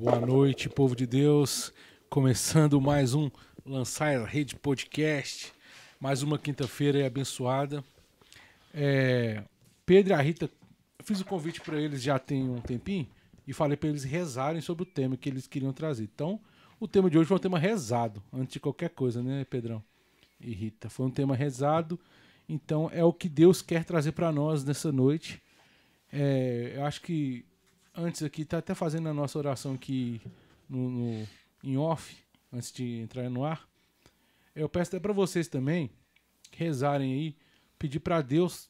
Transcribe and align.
Boa 0.00 0.18
noite, 0.18 0.66
povo 0.66 0.96
de 0.96 1.06
Deus. 1.06 1.74
Começando 2.08 2.80
mais 2.80 3.12
um 3.12 3.30
Lançar 3.66 4.24
Rede 4.24 4.56
Podcast. 4.56 5.52
Mais 6.00 6.22
uma 6.22 6.38
quinta-feira 6.38 7.06
abençoada. 7.06 7.84
É, 8.72 9.44
Pedro 9.84 10.14
e 10.14 10.14
a 10.14 10.20
Rita, 10.22 10.48
fiz 11.04 11.20
o 11.20 11.24
convite 11.26 11.60
para 11.60 11.78
eles 11.78 12.02
já 12.02 12.18
tem 12.18 12.48
um 12.48 12.62
tempinho 12.62 13.06
e 13.46 13.52
falei 13.52 13.76
para 13.76 13.90
eles 13.90 14.02
rezarem 14.02 14.62
sobre 14.62 14.84
o 14.84 14.86
tema 14.86 15.18
que 15.18 15.28
eles 15.28 15.46
queriam 15.46 15.70
trazer. 15.70 16.04
Então, 16.04 16.40
o 16.80 16.88
tema 16.88 17.10
de 17.10 17.18
hoje 17.18 17.28
foi 17.28 17.36
um 17.36 17.40
tema 17.40 17.58
rezado, 17.58 18.22
antes 18.32 18.54
de 18.54 18.60
qualquer 18.60 18.88
coisa, 18.88 19.22
né, 19.22 19.44
Pedrão 19.44 19.84
e 20.40 20.54
Rita? 20.54 20.88
Foi 20.88 21.04
um 21.04 21.10
tema 21.10 21.36
rezado. 21.36 22.00
Então, 22.48 22.90
é 22.90 23.04
o 23.04 23.12
que 23.12 23.28
Deus 23.28 23.60
quer 23.60 23.84
trazer 23.84 24.12
para 24.12 24.32
nós 24.32 24.64
nessa 24.64 24.90
noite. 24.90 25.42
É, 26.10 26.72
eu 26.76 26.86
acho 26.86 27.02
que 27.02 27.44
antes 27.94 28.22
aqui, 28.22 28.44
tá 28.44 28.58
até 28.58 28.74
fazendo 28.74 29.08
a 29.08 29.14
nossa 29.14 29.38
oração 29.38 29.74
aqui 29.74 30.20
no, 30.68 30.90
no 30.90 31.28
em 31.62 31.76
off, 31.76 32.16
antes 32.52 32.72
de 32.72 33.00
entrar 33.00 33.28
no 33.28 33.44
ar. 33.44 33.68
Eu 34.54 34.68
peço 34.68 34.90
até 34.90 35.00
para 35.00 35.12
vocês 35.12 35.48
também 35.48 35.90
rezarem 36.52 37.12
aí, 37.12 37.36
pedir 37.78 38.00
para 38.00 38.22
Deus 38.22 38.68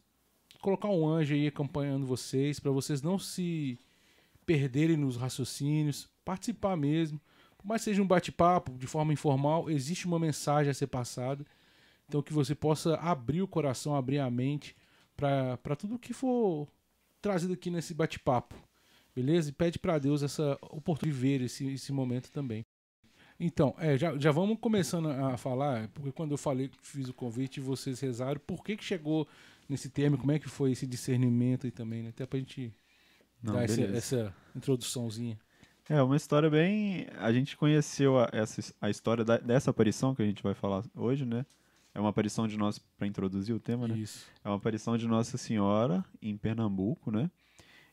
colocar 0.60 0.88
um 0.88 1.08
anjo 1.08 1.34
aí 1.34 1.46
acompanhando 1.46 2.06
vocês, 2.06 2.60
para 2.60 2.70
vocês 2.70 3.00
não 3.00 3.18
se 3.18 3.78
perderem 4.44 4.96
nos 4.96 5.16
raciocínios, 5.16 6.08
participar 6.24 6.76
mesmo. 6.76 7.20
Por 7.56 7.66
mais 7.66 7.82
que 7.82 7.90
seja 7.90 8.02
um 8.02 8.06
bate-papo 8.06 8.72
de 8.72 8.86
forma 8.86 9.12
informal, 9.12 9.70
existe 9.70 10.06
uma 10.06 10.18
mensagem 10.18 10.70
a 10.70 10.74
ser 10.74 10.86
passada. 10.86 11.44
Então 12.08 12.22
que 12.22 12.32
você 12.32 12.54
possa 12.54 12.96
abrir 12.96 13.42
o 13.42 13.48
coração, 13.48 13.94
abrir 13.94 14.18
a 14.18 14.30
mente 14.30 14.76
para 15.16 15.76
tudo 15.76 15.98
que 15.98 16.12
for 16.12 16.68
trazido 17.20 17.52
aqui 17.52 17.70
nesse 17.70 17.94
bate-papo. 17.94 18.54
Beleza? 19.14 19.50
E 19.50 19.52
pede 19.52 19.78
para 19.78 19.98
Deus 19.98 20.22
essa 20.22 20.58
oportunidade 20.62 21.16
de 21.16 21.20
ver 21.20 21.40
esse, 21.42 21.66
esse 21.66 21.92
momento 21.92 22.30
também. 22.30 22.64
Então, 23.38 23.74
é, 23.78 23.96
já, 23.96 24.16
já 24.18 24.30
vamos 24.30 24.58
começando 24.60 25.08
a 25.08 25.36
falar, 25.38 25.88
porque 25.94 26.12
quando 26.12 26.32
eu 26.32 26.38
falei, 26.38 26.70
fiz 26.82 27.08
o 27.08 27.14
convite, 27.14 27.58
vocês 27.58 27.98
rezaram, 27.98 28.38
por 28.46 28.62
que, 28.62 28.76
que 28.76 28.84
chegou 28.84 29.26
nesse 29.66 29.88
termo, 29.88 30.18
como 30.18 30.30
é 30.30 30.38
que 30.38 30.48
foi 30.48 30.72
esse 30.72 30.86
discernimento 30.86 31.66
aí 31.66 31.70
também, 31.70 32.02
né? 32.02 32.10
Até 32.10 32.26
pra 32.26 32.38
gente 32.38 32.70
Não, 33.42 33.54
dar 33.54 33.64
essa, 33.64 33.80
essa, 33.82 34.34
introduçãozinha. 34.54 35.38
É, 35.88 36.02
uma 36.02 36.16
história 36.16 36.50
bem... 36.50 37.06
A 37.18 37.32
gente 37.32 37.56
conheceu 37.56 38.18
a, 38.18 38.28
essa, 38.30 38.74
a 38.78 38.90
história 38.90 39.24
da, 39.24 39.38
dessa 39.38 39.70
aparição 39.70 40.14
que 40.14 40.20
a 40.22 40.26
gente 40.26 40.42
vai 40.42 40.52
falar 40.52 40.84
hoje, 40.94 41.24
né? 41.24 41.46
É 41.94 41.98
uma 41.98 42.10
aparição 42.10 42.46
de 42.46 42.58
nós, 42.58 42.78
para 42.78 43.06
introduzir 43.06 43.54
o 43.54 43.58
tema, 43.58 43.88
né? 43.88 43.96
Isso. 43.96 44.26
É 44.44 44.48
uma 44.48 44.56
aparição 44.56 44.98
de 44.98 45.08
Nossa 45.08 45.38
Senhora 45.38 46.04
em 46.20 46.36
Pernambuco, 46.36 47.10
né? 47.10 47.30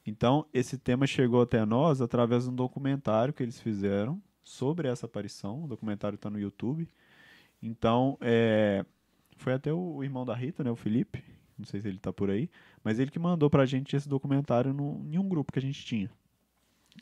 Então, 0.07 0.45
esse 0.53 0.77
tema 0.77 1.05
chegou 1.05 1.41
até 1.41 1.65
nós 1.65 2.01
através 2.01 2.45
de 2.45 2.49
um 2.49 2.55
documentário 2.55 3.33
que 3.33 3.43
eles 3.43 3.59
fizeram 3.59 4.23
sobre 4.41 4.87
essa 4.87 5.05
aparição. 5.05 5.65
O 5.65 5.67
documentário 5.67 6.15
está 6.15 6.29
no 6.29 6.39
YouTube. 6.39 6.87
Então, 7.61 8.17
é, 8.21 8.85
foi 9.35 9.51
até 9.51 9.73
o, 9.73 10.01
irmão 10.01 10.25
da 10.25 10.33
Rita, 10.33 10.63
né, 10.63 10.71
o 10.71 10.77
Felipe, 10.77 11.21
não 11.57 11.65
sei 11.65 11.81
se 11.81 11.89
ele 11.89 11.97
está 11.97 12.13
por 12.13 12.29
aí, 12.29 12.49
mas 12.81 12.99
ele 12.99 13.11
que 13.11 13.19
mandou 13.19 13.49
para 13.49 13.63
a 13.63 13.65
gente 13.65 13.97
esse 13.97 14.07
documentário 14.07 14.73
no, 14.73 15.05
em 15.11 15.17
um 15.17 15.27
grupo 15.27 15.51
que 15.51 15.59
a 15.59 15.61
gente 15.61 15.83
tinha. 15.83 16.09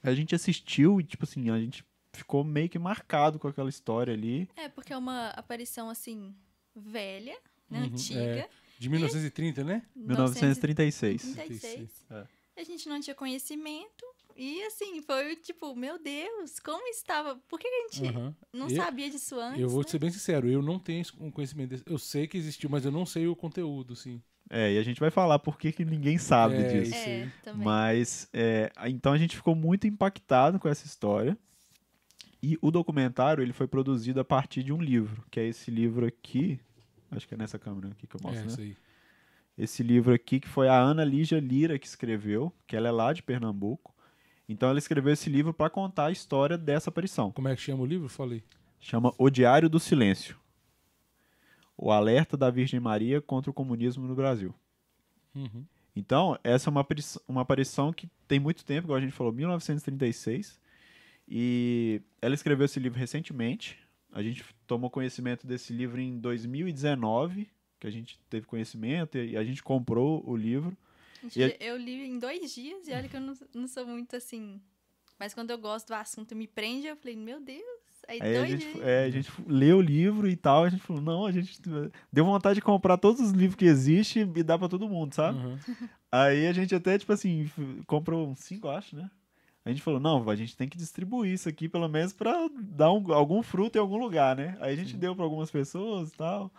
A 0.01 0.13
gente 0.15 0.33
assistiu 0.33 0.99
e, 0.99 1.03
tipo 1.03 1.25
assim, 1.25 1.51
a 1.51 1.59
gente 1.59 1.85
ficou 2.11 2.43
meio 2.43 2.69
que 2.69 2.79
marcado 2.79 3.37
com 3.37 3.47
aquela 3.47 3.69
história 3.69 4.13
ali. 4.13 4.49
É, 4.55 4.67
porque 4.67 4.91
é 4.91 4.97
uma 4.97 5.29
aparição, 5.29 5.91
assim, 5.91 6.33
velha, 6.75 7.37
né, 7.69 7.81
uhum, 7.81 7.85
antiga. 7.85 8.19
É, 8.19 8.49
de 8.79 8.89
1930, 8.89 9.61
e... 9.61 9.63
né? 9.63 9.83
1936. 9.95 11.23
1936. 11.23 12.05
É. 12.09 12.44
A 12.57 12.63
gente 12.63 12.87
não 12.87 12.99
tinha 12.99 13.15
conhecimento. 13.15 14.05
E 14.37 14.61
assim, 14.63 15.01
foi 15.01 15.35
tipo, 15.37 15.73
meu 15.75 15.97
Deus, 15.97 16.59
como 16.59 16.85
estava? 16.87 17.35
Por 17.47 17.57
que 17.57 17.67
a 17.67 17.81
gente 17.87 18.13
uhum. 18.13 18.33
não 18.51 18.67
eu, 18.67 18.75
sabia 18.75 19.09
disso 19.09 19.39
antes? 19.39 19.61
Eu 19.61 19.69
vou 19.69 19.81
né? 19.81 19.87
ser 19.87 19.97
bem 19.97 20.11
sincero, 20.11 20.49
eu 20.49 20.61
não 20.61 20.77
tenho 20.77 21.03
um 21.19 21.31
conhecimento 21.31 21.69
desse. 21.69 21.83
Eu 21.85 21.97
sei 21.97 22.27
que 22.27 22.37
existiu, 22.37 22.69
mas 22.69 22.83
eu 22.83 22.91
não 22.91 23.05
sei 23.05 23.27
o 23.27 23.35
conteúdo, 23.35 23.95
sim. 23.95 24.21
É, 24.49 24.73
e 24.73 24.77
a 24.77 24.83
gente 24.83 24.99
vai 24.99 25.09
falar 25.09 25.39
por 25.39 25.57
que, 25.57 25.71
que 25.71 25.85
ninguém 25.85 26.17
sabe 26.17 26.55
é, 26.55 26.67
disso. 26.67 26.95
É, 26.95 27.31
mas, 27.55 28.29
é, 28.33 28.71
então 28.87 29.13
a 29.13 29.17
gente 29.17 29.35
ficou 29.35 29.55
muito 29.55 29.87
impactado 29.87 30.59
com 30.59 30.67
essa 30.67 30.85
história. 30.85 31.37
E 32.43 32.59
o 32.61 32.69
documentário 32.69 33.41
ele 33.41 33.53
foi 33.53 33.67
produzido 33.67 34.19
a 34.19 34.25
partir 34.25 34.61
de 34.61 34.71
um 34.71 34.79
livro, 34.79 35.23
que 35.31 35.39
é 35.39 35.47
esse 35.47 35.71
livro 35.71 36.05
aqui. 36.05 36.59
Acho 37.09 37.27
que 37.27 37.33
é 37.33 37.37
nessa 37.37 37.57
câmera 37.57 37.87
aqui 37.87 38.05
que 38.05 38.15
eu 38.15 38.19
mostro, 38.21 38.61
é, 38.61 38.67
né? 38.67 38.75
Esse 39.57 39.81
livro 39.81 40.13
aqui, 40.13 40.39
que 40.39 40.49
foi 40.49 40.67
a 40.67 40.77
Ana 40.77 41.03
Lígia 41.03 41.39
Lira 41.39 41.79
que 41.79 41.87
escreveu, 41.87 42.51
que 42.67 42.75
ela 42.75 42.87
é 42.87 42.91
lá 42.91 43.13
de 43.13 43.23
Pernambuco. 43.23 43.95
Então 44.47 44.69
ela 44.69 44.79
escreveu 44.79 45.13
esse 45.13 45.29
livro 45.29 45.53
para 45.53 45.69
contar 45.69 46.07
a 46.07 46.11
história 46.11 46.57
dessa 46.57 46.89
aparição. 46.89 47.31
Como 47.31 47.47
é 47.47 47.55
que 47.55 47.61
chama 47.61 47.83
o 47.83 47.85
livro? 47.85 48.09
Falei. 48.09 48.43
Chama 48.79 49.13
O 49.17 49.29
Diário 49.29 49.69
do 49.69 49.79
Silêncio. 49.79 50.37
O 51.77 51.91
alerta 51.91 52.37
da 52.37 52.49
Virgem 52.49 52.79
Maria 52.79 53.21
contra 53.21 53.49
o 53.49 53.53
comunismo 53.53 54.05
no 54.07 54.15
Brasil. 54.15 54.53
Uhum. 55.33 55.65
Então, 55.95 56.37
essa 56.43 56.69
é 56.69 56.71
uma 56.71 56.81
aparição, 56.81 57.21
uma 57.27 57.41
aparição 57.41 57.93
que 57.93 58.09
tem 58.27 58.39
muito 58.39 58.65
tempo, 58.65 58.87
igual 58.87 58.97
a 58.97 59.01
gente 59.01 59.13
falou, 59.13 59.31
1936. 59.31 60.59
E 61.27 62.01
ela 62.21 62.35
escreveu 62.35 62.65
esse 62.65 62.79
livro 62.79 62.99
recentemente. 62.99 63.79
A 64.11 64.21
gente 64.21 64.43
tomou 64.67 64.89
conhecimento 64.89 65.47
desse 65.47 65.73
livro 65.73 65.99
em 65.99 66.19
2019, 66.19 67.49
que 67.79 67.87
a 67.87 67.91
gente 67.91 68.19
teve 68.29 68.45
conhecimento 68.45 69.17
e 69.17 69.37
a 69.37 69.43
gente 69.43 69.63
comprou 69.63 70.23
o 70.27 70.35
livro. 70.35 70.75
Gente, 71.27 71.57
eu 71.59 71.77
li 71.77 72.07
em 72.07 72.19
dois 72.19 72.53
dias 72.53 72.87
e 72.87 72.93
olha 72.93 73.07
que 73.07 73.15
eu 73.15 73.21
não, 73.21 73.33
não 73.53 73.67
sou 73.67 73.85
muito 73.85 74.15
assim. 74.15 74.61
Mas 75.17 75.33
quando 75.33 75.51
eu 75.51 75.57
gosto 75.57 75.87
do 75.87 75.93
assunto 75.93 76.35
me 76.35 76.47
prende, 76.47 76.87
eu 76.87 76.95
falei, 76.95 77.15
meu 77.15 77.39
Deus. 77.39 77.63
Aí, 78.07 78.21
Aí 78.21 78.37
a, 78.37 78.45
gente, 78.45 78.81
é, 78.81 79.05
a 79.05 79.09
gente 79.09 79.31
leu 79.47 79.77
o 79.77 79.81
livro 79.81 80.27
e 80.27 80.35
tal, 80.35 80.65
a 80.65 80.69
gente 80.69 80.83
falou, 80.83 81.01
não, 81.01 81.25
a 81.25 81.31
gente 81.31 81.59
deu 82.13 82.25
vontade 82.25 82.55
de 82.55 82.61
comprar 82.61 82.97
todos 82.97 83.19
os 83.19 83.31
livros 83.31 83.55
que 83.55 83.65
existem 83.65 84.31
e 84.35 84.43
dar 84.43 84.59
pra 84.59 84.69
todo 84.69 84.87
mundo, 84.87 85.13
sabe? 85.15 85.39
Uhum. 85.39 85.57
Aí 86.11 86.45
a 86.45 86.53
gente 86.53 86.75
até, 86.75 86.99
tipo 86.99 87.11
assim, 87.11 87.49
comprou 87.87 88.27
uns 88.27 88.39
cinco, 88.39 88.67
acho, 88.67 88.95
né? 88.95 89.09
A 89.63 89.69
gente 89.69 89.81
falou, 89.81 89.99
não, 89.99 90.29
a 90.29 90.35
gente 90.35 90.55
tem 90.55 90.69
que 90.69 90.77
distribuir 90.77 91.33
isso 91.33 91.49
aqui, 91.49 91.67
pelo 91.67 91.87
menos, 91.87 92.13
pra 92.13 92.47
dar 92.55 92.91
um, 92.91 93.11
algum 93.11 93.41
fruto 93.41 93.79
em 93.79 93.81
algum 93.81 93.97
lugar, 93.97 94.35
né? 94.35 94.55
Aí 94.61 94.73
a 94.73 94.75
gente 94.77 94.91
Sim. 94.91 94.99
deu 94.99 95.15
para 95.15 95.25
algumas 95.25 95.49
pessoas 95.49 96.11
e 96.11 96.13
tal. 96.15 96.51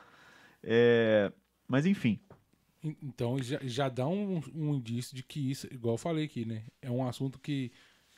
É, 0.69 1.33
mas 1.69 1.87
enfim, 1.87 2.19
então 2.83 3.41
já, 3.41 3.61
já 3.63 3.89
dá 3.89 4.07
um, 4.09 4.43
um 4.53 4.75
indício 4.75 5.15
de 5.15 5.23
que 5.23 5.51
isso, 5.51 5.67
igual 5.73 5.95
eu 5.95 5.99
falei 5.99 6.25
aqui, 6.25 6.45
né? 6.45 6.65
É 6.83 6.91
um 6.91 7.07
assunto 7.07 7.39
que 7.39 7.71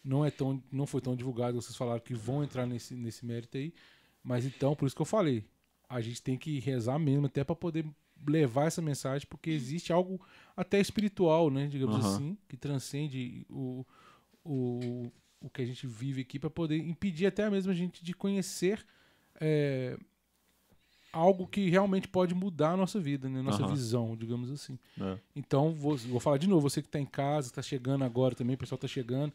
não 0.03 0.25
é 0.25 0.31
tão, 0.31 0.62
não 0.72 0.86
foi 0.86 1.03
tão 1.03 1.14
divulgado. 1.14 1.60
Vocês 1.60 1.76
falaram 1.76 2.00
que 2.00 2.14
vão 2.14 2.42
entrar 2.42 2.66
nesse, 2.66 2.94
nesse 2.94 3.26
mérito 3.26 3.59
aí, 3.59 3.75
mas 4.22 4.47
então 4.47 4.75
por 4.75 4.86
isso 4.86 4.97
que 4.97 5.03
eu 5.03 5.06
falei, 5.06 5.44
a 5.88 6.00
gente 6.00 6.22
tem 6.22 6.38
que 6.38 6.59
rezar 6.59 6.98
mesmo 6.98 7.26
até 7.26 7.44
para 7.44 7.54
poder 7.54 7.84
levar 8.26 8.66
essa 8.66 8.80
mensagem, 8.80 9.26
porque 9.28 9.50
existe 9.50 9.92
algo 9.92 10.19
até 10.56 10.80
espiritual, 10.80 11.50
né? 11.50 11.66
Digamos 11.66 12.03
uhum. 12.03 12.15
assim, 12.15 12.38
que 12.48 12.56
transcende 12.56 13.47
o, 13.50 13.84
o, 14.42 15.12
o 15.41 15.50
que 15.50 15.60
a 15.60 15.66
gente 15.66 15.86
vive 15.86 16.22
aqui 16.22 16.38
para 16.38 16.48
poder 16.48 16.78
impedir 16.78 17.26
até 17.26 17.48
mesmo 17.50 17.70
a 17.70 17.75
gente 17.75 18.03
de 18.03 18.15
conhecer 18.15 18.84
é, 19.38 19.98
algo 21.13 21.47
que 21.47 21.69
realmente 21.69 22.09
pode 22.09 22.35
mudar 22.35 22.73
a 22.73 22.77
nossa 22.77 23.01
vida, 23.01 23.29
né? 23.29 23.43
Nossa 23.43 23.63
uhum. 23.63 23.69
visão, 23.69 24.17
digamos 24.17 24.51
assim. 24.51 24.79
É. 25.01 25.19
Então, 25.35 25.73
vou, 25.73 25.97
vou 25.97 26.21
falar 26.21 26.39
de 26.39 26.49
novo, 26.49 26.69
você 26.69 26.83
que 26.83 26.89
está 26.89 27.01
em 27.01 27.07
casa, 27.07 27.49
está 27.49 27.63
chegando 27.63 28.05
agora 28.05 28.35
também, 28.35 28.55
o 28.55 28.59
pessoal 28.59 28.77
está 28.77 28.89
chegando, 28.89 29.33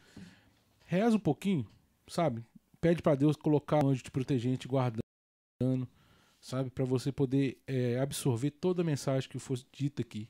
reza 0.85 1.15
um 1.15 1.19
pouquinho, 1.19 1.65
sabe? 2.07 2.43
Pede 2.79 3.01
para 3.01 3.15
Deus 3.15 3.35
colocar 3.35 3.83
um 3.83 3.89
anjo 3.89 4.03
te 4.03 4.11
protegendo, 4.11 4.57
te 4.57 4.67
guardando, 4.67 5.01
sabe? 6.39 6.69
Para 6.69 6.85
você 6.85 7.11
poder 7.11 7.57
é, 7.65 7.99
absorver 7.99 8.51
toda 8.51 8.81
a 8.81 8.85
mensagem 8.85 9.29
que 9.29 9.39
for 9.39 9.57
dita 9.71 10.01
aqui. 10.01 10.29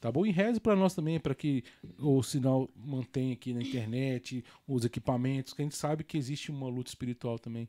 Tá 0.00 0.10
bom? 0.10 0.24
E 0.24 0.30
reze 0.30 0.58
para 0.58 0.74
nós 0.74 0.94
também, 0.94 1.20
para 1.20 1.34
que 1.34 1.62
o 1.98 2.22
sinal 2.22 2.70
mantenha 2.74 3.34
aqui 3.34 3.52
na 3.52 3.60
internet, 3.60 4.42
os 4.66 4.82
equipamentos, 4.86 5.52
que 5.52 5.60
a 5.60 5.64
gente 5.64 5.76
sabe 5.76 6.04
que 6.04 6.16
existe 6.16 6.50
uma 6.50 6.68
luta 6.68 6.90
espiritual 6.90 7.38
também. 7.38 7.68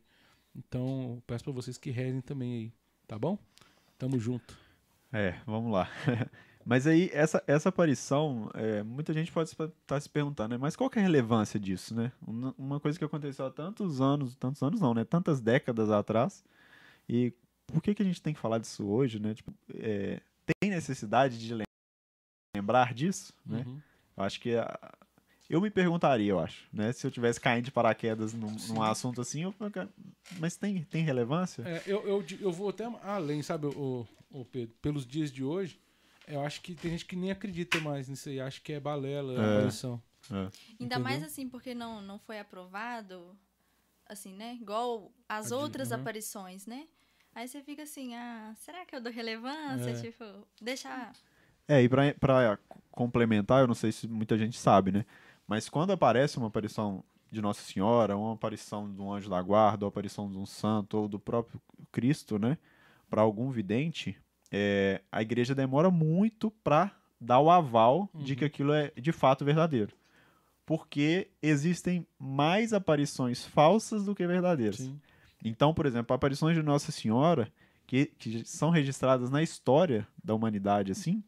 Então, 0.56 1.22
peço 1.28 1.44
para 1.44 1.52
vocês 1.52 1.78
que 1.78 1.92
rezem 1.92 2.22
também 2.22 2.54
aí. 2.54 2.74
Tá 3.07 3.18
bom? 3.18 3.38
Tamo 3.98 4.19
junto. 4.19 4.57
É, 5.12 5.39
vamos 5.45 5.71
lá. 5.71 5.89
Mas 6.65 6.86
aí, 6.86 7.09
essa, 7.12 7.44
essa 7.48 7.69
aparição, 7.69 8.50
é, 8.53 8.83
muita 8.83 9.13
gente 9.13 9.31
pode 9.31 9.50
estar 9.50 9.68
tá 9.86 10.00
se 10.00 10.07
perguntando, 10.07 10.50
né? 10.53 10.57
Mas 10.57 10.75
qual 10.75 10.89
que 10.89 11.00
é 11.00 11.01
a 11.01 11.06
relevância 11.06 11.59
disso, 11.59 11.95
né? 11.95 12.12
Uma, 12.25 12.53
uma, 12.57 12.80
coisa 12.80 12.98
que 12.98 13.06
aconteceu 13.06 13.45
há 13.45 13.51
tantos 13.51 14.00
anos, 14.00 14.36
tantos 14.36 14.62
anos 14.62 14.80
não, 14.80 14.94
né? 14.94 15.03
Tantas 15.03 15.42
décadas 15.42 15.89
atrás. 15.89 16.44
E 17.09 17.33
por 17.68 17.81
que, 17.81 17.95
que 17.95 18.03
a 18.03 18.06
gente 18.06 18.21
tem 18.21 18.33
que 18.33 18.39
falar 18.39 18.59
disso 18.59 18.88
hoje, 18.88 19.19
né? 19.19 19.33
Tipo, 19.33 19.54
é, 19.74 20.21
tem 20.59 20.69
necessidade 20.69 21.39
de 21.39 21.65
lembrar 22.56 22.94
disso, 22.94 23.33
né? 23.45 23.63
Uhum. 23.65 23.81
Eu 24.18 24.24
acho 24.24 24.39
que 24.39 24.56
a, 24.56 24.94
eu 25.51 25.59
me 25.59 25.69
perguntaria, 25.69 26.31
eu 26.31 26.39
acho, 26.39 26.65
né? 26.71 26.94
Se 26.94 27.06
eu 27.06 27.12
tivesse 27.12 27.39
caindo 27.39 27.65
de 27.65 27.71
paraquedas 27.71 28.33
num, 28.33 28.56
num 28.69 28.81
assunto 28.81 29.19
assim, 29.19 29.44
eu, 29.44 29.53
mas 30.39 30.56
tem, 30.56 30.83
tem 30.83 31.03
relevância? 31.03 31.62
É, 31.63 31.83
eu, 31.86 32.07
eu, 32.07 32.25
eu 32.39 32.51
vou 32.51 32.69
até 32.69 32.86
além, 33.03 33.42
sabe, 33.42 33.68
o, 33.68 34.07
o 34.31 34.45
Pedro? 34.45 34.74
Pelos 34.81 35.06
dias 35.06 35.31
de 35.31 35.44
hoje, 35.44 35.77
eu 36.25 36.42
acho 36.42 36.62
que 36.62 36.74
tem 36.74 36.92
gente 36.92 37.06
que 37.06 37.15
nem 37.15 37.31
acredita 37.31 37.80
mais 37.81 38.07
nisso 38.07 38.30
aí, 38.30 38.39
acha 38.39 38.62
que 38.62 38.71
é 38.71 38.80
balela, 38.80 39.33
é, 39.33 39.38
a 39.38 39.57
aparição. 39.57 40.01
É. 40.31 40.50
Ainda 40.80 41.00
mais 41.00 41.21
assim, 41.21 41.50
porque 41.50 41.75
não, 41.75 42.01
não 42.01 42.18
foi 42.18 42.39
aprovado 42.39 43.36
assim, 44.07 44.33
né? 44.33 44.57
Igual 44.62 45.12
as 45.27 45.51
outras 45.51 45.92
uhum. 45.92 45.97
aparições, 45.97 46.65
né? 46.65 46.88
Aí 47.36 47.47
você 47.47 47.62
fica 47.62 47.83
assim, 47.83 48.15
ah, 48.15 48.54
será 48.57 48.86
que 48.86 48.95
eu 48.95 49.01
dou 49.01 49.12
relevância? 49.12 49.92
É. 49.92 50.01
Tipo, 50.01 50.25
deixar. 50.62 51.13
É, 51.68 51.81
e 51.81 51.89
pra, 51.89 52.13
pra 52.13 52.59
complementar, 52.89 53.62
eu 53.62 53.68
não 53.68 53.75
sei 53.75 53.92
se 53.92 54.07
muita 54.07 54.38
gente 54.38 54.57
sabe, 54.57 54.92
né? 54.92 55.06
Mas 55.51 55.68
quando 55.68 55.92
aparece 55.92 56.38
uma 56.38 56.48
aparição 56.48 57.03
de 57.30 57.42
Nossa 57.42 57.62
Senhora, 57.62 58.15
uma 58.15 58.36
aparição 58.36 58.89
de 58.89 59.01
um 59.01 59.12
anjo 59.12 59.30
da 59.30 59.42
guarda, 59.42 59.83
ou 59.83 59.89
aparição 59.89 60.31
de 60.31 60.38
um 60.38 60.45
santo, 60.45 60.98
ou 60.98 61.09
do 61.09 61.19
próprio 61.19 61.62
Cristo, 61.92 62.39
né? 62.39 62.57
Para 63.09 63.21
algum 63.21 63.51
vidente, 63.51 64.18
é, 64.50 65.01
a 65.12 65.21
igreja 65.21 65.53
demora 65.53 65.92
muito 65.92 66.50
para 66.63 66.95
dar 67.19 67.42
o 67.42 67.51
aval 67.51 68.09
uhum. 68.13 68.24
de 68.24 68.33
que 68.33 68.45
uhum. 68.45 68.48
aquilo 68.48 68.71
é 68.71 68.94
de 68.95 69.12
fato 69.12 69.44
verdadeiro. 69.44 69.94
Porque 70.65 71.30
existem 71.42 72.07
mais 72.18 72.71
aparições 72.71 73.44
falsas 73.44 74.06
do 74.06 74.15
que 74.15 74.25
verdadeiras. 74.25 74.77
Sim. 74.77 75.01
Então, 75.44 75.74
por 75.74 75.86
exemplo, 75.86 76.15
aparições 76.15 76.56
de 76.56 76.63
Nossa 76.63 76.94
Senhora, 76.94 77.51
que, 77.86 78.06
que 78.06 78.45
são 78.45 78.69
registradas 78.69 79.30
na 79.30 79.44
história 79.44 80.07
da 80.24 80.33
humanidade, 80.33 80.94
assim, 80.94 81.21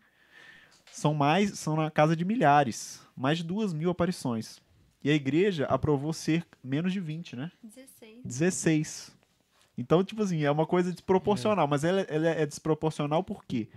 são 0.94 1.14
mais, 1.16 1.58
são 1.58 1.76
na 1.76 1.90
casa 1.90 2.16
de 2.16 2.24
milhares, 2.24 3.02
mais 3.18 3.40
de 3.40 3.44
duas 3.44 3.74
mil 3.74 3.90
aparições. 3.90 4.62
E 5.04 5.10
a 5.10 5.14
igreja 5.14 5.66
aprovou 5.66 6.14
ser 6.14 6.46
menos 6.64 6.94
de 6.94 7.00
20, 7.00 7.36
né? 7.36 7.52
16. 7.64 8.22
16. 8.24 9.18
Então, 9.76 10.04
tipo 10.04 10.22
assim, 10.22 10.44
é 10.44 10.52
uma 10.52 10.68
coisa 10.68 10.92
desproporcional. 10.92 11.66
É. 11.66 11.70
Mas 11.70 11.84
ela, 11.84 12.02
ela, 12.02 12.28
é 12.28 12.46
desproporcional 12.46 13.24
por 13.24 13.44
quê? 13.44 13.68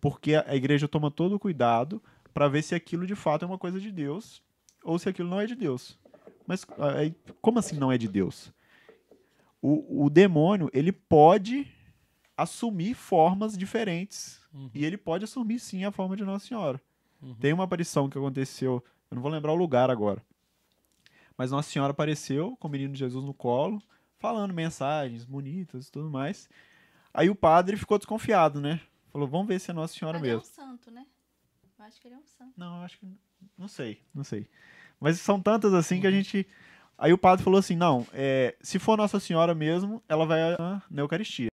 Porque 0.00 0.36
a 0.36 0.54
igreja 0.54 0.86
toma 0.86 1.10
todo 1.10 1.34
o 1.34 1.40
cuidado 1.40 2.00
para 2.32 2.48
ver 2.48 2.62
se 2.62 2.74
aquilo 2.74 3.04
de 3.04 3.16
fato 3.16 3.44
é 3.44 3.48
uma 3.48 3.58
coisa 3.58 3.80
de 3.80 3.90
Deus 3.90 4.40
ou 4.84 4.96
se 4.96 5.08
aquilo 5.08 5.28
não 5.28 5.40
é 5.40 5.46
de 5.46 5.56
Deus. 5.56 5.98
Mas 6.46 6.64
aí, 6.96 7.14
como 7.42 7.58
assim 7.58 7.76
não 7.76 7.90
é 7.90 7.98
de 7.98 8.06
Deus? 8.06 8.52
O, 9.60 10.06
o 10.06 10.08
demônio, 10.08 10.70
ele 10.72 10.92
pode 10.92 11.66
assumir 12.36 12.94
formas 12.94 13.58
diferentes. 13.58 14.39
Uhum. 14.52 14.70
E 14.74 14.84
ele 14.84 14.96
pode 14.96 15.24
assumir 15.24 15.58
sim 15.58 15.84
a 15.84 15.92
forma 15.92 16.16
de 16.16 16.24
Nossa 16.24 16.46
Senhora. 16.46 16.80
Uhum. 17.22 17.34
Tem 17.34 17.52
uma 17.52 17.64
aparição 17.64 18.08
que 18.08 18.18
aconteceu, 18.18 18.84
eu 19.10 19.14
não 19.14 19.22
vou 19.22 19.30
lembrar 19.30 19.52
o 19.52 19.56
lugar 19.56 19.90
agora. 19.90 20.22
Mas 21.36 21.50
Nossa 21.50 21.70
Senhora 21.70 21.92
apareceu 21.92 22.56
com 22.58 22.68
o 22.68 22.70
menino 22.70 22.94
Jesus 22.94 23.24
no 23.24 23.32
colo, 23.32 23.82
falando 24.18 24.52
mensagens 24.52 25.24
bonitas 25.24 25.88
e 25.88 25.92
tudo 25.92 26.10
mais. 26.10 26.48
Aí 27.12 27.30
o 27.30 27.34
padre 27.34 27.76
ficou 27.76 27.98
desconfiado, 27.98 28.60
né? 28.60 28.80
Falou, 29.12 29.26
vamos 29.26 29.48
ver 29.48 29.58
se 29.58 29.70
é 29.70 29.74
Nossa 29.74 29.94
Senhora 29.94 30.18
mesmo. 30.18 30.26
Ele 30.26 30.34
é 30.34 30.38
um 30.38 30.68
santo, 30.68 30.90
né? 30.90 31.06
Eu 31.78 31.84
acho 31.84 32.00
que 32.00 32.08
ele 32.08 32.14
é 32.14 32.18
um 32.18 32.26
santo. 32.26 32.52
Não, 32.56 32.76
eu 32.78 32.82
acho 32.82 32.98
que. 32.98 33.06
Não 33.56 33.68
sei, 33.68 34.02
não 34.14 34.22
sei. 34.22 34.46
Mas 35.00 35.18
são 35.18 35.40
tantas 35.40 35.72
assim 35.72 35.96
uhum. 35.96 36.00
que 36.02 36.06
a 36.06 36.10
uhum. 36.10 36.16
gente. 36.16 36.46
Aí 36.96 37.12
o 37.12 37.18
padre 37.18 37.42
falou 37.42 37.58
assim: 37.58 37.74
não, 37.74 38.06
é, 38.12 38.54
se 38.60 38.78
for 38.78 38.96
Nossa 38.96 39.18
Senhora 39.18 39.54
mesmo, 39.54 40.02
ela 40.08 40.26
vai 40.26 40.38
na 40.90 41.02
Eucaristia. 41.02 41.49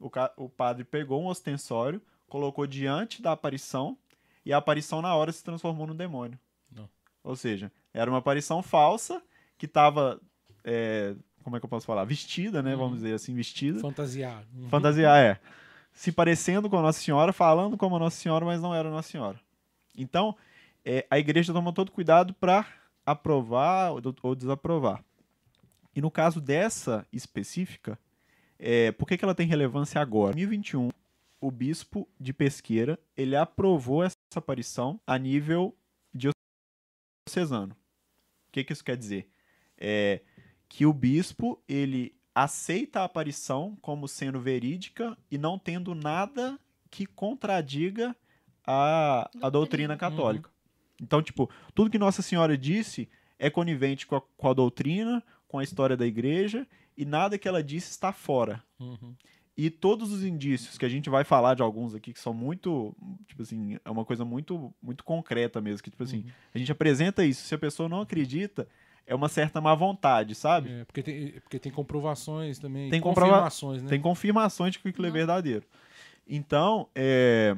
O, 0.00 0.10
o 0.36 0.48
padre 0.48 0.84
pegou 0.84 1.22
um 1.22 1.26
ostensório, 1.26 2.00
colocou 2.28 2.66
diante 2.66 3.20
da 3.20 3.32
aparição, 3.32 3.96
e 4.44 4.52
a 4.52 4.58
aparição 4.58 5.02
na 5.02 5.14
hora 5.14 5.32
se 5.32 5.42
transformou 5.42 5.86
num 5.86 5.96
demônio. 5.96 6.38
Não. 6.70 6.88
Ou 7.22 7.36
seja, 7.36 7.70
era 7.92 8.10
uma 8.10 8.18
aparição 8.18 8.62
falsa 8.62 9.22
que 9.56 9.66
estava. 9.66 10.20
É, 10.64 11.14
como 11.42 11.56
é 11.56 11.60
que 11.60 11.66
eu 11.66 11.70
posso 11.70 11.86
falar? 11.86 12.04
Vestida, 12.04 12.62
né? 12.62 12.72
Uhum. 12.72 12.78
Vamos 12.78 12.96
dizer 12.96 13.14
assim, 13.14 13.34
vestida. 13.34 13.80
Fantasiar. 13.80 14.44
Uhum. 14.54 14.68
Fantasiar, 14.68 15.18
é. 15.18 15.40
Se 15.92 16.12
parecendo 16.12 16.70
com 16.70 16.78
a 16.78 16.82
Nossa 16.82 17.00
Senhora, 17.00 17.32
falando 17.32 17.76
como 17.76 17.96
a 17.96 17.98
Nossa 17.98 18.16
Senhora, 18.16 18.44
mas 18.44 18.60
não 18.60 18.74
era 18.74 18.90
Nossa 18.90 19.10
Senhora. 19.10 19.40
Então, 19.96 20.36
é, 20.84 21.06
a 21.10 21.18
igreja 21.18 21.52
tomou 21.52 21.72
todo 21.72 21.90
cuidado 21.90 22.32
para 22.34 22.66
aprovar 23.04 23.92
ou 24.22 24.34
desaprovar. 24.34 25.02
E 25.94 26.00
no 26.00 26.10
caso 26.10 26.40
dessa 26.40 27.06
específica, 27.12 27.98
é, 28.58 28.92
por 28.92 29.06
que, 29.06 29.16
que 29.16 29.24
ela 29.24 29.34
tem 29.34 29.46
relevância 29.46 30.00
agora? 30.00 30.32
Em 30.32 30.46
2021, 30.46 30.90
o 31.40 31.50
bispo 31.50 32.08
de 32.18 32.32
Pesqueira 32.32 32.98
ele 33.16 33.36
aprovou 33.36 34.02
essa 34.02 34.16
aparição 34.34 35.00
a 35.06 35.16
nível 35.16 35.76
diocesano. 36.12 37.72
O 37.72 38.52
que, 38.52 38.64
que 38.64 38.72
isso 38.72 38.84
quer 38.84 38.96
dizer? 38.96 39.30
É 39.76 40.20
que 40.68 40.84
o 40.84 40.92
bispo 40.92 41.62
ele 41.66 42.14
aceita 42.34 43.00
a 43.00 43.04
aparição 43.04 43.76
como 43.80 44.06
sendo 44.06 44.40
verídica 44.40 45.16
e 45.30 45.38
não 45.38 45.58
tendo 45.58 45.94
nada 45.94 46.58
que 46.90 47.06
contradiga 47.06 48.14
a, 48.66 49.30
a 49.40 49.48
doutrina 49.48 49.96
católica. 49.96 50.48
Uhum. 50.48 50.54
Então, 51.00 51.22
tipo, 51.22 51.50
tudo 51.74 51.90
que 51.90 51.98
Nossa 51.98 52.22
Senhora 52.22 52.56
disse 52.56 53.08
é 53.38 53.48
conivente 53.48 54.06
com 54.06 54.16
a, 54.16 54.20
com 54.20 54.48
a, 54.48 54.52
doutrina, 54.52 55.22
com 55.46 55.58
a 55.58 55.64
história 55.64 55.96
da 55.96 56.06
igreja, 56.06 56.66
e 56.98 57.04
nada 57.04 57.38
que 57.38 57.46
ela 57.46 57.62
disse 57.62 57.90
está 57.90 58.12
fora. 58.12 58.60
Uhum. 58.80 59.14
E 59.56 59.70
todos 59.70 60.12
os 60.12 60.24
indícios, 60.24 60.76
que 60.76 60.84
a 60.84 60.88
gente 60.88 61.08
vai 61.08 61.22
falar 61.22 61.54
de 61.54 61.62
alguns 61.62 61.94
aqui, 61.94 62.12
que 62.12 62.20
são 62.20 62.34
muito, 62.34 62.94
tipo 63.26 63.42
assim, 63.42 63.78
é 63.84 63.90
uma 63.90 64.04
coisa 64.04 64.24
muito, 64.24 64.74
muito 64.82 65.04
concreta 65.04 65.60
mesmo, 65.60 65.82
que, 65.82 65.90
tipo 65.90 66.02
assim, 66.02 66.18
uhum. 66.18 66.30
a 66.54 66.58
gente 66.58 66.72
apresenta 66.72 67.24
isso, 67.24 67.42
se 67.42 67.54
a 67.54 67.58
pessoa 67.58 67.88
não 67.88 68.00
acredita, 68.00 68.68
é 69.06 69.14
uma 69.14 69.28
certa 69.28 69.60
má 69.60 69.74
vontade, 69.74 70.34
sabe? 70.34 70.70
É, 70.70 70.84
porque 70.84 71.02
tem, 71.02 71.30
porque 71.40 71.58
tem 71.58 71.72
comprovações 71.72 72.58
também, 72.58 72.90
tem 72.90 73.00
confirmações, 73.00 73.82
né? 73.82 73.88
Tem 73.88 74.00
confirmações 74.00 74.72
de 74.72 74.80
que 74.80 74.88
aquilo 74.88 75.06
é 75.06 75.10
verdadeiro. 75.10 75.64
Então, 76.26 76.88
é, 76.94 77.56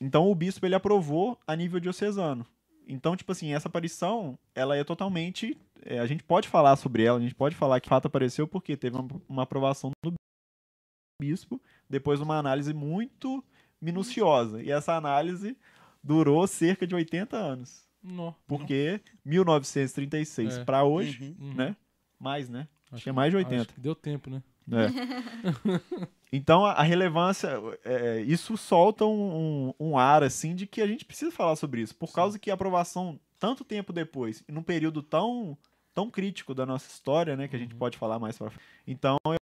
então 0.00 0.30
o 0.30 0.34
bispo 0.34 0.64
ele 0.64 0.74
aprovou 0.74 1.38
a 1.46 1.56
nível 1.56 1.80
diocesano. 1.80 2.46
Então, 2.86 3.16
tipo 3.16 3.32
assim, 3.32 3.52
essa 3.54 3.68
aparição, 3.68 4.38
ela 4.54 4.76
é 4.76 4.84
totalmente. 4.84 5.58
É, 5.84 5.98
a 5.98 6.06
gente 6.06 6.22
pode 6.22 6.48
falar 6.48 6.76
sobre 6.76 7.04
ela, 7.04 7.18
a 7.18 7.22
gente 7.22 7.34
pode 7.34 7.54
falar 7.54 7.80
que 7.80 7.88
fato 7.88 8.06
apareceu 8.06 8.48
porque 8.48 8.76
teve 8.76 8.96
uma, 8.96 9.08
uma 9.28 9.42
aprovação 9.42 9.90
do 10.02 10.14
bispo, 11.20 11.60
depois 11.88 12.20
uma 12.20 12.38
análise 12.38 12.72
muito 12.72 13.44
minuciosa. 13.80 14.62
E 14.62 14.70
essa 14.70 14.94
análise 14.94 15.56
durou 16.02 16.46
cerca 16.46 16.86
de 16.86 16.94
80 16.94 17.36
anos. 17.36 17.84
Não, 18.02 18.34
porque 18.46 19.00
não. 19.24 19.32
1936 19.32 20.58
é. 20.58 20.64
para 20.64 20.84
hoje, 20.84 21.34
uhum, 21.38 21.48
uhum. 21.48 21.54
né? 21.54 21.76
Mais, 22.18 22.48
né? 22.48 22.68
Acho 22.92 23.02
Tinha 23.02 23.12
mais 23.12 23.30
de 23.30 23.36
80. 23.36 23.74
deu 23.78 23.94
tempo, 23.94 24.30
né? 24.30 24.42
É. 24.70 25.80
então 26.32 26.64
a, 26.64 26.82
relevância, 26.82 27.50
é, 27.84 28.20
isso 28.22 28.56
solta 28.56 29.04
um, 29.04 29.68
um, 29.78 29.88
um, 29.88 29.98
ar 29.98 30.22
assim 30.22 30.54
de 30.54 30.66
que 30.66 30.80
a 30.80 30.86
gente 30.86 31.04
precisa 31.04 31.30
falar 31.30 31.56
sobre 31.56 31.82
isso, 31.82 31.94
por 31.94 32.08
Sim. 32.08 32.14
causa 32.14 32.38
que 32.38 32.50
a 32.50 32.54
aprovação 32.54 33.20
tanto 33.38 33.62
tempo 33.62 33.92
depois, 33.92 34.42
num 34.48 34.62
período 34.62 35.02
tão 35.02 35.58
tão 35.94 36.10
crítico 36.10 36.54
da 36.54 36.66
nossa 36.66 36.90
história, 36.90 37.36
né, 37.36 37.46
que 37.46 37.56
a 37.56 37.58
gente 37.58 37.72
uhum. 37.72 37.78
pode 37.78 37.96
falar 37.96 38.18
mais 38.18 38.36
para 38.36 38.52
Então 38.86 39.16
eu, 39.26 39.36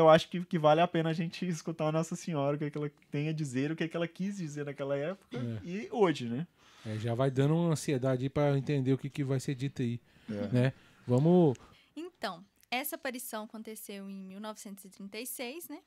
eu 0.00 0.08
acho 0.08 0.28
que, 0.28 0.44
que 0.44 0.58
vale 0.58 0.80
a 0.80 0.86
pena 0.86 1.10
a 1.10 1.14
gente 1.14 1.46
escutar 1.48 1.88
a 1.88 1.92
Nossa 1.92 2.14
Senhora, 2.14 2.56
o 2.56 2.58
que, 2.58 2.66
é 2.66 2.70
que 2.70 2.78
ela 2.78 2.90
tem 3.10 3.28
a 3.28 3.32
dizer, 3.32 3.72
o 3.72 3.76
que, 3.76 3.84
é 3.84 3.88
que 3.88 3.96
ela 3.96 4.06
quis 4.06 4.36
dizer 4.36 4.66
naquela 4.66 4.96
época 4.96 5.38
é. 5.38 5.66
e 5.66 5.88
hoje, 5.90 6.28
né? 6.28 6.46
É, 6.86 6.96
já 6.98 7.14
vai 7.14 7.30
dando 7.30 7.54
uma 7.54 7.72
ansiedade 7.72 8.28
para 8.30 8.56
entender 8.56 8.92
o 8.92 8.98
que, 8.98 9.10
que 9.10 9.24
vai 9.24 9.38
ser 9.38 9.54
dito 9.54 9.82
aí, 9.82 10.00
é. 10.30 10.48
né? 10.48 10.72
Vamos. 11.06 11.56
Então, 11.94 12.44
essa 12.70 12.96
aparição 12.96 13.44
aconteceu 13.44 14.08
em 14.08 14.24
1936, 14.28 15.68
né? 15.68 15.80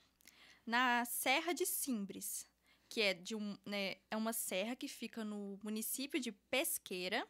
Na 0.66 1.04
Serra 1.06 1.54
de 1.54 1.66
Simbres, 1.66 2.48
que 2.90 3.02
é 3.02 3.14
de 3.14 3.36
um, 3.36 3.58
né, 3.66 3.96
é 4.10 4.16
uma 4.16 4.34
serra 4.34 4.76
que 4.76 4.88
fica 4.88 5.26
no 5.26 5.60
município 5.64 6.20
de 6.20 6.32
Pesqueira, 6.32 7.28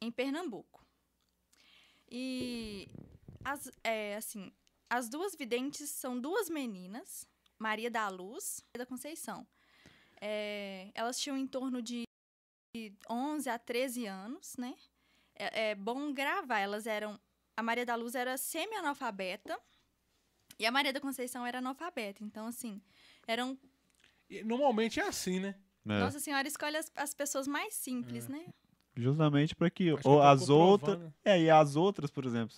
em 0.00 0.10
Pernambuco. 0.10 0.87
E 2.10 2.88
as, 3.44 3.70
é, 3.84 4.16
assim, 4.16 4.52
as 4.88 5.08
duas 5.08 5.34
videntes 5.34 5.90
são 5.90 6.18
duas 6.18 6.48
meninas, 6.48 7.26
Maria 7.58 7.90
da 7.90 8.08
Luz 8.08 8.64
e 8.74 8.78
da 8.78 8.86
Conceição. 8.86 9.46
É, 10.20 10.90
elas 10.94 11.18
tinham 11.18 11.36
em 11.36 11.46
torno 11.46 11.80
de 11.80 12.04
11 13.08 13.48
a 13.48 13.58
13 13.58 14.06
anos, 14.06 14.56
né? 14.56 14.74
É, 15.34 15.70
é 15.70 15.74
bom 15.74 16.12
gravar, 16.12 16.58
elas 16.58 16.86
eram 16.86 17.18
a 17.58 17.62
Maria 17.62 17.84
da 17.84 17.96
Luz 17.96 18.14
era 18.14 18.36
semi-analfabeta 18.36 19.58
e 20.60 20.64
a 20.64 20.70
Maria 20.70 20.92
da 20.92 21.00
Conceição 21.00 21.44
era 21.44 21.58
analfabeta. 21.58 22.22
Então, 22.22 22.46
assim, 22.46 22.80
eram. 23.26 23.58
normalmente 24.44 25.00
é 25.00 25.08
assim, 25.08 25.40
né? 25.40 25.56
É. 25.84 25.98
Nossa 25.98 26.20
Senhora 26.20 26.46
escolhe 26.46 26.76
as, 26.76 26.92
as 26.94 27.12
pessoas 27.14 27.48
mais 27.48 27.74
simples, 27.74 28.26
é. 28.26 28.28
né? 28.28 28.46
Justamente 28.98 29.54
para 29.54 29.70
que, 29.70 29.94
ou 30.02 30.20
as 30.20 30.48
outras. 30.48 30.98
É, 31.24 31.40
e 31.40 31.48
as 31.48 31.76
outras, 31.76 32.10
por 32.10 32.24
exemplo. 32.24 32.56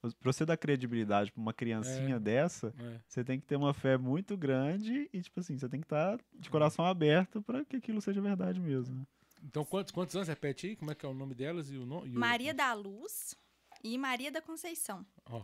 Pra 0.00 0.32
você 0.32 0.44
dar 0.44 0.56
credibilidade 0.56 1.30
pra 1.30 1.40
uma 1.40 1.52
criancinha 1.52 2.16
é. 2.16 2.18
dessa, 2.18 2.74
é. 2.76 3.00
você 3.06 3.22
tem 3.22 3.38
que 3.38 3.46
ter 3.46 3.54
uma 3.54 3.72
fé 3.72 3.96
muito 3.96 4.36
grande 4.36 5.08
e, 5.12 5.20
tipo 5.20 5.38
assim, 5.38 5.56
você 5.56 5.68
tem 5.68 5.80
que 5.80 5.84
estar 5.86 6.18
tá 6.18 6.24
de 6.34 6.50
coração 6.50 6.84
aberto 6.84 7.40
para 7.42 7.64
que 7.64 7.76
aquilo 7.76 8.00
seja 8.00 8.20
verdade 8.20 8.58
mesmo. 8.58 8.96
Né? 8.96 9.06
Então, 9.44 9.64
quantos, 9.64 9.92
quantos 9.92 10.16
anos? 10.16 10.26
Repete 10.26 10.68
aí, 10.68 10.76
como 10.76 10.90
é 10.90 10.94
que 10.94 11.06
é 11.06 11.08
o 11.08 11.14
nome 11.14 11.34
delas 11.34 11.70
e 11.70 11.76
o 11.76 11.86
nome? 11.86 12.08
Maria 12.08 12.52
da 12.52 12.72
Luz, 12.72 13.36
e 13.84 13.96
Maria 13.96 14.32
da 14.32 14.40
Conceição. 14.40 15.06
Oh, 15.30 15.42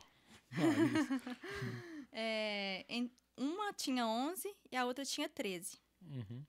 é, 2.11 2.85
em, 2.89 3.13
uma 3.37 3.73
tinha 3.75 4.07
11 4.07 4.53
e 4.73 4.77
a 4.77 4.87
outra 4.87 5.05
tinha 5.05 5.29
13. 5.29 5.79
Uhum. 6.03 6.43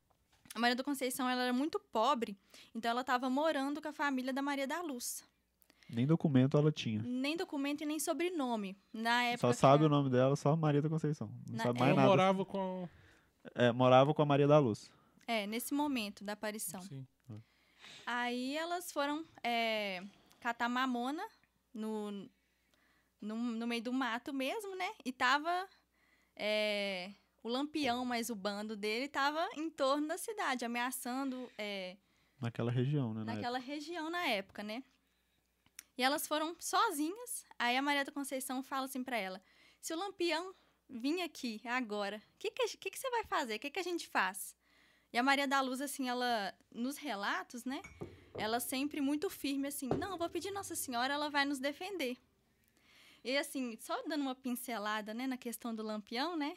A 0.56 0.60
Maria 0.60 0.76
da 0.76 0.84
Conceição 0.84 1.30
ela 1.30 1.44
era 1.44 1.54
muito 1.54 1.80
pobre, 1.80 2.38
então 2.74 2.90
ela 2.90 3.02
estava 3.02 3.30
morando 3.30 3.82
com 3.82 3.88
a 3.88 3.94
família 3.94 4.34
da 4.34 4.42
Maria 4.42 4.68
da 4.68 4.82
Luz. 4.82 5.24
Nem 5.90 6.06
documento 6.06 6.58
ela 6.58 6.72
tinha. 6.72 7.02
Nem 7.04 7.36
documento 7.36 7.82
e 7.82 7.86
nem 7.86 8.00
sobrenome. 8.00 8.78
Na 8.94 9.24
época. 9.24 9.48
Só 9.48 9.54
sabe 9.54 9.86
o 9.86 9.90
nome 9.90 10.10
dela, 10.10 10.36
só 10.36 10.56
Maria 10.56 10.82
da 10.82 10.90
Conceição. 10.90 11.32
Não 11.48 11.58
Na- 11.58 11.64
sabe 11.64 11.78
é. 11.78 11.82
mais 11.82 11.92
Ela 11.94 11.96
nada. 12.02 12.10
morava 12.10 12.46
com. 12.46 12.88
É, 13.56 13.72
morava 13.72 14.14
com 14.14 14.22
a 14.22 14.26
Maria 14.26 14.48
da 14.48 14.60
Luz. 14.60 14.92
É, 15.26 15.48
nesse 15.48 15.74
momento 15.74 16.24
da 16.24 16.34
aparição. 16.34 16.82
Sim. 16.82 17.06
Aí 18.06 18.58
elas 18.58 18.92
foram 18.92 19.24
é, 19.44 20.04
catar 20.40 20.68
mamona 20.68 21.24
no, 21.74 22.12
no, 23.22 23.36
no 23.36 23.68
meio 23.68 23.82
do 23.84 23.94
mato 23.94 24.34
mesmo, 24.34 24.76
né? 24.76 24.90
E 25.06 25.12
tava 25.12 25.68
é, 26.36 27.12
o 27.44 27.50
lampião, 27.50 28.06
mas 28.06 28.30
o 28.30 28.36
bando 28.36 28.76
dele 28.76 29.08
tava 29.08 29.48
em 29.56 29.70
torno 29.70 30.08
da 30.08 30.18
cidade, 30.18 30.66
ameaçando 30.66 31.50
é, 31.58 31.98
Naquela 32.40 32.72
região, 32.72 33.14
né? 33.14 33.24
na 33.24 33.36
naquela 33.36 33.60
região 33.60 34.10
na 34.10 34.26
época, 34.28 34.64
né? 34.64 34.84
E 35.98 36.04
elas 36.04 36.26
foram 36.26 36.56
sozinhas. 36.58 37.46
Aí 37.58 37.76
a 37.76 37.82
Maria 37.82 38.06
da 38.06 38.12
Conceição 38.12 38.64
fala 38.64 38.86
assim 38.86 39.04
pra 39.04 39.18
ela: 39.18 39.42
se 39.82 39.94
o 39.94 39.98
lampião 39.98 40.56
vir 40.90 41.22
aqui 41.22 41.62
agora, 41.66 42.18
o 42.36 42.40
que, 42.40 42.50
que, 42.52 42.78
que, 42.78 42.92
que 42.92 42.98
você 42.98 43.10
vai 43.10 43.26
fazer? 43.26 43.56
O 43.56 43.60
que, 43.60 43.70
que 43.70 43.80
a 43.80 43.84
gente 43.84 44.08
faz? 44.08 44.56
E 45.12 45.18
a 45.18 45.24
Maria 45.24 45.48
da 45.48 45.60
Luz, 45.60 45.82
assim, 45.82 46.08
ela, 46.08 46.54
nos 46.72 46.96
relatos, 46.98 47.66
né? 47.66 47.82
Ela 48.36 48.62
sempre 48.62 49.02
muito 49.02 49.30
firme, 49.30 49.68
assim: 49.68 49.90
não, 49.90 50.12
eu 50.12 50.18
vou 50.18 50.30
pedir 50.30 50.52
Nossa 50.52 50.76
Senhora, 50.76 51.14
ela 51.14 51.30
vai 51.30 51.44
nos 51.44 51.60
defender. 51.60 52.18
E 53.22 53.38
assim, 53.38 53.78
só 53.82 54.02
dando 54.04 54.22
uma 54.22 54.36
pincelada, 54.36 55.14
né, 55.14 55.28
na 55.28 55.36
questão 55.36 55.76
do 55.76 55.84
lampião, 55.84 56.38
né? 56.38 56.56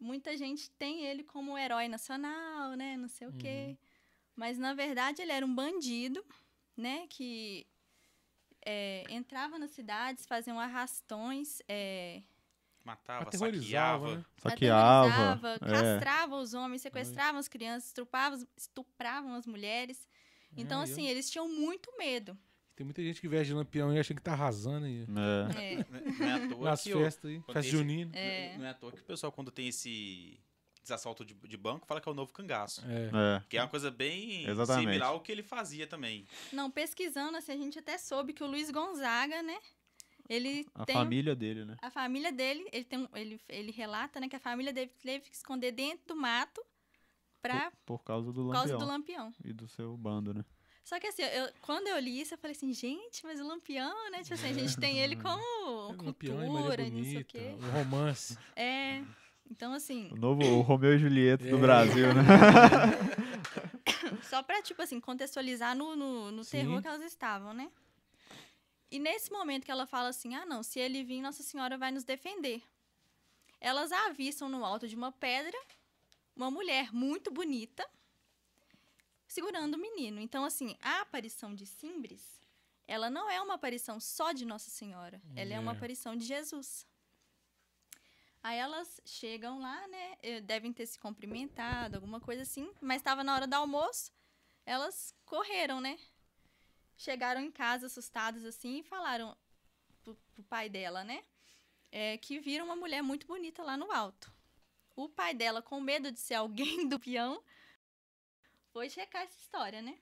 Muita 0.00 0.36
gente 0.36 0.70
tem 0.72 1.04
ele 1.04 1.22
como 1.24 1.56
herói 1.58 1.88
nacional, 1.88 2.72
né? 2.74 2.96
Não 2.96 3.08
sei 3.08 3.26
o 3.28 3.32
quê. 3.32 3.76
Mas, 4.36 4.58
na 4.58 4.72
verdade, 4.74 5.20
ele 5.22 5.32
era 5.32 5.44
um 5.44 5.54
bandido, 5.54 6.24
né? 6.76 7.06
Que 7.08 7.66
é, 8.64 9.04
entrava 9.08 9.58
nas 9.58 9.70
cidades, 9.72 10.26
faziam 10.26 10.58
arrastões, 10.60 11.60
é, 11.68 12.22
Matava, 12.84 13.30
saqueava. 13.36 14.16
né? 14.16 14.24
Saqueava. 14.38 15.48
é. 15.54 15.58
castrava 15.58 16.36
os 16.36 16.54
homens, 16.54 16.82
sequestrava 16.82 17.38
as 17.38 17.48
crianças, 17.48 17.88
estupravam, 17.88 18.46
estupravam 18.56 19.34
as 19.34 19.46
mulheres. 19.46 20.08
Então, 20.56 20.80
É, 20.80 20.84
assim, 20.84 21.04
eu- 21.04 21.10
eles 21.10 21.30
tinham 21.30 21.48
muito 21.48 21.90
medo. 21.98 22.38
Tem 22.78 22.84
muita 22.84 23.02
gente 23.02 23.20
que 23.20 23.26
veste 23.26 23.48
de 23.48 23.54
lampião 23.54 23.92
e 23.92 23.98
acha 23.98 24.14
que 24.14 24.22
tá 24.22 24.34
arrasando 24.34 24.86
aí. 24.86 25.04
É. 25.56 25.74
É, 25.80 25.86
Não 26.20 26.26
é 26.28 26.32
à 26.44 26.48
toa 26.48 26.70
Nas 26.70 26.80
que 26.84 26.92
festas 26.92 27.28
aí. 27.28 27.40
Festa 27.40 27.62
junina. 27.62 28.16
É. 28.16 28.56
Não 28.56 28.64
é 28.64 28.68
à 28.70 28.74
toa 28.74 28.92
que 28.92 29.00
o 29.00 29.04
pessoal, 29.04 29.32
quando 29.32 29.50
tem 29.50 29.66
esse, 29.66 30.38
esse 30.84 30.92
assalto 30.92 31.24
de, 31.24 31.34
de 31.34 31.56
banco, 31.56 31.86
fala 31.88 32.00
que 32.00 32.08
é 32.08 32.12
o 32.12 32.14
novo 32.14 32.32
cangaço. 32.32 32.80
É. 32.86 33.10
É. 33.38 33.42
Que 33.48 33.58
é 33.58 33.62
uma 33.62 33.68
coisa 33.68 33.90
bem 33.90 34.46
Exatamente. 34.48 34.86
similar 34.86 35.08
ao 35.08 35.20
que 35.20 35.32
ele 35.32 35.42
fazia 35.42 35.88
também. 35.88 36.24
Não, 36.52 36.70
pesquisando, 36.70 37.36
assim, 37.36 37.50
a 37.50 37.56
gente 37.56 37.80
até 37.80 37.98
soube 37.98 38.32
que 38.32 38.44
o 38.44 38.46
Luiz 38.46 38.70
Gonzaga, 38.70 39.42
né? 39.42 39.58
Ele 40.28 40.64
A 40.72 40.84
tem 40.86 40.94
família 40.94 41.34
dele, 41.34 41.64
né? 41.64 41.76
a 41.82 41.90
família 41.90 42.30
dele, 42.30 42.64
ele 42.72 42.84
tem 42.84 43.00
um- 43.00 43.08
ele, 43.16 43.40
ele 43.48 43.72
relata, 43.72 44.20
né, 44.20 44.28
que 44.28 44.36
a 44.36 44.40
família 44.40 44.72
dele 44.72 44.92
teve 45.02 45.28
que 45.28 45.34
esconder 45.34 45.72
dentro 45.72 46.06
do 46.06 46.14
mato 46.16 46.62
pra, 47.42 47.72
Por 47.84 48.04
causa 48.04 48.30
do 48.32 48.44
por 48.44 48.52
causa 48.52 48.76
lampião. 48.76 48.78
do 48.78 48.86
lampião. 48.92 49.34
E 49.44 49.52
do 49.52 49.66
seu 49.66 49.96
bando, 49.96 50.32
né? 50.34 50.44
Só 50.88 50.98
que 50.98 51.06
assim, 51.06 51.20
eu- 51.22 51.52
quando 51.60 51.86
eu 51.86 51.98
li 51.98 52.18
isso, 52.18 52.32
eu 52.32 52.38
falei 52.38 52.56
assim, 52.56 52.72
gente, 52.72 53.22
mas 53.26 53.38
o 53.40 53.46
lampião, 53.46 54.10
né? 54.10 54.22
Tipo 54.22 54.34
assim, 54.36 54.48
a 54.48 54.52
gente 54.54 54.74
tem 54.78 54.98
ele 54.98 55.16
como 55.22 55.92
É, 55.92 55.96
cultura, 55.96 56.90
não 56.90 57.04
sei 57.04 57.18
o 57.18 57.24
quê. 57.26 57.54
o 57.60 57.70
romance. 57.70 58.38
É. 58.56 59.02
Então, 59.50 59.74
assim, 59.74 60.08
O 60.12 60.16
novo 60.16 60.42
o 60.42 60.62
Romeu 60.62 60.94
e 60.94 60.98
Julieta 60.98 61.44
do 61.44 61.56
É. 61.56 61.60
Brasil, 61.60 62.06
né? 62.14 62.22
só 64.30 64.42
pra, 64.42 64.62
tipo 64.62 64.80
assim, 64.80 64.98
contextualizar 64.98 65.76
no, 65.76 65.94
no, 65.94 66.32
no 66.32 66.44
terror 66.44 66.80
que 66.80 66.88
elas 66.88 67.02
estavam, 67.02 67.52
né? 67.52 67.70
E 68.90 68.98
nesse 68.98 69.30
momento 69.30 69.66
que 69.66 69.70
ela 69.70 69.86
fala 69.86 70.08
assim, 70.08 70.34
ah, 70.34 70.46
não, 70.46 70.62
se 70.62 70.80
ele 70.80 71.04
vir, 71.04 71.20
Nossa 71.20 71.42
Senhora 71.42 71.76
vai 71.76 71.90
nos 71.90 72.04
defender. 72.04 72.62
Elas 73.60 73.92
avistam 73.92 74.48
no 74.48 74.64
alto 74.64 74.88
de 74.88 74.96
uma 74.96 75.12
pedra 75.12 75.58
uma 76.34 76.50
mulher 76.50 76.94
muito 76.94 77.30
bonita 77.30 77.86
segurando 79.28 79.74
o 79.74 79.78
menino. 79.78 80.20
Então, 80.20 80.44
assim, 80.44 80.76
a 80.80 81.02
aparição 81.02 81.54
de 81.54 81.64
Simbres, 81.66 82.40
ela 82.86 83.08
não 83.08 83.30
é 83.30 83.40
uma 83.40 83.54
aparição 83.54 84.00
só 84.00 84.32
de 84.32 84.44
Nossa 84.44 84.70
Senhora. 84.70 85.22
Ela 85.36 85.54
é 85.54 85.60
uma 85.60 85.72
É. 85.72 85.76
aparição 85.76 86.16
de 86.16 86.24
Jesus. 86.24 86.84
Aí 88.42 88.56
elas 88.58 89.00
chegam 89.04 89.60
lá, 89.60 89.86
né? 89.88 90.16
eh, 90.22 90.40
Devem 90.40 90.72
ter 90.72 90.86
se 90.86 90.98
cumprimentado, 90.98 91.96
alguma 91.96 92.20
coisa 92.20 92.42
assim. 92.42 92.72
Mas 92.80 92.96
estava 92.98 93.22
na 93.22 93.34
hora 93.34 93.46
do 93.46 93.54
almoço. 93.54 94.10
Elas 94.64 95.14
correram, 95.26 95.80
né? 95.80 95.98
Chegaram 96.96 97.40
em 97.40 97.50
casa 97.50 97.86
assustadas 97.86 98.44
assim 98.44 98.78
e 98.78 98.82
falaram 98.82 99.36
pro, 100.02 100.14
pro 100.34 100.42
pai 100.44 100.68
dela, 100.68 101.04
né? 101.04 101.22
eh, 101.90 102.18
que 102.18 102.38
viram 102.38 102.66
uma 102.66 102.76
mulher 102.76 103.02
muito 103.02 103.26
bonita 103.26 103.62
lá 103.62 103.76
no 103.76 103.90
alto. 103.90 104.30
O 104.94 105.08
pai 105.08 105.32
dela, 105.32 105.62
com 105.62 105.80
medo 105.80 106.10
de 106.12 106.20
ser 106.20 106.34
alguém 106.34 106.86
do 106.88 106.98
peão, 107.00 107.42
foi 108.72 108.88
checar 108.88 109.22
essa 109.22 109.38
história, 109.38 109.80
né? 109.82 109.98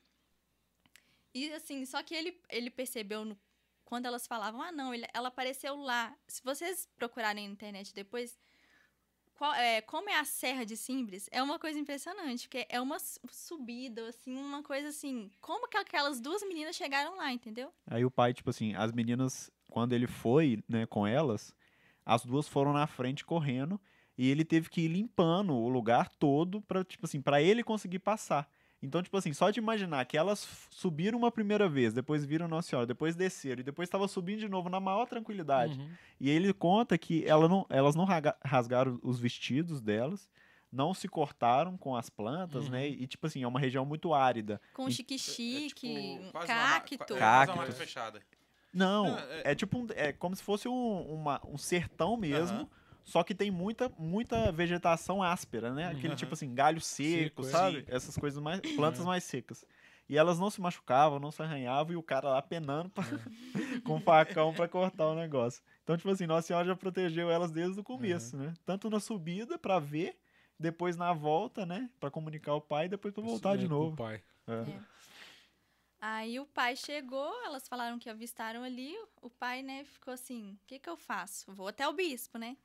E 1.35 1.53
assim, 1.53 1.85
só 1.85 2.03
que 2.03 2.15
ele, 2.15 2.41
ele 2.49 2.71
percebeu 2.71 3.25
no- 3.25 3.39
quando 3.85 4.07
elas 4.07 4.27
falavam, 4.27 4.61
ah, 4.63 4.73
não, 4.73 4.93
ele- 4.95 5.07
ela 5.13 5.29
apareceu 5.29 5.77
lá. 5.77 6.17
Se 6.27 6.43
vocês 6.43 6.89
procurarem 6.97 7.47
na 7.47 7.53
internet 7.53 7.95
depois, 7.95 8.39
qual- 9.35 9.55
é, 9.55 9.81
como 9.83 10.09
é 10.09 10.19
a 10.19 10.25
Serra 10.25 10.65
de 10.65 10.77
Simbres, 10.77 11.29
é 11.31 11.43
uma 11.43 11.59
coisa 11.59 11.79
impressionante, 11.79 12.49
porque 12.49 12.67
é 12.71 12.81
uma 12.81 12.99
su- 12.99 13.21
subida, 13.31 14.09
assim, 14.09 14.37
uma 14.37 14.63
coisa 14.63 14.89
assim. 14.89 15.31
Como 15.41 15.69
que 15.69 15.77
aquelas 15.77 16.21
duas 16.21 16.43
meninas 16.43 16.75
chegaram 16.75 17.17
lá, 17.17 17.31
entendeu? 17.33 17.73
Aí 17.87 18.05
o 18.05 18.11
pai, 18.11 18.33
tipo 18.33 18.49
assim, 18.51 18.75
as 18.75 18.91
meninas, 18.93 19.51
quando 19.69 19.93
ele 19.93 20.07
foi, 20.07 20.65
né, 20.69 20.87
com 20.87 21.07
elas, 21.07 21.55
as 22.05 22.25
duas 22.25 22.49
foram 22.49 22.73
na 22.73 22.87
frente 22.87 23.25
correndo 23.25 23.79
e 24.17 24.31
ele 24.31 24.45
teve 24.45 24.71
que 24.71 24.81
ir 24.81 24.89
limpando 24.89 25.55
o 25.55 25.69
lugar 25.69 26.09
todo 26.09 26.63
pra, 26.63 26.83
tipo 26.83 27.05
assim, 27.05 27.21
para 27.21 27.43
ele 27.43 27.63
conseguir 27.63 27.99
passar. 27.99 28.51
Então, 28.87 29.03
tipo 29.03 29.17
assim, 29.17 29.33
só 29.33 29.51
de 29.51 29.59
imaginar 29.59 30.05
que 30.07 30.17
elas 30.17 30.47
subiram 30.71 31.19
uma 31.19 31.31
primeira 31.31 31.69
vez, 31.69 31.93
depois 31.93 32.25
viram 32.25 32.47
Nossa 32.47 32.69
Senhora, 32.71 32.87
depois 32.87 33.17
desceram 33.17 33.61
e 33.61 33.65
depois 33.65 33.87
estava 33.89 34.07
subindo 34.07 34.39
de 34.39 34.49
novo 34.49 34.69
na 34.69 34.79
maior 34.79 35.07
tranquilidade. 35.07 35.79
Uhum. 35.79 35.89
E 36.21 36.31
ele 36.31 36.53
conta 36.53 36.97
que 36.97 37.25
ela 37.27 37.49
não, 37.49 37.67
elas 37.69 37.95
não 37.97 38.07
rasgaram 38.45 38.99
os 39.03 39.19
vestidos 39.19 39.81
delas, 39.81 40.31
não 40.71 40.95
se 40.95 41.09
cortaram 41.09 41.77
com 41.77 41.97
as 41.97 42.09
plantas, 42.09 42.67
Uhum. 42.67 42.71
né? 42.71 42.89
E, 42.89 43.07
tipo 43.07 43.27
assim, 43.27 43.43
é 43.43 43.49
uma 43.49 43.59
região 43.59 43.85
muito 43.85 44.15
árida. 44.15 44.61
Com 44.73 44.89
E- 44.89 44.93
chique-chique, 44.93 45.87
É, 45.97 46.19
tipo, 46.19 46.31
uma 46.39 46.47
cacto. 46.47 46.95
é, 46.95 47.17
uma 47.17 47.19
Cacto. 47.19 47.73
fechada. 47.73 48.21
Não, 48.73 49.05
Não, 49.11 49.19
é- 49.19 49.43
é, 49.53 49.55
tipo 49.55 49.79
um, 49.79 49.87
é 49.95 50.13
como 50.13 50.37
se 50.37 50.43
fosse 50.43 50.69
um, 50.69 51.01
uma- 51.13 51.41
um 51.47 51.57
sertão 51.57 52.17
mesmo, 52.17 52.59
Aham. 52.59 52.69
Só 53.07 53.23
que 53.23 53.35
tem 53.35 53.51
muita, 53.51 53.89
muita 53.99 54.51
vegetação 54.53 55.23
áspera, 55.23 55.73
né? 55.73 55.87
Aquele 55.87 56.09
Aham. 56.09 56.17
tipo 56.17 56.35
assim, 56.35 56.53
galho 56.53 56.81
seco, 56.81 57.43
Seco, 57.45 57.47
é. 57.47 57.51
sabe? 57.51 57.79
Sim. 57.81 57.87
Essas 57.89 58.17
coisas 58.19 58.43
mais, 58.43 58.61
plantas 58.75 59.01
É. 59.01 59.05
mais 59.05 59.23
secas. 59.25 59.65
E 60.09 60.17
elas 60.19 60.39
não 60.39 60.51
se 60.51 60.61
machucavam, 60.61 61.19
não 61.19 61.31
se 61.33 61.41
arranhavam, 61.43 61.93
e 61.93 61.97
o 61.97 62.03
cara 62.03 62.29
lá 62.29 62.43
penando 62.43 62.91
pra- 62.91 63.05
É. 63.05 63.09
com 63.85 63.97
o 63.97 64.01
facão 64.01 64.53
pra 64.53 64.69
cortar 64.69 65.07
o 65.09 65.15
negócio. 65.15 65.63
Então, 65.85 65.97
tipo 65.97 66.11
assim, 66.11 66.27
Nossa 66.27 66.47
Senhora 66.49 66.67
já 66.67 66.75
protegeu 66.77 67.31
elas 67.31 67.51
desde 67.53 67.79
o 67.79 67.81
É. 67.81 67.85
começo, 67.85 68.37
né? 68.37 68.53
Tanto 68.67 68.91
na 68.91 68.99
subida 69.01 69.57
pra 69.57 69.79
ver, 69.79 70.19
depois 70.59 70.97
na 70.97 71.13
volta, 71.13 71.65
né? 71.65 71.89
Pra 72.01 72.11
comunicar 72.11 72.53
ao 72.53 72.61
pai, 72.61 72.87
e 72.87 72.89
depois 72.89 73.15
pra 73.15 73.23
voltar 73.23 73.55
É, 73.55 73.57
de 73.59 73.69
com 73.69 73.75
o 73.75 73.79
novo. 73.79 73.97
pai. 73.97 74.21
É. 74.49 74.65
Aí 76.01 76.39
o 76.39 76.47
pai 76.47 76.77
chegou, 76.77 77.33
elas 77.45 77.67
falaram 77.67 77.99
que 77.99 78.09
avistaram 78.11 78.63
ali. 78.63 78.95
O 79.21 79.31
pai, 79.31 79.63
né, 79.63 79.85
ficou 79.85 80.13
assim: 80.15 80.53
o 80.53 80.67
que, 80.67 80.79
que 80.79 80.89
eu 80.89 80.97
faço? 80.97 81.53
Vou 81.53 81.69
até 81.69 81.87
o 81.89 81.93
bispo, 81.93 82.39
né? 82.39 82.57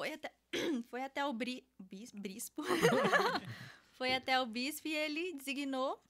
Foi 0.00 0.14
até, 0.14 0.32
foi 0.88 1.02
até 1.02 1.26
o 1.26 1.32
bri, 1.34 1.62
bis, 1.78 2.10
bispo. 2.10 2.62
foi 3.92 4.14
até 4.14 4.40
o 4.40 4.46
bispo 4.46 4.88
e 4.88 4.94
ele 4.94 5.34
designou 5.34 6.02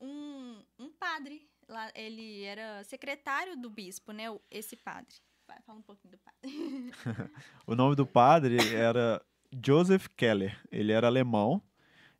um, 0.00 0.62
um 0.78 0.90
padre. 0.92 1.46
Lá, 1.68 1.92
ele 1.94 2.44
era 2.44 2.82
secretário 2.84 3.58
do 3.58 3.68
bispo, 3.68 4.12
né? 4.12 4.24
Esse 4.50 4.74
padre. 4.74 5.16
Vai, 5.46 5.60
fala 5.66 5.80
um 5.80 5.82
pouquinho 5.82 6.12
do 6.12 6.18
padre. 6.18 6.90
O 7.66 7.74
nome 7.74 7.94
do 7.94 8.06
padre 8.06 8.56
era 8.74 9.22
Joseph 9.52 10.06
Keller. 10.16 10.58
Ele 10.72 10.90
era 10.90 11.06
alemão. 11.06 11.62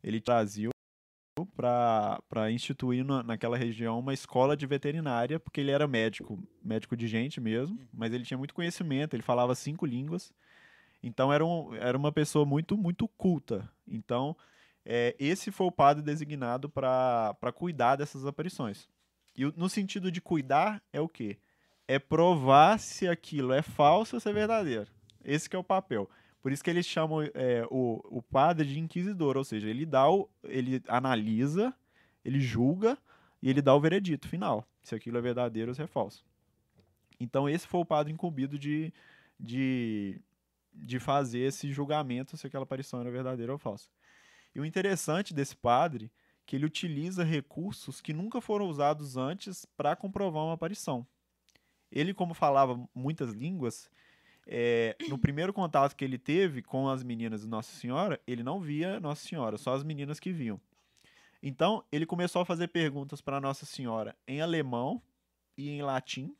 Ele 0.03 0.21
traziu 0.21 0.69
para 1.55 2.51
instituir 2.51 3.03
na, 3.03 3.23
naquela 3.23 3.57
região 3.57 3.97
uma 3.97 4.13
escola 4.13 4.55
de 4.55 4.67
veterinária, 4.67 5.39
porque 5.39 5.61
ele 5.61 5.71
era 5.71 5.87
médico, 5.87 6.37
médico 6.63 6.95
de 6.95 7.07
gente 7.07 7.41
mesmo, 7.41 7.79
mas 7.91 8.13
ele 8.13 8.23
tinha 8.23 8.37
muito 8.37 8.53
conhecimento, 8.53 9.15
ele 9.15 9.23
falava 9.23 9.55
cinco 9.55 9.83
línguas. 9.83 10.31
Então 11.03 11.31
era, 11.33 11.45
um, 11.45 11.73
era 11.75 11.97
uma 11.97 12.11
pessoa 12.11 12.45
muito, 12.45 12.77
muito 12.77 13.07
culta. 13.07 13.69
Então, 13.87 14.35
é, 14.85 15.15
esse 15.19 15.51
foi 15.51 15.67
o 15.67 15.71
padre 15.71 16.03
designado 16.03 16.69
para 16.69 17.53
cuidar 17.55 17.95
dessas 17.95 18.25
aparições. 18.25 18.87
E 19.35 19.45
no 19.57 19.69
sentido 19.69 20.11
de 20.11 20.21
cuidar 20.21 20.81
é 20.91 20.99
o 20.99 21.09
quê? 21.09 21.37
É 21.87 21.97
provar 21.97 22.79
se 22.79 23.07
aquilo 23.07 23.53
é 23.53 23.61
falso 23.61 24.15
ou 24.15 24.19
se 24.19 24.29
é 24.29 24.33
verdadeiro. 24.33 24.87
Esse 25.23 25.49
que 25.49 25.55
é 25.55 25.59
o 25.59 25.63
papel. 25.63 26.09
Por 26.41 26.51
isso 26.51 26.63
que 26.63 26.69
eles 26.69 26.85
chamam 26.85 27.21
é, 27.21 27.65
o, 27.69 28.01
o 28.09 28.21
padre 28.21 28.67
de 28.67 28.79
inquisidor, 28.79 29.37
ou 29.37 29.43
seja, 29.43 29.69
ele 29.69 29.85
dá 29.85 30.09
o, 30.09 30.27
ele 30.43 30.81
analisa, 30.87 31.73
ele 32.25 32.39
julga 32.39 32.97
e 33.41 33.49
ele 33.49 33.61
dá 33.61 33.75
o 33.75 33.79
veredito 33.79 34.27
final, 34.27 34.67
se 34.81 34.95
aquilo 34.95 35.17
é 35.17 35.21
verdadeiro 35.21 35.69
ou 35.69 35.75
se 35.75 35.81
é 35.81 35.87
falso. 35.87 36.25
Então 37.19 37.47
esse 37.47 37.67
foi 37.67 37.79
o 37.79 37.85
padre 37.85 38.11
incumbido 38.11 38.57
de, 38.57 38.91
de, 39.39 40.19
de 40.73 40.99
fazer 40.99 41.39
esse 41.39 41.71
julgamento 41.71 42.37
se 42.37 42.47
aquela 42.47 42.63
aparição 42.63 43.01
era 43.01 43.11
verdadeira 43.11 43.51
ou 43.51 43.57
falsa. 43.57 43.89
E 44.53 44.59
o 44.59 44.65
interessante 44.65 45.33
desse 45.33 45.55
padre 45.55 46.11
que 46.45 46.55
ele 46.55 46.65
utiliza 46.65 47.23
recursos 47.23 48.01
que 48.01 48.13
nunca 48.13 48.41
foram 48.41 48.67
usados 48.67 49.15
antes 49.15 49.65
para 49.77 49.95
comprovar 49.95 50.43
uma 50.43 50.53
aparição. 50.53 51.05
Ele, 51.91 52.13
como 52.13 52.33
falava 52.33 52.89
muitas 52.93 53.31
línguas, 53.31 53.89
é, 54.47 54.95
no 55.07 55.17
primeiro 55.17 55.53
contato 55.53 55.95
que 55.95 56.03
ele 56.03 56.17
teve 56.17 56.61
com 56.61 56.89
as 56.89 57.03
meninas 57.03 57.41
de 57.41 57.47
Nossa 57.47 57.73
Senhora, 57.75 58.19
ele 58.25 58.43
não 58.43 58.59
via 58.59 58.99
Nossa 58.99 59.25
Senhora, 59.25 59.57
só 59.57 59.73
as 59.73 59.83
meninas 59.83 60.19
que 60.19 60.31
viam. 60.31 60.59
Então, 61.43 61.83
ele 61.91 62.05
começou 62.05 62.41
a 62.41 62.45
fazer 62.45 62.67
perguntas 62.67 63.19
para 63.21 63.41
Nossa 63.41 63.65
Senhora 63.65 64.15
em 64.27 64.41
alemão 64.41 65.01
e 65.57 65.69
em 65.69 65.81
latim, 65.81 66.35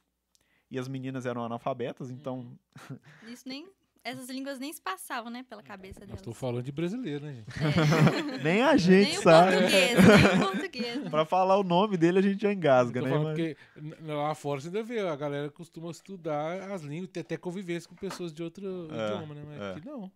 e 0.69 0.79
as 0.79 0.87
meninas 0.87 1.25
eram 1.25 1.43
analfabetas, 1.43 2.09
então. 2.09 2.57
Isso 3.27 3.47
nem 3.47 3.67
essas 4.03 4.29
línguas 4.29 4.59
nem 4.59 4.71
se 4.73 4.81
passavam, 4.81 5.31
né, 5.31 5.43
pela 5.47 5.61
cabeça 5.61 5.99
delas. 6.01 6.19
Estou 6.19 6.33
falando 6.33 6.63
de 6.63 6.71
brasileiro, 6.71 7.25
né, 7.25 7.35
gente? 7.35 7.47
É. 7.59 8.37
nem 8.43 8.61
a 8.63 8.75
gente 8.77 9.11
nem 9.11 9.21
sabe. 9.21 9.55
o 9.55 9.59
português, 9.59 9.97
nem 9.97 10.35
o 10.35 10.51
português. 10.51 11.09
pra 11.09 11.25
falar 11.25 11.57
o 11.57 11.63
nome 11.63 11.97
dele 11.97 12.19
a 12.19 12.21
gente 12.21 12.41
já 12.41 12.51
engasga, 12.51 13.01
né? 13.01 13.11
porque 13.11 13.57
lá 14.01 14.33
fora 14.33 14.59
você 14.59 14.67
ainda 14.67 14.83
vê, 14.83 14.99
a 14.99 15.15
galera 15.15 15.49
costuma 15.49 15.91
estudar 15.91 16.71
as 16.71 16.81
línguas, 16.81 17.09
ter 17.11 17.21
até 17.21 17.37
convivência 17.37 17.87
com 17.87 17.95
pessoas 17.95 18.33
de 18.33 18.41
outro 18.41 18.87
É, 18.91 19.13
idioma, 19.13 19.35
né? 19.35 19.43
Mas 19.47 19.61
é. 19.61 19.71
aqui 19.71 19.85
não. 19.85 20.11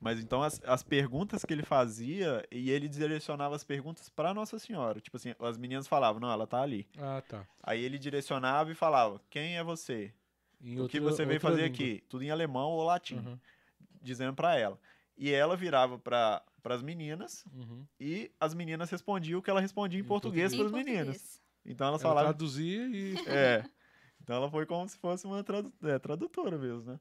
Mas 0.00 0.20
então 0.20 0.42
as, 0.42 0.60
as 0.64 0.82
perguntas 0.82 1.44
que 1.44 1.52
ele 1.52 1.64
fazia, 1.64 2.44
e 2.52 2.70
ele 2.70 2.88
direcionava 2.88 3.56
as 3.56 3.64
perguntas 3.64 4.08
para 4.08 4.32
Nossa 4.32 4.58
Senhora. 4.58 5.00
Tipo 5.00 5.16
assim, 5.16 5.34
as 5.40 5.58
meninas 5.58 5.88
falavam, 5.88 6.20
não, 6.20 6.30
ela 6.30 6.46
tá 6.46 6.62
ali. 6.62 6.86
Ah, 6.96 7.22
tá. 7.26 7.44
Aí 7.62 7.82
ele 7.82 7.98
direcionava 7.98 8.70
e 8.70 8.74
falava, 8.74 9.20
quem 9.28 9.56
é 9.56 9.64
você? 9.64 10.12
Em 10.60 10.80
o 10.80 10.88
que 10.88 10.98
outra- 10.98 11.12
você 11.16 11.24
veio 11.24 11.40
fazer 11.40 11.62
língua. 11.68 11.74
aqui? 11.74 12.04
Tudo 12.08 12.24
em 12.24 12.30
alemão 12.30 12.70
ou 12.70 12.82
latim, 12.84 13.18
Aham, 13.18 13.40
dizendo 14.02 14.34
para 14.34 14.56
ela. 14.56 14.78
E 15.16 15.30
ela 15.32 15.56
virava 15.56 15.98
para 15.98 16.42
as 16.64 16.82
meninas 16.82 17.44
uhum. 17.52 17.84
e 17.98 18.30
as 18.40 18.54
meninas 18.54 18.88
respondiam 18.90 19.38
o 19.38 19.42
que 19.42 19.50
ela 19.50 19.60
respondia 19.60 19.98
em, 19.98 20.02
Em 20.02 20.06
português 20.06 20.54
para 20.54 20.66
as 20.66 20.72
meninas. 20.72 21.40
Então 21.64 21.86
elas 21.88 22.02
Ela 22.02 22.10
falavam. 22.10 22.30
traduzia 22.32 22.86
e. 22.88 23.14
É. 23.28 23.64
Então 24.22 24.36
ela 24.36 24.50
foi 24.50 24.66
como 24.66 24.86
se 24.88 24.98
fosse 24.98 25.26
uma 25.26 25.42
tradu- 25.42 25.72
é, 25.82 25.98
tradutora 25.98 26.58
mesmo, 26.58 26.82
né? 26.92 27.00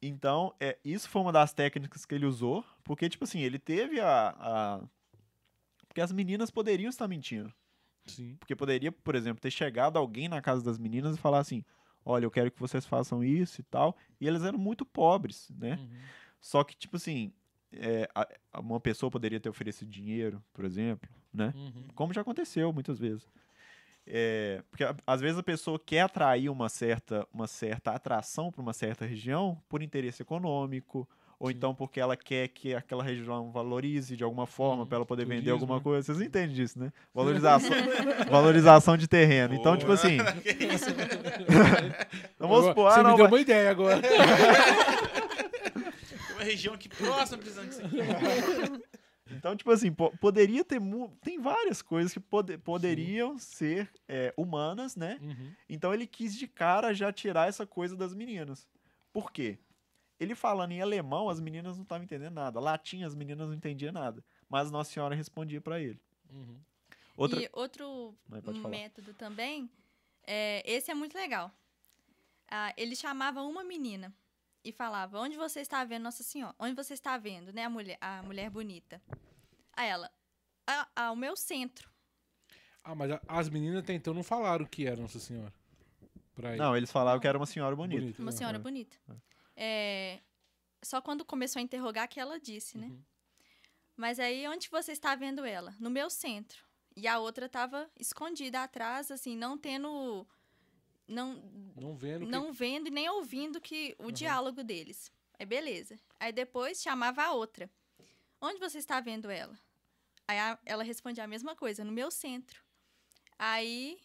Então, 0.00 0.52
é, 0.58 0.76
isso 0.84 1.08
foi 1.08 1.22
uma 1.22 1.32
das 1.32 1.52
técnicas 1.52 2.04
que 2.04 2.14
ele 2.14 2.26
usou, 2.26 2.64
porque, 2.82 3.08
tipo 3.08 3.24
assim, 3.24 3.40
ele 3.40 3.58
teve 3.58 4.00
a. 4.00 4.34
a- 4.38 4.80
Porque 5.86 6.00
as 6.00 6.12
meninas 6.12 6.50
poderiam 6.50 6.88
estar 6.90 7.06
mentindo. 7.06 7.52
Sim. 8.06 8.34
Porque 8.40 8.56
poderia, 8.56 8.90
por 8.90 9.14
exemplo, 9.14 9.40
ter 9.40 9.50
chegado 9.50 9.96
alguém 9.96 10.28
na 10.28 10.40
casa 10.42 10.62
das 10.64 10.76
meninas 10.78 11.14
e 11.16 11.18
falar 11.20 11.38
assim: 11.38 11.64
olha, 12.04 12.24
eu 12.24 12.30
quero 12.30 12.50
que 12.50 12.60
vocês 12.60 12.84
façam 12.86 13.22
isso 13.22 13.60
e 13.60 13.64
tal. 13.64 13.96
E 14.20 14.26
eles 14.26 14.42
eram 14.42 14.58
muito 14.58 14.84
pobres, 14.84 15.50
né? 15.58 15.78
Uhum. 15.80 15.98
Só 16.40 16.64
que, 16.64 16.76
tipo 16.76 16.96
assim, 16.96 17.32
é, 17.72 18.08
uma 18.58 18.80
pessoa 18.80 19.10
poderia 19.10 19.40
ter 19.40 19.48
oferecido 19.48 19.90
dinheiro, 19.90 20.42
por 20.52 20.64
exemplo, 20.64 21.08
né? 21.32 21.52
Uhum. 21.56 21.88
como 21.94 22.12
já 22.12 22.20
aconteceu 22.20 22.72
muitas 22.72 22.98
vezes. 22.98 23.26
É, 24.04 24.62
porque 24.68 24.84
às 25.06 25.20
vezes 25.20 25.38
a 25.38 25.42
pessoa 25.42 25.78
quer 25.78 26.00
atrair 26.00 26.48
uma 26.48 26.68
certa, 26.68 27.26
uma 27.32 27.46
certa 27.46 27.92
atração 27.92 28.50
para 28.50 28.60
uma 28.60 28.72
certa 28.72 29.06
região 29.06 29.62
por 29.68 29.80
interesse 29.80 30.22
econômico, 30.22 31.08
ou 31.42 31.48
Sim. 31.48 31.54
então 31.56 31.74
porque 31.74 31.98
ela 31.98 32.16
quer 32.16 32.46
que 32.46 32.72
aquela 32.72 33.02
região 33.02 33.50
valorize 33.50 34.16
de 34.16 34.22
alguma 34.22 34.46
forma 34.46 34.82
Uhum. 34.82 34.86
para 34.86 34.96
ela 34.98 35.04
poder 35.06 35.24
vender 35.24 35.50
Turismo, 35.50 35.54
alguma 35.54 35.76
né? 35.78 35.82
coisa. 35.82 36.06
Vocês 36.06 36.20
entendem 36.20 36.54
disso, 36.54 36.78
né? 36.78 36.92
Valorização, 37.12 37.70
valorização 38.30 38.96
de 38.96 39.08
terreno. 39.08 39.52
Então, 39.54 39.76
tipo 39.76 39.86
Boa. 39.88 39.94
assim, 39.94 40.18
Que 40.42 40.50
isso? 40.72 40.88
então 42.36 42.48
vamos 42.48 42.66
supor, 42.66 42.86
ah, 42.86 42.90
Você 42.94 42.98
me 42.98 43.02
não, 43.08 43.16
deu 43.16 43.24
vai- 43.24 43.32
uma 43.32 43.40
ideia 43.40 43.70
agora. 43.72 44.00
Tem 44.00 44.10
uma 46.36 46.44
região 46.44 46.74
aqui 46.74 46.88
próxima 46.88 47.38
precisando 47.38 47.68
disso 47.68 47.82
aqui. 47.84 48.82
Então, 49.34 49.56
tipo 49.56 49.70
assim, 49.70 49.90
po- 49.90 50.12
poderia 50.18 50.62
ter. 50.64 50.80
Tem 51.22 51.40
várias 51.40 51.80
coisas 51.82 52.12
que 52.12 52.20
pode- 52.20 52.58
poderiam 52.58 53.38
ser 53.38 53.88
é, 54.08 54.32
humanas, 54.36 54.94
né? 54.94 55.18
Uhum. 55.22 55.50
Então 55.68 55.92
ele 55.94 56.06
quis 56.06 56.36
de 56.36 56.46
cara 56.46 56.92
já 56.92 57.10
tirar 57.12 57.48
essa 57.48 57.66
coisa 57.66 57.96
das 57.96 58.14
meninas. 58.14 58.68
Por 59.12 59.32
quê? 59.32 59.58
Ele 60.22 60.34
falando 60.34 60.72
em 60.72 60.80
alemão, 60.80 61.28
as 61.28 61.40
meninas 61.40 61.76
não 61.76 61.82
estavam 61.82 62.04
entendendo 62.04 62.34
nada. 62.34 62.60
Latim, 62.60 63.02
as 63.02 63.14
meninas 63.14 63.48
não 63.48 63.54
entendiam 63.54 63.92
nada. 63.92 64.24
Mas 64.48 64.70
Nossa 64.70 64.90
Senhora 64.92 65.14
respondia 65.14 65.60
para 65.60 65.80
ele. 65.80 66.00
Uhum. 66.30 66.60
Outra... 67.16 67.42
E 67.42 67.48
outro 67.52 68.14
método 68.68 69.12
também, 69.14 69.68
é, 70.24 70.62
esse 70.64 70.90
é 70.90 70.94
muito 70.94 71.14
legal. 71.16 71.50
Ah, 72.50 72.72
ele 72.76 72.94
chamava 72.94 73.42
uma 73.42 73.64
menina 73.64 74.14
e 74.64 74.70
falava: 74.70 75.18
Onde 75.18 75.36
você 75.36 75.60
está 75.60 75.84
vendo 75.84 76.02
Nossa 76.04 76.22
Senhora? 76.22 76.54
Onde 76.58 76.74
você 76.74 76.94
está 76.94 77.18
vendo, 77.18 77.52
né, 77.52 77.64
a 77.64 77.70
mulher, 77.70 77.98
a 78.00 78.22
mulher 78.22 78.50
bonita? 78.50 79.00
A 79.74 79.84
ela: 79.84 80.10
"Ah, 80.66 80.86
Ao 80.94 81.16
meu 81.16 81.34
centro. 81.36 81.90
Ah, 82.84 82.94
mas 82.94 83.10
a- 83.10 83.20
as 83.28 83.48
meninas 83.48 83.78
até 83.82 83.92
então 83.94 84.12
não 84.12 84.22
falaram 84.22 84.64
o 84.64 84.68
que 84.68 84.86
era 84.86 85.00
Nossa 85.00 85.18
Senhora. 85.18 85.52
Pra 86.34 86.50
ele. 86.50 86.58
Não, 86.58 86.76
eles 86.76 86.90
falavam 86.90 87.20
que 87.20 87.26
era 87.28 87.38
uma 87.38 87.46
senhora 87.46 87.76
bonita. 87.76 88.00
Bonita, 88.00 88.22
Uma 88.22 88.30
né? 88.30 88.36
senhora 88.36 88.56
é. 88.56 88.60
bonita. 88.60 88.96
É, 89.08 89.14
só 90.82 91.00
quando 91.00 91.24
começou 91.24 91.60
a 91.60 91.62
interrogar 91.62 92.08
que 92.08 92.18
ela 92.20 92.38
disse, 92.40 92.76
né? 92.78 92.86
Uhum. 92.88 93.02
Mas 93.96 94.18
aí, 94.18 94.46
onde 94.48 94.68
você 94.68 94.92
está 94.92 95.14
vendo 95.14 95.44
ela? 95.44 95.74
No 95.78 95.90
meu 95.90 96.08
centro. 96.10 96.64
E 96.96 97.06
a 97.06 97.18
outra 97.18 97.46
estava 97.46 97.90
escondida 97.98 98.62
atrás, 98.62 99.10
assim, 99.10 99.36
não 99.36 99.56
tendo. 99.56 100.26
Não, 101.06 101.34
Não 101.76 101.94
vendo 101.94 102.24
que- 102.24 102.30
não 102.30 102.52
vendo 102.52 102.86
e 102.88 102.90
nem 102.90 103.08
ouvindo 103.08 103.60
que 103.60 103.94
o 103.98 104.10
diálogo 104.10 104.62
deles. 104.64 105.12
Aí 105.38 105.44
beleza. 105.46 105.98
Aí 106.18 106.32
depois 106.32 106.80
chamava 106.82 107.22
a 107.22 107.32
outra. 107.32 107.70
Onde 108.40 108.58
você 108.58 108.78
está 108.78 109.00
vendo 109.00 109.30
ela? 109.30 109.58
Aí 110.26 110.38
a- 110.38 110.58
ela 110.64 110.82
respondia 110.82 111.24
a 111.24 111.26
mesma 111.26 111.54
coisa, 111.56 111.84
no 111.84 111.92
meu 111.92 112.10
centro. 112.10 112.62
Aí 113.38 113.98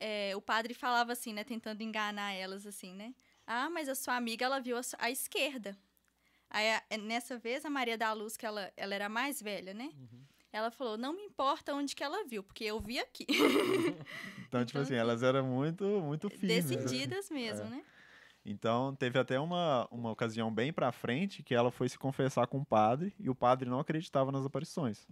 é, 0.00 0.34
o 0.34 0.40
padre 0.42 0.74
falava 0.74 1.12
assim, 1.12 1.32
né, 1.32 1.44
tentando 1.44 1.80
enganar 1.82 2.32
elas 2.32 2.66
assim, 2.66 2.92
né? 2.94 3.14
Ah, 3.54 3.68
mas 3.68 3.86
a 3.86 3.94
sua 3.94 4.16
amiga 4.16 4.46
ela 4.46 4.60
viu 4.60 4.78
a, 4.78 4.80
a 4.98 5.10
esquerda. 5.10 5.76
Aí 6.48 6.70
a- 6.70 6.82
é, 6.88 6.96
nessa 6.96 7.36
vez 7.36 7.66
a 7.66 7.70
Maria 7.70 7.98
da 7.98 8.10
Luz, 8.14 8.34
que 8.34 8.46
ela, 8.46 8.72
ela 8.78 8.94
era 8.94 9.10
mais 9.10 9.42
velha, 9.42 9.74
né? 9.74 9.90
Uhum. 9.94 10.24
Ela 10.50 10.70
falou: 10.70 10.96
"Não 10.96 11.12
me 11.12 11.22
importa 11.22 11.74
onde 11.74 11.94
que 11.94 12.02
ela 12.02 12.24
viu, 12.24 12.42
porque 12.42 12.64
eu 12.64 12.80
vi 12.80 12.98
aqui". 12.98 13.26
Então, 14.48 14.64
tipo 14.64 14.78
Então, 14.78 14.82
assim, 14.82 14.94
elas 14.94 15.22
eram 15.22 15.46
muito, 15.46 15.84
muito 15.84 16.26
assim. 16.28 16.46
Decididas 16.46 17.28
mesmo, 17.32 17.66
É. 17.66 17.70
né? 17.70 17.84
Então, 18.44 18.94
teve 18.96 19.18
até 19.18 19.38
uma, 19.38 19.86
uma 19.90 20.10
ocasião 20.10 20.52
bem 20.52 20.72
pra 20.72 20.90
frente 20.92 21.42
que 21.42 21.54
ela 21.54 21.70
foi 21.70 21.88
se 21.88 21.98
confessar 21.98 22.46
com 22.46 22.58
o 22.58 22.64
padre 22.64 23.14
e 23.18 23.30
o 23.30 23.34
padre 23.34 23.68
não 23.68 23.78
acreditava 23.80 24.32
nas 24.32 24.44
aparições. 24.44 25.06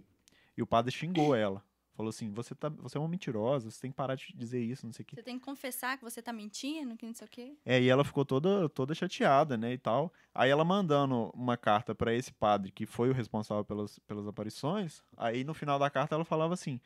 E 0.56 0.62
o 0.62 0.66
padre 0.66 0.90
xingou 0.92 1.34
ela. 1.34 1.62
Falou 2.00 2.08
assim: 2.08 2.30
você, 2.32 2.54
tá, 2.54 2.70
você 2.70 2.96
é 2.96 3.00
uma 3.00 3.08
mentirosa, 3.08 3.70
você 3.70 3.78
tem 3.78 3.90
que 3.90 3.96
parar 3.96 4.14
de 4.14 4.32
dizer 4.34 4.58
isso, 4.58 4.86
não 4.86 4.92
sei 4.92 5.02
o 5.02 5.06
quê. 5.06 5.16
Você 5.16 5.22
tem 5.22 5.38
que 5.38 5.44
confessar 5.44 5.98
que 5.98 6.02
você 6.02 6.22
tá 6.22 6.32
mentindo, 6.32 6.96
que 6.96 7.04
não 7.04 7.12
sei 7.12 7.26
o 7.26 7.30
quê. 7.30 7.52
É, 7.62 7.78
e 7.78 7.90
ela 7.90 8.02
ficou 8.02 8.24
toda, 8.24 8.70
toda 8.70 8.94
chateada, 8.94 9.58
né, 9.58 9.74
e 9.74 9.78
tal. 9.78 10.10
Aí 10.34 10.48
ela 10.48 10.64
mandando 10.64 11.30
uma 11.34 11.58
carta 11.58 11.94
pra 11.94 12.14
esse 12.14 12.32
padre, 12.32 12.72
que 12.72 12.86
foi 12.86 13.10
o 13.10 13.12
responsável 13.12 13.62
pelas, 13.66 13.98
pelas 13.98 14.26
aparições, 14.26 15.02
aí 15.14 15.44
no 15.44 15.52
final 15.52 15.78
da 15.78 15.90
carta 15.90 16.14
ela 16.14 16.24
falava 16.24 16.54
assim, 16.54 16.80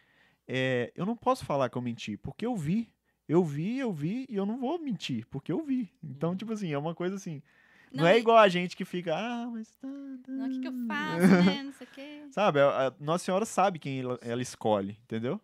é, 0.49 0.93
eu 0.97 1.07
não 1.07 1.17
posso 1.17 1.45
falar 1.45 1.71
que 1.71 1.79
eu 1.79 1.83
menti, 1.83 2.17
porque 2.17 2.45
eu 2.45 2.57
vi. 2.57 2.93
Eu 3.29 3.45
vi, 3.45 3.79
eu 3.79 3.93
vi, 3.93 4.27
e 4.29 4.35
eu 4.35 4.45
não 4.45 4.59
vou 4.59 4.79
mentir, 4.81 5.25
porque 5.29 5.53
eu 5.53 5.63
vi. 5.65 5.91
Então, 6.03 6.31
Uhum. 6.31 6.37
tipo 6.37 6.53
assim, 6.53 6.73
é 6.73 6.77
uma 6.77 6.95
coisa 6.95 7.15
assim, 7.15 7.41
não, 7.95 8.05
Não, 8.05 8.11
é 8.11 8.19
igual 8.19 8.39
a 8.39 8.49
gente 8.49 8.77
que 8.77 8.85
fica, 8.85 9.15
ah, 9.17 9.47
mas... 9.47 9.69
tá, 9.77 9.89
tá." 10.25 10.33
Não, 10.33 10.47
o 10.47 10.51
que, 10.51 10.61
que 10.61 10.69
eu 10.69 10.87
faço, 10.87 11.27
né? 11.45 11.63
Não 11.63 11.73
sei 11.73 11.87
o 11.87 11.91
quê. 11.91 12.27
Sabe, 12.33 12.61
a, 12.61 12.89
a 12.89 12.93
Nossa 12.99 13.25
Senhora 13.25 13.45
sabe 13.45 13.79
quem 13.79 14.01
ela, 14.01 14.19
ela 14.23 14.43
escolhe, 14.43 14.99
entendeu? 15.05 15.41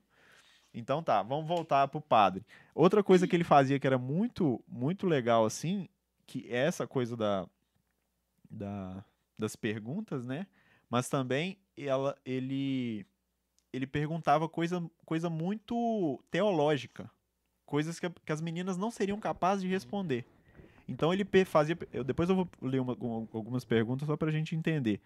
Então 0.73 1.03
tá, 1.03 1.23
vamos 1.23 1.47
voltar 1.47 1.89
pro 1.89 2.01
padre. 2.01 2.45
Outra 2.75 3.03
coisa 3.03 3.27
que 3.27 3.35
ele 3.35 3.45
fazia 3.45 3.79
que 3.79 3.87
era 3.87 3.99
muito, 3.99 4.63
muito 4.69 5.07
legal, 5.07 5.45
assim, 5.45 5.89
que 6.27 6.47
é 6.49 6.67
essa 6.67 6.87
coisa 6.87 7.17
da, 7.17 7.47
da, 8.49 9.05
das 9.39 9.57
perguntas, 9.57 10.27
né? 10.27 10.47
Mas 10.89 11.09
também 11.09 11.59
ela, 11.77 12.17
ele, 12.25 13.07
ele 13.73 13.87
perguntava 13.87 14.49
coisa, 14.49 14.83
coisa 15.05 15.29
muito 15.29 16.23
teológica. 16.31 17.11
Coisas 17.67 18.01
que, 18.01 18.11
que 18.11 18.33
as 18.33 18.41
meninas 18.41 18.77
não 18.77 18.91
seriam 18.91 19.19
capazes 19.19 19.63
de 19.63 19.69
responder. 19.69 20.25
Então 20.91 21.13
ele 21.15 21.25
fazia. 21.45 21.79
Eu, 21.93 22.03
depois 22.05 22.29
eu 22.29 22.35
vou 22.37 22.49
ler 22.61 22.81
uma- 22.81 22.93
algum- 22.93 23.27
algumas 23.33 23.65
perguntas 23.65 24.07
só 24.07 24.17
pra 24.17 24.31
gente 24.31 24.55
entender. 24.57 25.01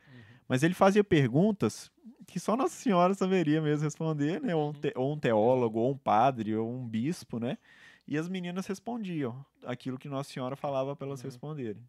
Mas 0.48 0.62
ele 0.62 0.74
fazia 0.74 1.04
perguntas 1.04 1.90
que 2.26 2.40
só 2.40 2.56
Nossa 2.56 2.74
Senhora 2.74 3.12
saberia 3.14 3.60
mesmo 3.60 3.84
responder, 3.84 4.40
né? 4.40 4.54
Ou 4.54 4.70
um, 4.70 4.72
te- 4.72 4.92
ou 4.96 5.12
um 5.14 5.18
teólogo, 5.18 5.78
ou 5.78 5.92
um 5.92 5.96
padre, 5.96 6.54
ou 6.56 6.70
um 6.72 6.86
bispo, 6.88 7.38
né? 7.38 7.58
E 8.06 8.16
as 8.18 8.28
meninas 8.28 8.66
respondiam 8.66 9.44
aquilo 9.64 9.98
que 9.98 10.08
Nossa 10.08 10.30
Senhora 10.32 10.56
falava 10.56 10.94
para 10.96 11.06
elas 11.06 11.20
Uhum. 11.20 11.26
responderem. 11.26 11.82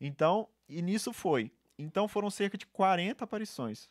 Então, 0.00 0.48
e 0.68 0.82
nisso 0.82 1.12
foi. 1.12 1.50
Então 1.78 2.08
foram 2.08 2.30
cerca 2.30 2.56
de 2.56 2.66
40 2.66 3.24
aparições. 3.24 3.88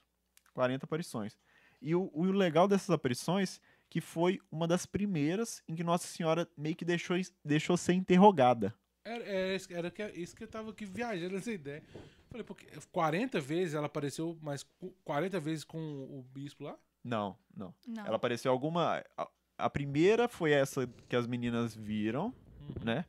40 0.54 0.86
aparições. 0.86 1.38
E 1.82 1.94
o, 1.96 2.10
o 2.14 2.24
legal 2.32 2.68
dessas 2.68 2.90
aparições 2.90 3.60
que 3.90 4.02
foi 4.02 4.40
uma 4.52 4.68
das 4.68 4.86
primeiras 4.86 5.62
em 5.68 5.76
que 5.76 5.84
Nossa 5.84 6.08
Senhora 6.08 6.48
meio 6.58 6.76
que 6.76 6.84
deixou, 6.86 7.16
deixou 7.44 7.78
ser 7.78 7.94
interrogada. 7.94 8.74
Era, 9.06 9.24
era, 9.24 9.56
isso- 9.56 9.72
era 9.74 9.92
que- 9.92 10.12
isso 10.20 10.36
que 10.36 10.44
eu 10.44 10.48
tava 10.48 10.72
aqui 10.72 10.84
viajando 10.84 11.38
essa 11.38 11.52
ideia. 11.52 11.84
Falei, 12.30 12.44
porque 12.44 12.66
40 12.92 13.40
vezes 13.40 13.76
ela 13.76 13.86
apareceu, 13.86 14.38
mas 14.42 14.64
cu- 14.64 14.94
40 15.06 15.40
vezes 15.40 15.64
com 15.64 15.78
o 15.80 16.24
bispo 16.34 16.64
lá? 16.64 16.76
Não, 17.04 17.38
não. 17.56 17.74
Não. 17.88 18.06
Ela 18.06 18.16
apareceu 18.16 18.52
alguma. 18.52 19.04
A, 19.16 19.30
a 19.60 19.70
primeira 19.70 20.28
foi 20.28 20.52
essa 20.52 20.88
que 21.08 21.16
as 21.16 21.28
meninas 21.28 21.76
viram, 21.76 22.34
Uhum. 22.60 22.84
né? 22.84 23.06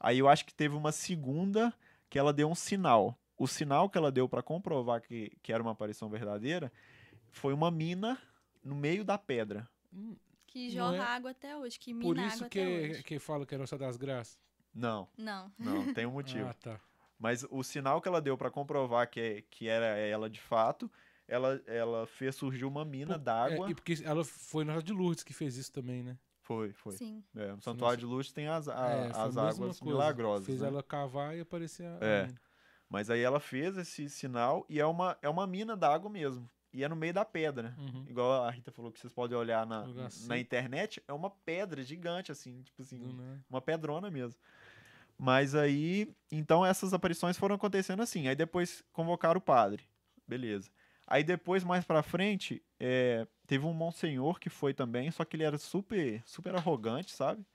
Aí 0.00 0.18
eu 0.20 0.28
acho 0.28 0.44
que 0.46 0.54
teve 0.54 0.76
uma 0.76 0.92
segunda 0.92 1.74
que 2.08 2.18
ela 2.18 2.32
deu 2.32 2.48
um 2.48 2.54
sinal. 2.54 3.18
O 3.36 3.48
sinal 3.48 3.90
que 3.90 3.98
ela 3.98 4.12
deu 4.12 4.28
pra 4.28 4.42
comprovar 4.42 5.02
que, 5.02 5.32
que 5.42 5.52
era 5.52 5.60
uma 5.62 5.72
aparição 5.72 6.08
verdadeira 6.08 6.72
foi 7.30 7.52
uma 7.52 7.70
mina 7.70 8.16
no 8.62 8.76
meio 8.76 9.04
da 9.04 9.18
pedra. 9.18 9.68
Hum, 9.92 10.14
Que 10.46 10.70
jorra 10.70 10.96
é- 10.96 11.00
água 11.00 11.30
até 11.32 11.56
hoje, 11.56 11.78
que 11.80 11.92
mina 11.92 12.04
Por 12.04 12.18
água 12.18 12.28
isso 12.28 12.44
até 12.44 12.48
que, 12.48 12.90
hoje. 12.92 13.02
que 13.02 13.18
fala 13.18 13.44
que 13.44 13.54
era 13.54 13.62
Nossa 13.62 13.76
das 13.76 13.96
Graças. 13.96 14.38
Não, 14.74 15.08
Não. 15.18 15.52
não, 15.58 15.92
tem 15.94 16.06
um 16.06 16.12
motivo. 16.12 16.48
Ah, 16.48 16.54
tá. 16.54 16.80
Mas 17.18 17.44
o 17.50 17.62
sinal 17.62 18.00
que 18.00 18.08
ela 18.08 18.20
deu 18.20 18.36
pra 18.36 18.50
comprovar 18.50 19.08
que, 19.08 19.20
é- 19.20 19.42
que 19.50 19.68
era 19.68 19.86
ela 19.96 20.28
de 20.28 20.40
fato, 20.40 20.90
ela, 21.28 21.60
ela 21.66 22.06
fez 22.06 22.34
surgir 22.34 22.64
uma 22.64 22.84
mina 22.84 23.16
d'água. 23.18 23.68
É, 23.68 23.70
e 23.70 23.74
porque 23.74 23.98
ela 24.04 24.24
foi 24.24 24.64
Nossa 24.64 24.82
de 24.82 24.92
Lourdes 24.92 25.22
que 25.22 25.32
fez 25.32 25.56
isso 25.56 25.72
também, 25.72 26.02
né? 26.02 26.18
Foi, 26.40 26.72
foi. 26.72 26.96
Sim. 26.96 27.22
É, 27.36 27.52
no 27.52 27.62
Santuário 27.62 27.98
de 27.98 28.04
Luz 28.04 28.32
tem 28.32 28.48
as, 28.48 28.68
a- 28.68 28.88
É, 28.90 29.06
as 29.14 29.36
águas 29.36 29.78
coisa. 29.78 29.84
milagrosas. 29.84 30.46
Fez 30.46 30.60
né? 30.60 30.66
ela 30.68 30.82
cavar 30.82 31.36
e 31.36 31.40
aparecer 31.40 31.86
a 31.86 31.98
É. 32.04 32.26
mina. 32.26 32.40
Mas 32.88 33.08
aí 33.08 33.20
ela 33.20 33.38
fez 33.40 33.76
esse 33.78 34.10
sinal 34.10 34.66
e 34.68 34.80
é 34.80 34.84
uma, 34.84 35.16
é 35.22 35.28
uma 35.28 35.46
mina 35.46 35.76
d'água 35.76 36.10
mesmo. 36.10 36.50
E 36.74 36.82
é 36.82 36.88
no 36.88 36.96
meio 36.96 37.12
da 37.14 37.24
pedra. 37.24 37.74
Uhum. 37.78 38.04
Igual 38.08 38.42
a 38.44 38.50
Rita 38.50 38.72
falou 38.72 38.90
que 38.90 38.98
vocês 38.98 39.12
podem 39.12 39.36
olhar 39.36 39.64
na, 39.66 39.86
na 39.86 40.10
seco. 40.10 40.34
internet, 40.34 41.02
é 41.06 41.12
uma 41.12 41.30
pedra 41.30 41.82
gigante, 41.82 42.32
assim, 42.32 42.62
tipo 42.62 42.80
assim, 42.82 42.98
uma 43.48 43.60
pedrona 43.60 44.10
mesmo. 44.10 44.40
Mas 45.24 45.54
aí, 45.54 46.12
então 46.32 46.66
essas 46.66 46.92
aparições 46.92 47.36
foram 47.36 47.54
acontecendo 47.54 48.02
assim. 48.02 48.26
Aí 48.26 48.34
depois 48.34 48.82
convocaram 48.92 49.38
o 49.38 49.40
padre. 49.40 49.84
Beleza. 50.26 50.68
Aí 51.06 51.22
depois, 51.22 51.62
mais 51.62 51.84
pra 51.84 52.02
frente, 52.02 52.60
é, 52.80 53.24
teve 53.46 53.64
um 53.64 53.72
monsenhor 53.72 54.40
que 54.40 54.50
foi 54.50 54.74
também, 54.74 55.12
só 55.12 55.24
que 55.24 55.36
ele 55.36 55.44
era 55.44 55.56
super, 55.58 56.20
super 56.26 56.56
arrogante, 56.56 57.12
sabe? 57.12 57.46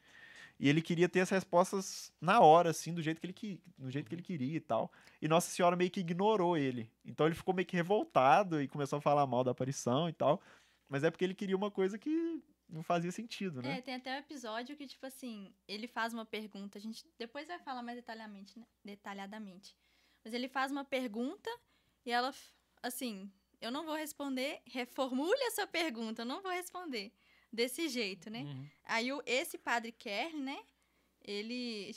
E 0.57 0.69
ele 0.69 0.81
queria 0.81 1.09
ter 1.09 1.19
as 1.19 1.29
respostas 1.29 2.09
na 2.21 2.39
hora, 2.39 2.69
assim, 2.69 2.93
do 2.93 3.01
jeito 3.01 3.19
que 3.19 3.27
ele, 3.27 3.61
do 3.77 3.91
jeito 3.91 4.07
que 4.07 4.15
ele 4.15 4.21
queria 4.21 4.55
e 4.55 4.61
tal. 4.61 4.89
E 5.21 5.27
Nossa 5.27 5.51
Senhora 5.51 5.75
meio 5.75 5.91
que 5.91 5.99
ignorou 5.99 6.55
ele. 6.55 6.89
Então 7.03 7.25
ele 7.25 7.35
ficou 7.35 7.53
meio 7.53 7.67
que 7.67 7.75
revoltado 7.75 8.61
e 8.61 8.67
começou 8.69 8.99
a 8.99 9.01
falar 9.01 9.27
mal 9.27 9.43
da 9.43 9.51
aparição 9.51 10.07
e 10.07 10.13
tal. 10.13 10.41
Mas 10.87 11.03
é 11.03 11.11
porque 11.11 11.25
ele 11.25 11.35
queria 11.35 11.57
uma 11.57 11.69
coisa 11.69 11.97
que 11.97 12.41
não 12.69 12.83
fazia 12.83 13.11
sentido, 13.11 13.61
né? 13.61 13.77
É, 13.77 13.81
tem 13.81 13.95
até 13.95 14.13
um 14.13 14.19
episódio 14.19 14.75
que, 14.75 14.87
tipo 14.87 15.05
assim, 15.05 15.53
ele 15.67 15.87
faz 15.87 16.13
uma 16.13 16.25
pergunta, 16.25 16.77
a 16.77 16.81
gente 16.81 17.05
depois 17.17 17.47
vai 17.47 17.59
falar 17.59 17.81
mais 17.81 17.97
detalhadamente, 17.97 18.59
né? 18.59 18.65
detalhadamente. 18.83 19.75
Mas 20.23 20.33
ele 20.33 20.49
faz 20.49 20.71
uma 20.71 20.83
pergunta 20.83 21.49
e 22.05 22.11
ela, 22.11 22.33
assim, 22.83 23.31
eu 23.61 23.71
não 23.71 23.85
vou 23.85 23.95
responder, 23.95 24.61
reformule 24.65 25.41
a 25.43 25.51
sua 25.51 25.67
pergunta, 25.67 26.21
eu 26.21 26.25
não 26.25 26.41
vou 26.41 26.51
responder. 26.51 27.11
Desse 27.51 27.87
jeito, 27.87 28.29
né? 28.29 28.41
Uhum. 28.41 28.69
Aí 28.83 29.13
o, 29.13 29.23
esse 29.25 29.57
padre 29.57 29.93
Kerr, 29.93 30.35
né? 30.35 30.61
Ele. 31.21 31.95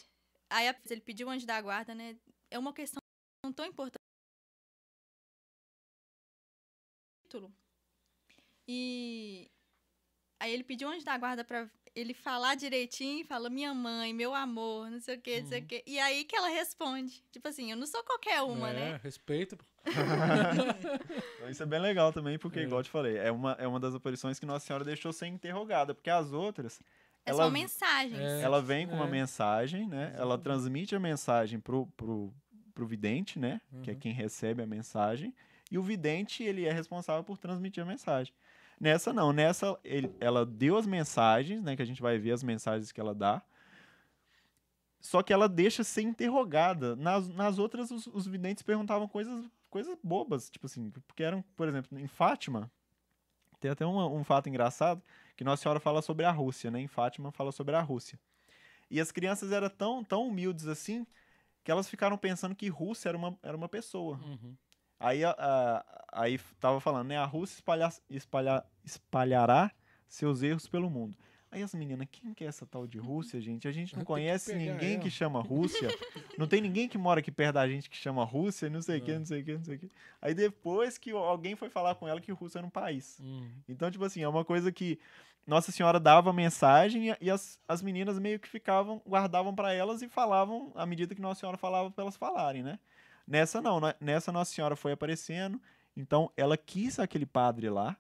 Aí 0.48 0.72
ele 0.88 1.00
pediu 1.00 1.26
o 1.26 1.30
anjo 1.30 1.44
da 1.44 1.61
guarda, 1.61 1.92
né? 1.92 2.16
É 2.48 2.56
uma 2.56 2.72
questão 2.72 3.02
tão 3.54 3.66
importante. 3.66 4.00
E 8.72 9.50
aí 10.40 10.53
ele 10.53 10.64
pediu 10.64 10.88
o 10.88 10.90
anjo 10.90 11.05
da 11.05 11.16
guarda 11.16 11.44
pra 11.44 11.68
ele 11.94 12.14
falar 12.14 12.55
direitinho, 12.55 13.24
fala 13.26 13.50
minha 13.50 13.74
mãe, 13.74 14.12
meu 14.14 14.33
amor, 14.35 14.88
não 14.90 15.00
sei 15.00 15.16
o 15.16 15.20
que, 15.20 15.40
não 15.40 15.48
sei 15.48 15.59
o 15.59 15.62
Uhum. 15.62 15.66
que. 15.68 15.83
E 15.87 15.98
aí 15.98 16.24
que 16.24 16.35
ela 16.37 16.48
responde. 16.48 17.22
Tipo 17.33 17.46
assim, 17.48 17.70
eu 17.70 17.76
não 17.76 17.87
sou 17.87 18.03
qualquer 18.05 18.40
uma, 18.42 18.70
é, 18.70 18.72
né? 18.72 19.00
Então, 19.00 19.59
isso 21.50 21.62
é 21.62 21.66
bem 21.66 21.81
legal 21.81 22.12
também, 22.12 22.38
porque, 22.38 22.61
É. 22.61 22.62
igual 22.62 22.81
eu 22.81 22.85
te 22.85 22.90
falei, 22.90 23.16
é 23.16 23.31
uma, 23.31 23.53
é 23.59 23.66
uma 23.66 23.81
das 23.81 23.94
aparições 23.94 24.38
que 24.38 24.46
Nossa 24.46 24.66
Senhora 24.66 24.85
deixou 24.85 25.12
ser 25.12 25.26
interrogada, 25.26 25.94
porque 25.94 26.11
as 26.11 26.33
outras, 26.33 26.81
É 27.26 27.31
ela, 27.31 27.44
só 27.44 27.50
mensagens. 27.50 28.18
É. 28.20 28.40
ela 28.42 28.61
vem 28.62 28.87
com 28.87 28.94
uma 28.94 29.07
É. 29.07 29.11
mensagem, 29.11 29.87
né? 29.88 30.14
Ela 30.16 30.38
transmite 30.38 30.94
a 30.94 31.00
mensagem 31.00 31.59
pro, 31.61 31.87
pro, 31.96 32.33
pro 32.74 32.87
vidente, 32.87 33.38
né? 33.38 33.61
Que 33.83 33.90
é 33.90 33.94
Uhum. 33.94 33.98
quem 34.00 34.12
recebe 34.12 34.62
a 34.62 34.66
mensagem. 34.66 35.35
E 35.70 35.79
o 35.79 35.83
vidente, 35.83 36.42
ele 36.42 36.64
é 36.66 36.72
responsável 36.72 37.22
por 37.22 37.38
transmitir 37.38 37.83
a 37.83 37.87
mensagem. 37.87 38.33
Nessa 38.80 39.12
não, 39.12 39.30
nessa 39.32 39.78
ele- 39.84 40.10
ela 40.18 40.46
deu 40.46 40.76
as 40.78 40.86
mensagens, 40.86 41.62
né? 41.62 41.76
Que 41.76 41.82
a 41.82 41.84
gente 41.86 42.00
vai 42.00 42.18
ver 42.18 42.32
as 42.32 42.42
mensagens 42.42 42.90
que 42.90 43.00
ela 43.00 43.14
dá. 43.14 43.42
Só 45.00 45.22
que 45.22 45.32
ela 45.32 45.48
deixa 45.48 45.84
ser 45.84 46.02
interrogada. 46.02 46.96
Nas, 46.96 47.28
nas 47.28 47.58
outras, 47.58 47.90
os, 47.90 48.06
os 48.06 48.26
videntes 48.26 48.62
perguntavam 48.62 49.06
coisas, 49.06 49.48
coisas 49.68 49.96
bobas, 50.02 50.48
tipo 50.50 50.66
assim, 50.66 50.90
porque 51.06 51.22
eram, 51.22 51.42
por 51.56 51.68
exemplo, 51.68 51.98
em 51.98 52.06
Fátima, 52.06 52.70
tem 53.60 53.70
até 53.70 53.84
uma- 53.84 54.06
um 54.08 54.24
fato 54.24 54.48
engraçado, 54.48 55.02
que 55.36 55.44
Nossa 55.44 55.62
Senhora 55.62 55.80
fala 55.80 56.00
sobre 56.02 56.24
a 56.24 56.30
Rússia, 56.30 56.70
né? 56.70 56.80
Em 56.80 56.88
Fátima 56.88 57.30
fala 57.30 57.52
sobre 57.52 57.76
a 57.76 57.80
Rússia. 57.82 58.18
E 58.90 58.98
as 59.00 59.12
crianças 59.12 59.52
eram 59.52 59.68
tão, 59.70 60.02
tão 60.02 60.26
humildes 60.26 60.66
assim, 60.66 61.06
que 61.62 61.70
elas 61.70 61.88
ficaram 61.88 62.16
pensando 62.16 62.54
que 62.54 62.68
Rússia 62.68 63.10
era 63.10 63.18
uma, 63.18 63.38
era 63.42 63.56
uma 63.56 63.68
pessoa. 63.68 64.18
Uhum. 64.24 64.56
Aí, 65.00 65.24
a, 65.24 65.30
a- 65.30 65.84
aí 66.12 66.38
tava 66.60 66.78
falando, 66.80 67.08
né? 67.08 67.16
A 67.16 67.24
Rússia 67.24 67.54
espalhar, 67.54 67.92
espalhar, 68.10 68.64
espalhará 68.84 69.70
seus 70.08 70.42
erros 70.42 70.68
pelo 70.68 70.90
mundo. 70.90 71.16
Aí 71.52 71.64
as 71.64 71.74
meninas, 71.74 72.06
quem 72.12 72.32
que 72.32 72.44
é 72.44 72.46
essa 72.46 72.64
tal 72.64 72.86
de 72.86 72.96
Rússia, 72.98 73.40
gente? 73.40 73.66
A 73.66 73.72
gente 73.72 73.94
não 73.94 74.02
que 74.02 74.06
conhece 74.06 74.52
pegar 74.52 74.72
ninguém 74.74 74.94
ela. 74.94 75.02
que 75.02 75.10
chama 75.10 75.40
Rússia. 75.42 75.88
não 76.38 76.46
tem 76.46 76.60
ninguém 76.60 76.86
que 76.88 76.96
mora 76.96 77.18
aqui 77.18 77.30
perto 77.32 77.54
da 77.54 77.66
gente 77.68 77.90
que 77.90 77.96
chama 77.96 78.22
Rússia, 78.24 78.70
não 78.70 78.80
sei 78.80 78.98
o 78.98 79.02
que, 79.02 79.10
É. 79.10 79.18
não 79.18 79.26
sei 79.26 79.40
o 79.40 79.44
que, 79.44 79.54
não 79.56 79.64
sei 79.64 79.76
o 79.76 79.78
que. 79.80 79.90
Aí 80.22 80.32
depois 80.32 80.96
que 80.96 81.10
alguém 81.10 81.56
foi 81.56 81.68
falar 81.68 81.96
com 81.96 82.06
ela 82.06 82.20
que 82.20 82.30
Rússia 82.30 82.58
era 82.58 82.66
um 82.66 82.70
país. 82.70 83.18
Uhum. 83.18 83.50
Então, 83.68 83.90
tipo 83.90 84.04
assim, 84.04 84.22
é 84.22 84.28
uma 84.28 84.44
coisa 84.44 84.70
que 84.70 84.96
Nossa 85.44 85.72
Senhora 85.72 85.98
dava 85.98 86.32
mensagem 86.32 87.16
e, 87.20 87.28
as, 87.30 87.58
as 87.66 87.82
meninas 87.82 88.16
meio 88.20 88.38
que 88.38 88.48
ficavam, 88.48 89.02
guardavam 89.04 89.52
pra 89.52 89.72
elas 89.72 90.02
e 90.02 90.08
falavam 90.08 90.70
à 90.76 90.86
medida 90.86 91.16
que 91.16 91.20
Nossa 91.22 91.40
Senhora 91.40 91.56
falava 91.58 91.90
pra 91.90 92.02
elas 92.02 92.16
falarem, 92.16 92.62
né? 92.62 92.78
Nessa 93.30 93.62
não, 93.62 93.78
né? 93.78 93.94
nessa 94.00 94.32
Nossa 94.32 94.52
Senhora 94.52 94.74
foi 94.74 94.90
aparecendo, 94.90 95.62
então 95.96 96.32
ela 96.36 96.56
quis 96.56 96.98
aquele 96.98 97.24
padre 97.24 97.70
lá, 97.70 97.96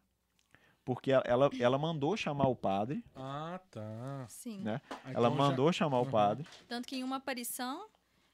porque 0.84 1.12
ela, 1.12 1.22
ela, 1.24 1.50
ela 1.60 1.78
mandou 1.78 2.16
chamar 2.16 2.48
o 2.48 2.56
padre, 2.56 3.04
Ah, 3.14 3.60
tá. 3.70 4.26
Sim. 4.28 4.60
né? 4.60 4.80
Ah, 5.04 5.12
ela 5.12 5.28
então 5.28 5.30
já- 5.30 5.38
mandou 5.50 5.72
chamar 5.72 6.00
o 6.00 6.02
Aham. 6.02 6.10
padre. 6.10 6.48
Tanto 6.66 6.88
que 6.88 6.96
em 6.96 7.04
uma 7.04 7.16
aparição, 7.16 7.88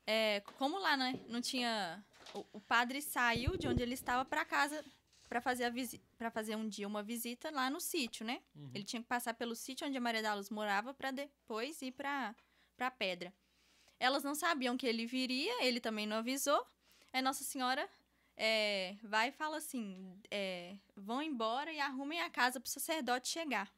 é, 0.07 0.41
como 0.57 0.79
lá, 0.79 0.97
né, 0.97 1.21
não 1.29 1.43
tinha. 1.43 2.03
O, 2.35 2.47
o 2.55 2.61
padre 2.63 3.03
saiu 3.03 3.59
de 3.59 3.69
onde 3.69 3.83
ele 3.83 3.93
estava 3.93 4.25
para 4.25 4.43
casa 4.43 4.83
para 5.29 5.43
fazer 5.43 5.65
a 5.65 5.71
visi 5.71 6.01
para 6.17 6.31
fazer 6.31 6.57
um 6.57 6.67
dia 6.67 6.87
uma 6.89 7.03
visita 7.03 7.51
lá 7.51 7.69
no 7.69 7.79
sítio, 7.79 8.25
né? 8.25 8.41
Uhum. 8.55 8.71
Ele 8.73 8.85
tinha 8.85 9.03
que 9.03 9.09
passar 9.09 9.35
pelo 9.35 9.55
sítio 9.55 9.87
onde 9.87 9.99
a 9.99 10.01
Maria 10.01 10.23
da 10.23 10.33
Luz 10.33 10.49
morava 10.49 10.95
para 10.95 11.11
depois 11.11 11.83
ir 11.83 11.93
para 11.93 12.35
para 12.75 12.91
pedra. 12.91 13.35
Elas 14.01 14.23
não 14.23 14.35
sabiam 14.35 14.79
que 14.79 14.87
ele 14.87 15.05
viria, 15.07 15.63
ele 15.63 15.79
também 15.79 16.07
não 16.07 16.17
avisou. 16.19 16.67
Aí 17.13 17.23
Nossa 17.23 17.45
Senhora 17.45 17.89
é, 18.37 18.97
vai 19.03 19.29
e 19.29 19.33
fala 19.33 19.57
assim: 19.57 20.19
é, 20.31 20.77
vão 20.95 21.23
embora 21.23 21.73
e 21.73 21.81
arrumem 21.81 22.21
a 22.21 22.31
casa 22.31 22.61
para 22.61 22.69
o 22.69 22.71
sacerdote 22.71 23.29
chegar. 23.29 23.73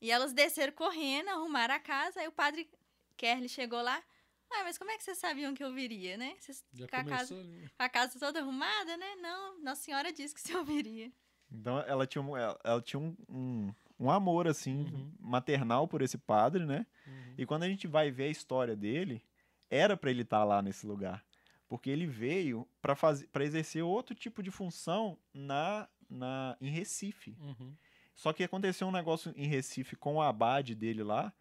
E 0.00 0.10
elas 0.10 0.32
desceram 0.32 0.72
correndo, 0.72 1.28
arrumaram 1.30 1.74
a 1.74 1.80
casa. 1.80 2.20
Aí 2.20 2.28
o 2.28 2.32
padre 2.32 2.68
Kerley 3.16 3.48
chegou 3.48 3.80
lá. 3.82 4.02
Ah, 4.50 4.62
mas 4.62 4.78
como 4.78 4.90
é 4.90 4.96
que 4.96 5.02
vocês 5.02 5.18
sabiam 5.18 5.54
que 5.54 5.64
eu 5.64 5.72
viria, 5.72 6.16
né? 6.16 6.36
Vocês 6.38 6.64
Já 6.72 6.86
com 6.86 6.96
a 6.96 7.04
casa, 7.04 7.34
com 7.34 7.82
a 7.82 7.88
casa 7.88 8.18
toda 8.20 8.40
arrumada, 8.40 8.96
né? 8.96 9.16
Não, 9.16 9.60
Nossa 9.60 9.82
Senhora 9.82 10.12
disse 10.12 10.34
que 10.34 10.40
senhor 10.42 10.64
viria. 10.64 11.10
Então 11.50 11.80
ela 11.80 12.06
tinha, 12.06 12.22
um, 12.22 12.36
ela, 12.36 12.58
ela 12.62 12.80
tinha 12.82 13.00
um, 13.00 13.16
um, 13.28 13.74
um 13.98 14.10
amor, 14.10 14.46
assim, 14.46 14.84
Uhum. 14.84 15.12
maternal 15.18 15.88
por 15.88 16.02
esse 16.02 16.18
padre, 16.18 16.64
né? 16.64 16.86
Uhum. 17.06 17.34
E 17.38 17.46
quando 17.46 17.64
a 17.64 17.68
gente 17.68 17.86
vai 17.88 18.10
ver 18.10 18.24
a 18.24 18.30
história 18.30 18.76
dele, 18.76 19.20
era 19.68 19.96
pra 19.96 20.10
ele 20.10 20.22
estar 20.22 20.44
lá 20.44 20.62
nesse 20.62 20.86
lugar, 20.86 21.24
porque 21.68 21.90
ele 21.90 22.06
veio 22.06 22.66
para 22.80 23.44
exercer 23.44 23.82
outro 23.82 24.14
tipo 24.14 24.42
de 24.42 24.50
função 24.50 25.18
na, 25.34 25.88
na 26.08 26.56
em 26.60 26.70
Recife. 26.70 27.36
Uhum. 27.40 27.74
Só 28.14 28.32
que 28.32 28.42
aconteceu 28.44 28.86
um 28.86 28.92
negócio 28.92 29.32
em 29.36 29.46
Recife 29.46 29.94
com 29.96 30.14
o 30.16 30.22
abade 30.22 30.74
dele 30.74 31.02
lá, 31.02 31.32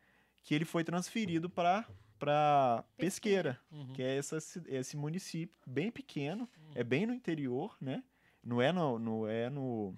que 0.44 0.54
ele 0.54 0.66
foi 0.66 0.84
transferido 0.84 1.50
para 1.50 1.86
para 2.18 2.84
Pesqueira, 2.98 3.60
Uhum. 3.70 3.92
que 3.94 4.02
é 4.02 4.18
essa, 4.18 4.38
esse 4.68 4.96
município 4.96 5.54
bem 5.68 5.92
pequeno, 5.92 6.50
é 6.74 6.82
bem 6.84 7.06
no 7.06 7.14
interior, 7.14 7.76
né? 7.82 8.04
Não 8.42 8.62
é 8.62 8.72
no, 8.72 8.98
não 8.98 9.28
é 9.28 9.50
no, 9.50 9.94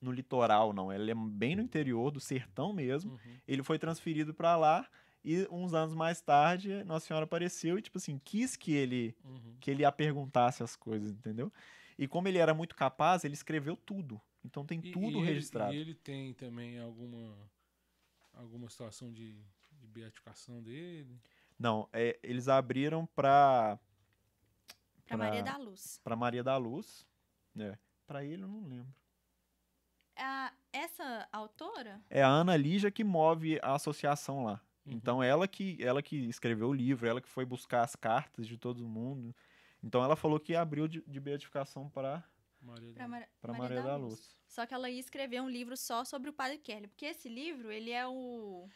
no 0.00 0.12
litoral, 0.12 0.72
não. 0.72 0.92
Ele 0.92 1.10
é 1.10 1.14
bem 1.14 1.56
no 1.56 1.62
interior 1.62 2.12
do 2.12 2.20
sertão 2.20 2.72
mesmo 2.72 3.12
Uhum. 3.12 3.36
ele 3.48 3.62
foi 3.64 3.78
transferido 3.80 4.32
pra 4.32 4.56
lá 4.56 4.88
e 5.30 5.46
uns 5.50 5.74
anos 5.74 5.94
mais 5.94 6.20
tarde 6.20 6.82
Nossa 6.84 7.06
Senhora 7.06 7.24
apareceu 7.24 7.78
e 7.78 7.82
tipo 7.82 7.98
assim 7.98 8.18
quis 8.24 8.56
que 8.56 8.72
ele 8.72 9.14
Uhum. 9.24 9.56
que 9.60 9.70
ele 9.70 9.84
a 9.84 9.92
perguntasse 9.92 10.62
as 10.62 10.74
coisas 10.76 11.10
entendeu 11.12 11.52
e 11.98 12.06
como 12.08 12.28
ele 12.28 12.38
era 12.38 12.54
muito 12.54 12.74
capaz 12.76 13.24
ele 13.24 13.34
escreveu 13.34 13.76
tudo 13.76 14.20
Então 14.44 14.64
tem 14.64 14.78
E- 14.82 14.92
tudo 14.92 15.06
e 15.18 15.20
ele- 15.20 15.24
registrado. 15.26 15.74
e 15.74 15.76
ele 15.76 15.94
tem 15.94 16.32
também 16.34 16.78
alguma, 16.78 17.36
alguma 18.32 18.68
situação 18.70 19.12
de, 19.12 19.34
de 19.72 19.86
beatificação 19.86 20.62
dele? 20.62 21.20
Não, 21.58 21.88
é, 21.92 22.18
eles 22.22 22.46
abriram 22.48 23.04
para 23.04 23.78
Pra 25.06 25.16
Maria 25.16 25.42
da 25.42 25.56
Luz. 25.56 26.00
para 26.04 26.14
Maria 26.16 26.44
da 26.44 26.56
Luz. 26.56 27.04
É. 27.58 27.76
Para 28.06 28.24
ele 28.24 28.44
eu 28.44 28.48
não 28.48 28.60
lembro. 28.66 28.94
A, 30.16 30.52
essa 30.72 31.28
autora, 31.32 32.00
É 32.10 32.22
a 32.22 32.28
Ana 32.28 32.56
Lígia 32.56 32.90
que 32.90 33.02
move 33.04 33.58
a 33.62 33.74
associação 33.74 34.44
lá. 34.44 34.60
Uhum. 34.88 34.96
Então 34.96 35.22
ela 35.22 35.46
que 35.48 35.76
ela 35.82 36.02
que 36.02 36.16
escreveu 36.28 36.68
o 36.68 36.72
livro, 36.74 37.06
ela 37.08 37.20
que 37.20 37.28
foi 37.28 37.44
buscar 37.44 37.82
as 37.82 37.94
cartas 37.96 38.46
de 38.46 38.56
todo 38.56 38.86
mundo. 38.86 39.34
Então 39.82 40.02
ela 40.02 40.16
falou 40.16 40.40
que 40.40 40.54
abriu 40.54 40.88
de, 40.88 41.02
de 41.06 41.20
beatificação 41.20 41.88
para 41.88 42.24
Maria 42.60 42.92
pra 42.94 43.06
Mar- 43.08 43.28
para 43.40 43.52
Maria, 43.52 43.82
da, 43.82 43.96
Luz. 43.96 44.36
Só 44.48 44.66
que 44.66 44.74
ela 44.74 44.90
ia 44.90 44.98
escrever 44.98 45.40
um 45.40 45.48
livro 45.48 45.76
só 45.76 46.04
sobre 46.04 46.30
o 46.30 46.32
Padre 46.32 46.58
Kelly. 46.58 46.88
Porque 46.88 47.04
esse 47.06 47.28
livro, 47.28 47.70
ele 47.70 47.90
é 47.90 48.06
o... 48.06 48.68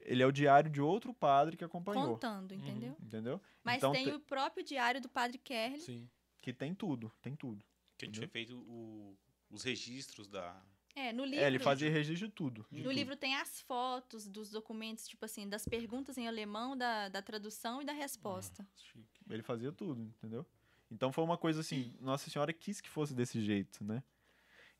Ele 0.00 0.22
é 0.22 0.26
o 0.26 0.30
diário 0.32 0.70
de 0.70 0.80
outro 0.80 1.12
padre 1.12 1.56
que 1.56 1.64
acompanhou, 1.64 2.12
Contando, 2.12 2.54
entendeu? 2.54 2.94
entendeu? 3.00 3.40
Mas 3.64 3.78
então 3.78 3.92
tem 3.92 4.04
te- 4.04 4.12
o 4.12 4.20
próprio 4.20 4.62
diário 4.62 5.00
do 5.00 5.08
Padre 5.08 5.36
Kelly. 5.38 5.78
Sim. 5.80 6.08
que 6.40 6.52
tem 6.52 6.74
tudo, 6.74 7.10
tem 7.20 7.34
tudo. 7.34 7.64
Que 7.98 8.04
a 8.04 8.08
gente 8.08 8.14
tinha 8.16 8.28
feito 8.28 8.56
o- 8.58 9.16
os 9.50 9.62
registros 9.64 10.28
da. 10.28 10.62
É, 10.98 11.12
no 11.12 11.24
livro... 11.26 11.44
É, 11.44 11.46
ele 11.46 11.58
fazia 11.58 11.90
registro 11.90 12.26
de 12.26 12.32
tudo. 12.32 12.66
de 12.72 12.78
No 12.78 12.84
tudo. 12.84 12.92
livro 12.94 13.14
tem 13.16 13.36
as 13.36 13.60
fotos 13.60 14.26
dos 14.26 14.50
documentos, 14.50 15.06
tipo 15.06 15.26
assim, 15.26 15.46
das 15.46 15.66
perguntas 15.66 16.16
em 16.16 16.26
alemão, 16.26 16.74
da, 16.74 17.10
da 17.10 17.20
tradução 17.20 17.82
e 17.82 17.84
da 17.84 17.92
resposta. 17.92 18.66
Chique. 18.76 19.20
Ele 19.28 19.42
fazia 19.42 19.70
tudo, 19.70 20.00
entendeu? 20.00 20.46
Então 20.90 21.12
foi 21.12 21.22
uma 21.22 21.36
coisa 21.36 21.60
assim, 21.60 21.94
Nossa 22.00 22.30
Senhora 22.30 22.50
quis 22.50 22.80
que 22.80 22.88
fosse 22.88 23.12
desse 23.12 23.42
jeito, 23.42 23.84
né? 23.84 24.02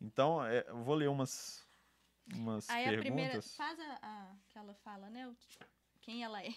Então, 0.01 0.43
é, 0.45 0.65
eu 0.69 0.83
vou 0.83 0.95
ler 0.95 1.09
umas, 1.11 1.67
umas 2.35 2.69
Aí 2.71 2.85
a 2.85 2.89
perguntas. 2.89 3.07
primeira. 3.07 3.43
Faz 3.43 3.79
a, 3.79 3.99
a 4.03 4.37
que 4.49 4.57
ela 4.59 4.75
fala, 4.75 5.11
né? 5.11 5.29
o- 5.29 5.37
Quem 6.01 6.25
ela 6.25 6.43
é. 6.43 6.49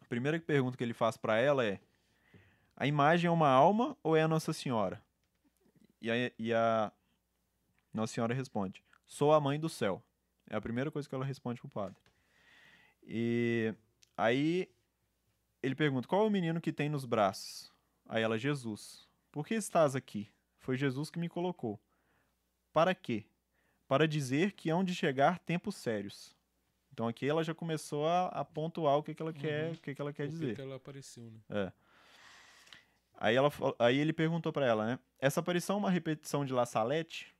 A 0.00 0.04
primeira 0.08 0.38
pergunta 0.40 0.76
que 0.76 0.84
ele 0.84 0.94
faz 0.94 1.16
para 1.16 1.38
ela 1.38 1.64
é: 1.64 1.80
a 2.78 2.86
imagem 2.86 3.28
é 3.28 3.30
uma 3.30 3.48
alma 3.48 3.94
ou 4.02 4.16
é 4.16 4.22
a 4.22 4.28
Nossa 4.28 4.52
Senhora? 4.52 5.02
E 6.00 6.10
a, 6.10 6.14
e 6.38 6.54
a 6.54 6.92
Nossa 7.92 8.14
Senhora 8.14 8.32
responde: 8.32 8.82
sou 9.06 9.32
a 9.32 9.40
mãe 9.40 9.58
do 9.58 9.68
céu. 9.68 10.02
É 10.48 10.56
a 10.56 10.60
primeira 10.60 10.90
coisa 10.90 11.06
que 11.08 11.14
ela 11.14 11.24
responde 11.24 11.60
pro 11.60 11.68
padre. 11.68 12.00
E 13.06 13.74
aí 14.16 14.68
ele 15.62 15.74
pergunta: 15.74 16.06
qual 16.08 16.22
é 16.22 16.26
o 16.26 16.30
menino 16.30 16.60
que 16.60 16.72
tem 16.72 16.88
nos 16.88 17.04
braços? 17.04 17.72
Aí 18.08 18.22
ela: 18.22 18.38
Jesus. 18.38 19.06
Por 19.30 19.46
que 19.46 19.54
estás 19.54 19.94
aqui? 19.94 20.30
Foi 20.58 20.76
Jesus 20.76 21.10
que 21.10 21.18
me 21.18 21.28
colocou. 21.28 21.78
Para 22.72 22.94
quê? 22.94 23.26
Para 23.86 24.06
dizer 24.08 24.52
que 24.52 24.70
hão 24.70 24.82
de 24.84 24.94
chegar 24.94 25.38
tempos 25.38 25.74
sérios. 25.76 26.36
Então 26.92 27.06
aqui 27.06 27.26
ela 27.28 27.44
já 27.44 27.54
começou 27.54 28.06
a, 28.06 28.26
a 28.28 28.44
pontuar 28.44 28.96
o 28.96 29.02
que, 29.02 29.14
que 29.14 29.22
ela 29.22 29.32
quer, 29.32 29.66
Uhum. 29.66 29.72
o 29.72 29.78
que, 29.80 29.94
que 29.94 30.00
ela 30.00 30.12
quer 30.12 30.24
que 30.26 30.32
dizer. 30.32 30.54
que 30.56 30.60
ela 30.60 30.76
apareceu, 30.76 31.30
né? 31.30 31.40
É. 31.50 31.72
Aí, 33.20 33.34
ela, 33.34 33.50
aí 33.80 33.98
ele 33.98 34.12
perguntou 34.12 34.52
pra 34.52 34.64
ela, 34.64 34.86
né? 34.86 34.98
Essa 35.18 35.40
aparição 35.40 35.76
é 35.76 35.78
uma 35.80 35.90
repetição 35.90 36.44
de 36.44 36.52
La 36.52 36.64
Salette? 36.64 37.34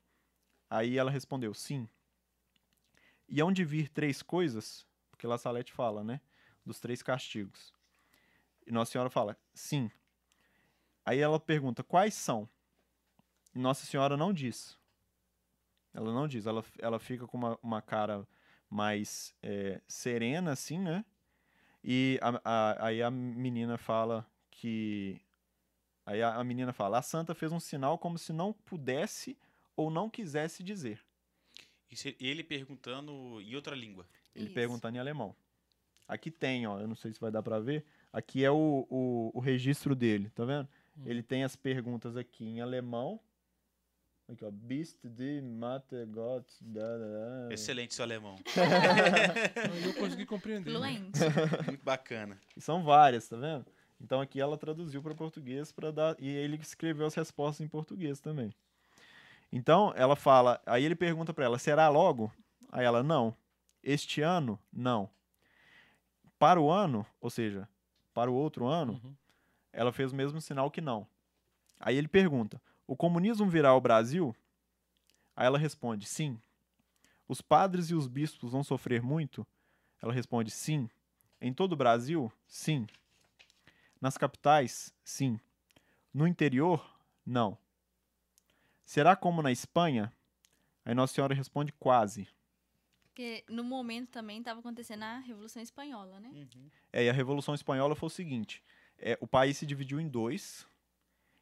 Aí 0.69 0.99
ela 0.99 1.11
respondeu, 1.11 1.55
sim. 1.55 1.89
E 3.29 3.41
hão 3.41 3.53
de 3.53 3.65
vir 3.65 3.89
três 3.89 4.21
coisas? 4.21 4.85
Porque 5.11 5.27
La 5.27 5.39
Salette 5.39 5.73
fala, 5.73 6.03
né? 6.03 6.21
Dos 6.67 6.81
três 6.81 7.01
castigos. 7.03 7.73
E 8.67 8.73
Nossa 8.73 8.91
Senhora 8.91 9.09
fala, 9.09 9.37
sim. 9.55 9.89
Aí 11.07 11.21
ela 11.21 11.39
pergunta, 11.39 11.85
quais 11.85 12.13
são? 12.15 12.49
E 13.55 13.59
Nossa 13.59 13.87
Senhora 13.87 14.17
não 14.17 14.33
diz. 14.33 14.77
Ela 15.95 16.13
não 16.13 16.27
diz. 16.27 16.45
Ela, 16.47 16.65
ela 16.81 16.99
fica 16.99 17.27
com 17.27 17.39
uma, 17.39 17.59
uma 17.63 17.81
cara 17.81 18.27
mais 18.69 19.33
é, 19.43 19.81
serena, 19.87 20.53
assim, 20.53 20.79
né? 20.81 21.05
E 21.83 22.19
a- 22.21 22.41
a- 22.45 22.87
aí 22.87 23.01
a 23.01 23.11
menina 23.11 23.79
fala 23.79 24.27
que. 24.51 25.21
Aí 26.09 26.23
a, 26.23 26.37
a 26.37 26.43
menina 26.45 26.73
fala: 26.73 26.99
a 26.99 27.03
santa 27.03 27.35
fez 27.35 27.53
um 27.53 27.61
sinal 27.61 27.99
como 27.99 28.17
se 28.19 28.33
não 28.33 28.51
pudesse 28.53 29.37
ou 29.77 29.91
não 29.91 30.09
quisesse 30.09 30.63
dizer. 30.63 31.01
E 31.91 31.97
se- 31.97 32.17
ele 32.19 32.43
perguntando 32.43 33.41
em 33.43 33.55
outra 33.55 33.77
língua. 33.77 34.07
Ele 34.35 34.47
Isso. 34.47 34.55
perguntando 34.55 34.97
em 34.97 35.01
alemão. 35.01 35.37
Aqui 36.07 36.31
tem, 36.31 36.67
ó, 36.67 36.81
eu 36.81 36.89
não 36.89 36.95
sei 36.95 37.13
se 37.13 37.21
vai 37.21 37.31
dar 37.31 37.43
pra 37.43 37.61
ver. 37.61 37.85
Aqui 38.11 38.43
é 38.43 38.51
o, 38.51 38.87
o, 38.89 39.31
o 39.35 39.39
registro 39.41 39.95
dele, 39.95 40.31
tá 40.31 40.47
vendo? 40.47 40.67
Hum. 40.97 41.03
Ele 41.05 41.23
tem 41.23 41.45
as 41.45 41.55
perguntas 41.55 42.17
aqui 42.17 42.45
em 42.47 42.63
alemão. 42.63 43.21
Aqui, 44.31 44.45
ó. 44.47 44.51
Bist 44.51 44.97
die 45.07 45.43
Mathe 45.43 46.07
Gott. 46.07 46.47
Da, 46.63 46.81
da, 46.99 47.07
da. 47.49 47.53
Excelente 47.55 47.93
seu 47.95 48.05
alemão. 48.05 48.37
Não, 49.69 49.77
eu 49.89 49.95
consegui 49.95 50.25
compreender. 50.25 50.71
né? 50.73 50.79
Fluente. 50.79 51.19
Muito 51.67 51.85
bacana. 51.85 52.39
E 52.57 52.61
são 52.63 52.83
várias, 52.83 53.29
tá 53.29 53.37
vendo? 53.37 53.67
Então 54.01 54.21
aqui 54.21 54.41
ela 54.41 54.57
traduziu 54.57 55.03
para 55.03 55.15
português 55.15 55.73
para 55.73 55.91
dar 55.91 56.17
e 56.19 56.29
ele 56.29 56.57
escreveu 56.57 57.07
as 57.07 57.15
respostas 57.15 57.65
em 57.65 57.69
português 57.69 58.21
também. 58.21 58.53
Então 59.53 59.93
ela 59.97 60.15
fala, 60.15 60.61
aí 60.67 60.85
ele 60.85 60.95
pergunta 60.95 61.33
para 61.35 61.45
ela: 61.45 61.59
"Será 61.59 61.89
logo?" 61.89 62.33
Aí 62.71 62.85
ela: 62.85 63.03
"Não. 63.03 63.35
Este 63.83 64.21
ano? 64.21 64.59
Não. 64.73 65.09
Para 66.39 66.61
o 66.61 66.71
ano, 66.71 67.05
ou 67.21 67.31
seja, 67.31 67.69
para 68.15 68.31
o 68.31 68.35
outro 68.35 68.67
ano, 68.67 69.01
Uhum. 69.03 69.15
ela 69.73 69.93
fez 69.93 70.13
o 70.13 70.17
mesmo 70.17 70.41
sinal 70.41 70.71
que 70.71 70.81
não. 70.81 71.07
Aí 71.81 71.97
ele 71.97 72.09
pergunta: 72.09 72.61
"O 72.87 72.97
comunismo 72.97 73.49
virá 73.49 73.71
ao 73.71 73.81
Brasil?" 73.81 74.35
Aí 75.35 75.47
ela 75.47 75.59
responde: 75.59 76.07
"Sim." 76.07 76.41
"Os 77.27 77.41
padres 77.41 77.91
e 77.91 77.95
os 77.95 78.07
bispos 78.07 78.53
vão 78.53 78.63
sofrer 78.63 79.03
muito?" 79.03 79.47
Ela 80.01 80.13
responde: 80.13 80.51
"Sim." 80.51 80.89
"Em 81.41 81.53
todo 81.53 81.73
o 81.73 81.77
Brasil?" 81.77 82.31
"Sim." 82.47 82.87
"Nas 84.01 84.17
capitais?" 84.17 84.95
"Sim." 85.05 85.41
"No 86.13 86.27
interior?" 86.27 86.99
"Não." 87.25 87.59
"Será 88.85 89.17
como 89.17 89.43
na 89.43 89.53
Espanha?" 89.53 90.13
Aí 90.85 90.95
Nossa 90.95 91.15
Senhora 91.15 91.35
responde: 91.35 91.73
"Quase." 91.73 92.29
Porque 93.03 93.45
no 93.49 93.65
momento 93.65 94.11
também 94.11 94.39
estava 94.39 94.61
acontecendo 94.61 95.03
a 95.03 95.19
Revolução 95.19 95.61
Espanhola, 95.61 96.21
né? 96.21 96.31
Uhum. 96.33 96.71
É, 96.93 97.05
e 97.05 97.11
a 97.11 97.13
Revolução 97.13 97.53
Espanhola 97.53 97.97
foi 97.97 98.07
o 98.07 98.11
seguinte: 98.11 98.63
é, 98.97 99.19
o 99.21 99.27
país 99.27 99.57
se 99.57 99.67
dividiu 99.67 100.01
em 100.01 100.09
dois. 100.09 100.67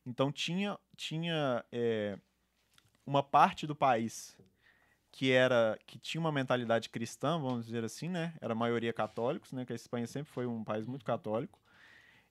Então 0.07 0.33
tinha, 0.33 0.79
tinha 0.97 1.65
é, 1.71 2.19
uma 3.05 3.23
parte 3.23 3.67
do 3.67 3.75
país 3.75 4.37
que 5.13 5.33
era 5.33 5.79
que 5.87 5.99
tinha 5.99 6.21
uma 6.21 6.33
mentalidade 6.33 6.89
cristã, 6.89 7.39
vamos 7.39 7.67
dizer 7.67 7.85
assim, 7.85 8.09
né? 8.09 8.35
Era 8.41 8.53
a 8.53 8.57
maioria 8.57 8.93
católicos, 8.93 9.53
né? 9.53 9.65
Que 9.65 9.73
a 9.73 9.77
Espanha 9.77 10.07
sempre 10.07 10.33
foi 10.33 10.47
um 10.47 10.65
país 10.65 10.87
muito 10.87 11.05
católico. 11.05 11.61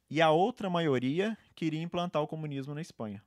E 0.10 0.22
a 0.22 0.30
outra 0.32 0.70
maioria 0.70 1.38
queria 1.56 1.82
implantar 1.82 2.22
o 2.22 2.28
comunismo 2.28 2.74
na 2.76 2.82
Espanha. 2.82 3.24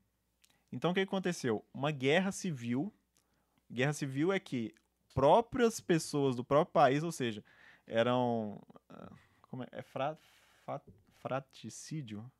Então 0.70 0.90
o 0.90 0.94
que 0.94 1.00
aconteceu? 1.00 1.64
Uma 1.72 1.90
guerra 1.90 2.30
civil. 2.30 2.92
Guerra 3.70 3.92
civil 3.92 4.32
é 4.32 4.38
que 4.38 4.72
próprias 5.14 5.80
pessoas 5.80 6.36
do 6.36 6.44
próprio 6.44 6.72
país, 6.72 7.02
ou 7.02 7.10
seja, 7.12 7.42
eram 7.86 8.60
ah, 8.88 9.10
como 9.42 9.62
é, 9.64 9.68
é 9.72 9.82
fra, 9.82 10.16
fa- 10.64 10.82
fraticídio? 11.18 12.30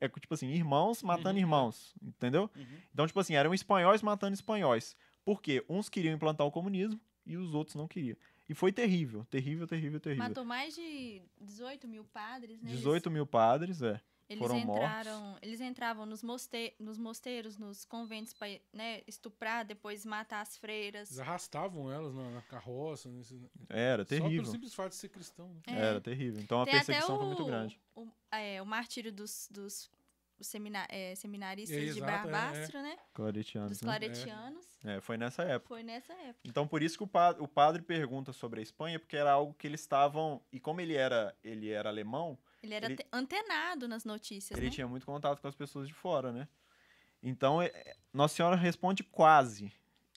É 0.00 0.08
tipo 0.08 0.32
assim, 0.34 0.48
irmãos 0.48 1.02
matando 1.02 1.34
Uhum. 1.34 1.38
irmãos, 1.40 1.94
entendeu? 2.02 2.50
Uhum. 2.56 2.78
Então, 2.92 3.06
tipo 3.06 3.20
assim, 3.20 3.34
eram 3.34 3.52
espanhóis 3.52 4.02
matando 4.02 4.32
espanhóis. 4.34 4.96
Por 5.24 5.40
quê? 5.42 5.64
Uns 5.68 5.88
queriam 5.88 6.14
implantar 6.14 6.46
o 6.46 6.50
comunismo 6.50 6.98
e 7.26 7.36
os 7.36 7.54
outros 7.54 7.74
não 7.76 7.86
queriam. 7.86 8.16
E 8.48 8.54
foi 8.54 8.72
terrível, 8.72 9.24
terrível, 9.30 9.66
terrível, 9.66 10.00
terrível. 10.00 10.24
Matou 10.24 10.44
mais 10.44 10.74
de 10.74 11.22
18 11.40 11.88
mil 11.88 12.04
padres, 12.04 12.60
né? 12.60 12.70
Eles- 12.70 12.78
18 12.80 13.10
mil 13.10 13.26
padres, 13.26 13.82
é. 13.82 14.00
Eles 14.26 14.38
foram 14.42 14.58
entraram, 14.58 15.38
eles 15.42 15.60
entravam 15.60 16.06
nos, 16.06 16.22
moste 16.22 16.74
nos 16.78 16.96
mosteiros, 16.96 17.58
nos 17.58 17.84
conventos 17.84 18.32
para 18.32 18.58
né, 18.72 19.02
estuprar, 19.06 19.66
depois 19.66 20.04
matar 20.06 20.40
as 20.40 20.56
freiras. 20.56 21.10
Eles 21.10 21.20
arrastavam 21.20 21.92
elas 21.92 22.14
na, 22.14 22.30
na 22.30 22.42
carroça. 22.42 23.10
Nesse... 23.10 23.38
Era 23.68 24.02
Só 24.02 24.08
pelo 24.08 24.22
terrível. 24.22 24.46
simples 24.46 24.74
fato 24.74 24.90
de 24.90 24.96
ser 24.96 25.10
cristão. 25.10 25.48
Né? 25.48 25.60
É. 25.66 25.78
Era 25.78 26.00
terrível. 26.00 26.40
Então 26.40 26.62
a 26.62 26.64
Tem 26.64 26.74
até 26.74 26.86
perseguição 26.86 27.16
o, 27.16 27.18
foi 27.18 27.26
muito 27.26 27.44
grande. 27.44 27.78
O, 27.94 28.08
é, 28.30 28.62
o 28.62 28.66
martírio 28.66 29.12
dos, 29.12 29.46
dos 29.50 29.90
semina 30.44 30.86
é, 30.90 31.14
seminaristas 31.14 31.76
É, 31.76 31.80
de 31.80 31.86
exato, 31.88 32.04
é, 32.10 32.14
é. 32.14 32.32
Barbastro, 32.32 32.82
né? 32.82 32.96
Claretianos, 33.12 33.70
Dos 33.70 33.80
né? 33.82 33.86
claretianos. 33.86 34.66
É, 34.84 35.00
foi 35.00 35.16
nessa 35.16 35.42
época. 35.42 35.68
Foi 35.68 35.82
nessa 35.82 36.12
época. 36.12 36.40
Então 36.44 36.66
por 36.68 36.82
isso 36.82 36.96
que 36.98 37.04
o 37.04 37.06
padre, 37.06 37.42
o 37.42 37.48
padre 37.48 37.82
pergunta 37.82 38.32
sobre 38.32 38.60
a 38.60 38.62
Espanha, 38.62 38.98
porque 38.98 39.16
era 39.16 39.32
algo 39.32 39.54
que 39.54 39.66
eles 39.66 39.80
estavam. 39.80 40.40
E 40.52 40.60
como 40.60 40.80
ele 40.80 40.94
era, 40.94 41.34
ele 41.42 41.70
era 41.70 41.88
alemão, 41.88 42.38
Ele 42.62 42.74
era 42.74 42.86
Ele- 42.86 42.96
te- 42.96 43.06
antenado 43.12 43.86
nas 43.88 44.04
notícias, 44.04 44.56
ele 44.58 44.66
né? 44.68 44.72
tinha 44.72 44.86
muito 44.88 45.04
contato 45.04 45.40
com 45.40 45.48
as 45.48 45.54
pessoas 45.54 45.86
de 45.88 45.92
fora, 45.94 46.32
né? 46.32 46.48
Então, 47.22 47.60
é- 47.60 47.66
é- 47.66 47.96
Nossa 48.12 48.34
Senhora 48.36 48.56
responde 48.56 49.02
quase. 49.02 49.72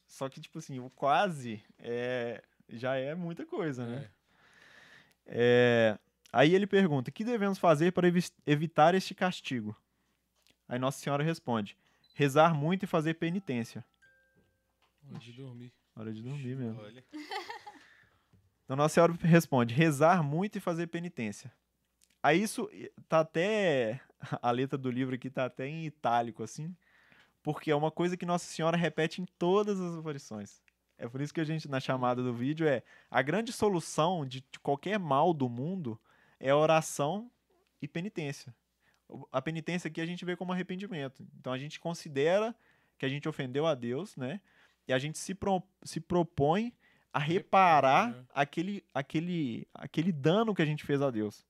Só 0.07 0.29
que, 0.29 0.39
tipo 0.39 0.57
assim, 0.59 0.79
o 0.79 0.89
quase 0.89 1.61
é, 1.79 2.41
já 2.69 2.95
é 2.95 3.13
muita 3.15 3.45
coisa, 3.45 3.85
né? 3.85 4.09
É, 5.25 5.97
aí 6.31 6.53
ele 6.55 6.65
pergunta: 6.67 7.11
que 7.11 7.23
devemos 7.23 7.57
fazer 7.57 7.91
para 7.91 8.07
evi- 8.07 8.31
evitar 8.45 8.95
este 8.95 9.13
castigo? 9.13 9.75
Aí 10.67 10.77
Nossa 10.79 10.99
Senhora 10.99 11.23
responde: 11.23 11.77
rezar 12.13 12.53
muito 12.53 12.83
e 12.83 12.87
fazer 12.87 13.15
penitência. 13.15 13.85
Hora 15.09 15.19
de 15.19 15.33
dormir. 15.33 15.73
Hora 15.95 16.13
de 16.13 16.21
dormir 16.21 16.55
mesmo. 16.55 16.81
Olha. 16.81 17.03
Então 18.65 18.75
Nossa 18.75 18.95
Senhora 18.95 19.13
responde: 19.21 19.73
rezar 19.73 20.21
muito 20.21 20.57
e 20.57 20.59
fazer 20.59 20.87
penitência. 20.87 21.53
Aí 22.21 22.43
isso 22.43 22.69
tá 23.07 23.21
até. 23.21 24.01
A 24.41 24.51
letra 24.51 24.77
do 24.77 24.91
livro 24.91 25.15
aqui 25.15 25.29
tá 25.29 25.45
até 25.45 25.65
em 25.67 25.85
itálico, 25.85 26.43
assim, 26.43 26.75
porque 27.41 27.71
é 27.71 27.75
uma 27.75 27.89
coisa 27.89 28.17
que 28.17 28.25
Nossa 28.25 28.45
Senhora 28.45 28.75
repete 28.75 29.21
em 29.21 29.25
todas 29.39 29.79
as 29.79 29.97
aparições. 29.97 30.61
É 30.97 31.07
por 31.07 31.21
isso 31.21 31.33
que 31.33 31.39
a 31.39 31.45
gente, 31.45 31.69
na 31.69 31.79
chamada 31.79 32.21
do 32.21 32.33
vídeo, 32.33 32.67
é 32.67 32.83
a 33.09 33.21
grande 33.21 33.53
solução 33.53 34.25
de 34.25 34.43
qualquer 34.61 34.99
mal 34.99 35.33
do 35.33 35.47
mundo 35.47 35.97
é 36.39 36.53
oração 36.53 37.31
e 37.81 37.87
penitência. 37.87 38.53
A 39.31 39.41
penitência 39.41 39.87
aqui 39.87 40.01
a 40.01 40.05
gente 40.05 40.23
vê 40.25 40.35
como 40.35 40.51
arrependimento. 40.51 41.25
Então 41.39 41.53
a 41.53 41.57
gente 41.57 41.79
considera 41.79 42.55
que 42.97 43.05
a 43.05 43.09
gente 43.09 43.27
ofendeu 43.29 43.65
a 43.65 43.73
Deus, 43.75 44.15
né? 44.17 44.41
E 44.87 44.93
a 44.93 44.99
gente 44.99 45.17
se, 45.17 45.33
pro- 45.35 45.63
se 45.83 45.99
propõe 45.99 46.73
a 47.13 47.19
reparar 47.19 48.11
né? 48.11 48.25
aquele, 48.33 48.83
aquele, 48.93 49.67
aquele 49.73 50.11
dano 50.11 50.53
que 50.53 50.61
a 50.61 50.65
gente 50.65 50.83
fez 50.83 51.01
a 51.01 51.09
Deus. 51.09 51.45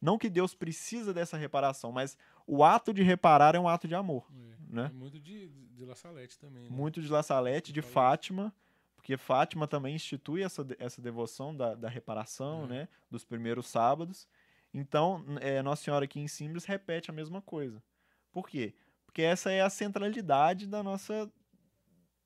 Não 0.00 0.18
que 0.18 0.28
Deus 0.28 0.54
precisa 0.54 1.12
dessa 1.14 1.36
reparação, 1.36 1.90
mas 1.90 2.16
o 2.46 2.62
ato 2.62 2.92
de 2.92 3.02
reparar 3.02 3.54
é 3.54 3.58
um 3.58 3.66
ato 3.68 3.88
de 3.88 3.94
amor, 3.94 4.26
É. 4.32 4.56
né? 4.68 4.86
É 4.86 4.92
muito 4.94 5.18
de, 5.18 5.48
de 5.48 5.84
La 5.84 5.94
Salete 5.94 6.38
também, 6.38 6.64
né? 6.64 6.68
Muito 6.70 7.00
de 7.00 7.08
La 7.08 7.22
Salete, 7.22 7.72
de 7.72 7.80
isso. 7.80 7.88
Fátima, 7.88 8.54
porque 8.94 9.16
Fátima 9.16 9.66
também 9.66 9.94
institui 9.94 10.42
essa, 10.42 10.62
de- 10.62 10.76
essa 10.78 11.00
devoção 11.00 11.56
da, 11.56 11.74
da 11.74 11.88
reparação, 11.88 12.64
É. 12.64 12.68
né? 12.68 12.88
Dos 13.10 13.24
primeiros 13.24 13.66
sábados. 13.68 14.28
Então, 14.72 15.24
é, 15.40 15.62
Nossa 15.62 15.84
Senhora 15.84 16.04
aqui 16.04 16.20
em 16.20 16.28
Simples 16.28 16.64
repete 16.64 17.10
a 17.10 17.14
mesma 17.14 17.40
coisa. 17.40 17.82
Por 18.30 18.48
quê? 18.48 18.74
Porque 19.04 19.22
essa 19.22 19.50
é 19.50 19.62
a 19.62 19.70
centralidade 19.70 20.66
da 20.66 20.82
nossa, 20.82 21.30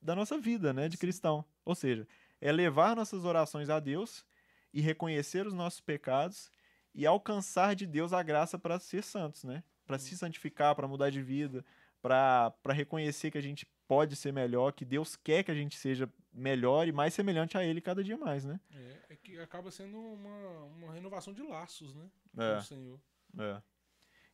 da 0.02 0.14
nossa 0.16 0.38
vida, 0.38 0.72
né? 0.72 0.88
De 0.88 0.96
cristão. 0.96 1.44
Ou 1.64 1.74
seja, 1.74 2.06
é 2.40 2.50
levar 2.50 2.96
nossas 2.96 3.24
orações 3.24 3.70
a 3.70 3.78
Deus 3.78 4.24
e 4.72 4.80
reconhecer 4.80 5.46
os 5.46 5.54
nossos 5.54 5.80
pecados 5.80 6.50
e 6.94 7.06
alcançar 7.06 7.74
de 7.74 7.86
Deus 7.86 8.12
a 8.12 8.22
graça 8.22 8.58
para 8.58 8.78
ser 8.78 9.02
santos, 9.04 9.44
né? 9.44 9.62
Para 9.86 9.98
se 9.98 10.16
santificar, 10.16 10.74
para 10.74 10.88
mudar 10.88 11.10
de 11.10 11.22
vida, 11.22 11.64
para 12.02 12.52
reconhecer 12.70 13.30
que 13.30 13.38
a 13.38 13.42
gente 13.42 13.66
pode 13.90 14.14
ser 14.14 14.32
melhor, 14.32 14.72
que 14.72 14.84
Deus 14.84 15.16
quer 15.16 15.42
que 15.42 15.50
a 15.50 15.54
gente 15.54 15.76
seja 15.76 16.08
melhor 16.32 16.86
e 16.86 16.92
mais 16.92 17.12
semelhante 17.12 17.58
a 17.58 17.64
Ele 17.64 17.80
cada 17.80 18.04
dia 18.04 18.16
mais, 18.16 18.44
né? 18.44 18.60
É, 18.72 18.98
é 19.14 19.16
que 19.16 19.36
acaba 19.40 19.68
sendo 19.72 19.98
uma, 19.98 20.58
uma 20.76 20.92
renovação 20.92 21.32
de 21.34 21.42
laços, 21.42 21.92
né? 21.96 22.08
Com 22.32 22.40
É. 22.42 22.58
o 22.58 22.62
Senhor. 22.62 23.00
É. 23.36 23.60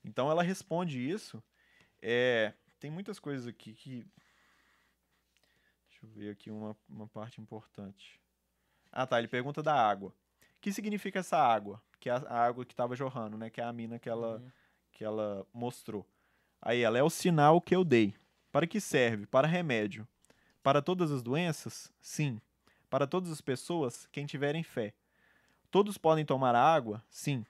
Então 0.05 0.31
ela 0.31 0.43
responde 0.43 1.01
isso. 1.11 1.43
É, 2.03 2.53
tem 2.79 2.91
muitas 2.91 3.19
coisas 3.19 3.47
aqui 3.47 3.73
que. 3.73 4.07
Deixa 5.89 6.05
eu 6.05 6.09
ver 6.11 6.31
aqui 6.33 6.51
uma, 6.51 6.77
uma 6.87 7.09
parte 7.09 7.41
importante. 7.41 8.21
Ah, 8.93 9.07
tá. 9.07 9.19
Ele 9.19 9.27
pergunta 9.29 9.63
da 9.63 9.75
água. 9.75 10.11
O 10.11 10.61
que 10.61 10.71
significa 10.71 11.21
essa 11.21 11.39
água? 11.39 11.81
Que 11.99 12.11
é 12.11 12.13
a, 12.13 12.17
a 12.29 12.45
água 12.47 12.65
que 12.67 12.75
estava 12.75 12.95
jorrando, 12.95 13.39
né? 13.39 13.49
Que 13.49 13.63
é 13.63 13.65
a 13.65 13.73
mina 13.73 13.99
que 13.99 14.09
ela, 14.11 14.37
Uhum. 14.37 14.51
que 14.93 15.03
ela 15.03 15.47
mostrou. 15.51 16.07
Aí 16.61 16.83
ela 16.83 16.99
é 16.99 17.03
o 17.03 17.09
sinal 17.11 17.59
que 17.59 17.75
eu 17.75 17.83
dei. 17.85 18.15
Para 18.57 18.67
que 18.67 18.81
serve? 18.81 19.27
Para 19.27 19.47
remédio. 19.47 20.09
Para 20.63 20.81
todas 20.81 21.13
as 21.13 21.23
doenças? 21.23 21.93
Sim. 22.01 22.41
Para 22.89 23.07
todas 23.07 23.31
as 23.31 23.43
pessoas, 23.43 24.09
quem 24.11 24.25
tiverem 24.25 24.63
fé. 24.63 24.95
Todos 25.71 25.99
podem 25.99 26.25
tomar 26.25 26.55
a 26.55 26.63
água? 26.63 27.05
Sim. 27.11 27.45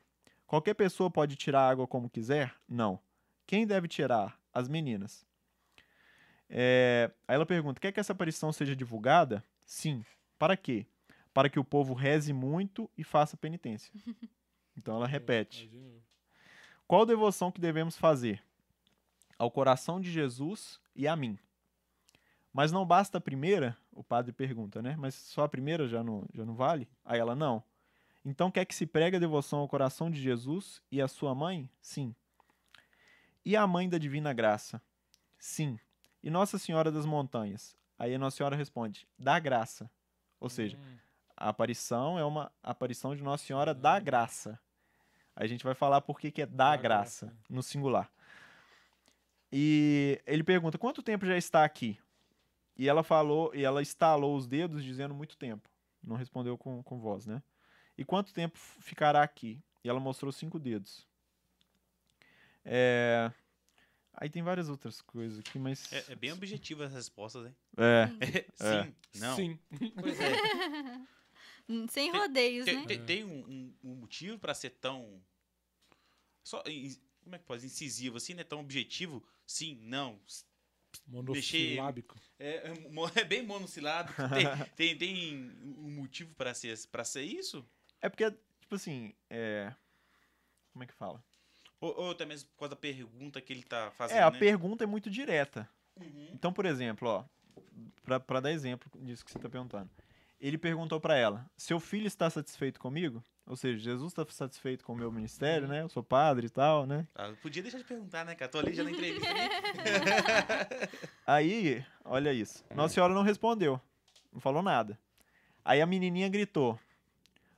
Qualquer 0.48 0.74
pessoa 0.74 1.08
pode 1.08 1.36
tirar 1.36 1.60
a 1.60 1.68
água 1.68 1.86
como 1.86 2.10
quiser? 2.10 2.52
Não. 2.68 2.98
Quem 3.46 3.64
deve 3.64 3.86
tirar? 3.86 4.36
As 4.52 4.66
meninas. 4.66 5.24
É, 6.50 7.08
Aí 7.28 7.36
ela 7.36 7.46
pergunta: 7.46 7.80
quer 7.80 7.92
que 7.92 8.00
essa 8.00 8.12
aparição 8.12 8.50
seja 8.50 8.74
divulgada? 8.74 9.44
Sim. 9.64 10.04
Para 10.36 10.56
quê? 10.56 10.86
Para 11.32 11.48
que 11.48 11.60
o 11.60 11.64
povo 11.64 11.94
reze 11.94 12.32
muito 12.32 12.90
e 12.98 13.04
faça 13.04 13.36
penitência. 13.36 13.92
Então 14.76 14.96
ela 14.96 15.06
repete. 15.06 15.70
Qual 16.86 17.06
devoção 17.06 17.50
que 17.50 17.60
devemos 17.60 17.96
fazer? 17.96 18.42
Ao 19.38 19.50
coração 19.50 20.00
de 20.00 20.10
Jesus 20.10 20.80
e 20.94 21.06
a 21.06 21.14
mim. 21.14 21.38
Mas 22.52 22.72
não 22.72 22.86
basta 22.86 23.18
a 23.18 23.20
primeira? 23.20 23.76
O 23.92 24.02
padre 24.02 24.32
pergunta, 24.32 24.80
né? 24.80 24.96
Mas 24.98 25.14
só 25.14 25.44
a 25.44 25.48
primeira 25.48 25.86
já 25.86 26.02
não, 26.02 26.24
já 26.32 26.44
não 26.44 26.54
vale? 26.54 26.88
Aí 27.04 27.18
ela, 27.20 27.34
não. 27.34 27.62
Então 28.24 28.50
quer 28.50 28.64
que 28.64 28.74
se 28.74 28.86
pregue 28.86 29.16
a 29.16 29.20
devoção 29.20 29.58
ao 29.60 29.68
coração 29.68 30.10
de 30.10 30.20
Jesus 30.20 30.80
e 30.90 31.00
à 31.02 31.06
sua 31.08 31.34
mãe? 31.34 31.68
Sim. 31.80 32.14
E 33.44 33.54
a 33.56 33.66
mãe 33.66 33.88
da 33.88 33.98
divina 33.98 34.32
graça? 34.32 34.80
Sim. 35.38 35.78
E 36.22 36.30
Nossa 36.30 36.58
Senhora 36.58 36.90
das 36.90 37.06
Montanhas? 37.06 37.76
Aí 37.98 38.14
a 38.14 38.18
Nossa 38.18 38.36
Senhora 38.38 38.56
responde, 38.56 39.06
da 39.18 39.38
graça. 39.38 39.88
Ou 40.40 40.48
seja, 40.48 40.76
Hum, 40.76 40.96
a 41.36 41.48
aparição 41.50 42.18
é 42.18 42.24
uma 42.24 42.50
aparição 42.62 43.14
de 43.14 43.22
Nossa 43.22 43.44
Senhora 43.44 43.72
da 43.74 44.00
graça. 44.00 44.58
Aí 45.36 45.44
a 45.44 45.48
gente 45.48 45.62
vai 45.64 45.74
falar 45.74 46.00
por 46.00 46.18
que, 46.18 46.30
que 46.30 46.42
é 46.42 46.46
da 46.46 46.70
Da 46.70 46.76
graça, 46.76 47.26
graça. 47.26 47.38
no 47.48 47.62
singular. 47.62 48.10
E 49.52 50.20
ele 50.26 50.42
pergunta: 50.44 50.78
quanto 50.78 51.02
tempo 51.02 51.24
já 51.26 51.36
está 51.36 51.64
aqui? 51.64 51.98
E 52.76 52.88
ela 52.88 53.02
falou, 53.02 53.54
e 53.54 53.64
ela 53.64 53.80
estalou 53.80 54.36
os 54.36 54.46
dedos 54.46 54.84
dizendo 54.84 55.14
muito 55.14 55.36
tempo. 55.36 55.68
Não 56.02 56.14
respondeu 56.16 56.58
com, 56.58 56.82
com 56.82 56.98
voz, 56.98 57.26
né? 57.26 57.42
E 57.96 58.04
quanto 58.04 58.32
tempo 58.34 58.58
ficará 58.58 59.22
aqui? 59.22 59.58
E 59.82 59.88
ela 59.88 59.98
mostrou 59.98 60.30
cinco 60.30 60.58
dedos. 60.58 61.06
É, 62.64 63.30
Aí 64.18 64.30
tem 64.30 64.42
várias 64.42 64.68
outras 64.70 65.00
coisas 65.02 65.38
aqui, 65.38 65.58
mas. 65.58 65.92
É, 65.92 66.12
é 66.12 66.14
bem 66.16 66.32
objetivo 66.32 66.82
as 66.82 66.92
respostas, 66.92 67.44
hein? 67.46 67.56
É, 67.76 68.44
Sim, 68.54 68.94
não. 69.20 69.36
Sim. 69.36 69.58
Pois 70.00 70.18
é. 70.20 70.32
Sem 71.90 72.12
rodeios, 72.12 72.64
Tem, 72.64 72.76
né? 72.76 72.84
tem- 72.86 73.04
tem 73.04 73.24
um, 73.24 73.38
um- 73.48 73.74
um 73.90 73.94
motivo 73.96 74.38
pra 74.38 74.54
ser 74.54 74.70
tão. 74.70 75.20
Só, 76.44 76.62
como 77.26 77.34
é 77.34 77.38
que 77.40 77.44
pode? 77.44 77.66
Incisivo 77.66 78.18
assim, 78.18 78.34
né? 78.34 78.44
Tão 78.44 78.60
objetivo? 78.60 79.20
Sim, 79.44 79.80
não. 79.82 80.20
Monossilábico. 81.08 82.14
É, 82.38 82.68
é 82.68 83.20
é 83.20 83.24
bem 83.24 83.42
monossilábico. 83.42 84.14
Tem, 84.76 84.96
tem, 84.96 84.96
tem 84.96 85.50
um 85.76 85.90
motivo 85.90 86.32
pra 86.36 86.54
ser, 86.54 86.78
pra 86.86 87.04
ser 87.04 87.22
isso? 87.22 87.68
é 88.00 88.08
porque, 88.08 88.30
tipo 88.60 88.76
assim, 88.76 89.12
é. 89.28 89.74
Como 90.72 90.84
é 90.84 90.86
que 90.86 90.94
fala? 90.94 91.22
Ou, 91.80 91.98
ou 91.98 92.10
até 92.12 92.24
mesmo 92.24 92.48
por 92.50 92.58
causa 92.60 92.70
da 92.70 92.80
pergunta 92.80 93.40
que 93.40 93.52
ele 93.52 93.64
tá 93.64 93.90
fazendo, 93.90 94.18
É, 94.18 94.22
a 94.22 94.30
né? 94.30 94.38
pergunta 94.38 94.84
é 94.84 94.86
muito 94.86 95.10
direta. 95.10 95.68
Uhum. 95.96 96.28
Então, 96.32 96.52
por 96.52 96.64
exemplo, 96.64 97.08
ó, 97.08 97.24
pra, 98.04 98.20
pra 98.20 98.38
dar 98.40 98.52
exemplo 98.52 98.88
disso 99.02 99.24
que 99.24 99.32
você 99.32 99.38
tá 99.38 99.48
perguntando. 99.48 99.90
Ele 100.40 100.56
perguntou 100.56 101.00
pra 101.00 101.16
ela: 101.16 101.50
"Seu 101.56 101.80
filho 101.80 102.06
está 102.06 102.30
satisfeito 102.30 102.78
comigo?" 102.78 103.22
Ou 103.46 103.54
seja, 103.56 103.78
Jesus 103.78 104.10
está 104.12 104.26
satisfeito 104.28 104.84
com 104.84 104.92
o 104.92 104.96
meu 104.96 105.10
ministério, 105.12 105.68
né? 105.68 105.82
Eu 105.82 105.88
sou 105.88 106.02
padre 106.02 106.46
e 106.48 106.50
tal, 106.50 106.84
né? 106.84 107.06
Ah, 107.14 107.32
podia 107.40 107.62
deixar 107.62 107.78
de 107.78 107.84
perguntar, 107.84 108.24
né, 108.24 108.34
cara? 108.34 108.50
Tô 108.50 108.58
ali 108.58 108.74
já 108.74 108.82
na 108.82 108.90
entrevista. 108.90 109.26
Aí, 111.26 111.84
olha 112.04 112.32
isso. 112.32 112.64
Nossa 112.74 112.94
Senhora 112.94 113.14
não 113.14 113.22
respondeu. 113.22 113.80
Não 114.32 114.40
falou 114.40 114.62
nada. 114.62 114.98
Aí 115.64 115.80
a 115.80 115.86
menininha 115.86 116.28
gritou: 116.28 116.78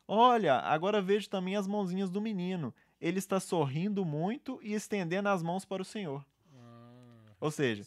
Olha, 0.07 0.57
agora 0.59 1.01
vejo 1.03 1.29
também 1.29 1.57
as 1.57 1.67
mãozinhas 1.67 2.11
do 2.11 2.21
menino. 2.21 2.75
Ele 3.01 3.19
está 3.19 3.39
sorrindo 3.41 4.05
muito 4.05 4.59
e 4.63 4.75
estendendo 4.75 5.29
as 5.29 5.43
mãos 5.43 5.65
para 5.65 5.83
o 5.83 5.85
Senhor. 5.85 6.25
Ah, 6.57 7.33
Ou 7.41 7.51
seja, 7.51 7.87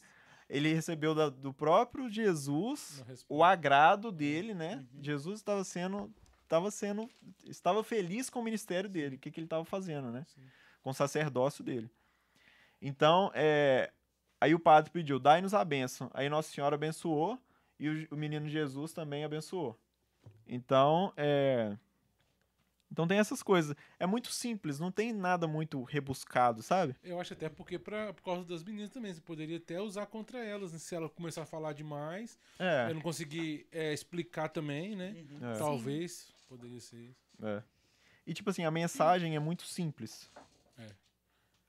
ele 0.50 0.74
recebeu 0.74 1.14
da- 1.14 1.30
do 1.30 1.54
próprio 1.54 2.10
Jesus 2.10 3.04
o 3.28 3.44
agrado 3.44 4.12
dele, 4.12 4.54
né? 4.54 4.86
Uhum. 4.94 5.04
Jesus 5.04 5.40
estava 5.40 5.64
sendo, 5.64 6.10
estava 6.52 6.70
sendo, 6.70 7.10
estava 7.46 7.82
feliz 7.82 8.30
com 8.30 8.40
o 8.40 8.44
ministério 8.44 8.90
dele, 8.90 9.16
o 9.16 9.20
que, 9.20 9.32
que 9.32 9.40
ele 9.40 9.46
estava 9.46 9.64
fazendo, 9.64 10.12
né? 10.12 10.26
Sim. 10.28 10.42
Com 10.84 10.90
o 10.90 10.94
sacerdócio 10.94 11.64
dele. 11.64 11.90
Então, 12.82 13.32
é, 13.34 13.92
aí 14.40 14.54
o 14.54 14.60
padre 14.60 14.92
pediu, 14.92 15.18
dai-nos 15.18 15.54
a 15.54 15.64
bênção. 15.64 16.12
Aí 16.14 16.28
Nossa 16.28 16.52
Senhora 16.52 16.76
abençoou 16.76 17.40
e 17.80 17.90
o, 17.90 18.08
o 18.12 18.18
menino 18.18 18.50
Jesus 18.50 18.92
também 18.92 19.24
abençoou. 19.24 19.80
Então, 20.46 21.14
é, 21.16 21.78
então 22.92 23.08
tem 23.08 23.18
essas 23.18 23.42
coisas. 23.42 23.74
É 23.98 24.06
muito 24.06 24.30
simples, 24.32 24.78
não 24.80 24.92
tem 24.92 25.14
nada 25.14 25.48
muito 25.48 25.82
rebuscado, 25.84 26.62
sabe? 26.62 26.94
Eu 27.02 27.22
acho 27.22 27.32
até 27.32 27.48
porque 27.48 27.80
pra, 27.80 28.14
por 28.14 28.22
causa 28.22 28.44
das 28.44 28.64
meninas 28.64 28.90
também. 28.90 29.14
Você 29.14 29.22
poderia 29.22 29.58
até 29.58 29.80
usar 29.80 30.06
contra 30.08 30.44
elas, 30.44 30.74
né? 30.74 30.80
Se 30.80 30.94
ela 30.94 31.08
começar 31.08 31.44
a 31.44 31.46
falar 31.46 31.72
demais, 31.72 32.38
É, 32.60 32.90
eu 32.90 32.96
não 32.96 33.02
conseguir 33.02 33.66
é, 33.72 33.94
explicar 33.94 34.50
também, 34.50 34.96
né? 34.96 35.16
Uhum. 35.16 35.52
é. 35.52 35.58
Talvez. 35.58 36.28
Poderia 36.52 36.82
ser 36.82 36.98
isso. 36.98 37.26
É. 37.42 37.64
E 38.28 38.34
tipo 38.34 38.50
assim, 38.50 38.66
a 38.66 38.72
mensagem 38.72 39.38
é 39.38 39.40
muito 39.40 39.64
simples. 39.64 40.30
É. 40.78 40.90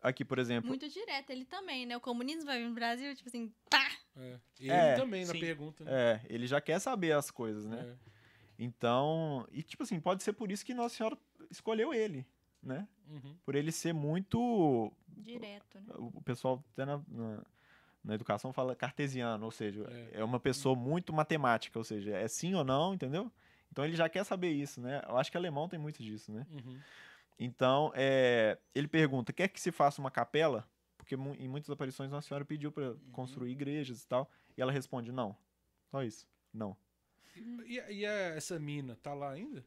Aqui, 0.03 0.25
por 0.25 0.41
exemplo. 0.41 0.67
Muito 0.69 0.89
direto, 0.89 1.31
ele 1.31 1.45
também, 1.45 1.87
né? 1.87 1.97
O 1.97 2.01
comunismo 2.01 2.47
vai 2.47 2.59
vir 2.59 2.69
no 2.69 2.75
Brasil, 2.75 3.15
tipo 3.15 3.29
assim, 3.29 3.53
pá! 3.71 3.89
É. 4.17 4.41
Ele 4.59 4.71
É, 4.73 4.95
também 4.97 5.25
na 5.25 5.33
sim. 5.33 5.39
pergunta, 5.39 5.85
né? 5.85 5.91
É, 5.95 6.21
ele 6.29 6.49
já 6.49 6.61
quer 6.61 6.81
saber 6.81 7.13
as 7.13 7.31
coisas, 7.31 7.65
né? 7.65 7.97
É. 8.09 8.11
Então, 8.59 9.47
e 9.53 9.63
tipo 9.63 9.85
assim, 9.85 10.01
pode 10.01 10.25
ser 10.25 10.33
por 10.33 10.51
isso 10.51 10.67
que 10.67 10.75
Nossa 10.75 10.97
Senhora 10.97 11.17
escolheu 11.49 11.95
ele, 11.95 12.27
né? 12.61 12.89
Uhum. 13.09 13.37
Por 13.45 13.55
ele 13.55 13.71
ser 13.71 13.93
muito 13.95 14.93
Direto, 15.17 15.79
né? 15.79 15.95
o 15.97 16.07
o 16.19 16.23
pessoal 16.23 16.63
até 16.73 16.85
na, 16.85 17.01
na, 17.07 17.43
na 18.03 18.15
educação 18.15 18.53
fala 18.53 18.75
cartesiano, 18.75 19.45
ou 19.45 19.53
seja, 19.53 19.87
É. 20.13 20.21
é. 20.21 20.25
uma 20.25 20.41
pessoa 20.41 20.75
muito 20.75 21.13
matemática, 21.13 21.79
ou 21.79 21.85
seja, 21.85 22.17
é 22.17 22.27
sim 22.27 22.53
ou 22.55 22.65
não, 22.65 22.93
entendeu? 22.95 23.31
Então 23.73 23.85
ele 23.85 23.97
já 23.97 24.07
quer 24.09 24.23
saber 24.23 24.51
isso, 24.53 24.81
né? 24.81 25.01
Eu 25.09 25.17
acho 25.17 25.31
que 25.31 25.37
alemão 25.37 25.67
tem 25.69 25.79
muito 25.79 26.03
disso, 26.03 26.31
né? 26.31 26.47
Uhum. 26.51 26.79
Então, 27.39 27.91
é, 27.95 28.59
ele 28.75 28.87
pergunta: 28.87 29.33
quer 29.33 29.49
que 29.49 29.61
se 29.61 29.73
faça 29.73 30.01
uma 30.01 30.11
capela? 30.11 30.69
Porque 30.99 31.15
em 31.15 31.49
muitas 31.49 31.69
aparições 31.71 32.11
Nossa 32.11 32.29
Senhora 32.29 32.45
pediu 32.45 32.71
para 32.71 32.95
construir 33.11 33.51
igrejas 33.51 34.03
e 34.03 34.07
tal. 34.07 34.31
E 34.57 34.63
ela 34.63 34.71
responde: 34.71 35.11
não. 35.11 35.35
Só 35.91 36.03
isso. 36.05 36.29
Não. 36.53 36.77
E, 37.35 37.81
e 37.91 38.07
a- 38.07 38.11
essa 38.37 38.59
mina 38.59 38.95
tá 39.03 39.15
lá 39.15 39.31
ainda? 39.33 39.65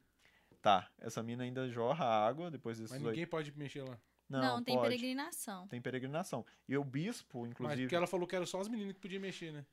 Tá, 0.62 0.90
essa 1.00 1.22
mina 1.22 1.44
ainda 1.44 1.68
jorra 1.70 2.06
água 2.06 2.50
depois 2.50 2.78
desses 2.78 2.92
Mas 2.92 3.02
oito- 3.02 3.12
ninguém 3.12 3.28
pode 3.28 3.52
mexer 3.58 3.82
lá. 3.84 3.98
Não, 4.30 4.42
Não, 4.42 4.64
tem 4.64 4.76
pode. 4.76 4.88
peregrinação. 4.90 5.68
Tem 5.68 5.80
peregrinação. 5.82 6.44
E 6.68 6.76
o 6.78 6.84
bispo, 6.84 7.42
Mas 7.42 7.52
inclusive. 7.52 7.82
porque 7.84 7.96
ela 7.96 8.08
falou 8.08 8.26
que 8.28 8.36
era 8.36 8.46
só 8.46 8.60
as 8.60 8.68
meninas 8.68 8.94
que 8.94 9.00
podiam 9.00 9.22
mexer, 9.22 9.52
né? 9.52 9.66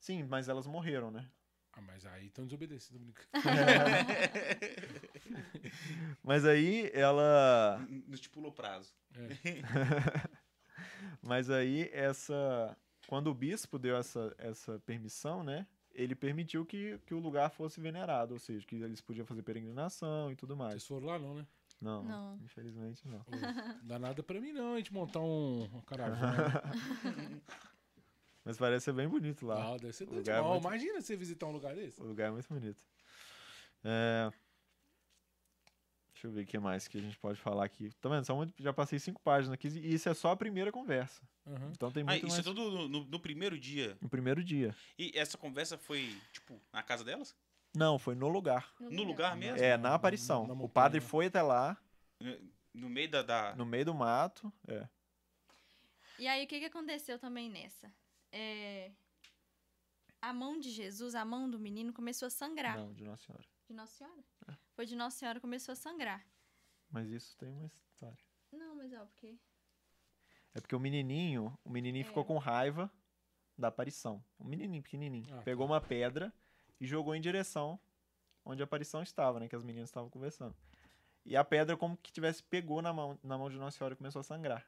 Sim, 0.00 0.24
mas 0.24 0.48
elas 0.48 0.66
morreram, 0.66 1.10
né? 1.10 1.28
Ah, 1.80 1.84
mas 1.86 2.04
aí 2.04 2.26
estão 2.26 2.46
brincando. 2.46 3.14
Mas 6.22 6.44
aí 6.44 6.90
ela. 6.92 7.84
Não 7.88 8.14
estipulou 8.14 8.52
prazo. 8.52 8.92
Mas 11.22 11.50
aí 11.50 11.88
essa. 11.92 12.76
Quando 13.08 13.28
o 13.28 13.34
bispo 13.34 13.78
deu 13.78 13.96
essa, 13.96 14.34
essa 14.38 14.78
permissão, 14.80 15.42
né? 15.42 15.66
Ele 15.92 16.14
permitiu 16.14 16.64
que, 16.64 16.98
que 17.04 17.12
o 17.14 17.18
lugar 17.18 17.50
fosse 17.50 17.80
venerado, 17.80 18.34
ou 18.34 18.38
seja, 18.38 18.64
que 18.64 18.76
eles 18.76 19.00
podiam 19.00 19.26
fazer 19.26 19.42
peregrinação 19.42 20.30
e 20.30 20.36
tudo 20.36 20.56
mais. 20.56 20.74
Vocês 20.74 20.86
foram 20.86 21.06
lá, 21.08 21.18
não, 21.18 21.34
né? 21.34 21.46
Não, 21.80 22.02
Não. 22.04 22.38
infelizmente 22.44 23.08
não. 23.08 23.18
Ô, 23.20 23.30
Não 23.30 23.86
dá 23.86 23.98
nada 23.98 24.22
pra 24.22 24.40
mim, 24.40 24.52
não, 24.52 24.74
a 24.74 24.76
gente 24.76 24.92
montar 24.92 25.20
um, 25.20 25.64
uma 25.64 25.82
caravana. 25.82 26.62
Mas 28.50 28.58
parece 28.58 28.86
ser 28.86 28.92
bem 28.92 29.06
bonito 29.08 29.46
lá. 29.46 29.74
Ah, 29.74 29.76
deve 29.76 29.92
ser 29.92 30.02
O 30.04 30.06
doido 30.08 30.18
lugar 30.26 30.38
é 30.38 30.42
muito- 30.42 30.66
Imagina 30.66 31.00
você 31.00 31.14
visitar 31.16 31.46
um 31.46 31.52
lugar 31.52 31.72
desse. 31.72 32.00
O 32.02 32.04
lugar 32.04 32.26
é 32.28 32.30
muito 32.32 32.48
bonito. 32.52 32.84
É, 33.84 34.28
Deixa 36.12 36.26
eu 36.26 36.32
ver 36.32 36.42
o 36.42 36.46
que 36.46 36.58
mais 36.58 36.88
que 36.88 36.98
a 36.98 37.00
gente 37.00 37.16
pode 37.16 37.40
falar 37.40 37.64
aqui. 37.64 37.90
Tá 38.00 38.08
vendo? 38.08 38.24
São 38.24 38.44
Já 38.58 38.72
passei 38.72 38.98
cinco 38.98 39.22
páginas 39.22 39.54
aqui 39.54 39.68
e 39.68 39.94
isso 39.94 40.08
é 40.08 40.14
só 40.14 40.32
a 40.32 40.36
primeira 40.36 40.70
conversa. 40.72 41.22
Aham. 41.46 41.70
Então 41.72 41.90
tem 41.92 42.02
Ah, 42.02 42.06
muito 42.06 42.26
isso 42.26 42.34
mais 42.36 42.40
é 42.40 42.42
tudo 42.42 42.70
no, 42.72 42.88
no- 42.88 43.04
no 43.04 43.20
primeiro 43.20 43.56
dia. 43.58 43.96
no 44.02 44.08
primeiro 44.08 44.42
dia. 44.42 44.74
E 44.98 45.12
essa 45.14 45.38
conversa 45.38 45.78
foi, 45.78 46.20
tipo, 46.32 46.60
na 46.72 46.82
casa 46.82 47.04
delas? 47.04 47.34
Não, 47.74 48.00
foi 48.00 48.16
no 48.16 48.28
lugar. 48.28 48.74
No 48.80 49.04
lugar 49.04 49.36
mesmo? 49.36 49.58
É, 49.62 49.76
na- 49.76 49.90
na 49.90 49.94
aparição. 49.94 50.46
na 50.46 50.52
o 50.52 50.56
montanha. 50.56 50.72
padre 50.74 51.00
foi 51.00 51.26
até 51.26 51.40
lá, 51.40 51.76
No 52.74 52.90
meio 52.90 53.08
da. 53.08 53.22
da- 53.22 53.54
no 53.54 53.64
meio 53.64 53.84
do 53.84 53.94
mato. 53.94 54.52
É. 54.66 54.86
E 56.18 56.26
aí, 56.28 56.44
o 56.44 56.46
que, 56.46 56.58
que 56.58 56.66
aconteceu 56.66 57.18
também 57.18 57.48
nessa? 57.48 57.90
É, 58.32 58.92
A 60.22 60.32
mão 60.34 60.58
de 60.58 60.70
Jesus, 60.70 61.14
a 61.14 61.24
mão 61.24 61.48
do 61.50 61.58
menino, 61.58 61.92
começou 61.92 62.26
a 62.26 62.30
sangrar. 62.30 62.76
Não, 62.78 62.92
de 62.92 63.02
Nossa 63.04 63.24
Senhora. 63.24 63.44
De 63.66 63.72
Nossa 63.74 63.92
Senhora? 63.94 64.24
Foi 64.74 64.84
de 64.86 64.94
Nossa 64.94 65.16
Senhora 65.18 65.38
que 65.38 65.42
começou 65.42 65.72
a 65.72 65.76
sangrar. 65.76 66.24
Mas 66.90 67.08
isso 67.08 67.36
tem 67.38 67.50
uma 67.50 67.66
história. 67.66 68.18
Não, 68.52 68.74
mas 68.76 68.92
ó, 68.92 69.06
porque. 69.06 69.38
É 70.54 70.60
porque 70.60 70.74
o 70.74 70.80
menininho, 70.80 71.56
o 71.64 71.70
menininho 71.70 72.02
É. 72.02 72.06
ficou 72.06 72.24
com 72.24 72.36
raiva 72.36 72.90
da 73.56 73.68
aparição. 73.68 74.22
O 74.38 74.44
menininho 74.44 74.82
pequenininho. 74.82 75.34
Ah, 75.38 75.42
pegou 75.42 75.64
uma 75.64 75.80
pedra 75.80 76.32
e 76.80 76.86
jogou 76.86 77.14
em 77.14 77.20
direção 77.20 77.78
onde 78.44 78.60
a 78.62 78.64
aparição 78.64 79.02
estava, 79.02 79.38
né? 79.40 79.48
Que 79.48 79.54
as 79.56 79.62
meninas 79.62 79.88
estavam 79.88 80.10
conversando. 80.10 80.54
E 81.24 81.36
a 81.36 81.44
pedra 81.44 81.76
como 81.76 81.96
que 81.96 82.12
tivesse 82.12 82.42
pegou 82.42 82.82
na 82.82 82.92
mão, 82.92 83.18
na 83.22 83.38
mão 83.38 83.48
de 83.48 83.56
Nossa 83.56 83.78
Senhora 83.78 83.94
e 83.94 83.96
começou 83.96 84.20
a 84.20 84.22
sangrar. 84.24 84.66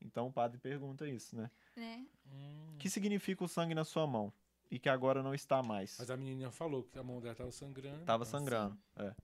Então 0.00 0.26
o 0.28 0.32
padre 0.32 0.58
pergunta 0.58 1.08
isso, 1.08 1.34
né? 1.36 1.50
Né? 1.76 2.06
Hum. 2.32 2.74
O 2.74 2.78
que 2.78 2.88
significa 2.88 3.44
o 3.44 3.48
sangue 3.48 3.74
na 3.74 3.84
sua 3.84 4.06
mão? 4.06 4.32
E 4.70 4.78
que 4.78 4.88
agora 4.88 5.22
não 5.22 5.34
está 5.34 5.62
mais. 5.62 5.96
Mas 5.98 6.10
a 6.10 6.16
menininha 6.16 6.50
falou 6.50 6.82
que 6.82 6.98
a 6.98 7.02
mão 7.02 7.20
dela 7.20 7.34
tava 7.34 7.52
sangrando. 7.52 8.04
Tava 8.04 8.24
então- 8.24 8.38
sangrando. 8.38 8.78
É. 8.96 9.14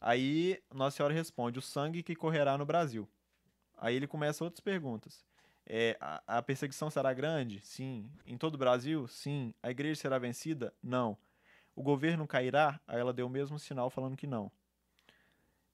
Aí 0.00 0.62
Nossa 0.72 0.96
Senhora 0.96 1.14
responde: 1.14 1.58
o 1.58 1.62
sangue 1.62 2.02
que 2.02 2.14
correrá 2.14 2.58
no 2.58 2.66
Brasil. 2.66 3.08
Aí 3.76 3.94
ele 3.94 4.06
começa 4.06 4.44
outras 4.44 4.60
perguntas. 4.60 5.24
É, 5.66 5.96
a, 6.00 6.38
a 6.38 6.42
perseguição 6.42 6.90
será 6.90 7.12
grande? 7.12 7.60
Sim. 7.64 8.10
Em 8.26 8.36
todo 8.36 8.54
o 8.54 8.58
Brasil? 8.58 9.06
Sim. 9.08 9.54
A 9.62 9.70
igreja 9.70 10.00
será 10.00 10.18
vencida? 10.18 10.74
Não. 10.82 11.16
O 11.74 11.82
governo 11.82 12.26
cairá? 12.26 12.80
Aí 12.86 13.00
ela 13.00 13.12
deu 13.12 13.26
o 13.26 13.30
mesmo 13.30 13.58
sinal 13.58 13.90
falando 13.90 14.16
que 14.16 14.26
não. 14.26 14.50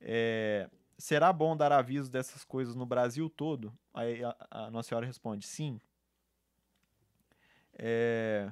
É, 0.01 0.68
será 0.96 1.32
bom 1.32 1.57
dar 1.57 1.72
aviso 1.72 2.11
dessas 2.11 2.44
coisas 2.44 2.74
no 2.74 2.86
Brasil 2.86 3.28
todo? 3.28 3.72
Aí 3.92 4.22
a, 4.24 4.36
a 4.51 4.70
Nossa 4.70 4.88
Senhora 4.90 5.07
responde: 5.07 5.46
sim. 5.46 5.80
É, 7.83 8.51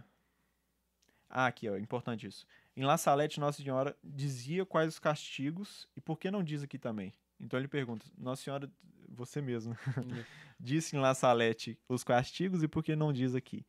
Ah, 1.28 1.46
aqui, 1.46 1.68
ó, 1.68 1.76
importante 1.76 2.26
isso. 2.26 2.46
Em 2.74 2.84
La 2.84 2.96
Salete, 2.96 3.38
Nossa 3.38 3.62
Senhora 3.62 3.94
dizia 4.02 4.64
quais 4.64 4.88
os 4.88 4.98
castigos 4.98 5.86
e 5.94 6.00
por 6.00 6.18
que 6.18 6.30
não 6.30 6.42
diz 6.42 6.62
aqui 6.62 6.78
também? 6.78 7.12
Então 7.38 7.58
ele 7.58 7.68
pergunta, 7.68 8.06
Nossa 8.16 8.42
Senhora, 8.42 8.70
você 9.08 9.42
mesmo, 9.42 9.76
disse 10.58 10.96
em 10.96 10.98
La 10.98 11.14
Salete 11.14 11.78
os 11.86 12.02
castigos 12.02 12.62
e 12.62 12.68
por 12.68 12.82
que 12.82 12.96
não 12.96 13.12
diz 13.12 13.34
aqui? 13.34 13.66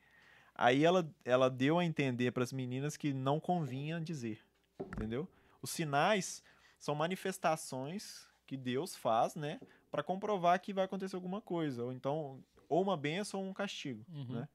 Aí 0.55 0.83
ela, 0.85 1.13
ela 1.25 1.49
deu 1.49 1.77
a 1.79 1.83
entender 1.85 2.31
para 2.31 2.43
as 2.43 2.53
meninas 2.53 2.95
que 2.95 3.11
não 3.13 3.39
convinha 3.39 3.99
dizer, 3.99 4.39
entendeu? 4.79 5.27
Os 5.61 5.69
sinais 5.69 6.41
são 6.77 6.95
manifestações 6.95 8.25
que 8.47 8.55
Deus 8.55 8.95
faz, 8.95 9.35
né, 9.35 9.59
para 9.91 10.01
comprovar 10.01 10.59
que 10.61 10.73
vai 10.73 10.85
acontecer 10.85 11.15
alguma 11.15 11.41
coisa, 11.41 11.83
ou 11.83 11.91
então 11.93 12.41
ou 12.69 12.81
uma 12.81 12.95
benção 12.95 13.41
ou 13.41 13.49
um 13.49 13.53
castigo, 13.53 14.05
Uhum. 14.09 14.25
né? 14.35 14.47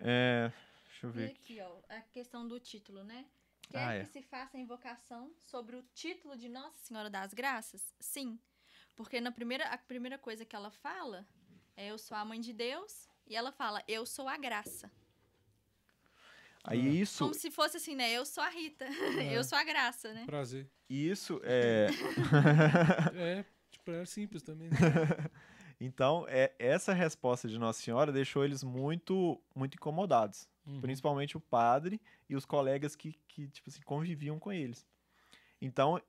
É, 0.00 0.50
deixa 0.86 1.06
eu 1.06 1.10
E 1.10 1.12
ver. 1.12 1.30
aqui, 1.30 1.60
ó, 1.60 1.78
a 1.88 2.00
questão 2.00 2.46
do 2.48 2.58
título, 2.58 3.04
né? 3.04 3.24
Quer 3.68 3.78
Ah, 3.78 3.92
que 3.92 4.00
é. 4.02 4.04
se 4.06 4.22
faça 4.22 4.56
a 4.56 4.60
invocação 4.60 5.32
sobre 5.38 5.76
o 5.76 5.82
título 5.94 6.36
de 6.36 6.48
Nossa 6.48 6.78
Senhora 6.82 7.08
das 7.10 7.32
Graças? 7.34 7.94
Sim. 8.00 8.38
Porque 8.96 9.20
na 9.20 9.30
primeira, 9.30 9.66
a 9.68 9.78
primeira 9.78 10.18
coisa 10.18 10.44
que 10.44 10.56
ela 10.56 10.70
fala 10.70 11.26
é 11.76 11.90
eu 11.90 11.98
sou 11.98 12.16
a 12.16 12.24
mãe 12.24 12.40
de 12.40 12.52
Deus 12.52 13.08
e 13.26 13.36
ela 13.36 13.52
fala 13.52 13.82
eu 13.86 14.04
sou 14.04 14.26
a 14.28 14.36
graça. 14.36 14.90
Aí 16.64 17.00
isso, 17.00 17.24
Como 17.24 17.32
se 17.34 17.50
fosse 17.50 17.78
assim, 17.78 17.94
né? 17.94 18.10
Eu 18.12 18.26
sou 18.26 18.42
a 18.42 18.48
Rita, 18.50 18.84
eu 19.32 19.42
sou 19.44 19.56
a 19.56 19.64
graça, 19.64 20.12
né? 20.12 20.26
Prazer. 20.26 20.68
isso 20.88 21.40
é 21.44 21.86
É, 23.16 23.44
tipo, 23.70 23.90
era 23.90 24.04
simples 24.04 24.42
também. 24.42 24.68
né? 24.68 24.76
Então, 25.80 26.26
é, 26.28 26.52
essa 26.58 26.92
resposta 26.92 27.48
de 27.48 27.58
Nossa 27.58 27.80
Senhora 27.80 28.12
deixou 28.12 28.44
eles 28.44 28.62
muito, 28.62 29.40
muito 29.54 29.74
incomodados. 29.74 30.46
Uhum. 30.66 30.80
Principalmente 30.80 31.38
o 31.38 31.40
padre 31.40 31.98
e 32.28 32.36
os 32.36 32.44
colegas 32.44 32.94
que, 32.94 33.18
que 33.26 33.48
tipo 33.48 33.70
assim, 33.70 33.80
conviviam 33.80 34.38
com 34.38 34.52
eles. 34.52 34.86
Então, 35.60 36.00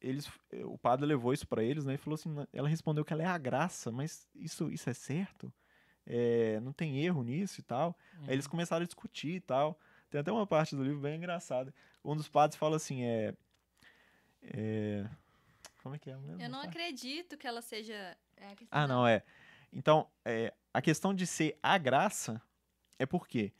eles, 0.00 0.28
o 0.64 0.76
padre 0.76 1.06
levou 1.06 1.32
isso 1.32 1.46
para 1.46 1.62
eles, 1.62 1.84
né? 1.84 1.94
E 1.94 1.98
falou 1.98 2.16
assim, 2.16 2.34
ela 2.52 2.68
respondeu 2.68 3.04
que 3.04 3.12
ela 3.12 3.22
é 3.22 3.26
a 3.26 3.38
graça, 3.38 3.92
mas 3.92 4.26
isso, 4.34 4.68
isso 4.70 4.90
é 4.90 4.94
certo? 4.94 5.52
É, 6.04 6.58
não 6.60 6.72
tem 6.72 6.98
erro 7.04 7.22
nisso 7.22 7.60
e 7.60 7.62
tal. 7.62 7.96
Aí 8.26 8.32
eles 8.32 8.48
começaram 8.48 8.82
a 8.82 8.86
discutir 8.86 9.36
e 9.36 9.40
tal. 9.40 9.78
Tem 10.10 10.20
até 10.20 10.32
uma 10.32 10.46
parte 10.46 10.74
do 10.74 10.82
livro 10.82 11.00
bem 11.00 11.16
engraçada. 11.16 11.72
Um 12.04 12.16
dos 12.16 12.28
padres 12.28 12.58
fala 12.58 12.76
assim, 12.76 13.04
é... 13.04 13.34
é 14.42 15.08
como 15.82 15.94
é 15.94 15.98
que 15.98 16.10
é 16.10 16.16
mesmo? 16.16 16.42
Eu 16.42 16.48
não 16.48 16.60
acredito 16.60 17.38
que 17.38 17.46
ela 17.46 17.62
seja. 17.62 18.16
É 18.40 18.56
Ah, 18.70 18.86
não, 18.86 19.06
é. 19.06 19.22
Então, 19.72 20.08
é, 20.24 20.52
a 20.72 20.80
questão 20.80 21.14
de 21.14 21.26
ser 21.26 21.58
a 21.62 21.78
graça 21.78 22.40
é 22.98 23.06
por 23.06 23.26
quê? 23.26 23.52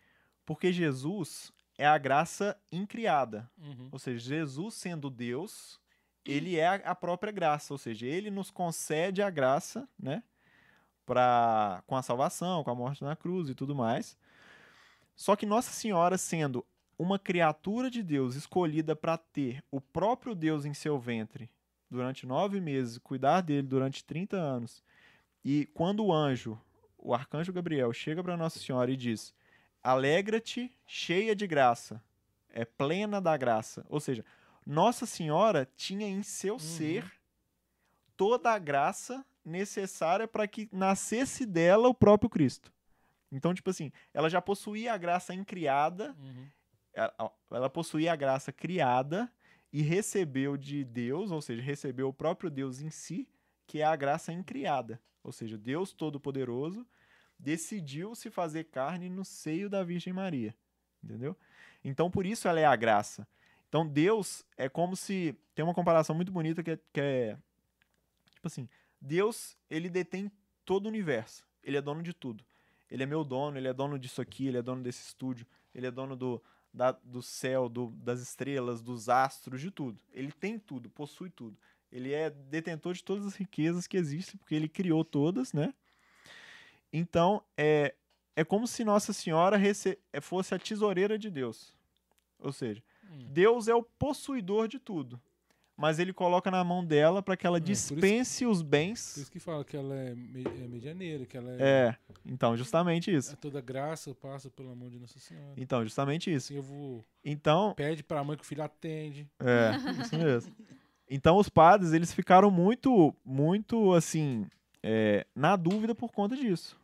Porque 0.44 0.72
Jesus 0.72 1.52
é 1.78 1.86
a 1.86 1.98
graça 1.98 2.58
incriada. 2.70 3.50
Uhum. 3.58 3.88
Ou 3.92 3.98
seja, 3.98 4.18
Jesus 4.18 4.74
sendo 4.74 5.08
Deus, 5.08 5.80
ele 6.24 6.58
é 6.58 6.66
a 6.66 6.74
a 6.90 6.94
própria 6.94 7.32
graça. 7.32 7.72
Ou 7.72 7.78
seja, 7.78 8.06
ele 8.06 8.30
nos 8.30 8.50
concede 8.50 9.22
a 9.22 9.30
graça, 9.30 9.88
né? 9.98 10.22
Pra, 11.06 11.82
com 11.86 11.96
a 11.96 12.02
salvação, 12.02 12.62
com 12.62 12.70
a 12.70 12.74
morte 12.74 13.02
na 13.02 13.16
cruz 13.16 13.48
e 13.48 13.54
tudo 13.54 13.74
mais. 13.74 14.16
Só 15.16 15.34
que 15.34 15.46
Nossa 15.46 15.72
Senhora, 15.72 16.16
sendo 16.16 16.64
uma 16.98 17.18
criatura 17.18 17.90
de 17.90 18.02
Deus 18.02 18.34
escolhida 18.34 18.94
para 18.94 19.16
ter 19.16 19.64
o 19.70 19.80
próprio 19.80 20.34
Deus 20.34 20.64
em 20.64 20.74
seu 20.74 20.98
ventre 20.98 21.50
durante 21.90 22.26
nove 22.26 22.60
meses, 22.60 22.98
cuidar 22.98 23.40
dele 23.40 23.66
durante 23.66 24.04
30 24.04 24.36
anos, 24.36 24.82
e 25.44 25.66
quando 25.74 26.04
o 26.04 26.12
anjo, 26.12 26.60
o 26.98 27.14
arcanjo 27.14 27.52
Gabriel, 27.52 27.92
chega 27.92 28.22
para 28.22 28.36
Nossa 28.36 28.58
Senhora 28.58 28.90
e 28.90 28.96
diz: 28.96 29.34
Alegra-te, 29.82 30.72
cheia 30.86 31.34
de 31.34 31.46
graça, 31.46 32.02
é 32.50 32.64
plena 32.64 33.20
da 33.20 33.36
graça. 33.36 33.84
Ou 33.88 33.98
seja, 34.00 34.24
Nossa 34.66 35.06
Senhora 35.06 35.68
tinha 35.76 36.06
em 36.06 36.22
seu 36.22 36.58
ser 36.58 37.10
toda 38.16 38.50
a 38.52 38.58
graça 38.58 39.24
necessária 39.44 40.28
para 40.28 40.46
que 40.46 40.68
nascesse 40.70 41.46
dela 41.46 41.88
o 41.88 41.94
próprio 41.94 42.28
Cristo. 42.28 42.70
Então, 43.32 43.54
tipo 43.54 43.70
assim, 43.70 43.90
ela 44.12 44.28
já 44.28 44.42
possuía 44.42 44.92
a 44.92 44.98
graça 44.98 45.32
incriada, 45.34 46.14
Uhum. 46.18 46.46
ela, 46.92 47.32
ela 47.50 47.70
possuía 47.70 48.12
a 48.12 48.16
graça 48.16 48.52
criada 48.52 49.32
e 49.72 49.82
recebeu 49.82 50.56
de 50.56 50.84
Deus, 50.84 51.30
ou 51.30 51.40
seja, 51.40 51.62
recebeu 51.62 52.08
o 52.08 52.12
próprio 52.12 52.50
Deus 52.50 52.80
em 52.80 52.90
si, 52.90 53.28
que 53.66 53.80
é 53.80 53.84
a 53.84 53.94
graça 53.94 54.32
incriada. 54.32 55.00
Ou 55.22 55.32
seja, 55.32 55.56
Deus 55.56 55.92
Todo-Poderoso 55.92 56.86
decidiu 57.38 58.14
se 58.14 58.30
fazer 58.30 58.64
carne 58.64 59.08
no 59.08 59.24
seio 59.24 59.70
da 59.70 59.84
Virgem 59.84 60.12
Maria. 60.12 60.54
Entendeu? 61.02 61.36
Então, 61.84 62.10
por 62.10 62.26
isso 62.26 62.48
ela 62.48 62.60
é 62.60 62.64
a 62.64 62.76
graça. 62.76 63.26
Então, 63.68 63.86
Deus 63.86 64.44
é 64.56 64.68
como 64.68 64.96
se. 64.96 65.34
Tem 65.54 65.64
uma 65.64 65.74
comparação 65.74 66.14
muito 66.14 66.32
bonita 66.32 66.62
que 66.62 66.72
é, 66.72 66.78
que 66.92 67.00
é. 67.00 67.38
Tipo 68.34 68.46
assim: 68.46 68.68
Deus, 69.00 69.56
ele 69.70 69.88
detém 69.88 70.30
todo 70.64 70.86
o 70.86 70.88
universo. 70.88 71.46
Ele 71.62 71.76
é 71.76 71.80
dono 71.80 72.02
de 72.02 72.12
tudo. 72.12 72.44
Ele 72.90 73.04
é 73.04 73.06
meu 73.06 73.22
dono, 73.22 73.56
ele 73.56 73.68
é 73.68 73.72
dono 73.72 73.98
disso 73.98 74.20
aqui, 74.20 74.48
ele 74.48 74.58
é 74.58 74.62
dono 74.62 74.82
desse 74.82 75.06
estúdio, 75.06 75.46
ele 75.72 75.86
é 75.86 75.90
dono 75.92 76.16
do, 76.16 76.42
da, 76.72 76.92
do 76.92 77.22
céu, 77.22 77.68
do, 77.68 77.88
das 77.90 78.20
estrelas, 78.20 78.82
dos 78.82 79.08
astros, 79.08 79.60
de 79.60 79.70
tudo. 79.70 79.98
Ele 80.12 80.32
tem 80.32 80.58
tudo, 80.58 80.88
possui 80.88 81.30
tudo. 81.30 81.56
Ele 81.90 82.12
é 82.12 82.30
detentor 82.30 82.94
de 82.94 83.02
todas 83.02 83.26
as 83.26 83.34
riquezas 83.34 83.86
que 83.86 83.96
existem, 83.96 84.38
porque 84.38 84.54
ele 84.54 84.68
criou 84.68 85.04
todas, 85.04 85.52
né? 85.52 85.74
Então, 86.92 87.42
é, 87.56 87.94
é 88.36 88.44
como 88.44 88.66
se 88.66 88.84
Nossa 88.84 89.12
Senhora 89.12 89.56
é, 90.12 90.20
fosse 90.20 90.54
a 90.54 90.58
tesoureira 90.58 91.18
de 91.18 91.30
Deus. 91.30 91.74
Ou 92.38 92.52
seja, 92.52 92.82
Hum. 93.10 93.26
Deus 93.28 93.68
é 93.68 93.74
o 93.74 93.82
possuidor 93.82 94.68
de 94.68 94.78
tudo. 94.78 95.20
Mas 95.80 95.98
ele 95.98 96.12
coloca 96.12 96.50
na 96.50 96.62
mão 96.62 96.84
dela 96.84 97.22
para 97.22 97.36
que 97.38 97.46
ela 97.46 97.56
É, 97.56 97.60
por 97.60 97.70
isso- 97.70 97.94
dispense 97.94 98.44
os 98.44 98.62
Por 98.62 98.68
bens. 98.68 99.16
isso 99.16 99.32
que 99.32 99.40
fala 99.40 99.64
que 99.64 99.74
ela 99.76 99.94
é, 99.94 100.14
me- 100.14 100.44
é 100.44 100.68
medianeira, 100.68 101.24
que 101.24 101.36
ela 101.38 101.50
é, 101.52 101.56
É, 101.58 101.96
então, 102.26 102.54
justamente 102.54 103.10
isso. 103.10 103.32
é 103.32 103.36
toda 103.36 103.62
graça 103.62 104.14
passa 104.14 104.50
pela 104.50 104.74
mão 104.74 104.90
de 104.90 104.98
Nossa 104.98 105.18
Senhora. 105.18 105.54
Então, 105.56 105.82
justamente 105.82 106.30
isso. 106.30 106.52
Assim 106.52 106.56
eu 106.56 106.62
vou. 106.62 107.02
Então, 107.24 107.72
Pede 107.74 108.02
pra 108.02 108.22
mãe 108.22 108.36
que 108.36 108.42
o 108.42 108.46
filho 108.46 108.62
atende. 108.62 109.26
É, 109.38 109.70
isso 110.12 110.18
mesmo. 110.18 110.52
Então 111.08 111.36
os 111.38 111.48
padres, 111.48 111.92
eles 111.94 112.12
ficaram 112.12 112.50
muito, 112.50 113.14
muito, 113.24 113.94
assim, 113.94 114.46
é, 114.82 115.26
na 115.34 115.56
dúvida 115.56 115.94
por 115.94 116.12
conta 116.12 116.36
disso. 116.36 116.78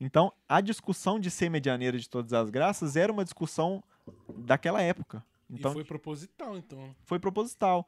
Então, 0.00 0.32
a 0.48 0.60
discussão 0.62 1.20
de 1.20 1.30
ser 1.30 1.50
medianeira 1.50 1.98
de 1.98 2.08
todas 2.08 2.32
as 2.32 2.48
graças 2.50 2.96
era 2.96 3.12
uma 3.12 3.22
discussão 3.22 3.82
daquela 4.34 4.80
época. 4.82 5.22
Então, 5.48 5.70
e 5.72 5.74
foi 5.74 5.84
proposital, 5.84 6.56
então. 6.56 6.96
foi 7.04 7.18
proposital. 7.18 7.86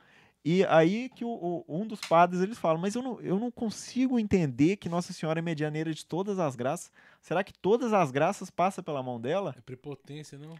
E 0.48 0.64
aí 0.66 1.08
que 1.08 1.24
o, 1.24 1.28
o- 1.28 1.64
um 1.68 1.84
dos 1.84 1.98
padres, 2.00 2.40
eles 2.40 2.56
falam, 2.56 2.80
mas 2.80 2.94
eu 2.94 3.02
não, 3.02 3.20
eu 3.20 3.36
não 3.36 3.50
consigo 3.50 4.16
entender 4.16 4.76
que 4.76 4.88
Nossa 4.88 5.12
Senhora 5.12 5.40
é 5.40 5.42
medianeira 5.42 5.92
de 5.92 6.06
todas 6.06 6.38
as 6.38 6.54
graças. 6.54 6.92
Será 7.20 7.42
que 7.42 7.52
todas 7.52 7.92
as 7.92 8.12
graças 8.12 8.48
passam 8.48 8.84
pela 8.84 9.02
mão 9.02 9.20
dela? 9.20 9.52
É 9.58 9.60
prepotência, 9.60 10.38
não? 10.38 10.54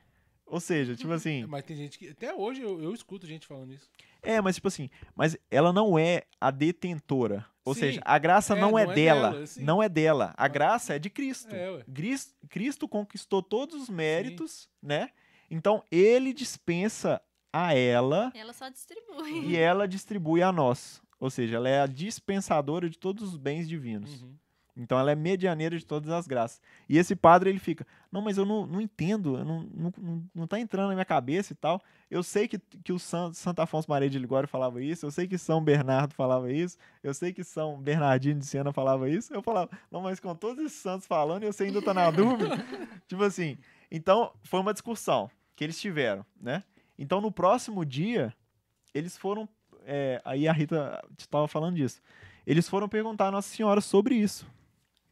Ou 0.45 0.59
seja, 0.59 0.97
tipo 0.97 1.13
assim... 1.15 1.45
Mas 1.47 1.63
tem 1.65 1.77
gente 1.77 2.01
que. 2.01 2.09
Até 2.09 2.35
hoje 2.35 2.63
eu, 2.63 2.83
eu 2.83 2.93
escuto 2.93 3.29
gente 3.29 3.47
falando 3.47 3.75
isso. 3.75 3.89
É, 4.25 4.41
mas 4.41 4.57
tipo 4.57 4.67
assim, 4.67 4.91
mas 5.15 5.37
ela 5.49 5.73
não 5.73 5.97
é 5.97 6.25
a 6.41 6.51
detentora. 6.51 7.47
Ou 7.65 7.73
Sim. 7.73 7.81
seja, 7.81 8.01
a 8.05 8.19
graça 8.19 8.57
É, 8.57 8.61
não, 8.61 8.77
é, 8.77 8.85
não 8.85 8.91
é 8.93 8.95
dela. 8.95 9.31
dela, 9.31 9.47
sim. 9.47 9.63
não 9.63 9.81
é 9.83 9.89
dela. 9.89 10.35
A 10.37 10.49
graça 10.49 10.97
é 10.97 10.99
de 10.99 11.09
Cristo. 11.11 11.55
É, 11.55 11.85
Cristo 12.49 12.89
conquistou 12.89 13.41
todos 13.41 13.81
os 13.83 13.89
méritos, 13.89 14.69
né? 14.83 15.11
Então 15.49 15.85
ele 15.93 16.33
dispensa 16.33 17.21
a 17.53 17.75
ela 17.75 18.31
Ela 18.35 18.53
só 18.53 18.69
distribui. 18.69 19.47
e 19.47 19.57
ela 19.57 19.87
distribui 19.89 20.43
a 20.43 20.53
nós. 20.53 21.03
Ou 21.19 21.31
seja, 21.31 21.57
ela 21.57 21.69
é 21.69 21.81
a 21.81 21.87
dispensadora 21.87 22.91
de 22.91 22.99
todos 22.99 23.23
os 23.23 23.37
bens 23.37 23.69
divinos. 23.69 24.23
Uhum. 24.23 24.35
Então 24.77 24.99
ela 24.99 25.11
é 25.11 25.15
medianeira 25.15 25.79
de 25.79 25.87
todas 25.87 26.11
as 26.11 26.27
graças. 26.27 26.61
E 26.87 26.99
esse 26.99 27.17
padre 27.17 27.49
ele 27.49 27.59
fica, 27.59 27.87
não, 28.13 28.21
mas 28.21 28.37
eu 28.37 28.45
não, 28.45 28.67
não 28.67 28.79
entendo, 28.79 29.39
eu 29.39 29.45
não, 29.45 29.63
não, 29.75 29.93
não, 29.97 30.25
não 30.35 30.47
tá 30.47 30.61
entrando 30.61 30.89
na 30.89 30.95
minha 30.95 31.05
cabeça 31.05 31.55
e 31.55 31.57
tal. 31.57 31.81
Eu 32.11 32.23
sei 32.23 32.47
que, 32.47 32.59
que 32.59 32.93
o 32.93 32.99
San, 32.99 33.33
Santo 33.33 33.61
Afonso 33.61 33.89
Maria 33.91 34.11
de 34.11 34.19
Ligório 34.19 34.47
falava 34.47 34.83
isso, 34.83 35.07
eu 35.07 35.11
sei 35.11 35.27
que 35.27 35.39
São 35.39 35.65
Bernardo 35.65 36.13
falava 36.15 36.53
isso, 36.53 36.77
eu 37.03 37.15
sei 37.15 37.33
que 37.33 37.43
São 37.43 37.81
Bernardino 37.81 38.39
de 38.41 38.45
Siena 38.47 38.71
falava 38.71 39.09
isso. 39.09 39.33
Eu 39.33 39.43
falava, 39.43 39.71
não, 39.91 40.03
mas 40.03 40.21
com 40.21 40.35
todos 40.35 40.63
esses 40.63 40.79
santos 40.79 41.07
falando, 41.07 41.45
eu 41.45 41.55
sei 41.55 41.69
ainda 41.69 41.81
tá 41.81 41.95
na 41.95 42.11
dúvida. 42.13 42.63
tipo 43.09 43.23
assim, 43.23 43.57
então 43.91 44.31
foi 44.43 44.61
uma 44.61 44.75
discussão 44.75 45.31
que 45.57 45.65
eles 45.65 45.81
tiveram, 45.81 46.25
né? 46.39 46.63
Então 46.99 47.21
no 47.21 47.31
próximo 47.31 47.85
dia, 47.85 48.35
eles 48.95 49.17
foram, 49.17 49.49
é, 49.85 50.21
aí 50.25 50.49
a 50.49 50.53
Rita 50.53 51.03
estava 51.19 51.47
falando 51.49 51.77
disso, 51.77 52.01
eles 52.47 52.69
foram 52.69 52.89
perguntar 52.89 53.29
a 53.29 53.33
Nossa 53.33 53.49
Senhora 53.49 53.81
sobre 53.81 54.15
isso 54.15 54.47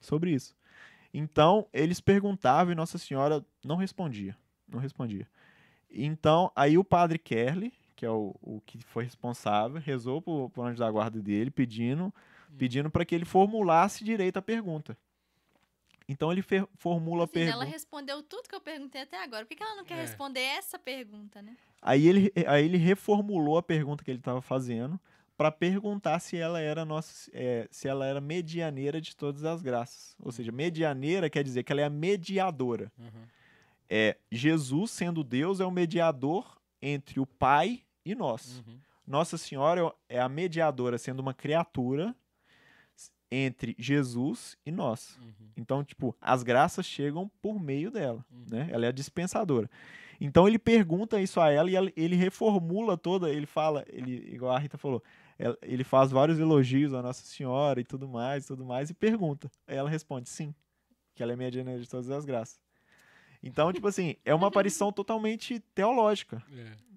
sobre 0.05 0.31
isso. 0.31 0.55
Então, 1.13 1.67
eles 1.73 2.01
perguntavam 2.01 2.73
e 2.73 2.77
Nossa 2.77 2.99
Senhora 2.99 3.45
não 3.65 3.77
respondia. 3.77 4.37
Não 4.69 4.79
respondia. 4.79 5.29
Então, 5.91 6.51
aí 6.55 6.77
o 6.77 6.85
padre 6.85 7.19
Kerley, 7.19 7.73
que 7.95 8.05
é 8.05 8.11
o, 8.11 8.35
o 8.43 8.61
que 8.67 8.79
foi 8.85 9.05
responsável, 9.05 9.81
rezou 9.81 10.21
pro, 10.21 10.51
pro 10.51 10.65
anjo 10.65 10.79
da 10.79 10.91
guarda 10.91 11.21
dele, 11.21 11.51
pedindo 11.51 12.13
pedindo 12.57 12.89
para 12.89 13.05
que 13.05 13.13
ele 13.13 13.25
formulasse 13.25 14.05
direito 14.05 14.37
a 14.37 14.43
pergunta. 14.43 14.97
Então, 16.09 16.31
ele 16.31 16.43
formula 16.77 17.23
a 17.23 17.25
Assim, 17.25 17.41
ela 17.41 17.51
pergunta. 17.53 17.65
respondeu 17.73 18.23
tudo 18.23 18.49
que 18.49 18.55
eu 18.55 18.61
perguntei 18.61 19.03
até 19.03 19.23
agora. 19.23 19.45
Por 19.45 19.49
que 19.51 19.57
que 19.57 19.63
ela 19.63 19.77
não 19.77 19.85
quer 19.85 19.99
É. 19.99 20.03
responder 20.03 20.41
essa 20.41 20.79
pergunta, 20.79 21.41
né? 21.41 21.57
Aí 21.81 22.07
ele, 22.07 22.33
aí 22.47 22.65
ele 22.65 22.77
reformulou 22.77 23.57
a 23.59 23.63
pergunta 23.63 24.05
que 24.05 24.11
ele 24.11 24.19
estava 24.19 24.43
fazendo 24.43 25.01
para 25.37 25.51
perguntar 25.51 26.21
se 26.21 26.37
ela 26.37 26.61
era 26.61 26.85
nossa, 26.85 27.31
é, 27.33 27.67
se 27.71 27.89
ela 27.89 28.07
era 28.07 28.21
medianeira 28.21 29.01
de 29.01 29.17
todas 29.17 29.45
as 29.45 29.63
graças. 29.63 30.15
Ou 30.21 30.31
seja, 30.31 30.53
medianeira 30.53 31.29
quer 31.31 31.43
dizer 31.43 31.63
que 31.63 31.73
ela 31.73 31.81
é 31.81 31.85
a 31.85 31.91
mediadora. 31.91 32.93
Uhum. 32.99 33.23
É 33.89 34.17
Jesus 34.31 34.91
sendo 34.91 35.25
Deus 35.25 35.61
é 35.61 35.65
o 35.67 35.71
mediador 35.71 36.59
entre 36.81 37.19
o 37.21 37.27
Pai 37.27 37.83
e 38.05 38.15
nós. 38.15 38.59
Uhum. 38.67 38.79
Nossa 39.07 39.37
Senhora 39.37 39.93
é 40.09 40.19
a 40.21 40.29
mediadora 40.29 40.97
sendo 40.99 41.21
uma 41.21 41.35
criatura 41.35 42.15
entre 43.31 43.75
Jesus 43.79 44.57
e 44.65 44.71
nós. 44.71 45.19
Uhum. 45.21 45.33
Então, 45.57 45.83
tipo, 45.85 46.17
as 46.21 46.43
graças 46.43 46.87
chegam 46.87 47.31
por 47.43 47.61
meio 47.61 47.91
dela, 47.91 48.25
Uhum. 48.31 48.45
né? 48.51 48.69
Ela 48.71 48.87
é 48.87 48.89
a 48.89 48.93
dispensadora. 48.93 49.69
Então 50.21 50.47
ele 50.47 50.59
pergunta 50.59 51.21
isso 51.21 51.41
a 51.41 51.51
ela 51.51 51.69
e 51.71 51.75
ela- 51.77 51.93
ele 51.97 52.15
reformula 52.17 52.97
toda, 52.97 53.29
ele 53.31 53.47
fala, 53.47 53.85
ele, 53.89 54.33
igual 54.33 54.53
a 54.55 54.59
Rita 54.59 54.79
falou, 54.79 55.03
ela- 55.39 55.59
ele 55.63 55.83
faz 55.83 56.11
vários 56.13 56.39
elogios 56.39 56.95
à 56.95 57.03
Nossa 57.03 57.25
Senhora 57.25 57.81
e 57.81 57.85
tudo 57.85 58.09
mais, 58.09 58.47
tudo 58.47 58.65
mais, 58.65 58.91
e 58.91 58.95
pergunta. 58.95 59.51
Aí 59.67 59.77
ela 59.77 59.91
responde 59.91 60.29
sim, 60.29 60.55
que 61.15 61.23
ela 61.23 61.33
é 61.33 61.37
medianeira 61.37 61.81
de 61.81 61.89
todas 61.89 62.09
as 62.11 62.25
graças. 62.25 62.61
Então, 63.43 63.73
tipo 63.73 63.87
assim, 63.89 64.17
é 64.25 64.33
uma 64.35 64.47
aparição 64.49 64.91
totalmente 64.93 65.59
teológica 65.75 66.43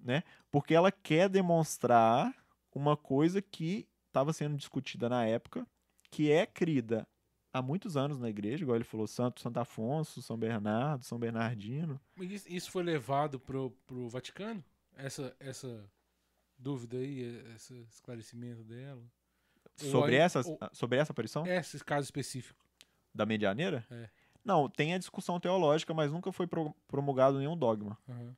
É. 0.06 0.22
porque 0.50 0.72
ela 0.74 0.90
quer 0.90 1.28
demonstrar 1.28 2.32
uma 2.72 2.96
coisa 2.96 3.42
que 3.42 3.86
estava 4.06 4.32
sendo 4.32 4.56
discutida 4.56 5.08
na 5.08 5.26
época, 5.26 5.66
que 6.10 6.30
é 6.30 6.46
crida 6.46 7.06
há 7.52 7.60
muitos 7.62 7.96
anos 7.96 8.18
na 8.18 8.28
igreja, 8.28 8.62
igual 8.62 8.76
ele 8.76 8.84
falou, 8.84 9.06
Santo 9.06 9.40
Santo 9.40 9.58
Afonso, 9.58 10.22
São 10.22 10.36
Bernardo, 10.36 11.04
São 11.04 11.18
Bernardino. 11.18 12.00
Mas 12.16 12.46
isso- 12.46 12.70
foi 12.70 12.82
levado 12.82 13.38
pro, 13.40 13.70
pro 13.86 14.08
Vaticano? 14.08 14.62
Essa, 14.96 15.34
essa 15.40 15.88
dúvida 16.58 16.96
aí, 16.98 17.20
esse 17.54 17.74
esclarecimento 17.90 18.62
dela? 18.64 19.02
Sobre 19.76 20.16
aí- 20.16 20.22
essa, 20.22 20.40
ou- 20.40 20.58
sobre 20.72 20.98
essa 20.98 21.12
aparição 21.12 21.46
Esse 21.46 21.82
caso 21.84 22.04
específico. 22.04 22.58
da 23.14 23.24
medianeira? 23.24 23.86
É. 23.90 24.08
Não, 24.44 24.68
tem 24.68 24.94
a 24.94 24.98
discussão 24.98 25.38
teológica, 25.38 25.92
mas 25.94 26.10
nunca 26.10 26.32
foi 26.32 26.46
pro- 26.46 26.74
promulgado 26.88 27.38
nenhum 27.38 27.56
dogma. 27.56 27.96
Uhum. 28.08 28.34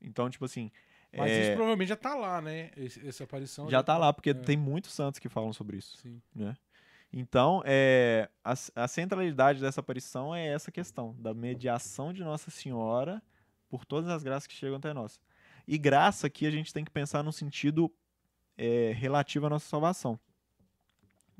Então, 0.00 0.28
tipo 0.30 0.44
assim, 0.44 0.70
Mas 1.16 1.30
é, 1.30 1.40
isso 1.42 1.52
provavelmente 1.56 1.88
já 1.88 1.96
tá 1.96 2.14
lá, 2.14 2.40
né? 2.42 2.70
Esse- 2.76 3.06
essa 3.08 3.24
aparição. 3.24 3.70
já 3.70 3.82
tá 3.82 3.96
lá, 3.96 4.12
porque 4.12 4.30
É. 4.30 4.34
tem 4.34 4.56
muitos 4.56 4.92
santos 4.92 5.18
que 5.18 5.28
falam 5.28 5.52
sobre 5.52 5.78
isso. 5.78 5.96
Sim. 5.96 6.20
né? 6.34 6.54
Então, 7.18 7.62
é, 7.64 8.28
a, 8.44 8.52
a 8.74 8.86
centralidade 8.86 9.58
dessa 9.58 9.80
aparição 9.80 10.34
é 10.34 10.48
essa 10.48 10.70
questão 10.70 11.16
da 11.18 11.32
mediação 11.32 12.12
de 12.12 12.22
Nossa 12.22 12.50
Senhora 12.50 13.22
por 13.70 13.86
todas 13.86 14.10
as 14.10 14.22
graças 14.22 14.46
que 14.46 14.52
chegam 14.52 14.76
até 14.76 14.92
nós. 14.92 15.18
E 15.66 15.78
graça 15.78 16.26
aqui 16.26 16.46
a 16.46 16.50
gente 16.50 16.74
tem 16.74 16.84
que 16.84 16.90
pensar 16.90 17.22
no 17.22 17.32
sentido 17.32 17.90
é, 18.58 18.92
relativo 18.94 19.46
à 19.46 19.48
nossa 19.48 19.66
salvação. 19.66 20.20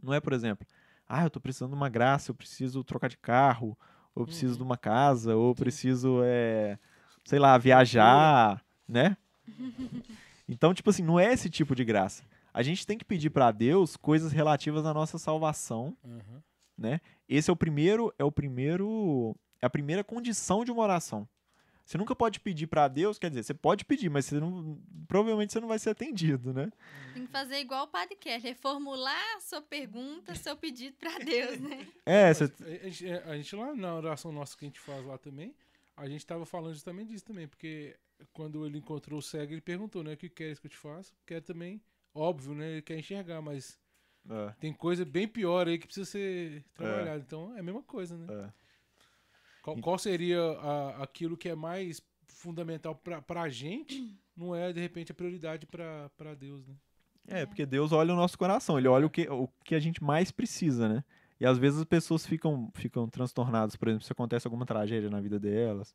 Não 0.03 0.15
é, 0.15 0.19
por 0.21 0.33
exemplo, 0.33 0.67
ah, 1.07 1.25
eu 1.25 1.31
tô 1.31 1.41
precisando 1.41 1.73
de 1.73 1.77
uma 1.77 1.91
graça, 1.91 2.31
eu 2.31 2.35
preciso 2.35 2.83
trocar 2.83 3.09
de 3.09 3.19
carro, 3.19 3.77
ou 4.15 4.23
eu 4.23 4.27
preciso 4.27 4.53
Uhum. 4.55 4.57
de 4.57 4.63
uma 4.63 4.79
casa, 4.79 5.37
ou 5.37 5.51
eu 5.51 5.55
preciso, 5.55 6.23
é, 6.25 6.79
sei 7.23 7.39
lá, 7.39 7.59
viajar, 7.59 8.65
né? 8.89 9.15
Então, 10.49 10.73
tipo 10.73 10.89
assim, 10.89 11.03
não 11.03 11.19
é 11.19 11.33
esse 11.33 11.51
tipo 11.51 11.75
de 11.75 11.85
graça. 11.85 12.23
A 12.57 12.63
gente 12.63 12.87
tem 12.87 12.97
que 12.97 13.05
pedir 13.05 13.29
para 13.29 13.53
Deus 13.53 13.99
coisas 13.99 14.33
relativas 14.33 14.87
à 14.87 14.95
nossa 14.95 15.19
salvação. 15.19 15.95
Uhum. 16.03 16.99
Esse 17.29 17.51
é 17.51 17.53
o 17.53 17.57
primeiro, 17.57 18.15
é 18.19 18.25
o 18.25 18.33
primeiro, 18.33 19.37
é 19.61 19.67
a 19.67 19.69
primeira 19.69 20.03
condição 20.03 20.65
de 20.65 20.73
uma 20.73 20.83
oração. 20.83 21.29
Você 21.85 21.99
nunca 21.99 22.17
pode 22.17 22.41
pedir 22.41 22.67
para 22.67 22.89
Deus, 22.89 23.19
quer 23.19 23.29
dizer, 23.29 23.43
você 23.43 23.53
pode 23.53 23.85
pedir, 23.85 24.09
mas 24.09 24.25
você 24.25 24.41
não, 24.41 24.81
provavelmente 25.07 25.53
você 25.53 25.61
não 25.61 25.69
vai 25.69 25.79
ser 25.79 25.91
atendido, 25.91 26.55
né? 26.55 26.73
Tem 27.13 27.27
que 27.27 27.31
fazer 27.31 27.59
igual 27.59 27.85
o 27.85 27.89
Padre 27.89 28.17
quer, 28.17 28.41
reformular 28.41 29.37
a 29.37 29.41
sua 29.41 29.61
pergunta, 29.61 30.35
seu 30.35 30.57
pedido 30.57 30.97
pra 30.97 31.19
Deus, 31.19 31.61
né? 31.61 31.87
É, 32.07 32.33
você, 32.33 32.45
a, 32.45 32.89
gente, 32.89 33.07
a 33.07 33.37
gente 33.37 33.55
lá 33.55 33.75
na 33.75 33.95
oração 33.97 34.33
nossa 34.33 34.57
que 34.57 34.65
a 34.65 34.69
gente 34.69 34.81
faz 34.81 35.05
lá 35.05 35.19
também, 35.19 35.55
a 35.95 36.09
gente 36.09 36.25
tava 36.25 36.47
falando 36.47 36.73
justamente 36.73 37.09
disso 37.09 37.27
também, 37.27 37.47
porque 37.47 37.95
quando 38.33 38.65
ele 38.65 38.79
encontrou 38.79 39.19
o 39.19 39.23
cego, 39.23 39.53
ele 39.53 39.61
perguntou, 39.61 40.03
né, 40.03 40.15
o 40.15 40.17
que 40.17 40.31
queres 40.31 40.59
que 40.59 40.69
eu 40.69 40.71
te 40.71 40.79
faça? 40.79 41.13
Quer 41.27 41.43
também, 41.43 41.83
óbvio, 42.17 42.55
né, 42.55 42.73
ele 42.73 42.83
quer 42.83 42.99
enxergar, 42.99 43.41
mas 43.43 43.79
É, 44.29 44.53
Tem 44.59 44.73
coisa 44.73 45.05
bem 45.05 45.29
pior 45.29 45.69
aí 45.69 45.79
que 45.79 45.87
precisa 45.87 46.05
ser 46.11 46.65
trabalhada. 46.75 47.23
Então 47.25 47.55
é 47.57 47.61
a 47.61 47.63
mesma 47.63 47.83
coisa, 47.83 48.17
né? 48.17 48.27
é. 48.29 48.53
Qual, 49.63 49.77
qual 49.79 49.99
seria 49.99 50.41
a- 50.41 51.03
aquilo 51.03 51.37
que 51.37 51.49
é 51.49 51.55
mais 51.55 52.01
fundamental 52.27 52.95
pra, 52.95 53.23
pra 53.23 53.49
gente, 53.49 54.17
não 54.37 54.55
é, 54.55 54.73
de 54.73 54.81
repente, 54.81 55.13
a 55.13 55.15
prioridade 55.15 55.67
pra 55.67 56.35
Deus, 56.39 56.67
né? 56.67 56.75
É, 57.29 57.45
porque 57.47 57.67
Deus 57.67 57.91
olha 57.93 58.13
o 58.13 58.17
nosso 58.17 58.39
coração, 58.39 58.79
ele 58.79 58.87
olha 58.89 59.07
o 59.07 59.11
que, 59.11 59.29
o 59.29 59.49
que 59.65 59.75
a 59.75 59.81
gente 59.81 60.03
mais 60.03 60.31
precisa, 60.31 60.89
né? 60.89 61.05
E 61.41 61.45
às 61.47 61.59
vezes 61.59 61.79
as 61.81 61.85
pessoas 61.85 62.25
ficam, 62.27 62.71
ficam 62.75 63.09
transtornadas, 63.09 63.77
por 63.77 63.89
exemplo, 63.89 64.07
se 64.07 64.13
acontece 64.13 64.47
alguma 64.47 64.65
tragédia 64.65 65.11
na 65.11 65.21
vida 65.21 65.39
delas, 65.39 65.95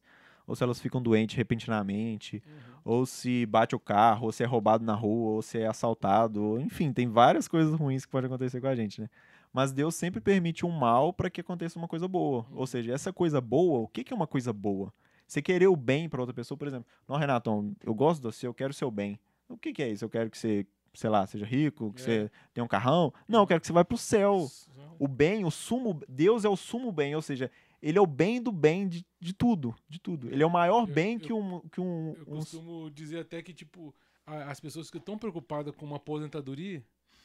ou 0.51 0.55
se 0.55 0.61
elas 0.65 0.81
ficam 0.81 1.01
doentes 1.01 1.37
repentinamente, 1.37 2.43
ou 2.83 3.05
se 3.05 3.45
bate 3.45 3.73
o 3.73 3.79
carro, 3.79 4.25
ou 4.25 4.31
se 4.33 4.43
é 4.43 4.45
roubado 4.45 4.83
na 4.83 4.93
rua, 4.93 5.31
ou 5.31 5.41
se 5.41 5.57
é 5.59 5.65
assaltado, 5.65 6.43
ou- 6.43 6.59
enfim, 6.59 6.91
tem 6.91 7.07
várias 7.07 7.47
coisas 7.47 7.73
ruins 7.73 8.03
que 8.05 8.11
podem 8.11 8.27
acontecer 8.27 8.59
com 8.59 8.67
a 8.67 8.75
gente, 8.75 8.99
né? 8.99 9.09
Mas 9.53 9.71
Deus 9.71 9.95
sempre 9.95 10.19
permite 10.19 10.65
um 10.65 10.69
mal 10.69 11.13
para 11.13 11.29
que 11.29 11.39
aconteça 11.39 11.79
uma 11.79 11.87
coisa 11.87 12.05
boa. 12.05 12.45
Ou 12.51 12.67
seja, 12.67 12.91
essa 12.93 13.13
coisa 13.13 13.39
boa, 13.39 13.79
o 13.79 13.87
que 13.87 14.03
que 14.03 14.11
é 14.11 14.15
uma 14.15 14.27
coisa 14.27 14.51
boa? 14.51 14.93
Você 15.25 15.41
querer 15.41 15.67
o 15.67 15.75
bem 15.77 16.09
para 16.09 16.19
outra 16.19 16.33
pessoa, 16.35 16.57
por 16.57 16.67
exemplo, 16.67 16.85
não, 17.07 17.15
Renatão, 17.15 17.73
eu 17.81 17.93
gosto 17.93 18.21
de 18.21 18.27
você, 18.27 18.45
eu 18.45 18.53
quero 18.53 18.71
o 18.71 18.73
seu 18.73 18.91
bem. 18.91 19.17
O 19.47 19.55
que 19.57 19.71
que 19.71 19.81
é 19.81 19.87
isso? 19.89 20.03
Eu 20.03 20.09
quero 20.09 20.29
que 20.29 20.37
você, 20.37 20.65
sei 20.93 21.09
lá, 21.09 21.25
seja 21.25 21.45
rico, 21.45 21.93
que 21.93 22.01
É. 22.01 22.03
você 22.03 22.31
tenha 22.53 22.63
um 22.65 22.67
carrão? 22.67 23.13
Não, 23.25 23.39
eu 23.39 23.47
quero 23.47 23.61
que 23.61 23.67
você 23.67 23.71
vá 23.73 23.85
pro 23.85 23.97
céu. 23.97 24.47
Só- 24.49 24.69
O 24.99 25.07
bem, 25.07 25.45
o 25.45 25.49
sumo, 25.51 25.99
Deus 26.09 26.43
é 26.45 26.49
o 26.49 26.55
sumo 26.57 26.91
bem, 26.91 27.15
ou 27.15 27.21
seja, 27.21 27.49
ele 27.81 27.97
é 27.97 28.01
o 28.01 28.05
bem 28.07 28.41
do 28.41 28.51
bem 28.51 28.87
de, 28.87 29.05
de 29.19 29.33
tudo, 29.33 29.75
de 29.89 29.99
tudo. 29.99 30.27
Ele 30.31 30.43
é 30.43 30.45
o 30.45 30.49
maior 30.49 30.87
Eu- 30.87 30.93
bem 30.93 31.13
eu- 31.15 31.19
que 31.19 31.33
um, 31.33 31.59
que 31.71 31.81
um, 31.81 32.13
Eu 32.17 32.33
um- 32.33 32.37
costumo 32.37 32.89
dizer 32.91 33.19
até 33.19 33.41
que, 33.41 33.53
tipo, 33.53 33.93
as 34.25 34.59
pessoas 34.59 34.89
que 34.91 34.97
estão 34.97 35.17
preocupadas 35.17 35.75
com 35.75 35.85
uma 35.85 35.97
aposentadoria, 35.97 36.83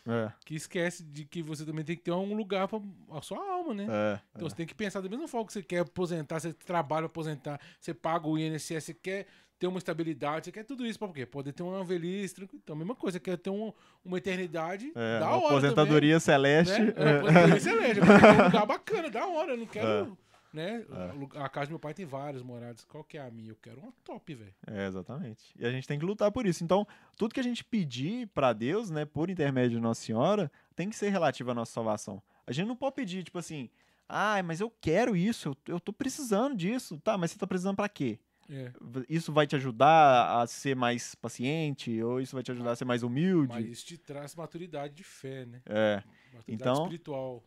é, 0.09 0.33
que 0.45 0.55
esquece 0.55 1.03
de 1.03 1.25
que 1.25 1.43
você 1.43 1.65
também 1.65 1.85
tem 1.85 1.97
que 1.97 2.03
ter 2.03 2.13
um 2.13 2.35
lugar 2.35 2.69
pra 2.69 2.81
a 3.11 3.21
sua 3.23 3.39
alma, 3.39 3.75
né? 3.75 3.87
é, 3.89 4.21
Então 4.35 4.49
você 4.49 4.55
tem 4.57 4.67
que 4.67 4.75
pensar 4.75 5.01
da 5.01 5.09
mesma 5.09 5.27
forma 5.29 5.47
que 5.47 5.53
você 5.53 5.63
quer 5.63 5.81
aposentar, 5.81 6.39
você 6.41 6.53
trabalha 6.53 7.07
aposentar, 7.07 7.61
você 7.81 7.93
paga 7.93 8.27
o 8.29 8.39
INSS, 8.39 8.85
você 8.85 8.95
quer 8.95 9.27
ter 9.59 9.67
uma 9.67 9.79
estabilidade, 9.79 10.45
você 10.47 10.53
quer 10.53 10.65
tudo 10.65 10.85
isso 10.87 10.99
pra 10.99 11.09
quê? 11.09 11.25
Poder 11.27 11.53
ter 11.53 11.63
uma 11.63 11.83
velhice, 11.83 12.35
tranquilo. 12.35 12.61
Então, 12.63 12.77
a 12.77 12.79
mesma 12.79 12.95
coisa, 12.95 13.15
você 13.17 13.21
quer 13.21 13.37
ter 13.39 13.49
um- 13.51 13.73
uma 14.05 14.19
eternidade 14.19 14.93
é, 14.95 15.19
da 15.19 15.31
hora 15.31 15.47
aposentadoria 15.47 16.21
celeste. 16.21 16.73
também, 16.93 16.95
né? 16.95 16.95
É, 16.97 17.03
é. 17.03 17.11
uma 17.11 17.19
aposentadoria 17.21 17.57
excelente, 17.57 17.99
eu 17.99 18.05
quero 18.07 18.21
ter 18.21 18.43
um 18.43 18.45
lugar 18.47 18.67
bacana, 18.67 19.11
da 19.11 19.27
hora, 19.27 19.53
eu 19.53 19.57
não 19.57 19.67
quero... 19.67 20.19
É. 20.61 20.79
Né? 20.79 21.29
A 21.35 21.49
casa 21.49 21.67
do 21.67 21.71
meu 21.71 21.79
pai 21.79 21.93
tem 21.95 22.07
várias 22.07 22.43
moradas. 22.43 22.85
Qual 22.85 23.05
que 23.05 23.19
é 23.19 23.21
a 23.21 23.31
minha? 23.31 23.51
Eu 23.51 23.57
quero 23.57 23.81
uma 23.81 23.93
top, 24.05 24.35
velho. 24.35 24.55
É, 24.67 24.87
exatamente. 24.87 25.45
E 25.59 25.65
a 25.67 25.71
gente 25.71 25.87
tem 25.87 25.99
que 25.99 26.05
lutar 26.05 26.31
por 26.33 26.47
isso. 26.47 26.65
Então, 26.65 26.87
tudo 27.17 27.35
que 27.35 27.41
a 27.41 27.43
gente 27.45 27.65
pedir 27.65 28.27
pra 28.29 28.53
Deus, 28.53 28.91
né, 28.91 29.05
por 29.05 29.29
intermédio 29.31 29.77
de 29.77 29.83
Nossa 29.83 30.01
Senhora, 30.03 30.51
tem 30.75 30.89
que 30.91 30.97
ser 30.97 31.11
relativo 31.11 31.51
à 31.51 31.55
nossa 31.55 31.73
salvação. 31.73 32.23
A 32.47 32.53
gente 32.53 32.67
não 32.69 32.77
pode 32.77 32.95
pedir, 32.95 33.23
tipo 33.25 33.39
assim, 33.39 33.69
ah, 34.09 34.43
mas 34.43 34.61
eu 34.61 34.71
quero 34.81 35.17
isso, 35.17 35.49
eu, 35.49 35.75
eu 35.75 35.81
tô 35.81 35.93
precisando 35.93 36.55
disso. 36.57 36.99
Tá, 37.03 37.19
mas 37.19 37.31
você 37.33 37.39
tá 37.39 37.47
precisando 37.47 37.77
pra 37.77 37.89
quê? 37.89 38.19
É, 38.49 38.71
Isso 39.09 39.33
vai 39.33 39.45
te 39.45 39.57
ajudar 39.57 40.41
a 40.41 40.47
ser 40.47 40.77
mais 40.77 41.17
paciente? 41.17 42.01
Ou 42.01 42.21
isso 42.21 42.37
vai 42.37 42.45
te 42.45 42.53
ajudar 42.53 42.71
a 42.71 42.77
ser 42.77 42.85
mais 42.85 43.03
humilde? 43.03 43.53
mas 43.53 43.67
isso 43.67 43.85
te 43.87 43.99
traz 43.99 44.37
maturidade 44.37 44.95
de 44.95 45.03
fé, 45.03 45.45
né? 45.47 45.61
É. 45.67 45.97
Maturidade 46.33 46.45
Então- 46.49 46.83
espiritual. 46.85 47.43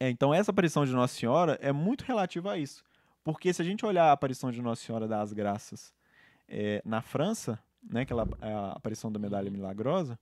É, 0.00 0.08
então 0.10 0.32
essa 0.34 0.50
aparição 0.50 0.84
de 0.84 0.92
Nossa 0.92 1.14
Senhora 1.14 1.58
é 1.62 1.72
muito 1.72 2.02
relativa 2.04 2.52
a 2.52 2.58
isso. 2.58 2.82
Porque 3.22 3.52
se 3.52 3.62
a 3.62 3.64
gente 3.64 3.86
olhar 3.86 4.04
a 4.06 4.12
aparição 4.12 4.50
de 4.50 4.60
Nossa 4.60 4.82
Senhora 4.82 5.08
das 5.08 5.32
Graças 5.32 5.92
é, 6.48 6.82
na 6.84 7.00
França, 7.00 7.58
né, 7.82 8.04
que 8.04 8.12
ela, 8.12 8.28
a 8.40 8.72
aparição 8.72 9.10
da 9.10 9.18
medalha 9.18 9.50
milagrosa, 9.50 10.18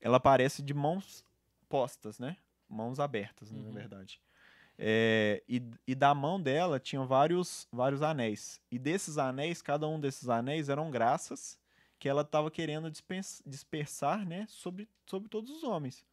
ela 0.00 0.18
aparece 0.18 0.62
de 0.62 0.72
mãos 0.74 1.24
postas, 1.68 2.18
né? 2.18 2.36
Mãos 2.68 3.00
abertas, 3.00 3.50
Uhum. 3.50 3.62
na 3.62 3.70
verdade. 3.70 4.20
É, 4.78 5.42
e, 5.48 5.62
e 5.86 5.94
da 5.94 6.14
mão 6.14 6.40
dela 6.40 6.78
tinham 6.80 7.06
vários, 7.06 7.66
vários 7.72 8.02
anéis. 8.02 8.60
E 8.70 8.78
desses 8.78 9.18
anéis, 9.18 9.62
cada 9.62 9.86
um 9.88 9.98
desses 10.00 10.28
anéis 10.28 10.68
eram 10.68 10.90
graças 10.90 11.58
que 11.98 12.08
ela 12.08 12.22
estava 12.22 12.50
querendo 12.50 12.90
dispens- 12.90 13.42
dispersar 13.46 14.26
né, 14.26 14.46
sobre, 14.48 14.88
sobre 15.06 15.28
todos 15.28 15.50
os 15.50 15.62
homens. 15.62 16.04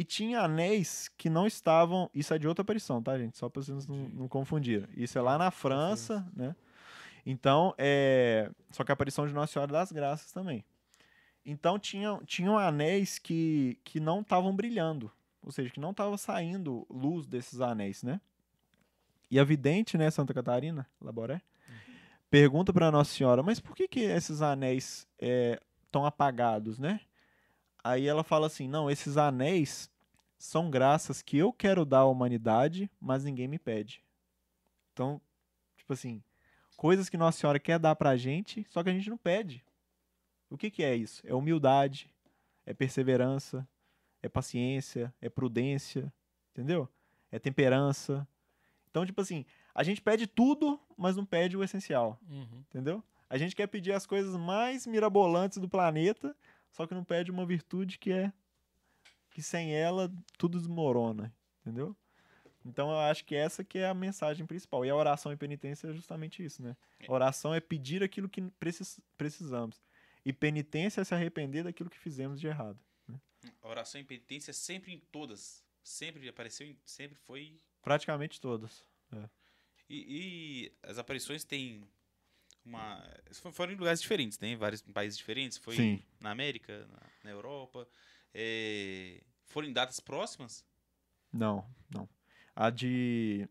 E 0.00 0.04
tinha 0.04 0.40
anéis 0.40 1.10
que 1.18 1.28
não 1.28 1.46
estavam. 1.46 2.08
Isso 2.14 2.32
é 2.32 2.38
de 2.38 2.48
outra 2.48 2.62
aparição, 2.62 3.02
tá, 3.02 3.18
gente? 3.18 3.36
Só 3.36 3.50
para 3.50 3.60
vocês 3.60 3.86
não, 3.86 4.08
não 4.08 4.28
confundirem. 4.28 4.88
Isso 4.96 5.18
é 5.18 5.20
lá 5.20 5.36
na 5.36 5.50
França, 5.50 6.26
né? 6.34 6.56
Então, 7.26 7.74
é. 7.76 8.50
Só 8.70 8.82
que 8.82 8.90
a 8.90 8.94
aparição 8.94 9.26
de 9.26 9.34
Nossa 9.34 9.52
Senhora 9.52 9.70
das 9.70 9.92
Graças 9.92 10.32
também. 10.32 10.64
Então, 11.44 11.78
tinham, 11.78 12.24
tinham 12.24 12.56
anéis 12.56 13.18
que, 13.18 13.78
que 13.84 14.00
não 14.00 14.22
estavam 14.22 14.56
brilhando. 14.56 15.12
Ou 15.42 15.52
seja, 15.52 15.68
que 15.68 15.78
não 15.78 15.90
estava 15.90 16.16
saindo 16.16 16.86
luz 16.88 17.26
desses 17.26 17.60
anéis, 17.60 18.02
né? 18.02 18.22
E 19.30 19.38
a 19.38 19.44
vidente, 19.44 19.98
né, 19.98 20.10
Santa 20.10 20.32
Catarina, 20.32 20.88
Laboré, 20.98 21.42
pergunta 22.30 22.72
para 22.72 22.90
Nossa 22.90 23.12
Senhora, 23.12 23.42
mas 23.42 23.60
por 23.60 23.76
que, 23.76 23.86
que 23.86 24.00
esses 24.00 24.40
anéis 24.40 25.06
estão 25.84 26.06
apagados, 26.06 26.78
né? 26.78 27.00
Aí 27.82 28.06
ela 28.06 28.22
fala 28.22 28.46
assim: 28.46 28.68
não, 28.68 28.90
esses 28.90 29.16
anéis 29.16 29.89
são 30.42 30.70
graças 30.70 31.20
que 31.20 31.36
eu 31.36 31.52
quero 31.52 31.84
dar 31.84 31.98
à 31.98 32.04
humanidade, 32.06 32.90
mas 32.98 33.24
ninguém 33.24 33.46
me 33.46 33.58
pede. 33.58 34.02
Então, 34.92 35.20
tipo 35.76 35.92
assim, 35.92 36.22
coisas 36.78 37.10
que 37.10 37.16
Nossa 37.18 37.38
Senhora 37.38 37.60
quer 37.60 37.78
dar 37.78 37.94
pra 37.94 38.16
gente, 38.16 38.64
só 38.70 38.82
que 38.82 38.88
a 38.88 38.92
gente 38.92 39.10
não 39.10 39.18
pede. 39.18 39.62
O 40.48 40.56
que, 40.56 40.70
que 40.70 40.82
é 40.82 40.96
isso? 40.96 41.22
É 41.26 41.34
humildade, 41.34 42.10
é 42.64 42.72
perseverança, 42.72 43.68
é 44.22 44.28
paciência, 44.30 45.12
é 45.20 45.28
prudência, 45.28 46.10
entendeu? 46.52 46.88
É 47.30 47.38
temperança. 47.38 48.26
Então, 48.90 49.04
tipo 49.04 49.20
assim, 49.20 49.44
a 49.74 49.82
gente 49.82 50.00
pede 50.00 50.26
tudo, 50.26 50.80
mas 50.96 51.16
não 51.16 51.24
pede 51.26 51.54
o 51.56 51.62
essencial, 51.62 52.18
Uhum. 52.28 52.64
entendeu? 52.70 53.04
A 53.28 53.36
gente 53.36 53.54
quer 53.54 53.66
pedir 53.66 53.92
as 53.92 54.06
coisas 54.06 54.34
mais 54.36 54.86
mirabolantes 54.86 55.58
do 55.58 55.68
planeta, 55.68 56.34
só 56.72 56.86
que 56.86 56.94
não 56.94 57.04
pede 57.04 57.30
uma 57.30 57.44
virtude 57.44 57.98
que 57.98 58.10
é 58.10 58.32
que 59.40 59.46
sem 59.46 59.74
ela 59.74 60.12
tudo 60.36 60.58
desmorona, 60.58 61.34
entendeu? 61.60 61.96
Então 62.64 62.90
eu 62.90 62.98
acho 62.98 63.24
que 63.24 63.34
essa 63.34 63.64
que 63.64 63.78
é 63.78 63.88
a 63.88 63.94
mensagem 63.94 64.44
principal. 64.46 64.84
E 64.84 64.90
a 64.90 64.94
oração 64.94 65.32
e 65.32 65.36
penitência 65.36 65.88
é 65.88 65.92
justamente 65.94 66.44
isso, 66.44 66.62
né? 66.62 66.76
A 67.08 67.12
oração 67.12 67.54
é 67.54 67.60
pedir 67.60 68.02
aquilo 68.02 68.28
que 68.28 68.42
precis- 68.60 69.00
precisamos. 69.16 69.82
E 70.26 70.32
penitência 70.32 71.00
é 71.00 71.04
se 71.04 71.14
arrepender 71.14 71.64
daquilo 71.64 71.88
que 71.88 71.98
fizemos 71.98 72.38
de 72.38 72.46
errado. 72.46 72.78
A 73.62 73.68
oração 73.68 73.98
e 73.98 74.04
penitência 74.04 74.52
sempre 74.52 74.92
em 74.92 74.98
todas. 75.10 75.64
Sempre 75.82 76.28
apareceu, 76.28 76.66
em, 76.66 76.76
sempre 76.84 77.16
foi. 77.16 77.58
Praticamente 77.80 78.38
todas. 78.38 78.84
E, 79.88 79.96
e 80.68 80.72
as 80.82 80.98
aparições 80.98 81.42
têm 81.42 81.82
uma. 82.62 83.02
fo- 83.32 83.50
Foram 83.52 83.72
em 83.72 83.76
lugares 83.76 84.02
diferentes, 84.02 84.38
né? 84.38 84.48
Em 84.48 84.56
vários 84.56 84.82
países 84.82 85.16
diferentes. 85.16 85.56
Foi 85.56 85.74
Sim. 85.74 86.02
na 86.20 86.30
América, 86.30 86.86
na, 86.86 87.00
na 87.24 87.30
Europa. 87.30 87.88
É, 88.34 89.22
foram 89.50 89.68
em 89.68 89.72
datas 89.72 90.00
próximas? 90.00 90.64
Não, 91.32 91.64
não. 91.94 92.08
A 92.56 92.70
de 92.70 93.48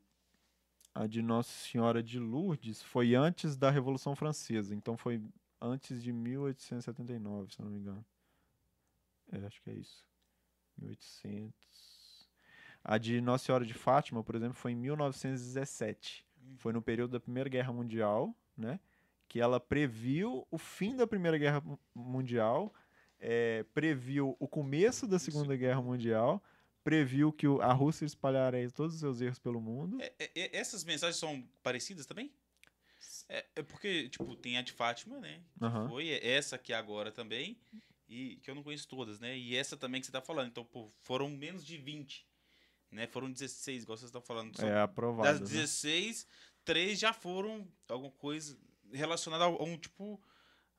a 0.93 1.05
de 1.07 1.21
Nossa 1.21 1.51
Senhora 1.51 2.01
de 2.03 2.19
Lourdes 2.19 2.81
foi 2.81 3.13
antes 3.15 3.55
da 3.55 3.69
Revolução 3.69 4.15
Francesa, 4.15 4.73
então 4.75 4.97
foi 4.97 5.21
antes 5.61 6.01
de 6.01 6.11
1879, 6.11 7.53
se 7.53 7.61
não 7.61 7.69
me 7.69 7.77
engano. 7.79 8.05
É, 9.31 9.45
acho 9.45 9.61
que 9.61 9.69
é 9.69 9.73
isso. 9.75 10.03
1800. 10.77 12.27
A 12.83 12.97
de 12.97 13.21
Nossa 13.21 13.45
Senhora 13.45 13.65
de 13.65 13.73
Fátima, 13.73 14.23
por 14.23 14.35
exemplo, 14.35 14.55
foi 14.55 14.71
em 14.71 14.75
1917. 14.75 16.25
Foi 16.57 16.73
no 16.73 16.81
período 16.81 17.11
da 17.11 17.19
Primeira 17.19 17.49
Guerra 17.49 17.71
Mundial, 17.71 18.35
né? 18.57 18.79
Que 19.27 19.39
ela 19.39 19.59
previu 19.59 20.47
o 20.49 20.57
fim 20.57 20.95
da 20.95 21.05
Primeira 21.05 21.37
Guerra 21.37 21.61
Mu- 21.61 21.79
Mundial, 21.93 22.73
é, 23.19 23.63
previu 23.73 24.35
o 24.39 24.47
começo 24.47 25.07
da 25.07 25.19
Segunda 25.19 25.55
Guerra 25.55 25.81
Mundial, 25.81 26.43
previu 26.83 27.31
que 27.31 27.45
a 27.61 27.73
Rússia 27.73 28.05
espalharia 28.05 28.69
todos 28.71 28.95
os 28.95 28.99
seus 28.99 29.21
erros 29.21 29.39
pelo 29.39 29.59
mundo. 29.61 30.01
É, 30.01 30.13
é, 30.19 30.31
é, 30.35 30.57
essas 30.57 30.83
mensagens 30.83 31.17
são 31.17 31.47
parecidas 31.61 32.05
também? 32.05 32.31
É, 33.27 33.45
é 33.57 33.63
porque, 33.63 34.09
tipo, 34.09 34.35
tem 34.35 34.57
a 34.57 34.61
de 34.61 34.71
Fátima, 34.71 35.19
né? 35.19 35.41
Que 35.57 35.65
Aham. 35.65 35.87
foi, 35.89 36.09
é 36.09 36.31
essa 36.31 36.55
aqui 36.55 36.73
agora 36.73 37.11
também. 37.11 37.57
E 38.07 38.37
que 38.37 38.49
eu 38.49 38.55
não 38.55 38.63
conheço 38.63 38.87
todas, 38.87 39.19
né? 39.19 39.37
E 39.37 39.55
essa 39.55 39.77
também 39.77 40.01
que 40.01 40.07
você 40.07 40.11
tá 40.11 40.21
falando. 40.21 40.47
Então, 40.47 40.65
pô, 40.65 40.91
foram 41.01 41.29
menos 41.29 41.63
de 41.63 41.77
20. 41.77 42.27
Né? 42.91 43.05
Foram 43.05 43.31
16, 43.31 43.83
igual 43.83 43.95
vocês 43.95 44.09
estão 44.09 44.21
falando. 44.21 44.57
São- 44.57 44.67
É 44.67 44.81
aprovado. 44.81 45.29
das 45.39 45.39
né? 45.41 45.45
16, 45.59 46.25
três 46.65 46.97
já 46.99 47.13
foram 47.13 47.67
alguma 47.87 48.11
coisa 48.11 48.57
relacionada 48.91 49.43
a 49.43 49.63
um 49.63 49.77
tipo. 49.77 50.19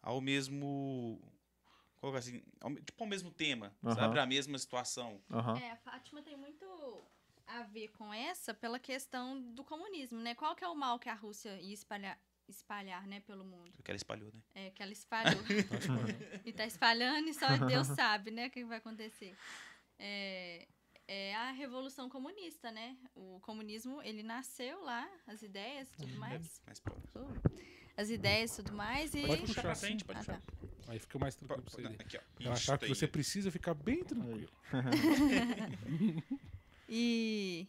ao 0.02 0.20
mesmo. 0.20 1.22
É 2.02 2.16
assim? 2.16 2.42
Ao, 2.60 2.74
tipo 2.74 3.02
ao 3.02 3.08
mesmo 3.08 3.30
tema, 3.30 3.74
Aham. 3.84 3.94
sabe? 3.94 4.18
A 4.18 4.26
mesma 4.26 4.58
situação. 4.58 5.20
Aham. 5.30 5.58
É, 5.58 5.72
a 5.72 5.76
Fátima 5.76 6.22
tem 6.22 6.36
muito 6.36 6.64
a 7.46 7.62
ver 7.64 7.88
com 7.88 8.12
essa 8.12 8.54
pela 8.54 8.78
questão 8.78 9.40
do 9.52 9.62
comunismo, 9.64 10.18
né? 10.20 10.34
Qual 10.34 10.54
que 10.54 10.64
é 10.64 10.68
o 10.68 10.74
mal 10.74 10.98
que 10.98 11.08
a 11.08 11.14
Rússia 11.14 11.60
ia 11.60 11.74
espalhar, 11.74 12.18
espalhar 12.48 13.06
né, 13.06 13.20
pelo 13.20 13.44
mundo? 13.44 13.72
Que 13.84 13.90
ela 13.90 13.96
espalhou, 13.96 14.32
né? 14.32 14.40
É, 14.54 14.70
que 14.70 14.82
ela 14.82 14.92
espalhou. 14.92 15.42
e 16.44 16.52
tá 16.52 16.64
espalhando 16.64 17.28
e 17.28 17.34
só 17.34 17.46
Deus 17.66 17.86
sabe, 17.88 18.30
né, 18.30 18.46
o 18.46 18.50
que 18.50 18.64
vai 18.64 18.78
acontecer. 18.78 19.36
É, 19.98 20.66
é 21.06 21.34
a 21.34 21.50
revolução 21.50 22.08
comunista, 22.08 22.70
né? 22.70 22.96
O 23.14 23.40
comunismo, 23.40 24.00
ele 24.00 24.22
nasceu 24.22 24.82
lá, 24.84 25.06
as 25.26 25.42
ideias 25.42 25.88
e 25.88 25.96
tudo 25.96 26.16
mais. 26.18 26.62
Mas 26.66 26.80
pode. 26.80 27.00
As 28.00 28.08
ideias 28.10 28.52
e 28.52 28.62
tudo 28.62 28.72
mais 28.76 29.14
e... 29.14 29.20
Pode 29.26 29.40
Puxa 29.42 29.46
puxar 29.46 29.62
pra 29.62 29.72
assim. 29.72 29.86
frente, 29.86 30.04
pode 30.04 30.18
Ah, 30.18 30.22
puxar. 30.22 30.40
tá. 30.40 30.68
Aí 30.88 30.98
fica 30.98 31.18
mais 31.18 31.34
tranquilo 31.36 31.62
pra 31.62 31.70
você 31.70 31.86
aqui, 31.86 32.16
ó. 32.16 32.20
Eu 32.40 32.52
achava 32.52 32.78
que 32.78 32.86
tá 32.86 32.94
você 32.94 33.04
aí. 33.04 33.10
precisa 33.10 33.50
ficar 33.50 33.74
bem 33.74 34.02
tranquilo. 34.04 34.48
E, 36.88 37.68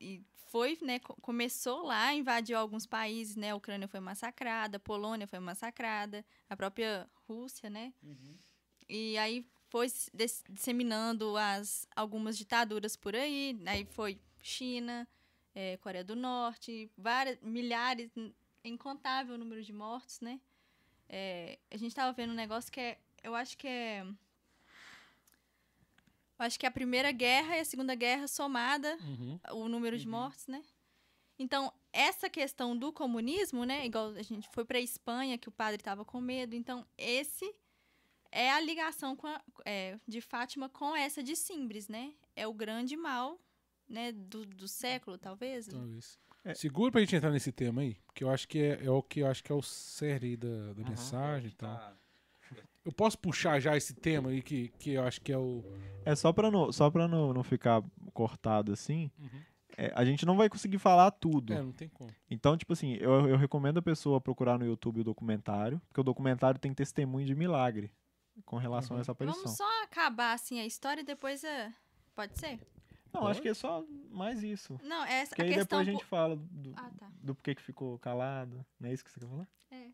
e 0.00 0.22
foi, 0.46 0.76
né, 0.82 0.98
co- 0.98 1.14
começou 1.20 1.82
lá, 1.84 2.12
invadiu 2.14 2.58
alguns 2.58 2.86
países, 2.86 3.36
né, 3.36 3.50
a 3.50 3.56
Ucrânia 3.56 3.86
foi 3.86 4.00
massacrada, 4.00 4.76
a 4.78 4.80
Polônia 4.80 5.26
foi 5.26 5.38
massacrada, 5.38 6.24
a 6.48 6.56
própria 6.56 7.08
Rússia, 7.28 7.68
né, 7.70 7.92
Uhum. 8.02 8.34
e 8.88 9.16
aí 9.18 9.46
foi 9.68 9.88
se 9.88 10.10
dis- 10.14 10.42
disseminando 10.48 11.36
as, 11.36 11.86
algumas 11.94 12.36
ditaduras 12.38 12.96
por 12.96 13.14
aí, 13.14 13.56
aí 13.66 13.84
foi 13.84 14.18
China, 14.42 15.06
eh, 15.54 15.76
Coreia 15.76 16.02
do 16.02 16.16
Norte, 16.16 16.90
várias, 16.96 17.38
milhares, 17.42 18.10
incontável 18.64 19.36
número 19.38 19.62
de 19.62 19.72
mortos, 19.72 20.20
né, 20.20 20.40
Eh, 21.10 21.58
a 21.70 21.76
gente 21.78 21.94
tava 21.94 22.12
vendo 22.12 22.32
um 22.32 22.36
negócio 22.36 22.70
que 22.70 22.78
é, 22.80 22.98
eu 23.22 23.34
acho 23.34 23.56
que 23.56 23.66
é 23.66 24.04
eu 26.38 26.44
acho 26.44 26.58
que 26.58 26.66
é 26.66 26.68
a 26.68 26.72
Primeira 26.72 27.10
Guerra 27.10 27.56
e 27.56 27.60
a 27.60 27.64
Segunda 27.64 27.94
Guerra 27.94 28.28
somada, 28.28 28.96
Uhum. 29.00 29.40
o 29.52 29.68
número 29.68 29.98
de 29.98 30.06
mortes, 30.06 30.46
né? 30.46 30.62
Então, 31.38 31.72
essa 31.92 32.28
questão 32.28 32.76
do 32.76 32.92
comunismo, 32.92 33.64
né? 33.64 33.86
Igual 33.86 34.08
a 34.10 34.22
gente 34.22 34.48
foi 34.50 34.64
para 34.64 34.78
Espanha, 34.80 35.38
que 35.38 35.48
o 35.48 35.52
padre 35.52 35.80
estava 35.80 36.04
com 36.04 36.20
medo. 36.20 36.54
Então, 36.54 36.86
esse 36.96 37.54
é 38.30 38.50
a 38.52 38.60
ligação 38.60 39.16
com 39.16 39.26
a- 39.26 39.42
é, 39.64 39.98
de 40.06 40.20
Fátima 40.20 40.68
com 40.68 40.94
essa 40.94 41.22
de 41.22 41.34
Simbres, 41.34 41.88
né? 41.88 42.12
É 42.36 42.46
o 42.46 42.52
grande 42.52 42.96
mal, 42.96 43.40
né? 43.88 44.12
Do, 44.12 44.44
do 44.44 44.68
século, 44.68 45.16
talvez. 45.16 45.66
Talvez. 45.68 46.18
É. 46.50 46.54
Segura 46.54 46.90
pra 46.90 47.00
gente 47.00 47.14
entrar 47.14 47.30
nesse 47.30 47.52
tema 47.52 47.82
aí, 47.82 47.96
porque 48.06 48.24
eu 48.24 48.30
acho 48.30 48.48
que 48.48 48.58
é, 48.58 48.84
é 48.84 48.90
o 48.90 49.02
que 49.02 49.20
eu 49.20 49.26
acho 49.26 49.44
que 49.44 49.52
é 49.52 49.54
o 49.54 49.60
cerne 49.62 50.36
da, 50.36 50.72
da 50.72 50.88
mensagem 50.88 51.50
e 51.50 51.54
tal. 51.54 51.76
Tá. 51.76 51.94
Eu 52.84 52.92
posso 52.92 53.18
puxar 53.18 53.60
já 53.60 53.76
esse 53.76 53.92
tema 53.92 54.30
aí 54.30 54.40
que, 54.40 54.68
que 54.78 54.92
eu 54.92 55.02
acho 55.04 55.20
que 55.20 55.30
é 55.30 55.36
o. 55.36 55.62
É 56.06 56.14
só 56.16 56.32
pra 56.32 56.50
não, 56.50 56.72
só 56.72 56.90
pra 56.90 57.06
não, 57.06 57.34
não 57.34 57.42
ficar 57.44 57.82
cortado 58.14 58.72
assim. 58.72 59.10
Uhum. 59.18 59.40
é, 59.76 59.92
a 59.94 60.06
gente 60.06 60.24
não 60.24 60.38
vai 60.38 60.48
conseguir 60.48 60.78
falar 60.78 61.10
tudo. 61.10 61.52
É, 61.52 61.60
não 61.60 61.72
tem 61.72 61.88
como. 61.90 62.10
Então, 62.30 62.56
tipo 62.56 62.72
assim, 62.72 62.94
eu, 62.94 63.28
eu 63.28 63.36
recomendo 63.36 63.76
a 63.78 63.82
pessoa 63.82 64.18
procurar 64.20 64.58
no 64.58 64.64
YouTube 64.64 65.00
o 65.00 65.04
documentário, 65.04 65.78
porque 65.88 66.00
o 66.00 66.04
documentário 66.04 66.58
tem 66.58 66.72
testemunho 66.72 67.26
de 67.26 67.34
milagre 67.34 67.92
com 68.46 68.56
relação 68.56 68.94
Uhum. 68.94 68.98
a 68.98 69.02
essa 69.02 69.12
aparição. 69.12 69.42
Vamos 69.42 69.58
só 69.58 69.82
acabar, 69.84 70.32
assim, 70.32 70.58
a 70.58 70.64
história 70.64 71.02
e 71.02 71.04
depois... 71.04 71.44
é, 71.44 71.70
Pode 72.14 72.38
ser? 72.38 72.58
Não, 73.12 73.26
acho 73.26 73.40
que 73.42 73.48
é 73.48 73.54
só 73.54 73.84
mais 74.10 74.42
isso. 74.42 74.78
Não, 74.82 75.04
essa 75.04 75.30
Porque 75.30 75.42
a 75.42 75.44
aí 75.46 75.54
questão... 75.54 75.78
depois 75.78 75.88
a 75.88 75.90
gente 75.92 76.04
fala 76.04 76.36
do, 76.36 76.72
Ah, 76.76 76.90
tá. 76.98 77.10
do 77.22 77.34
porquê 77.34 77.54
que 77.54 77.62
ficou 77.62 77.98
calado. 77.98 78.64
Não 78.80 78.88
é 78.88 78.92
isso 78.92 79.04
que 79.04 79.10
você 79.10 79.20
quer 79.20 79.26
falar? 79.26 79.48
É. 79.70 79.88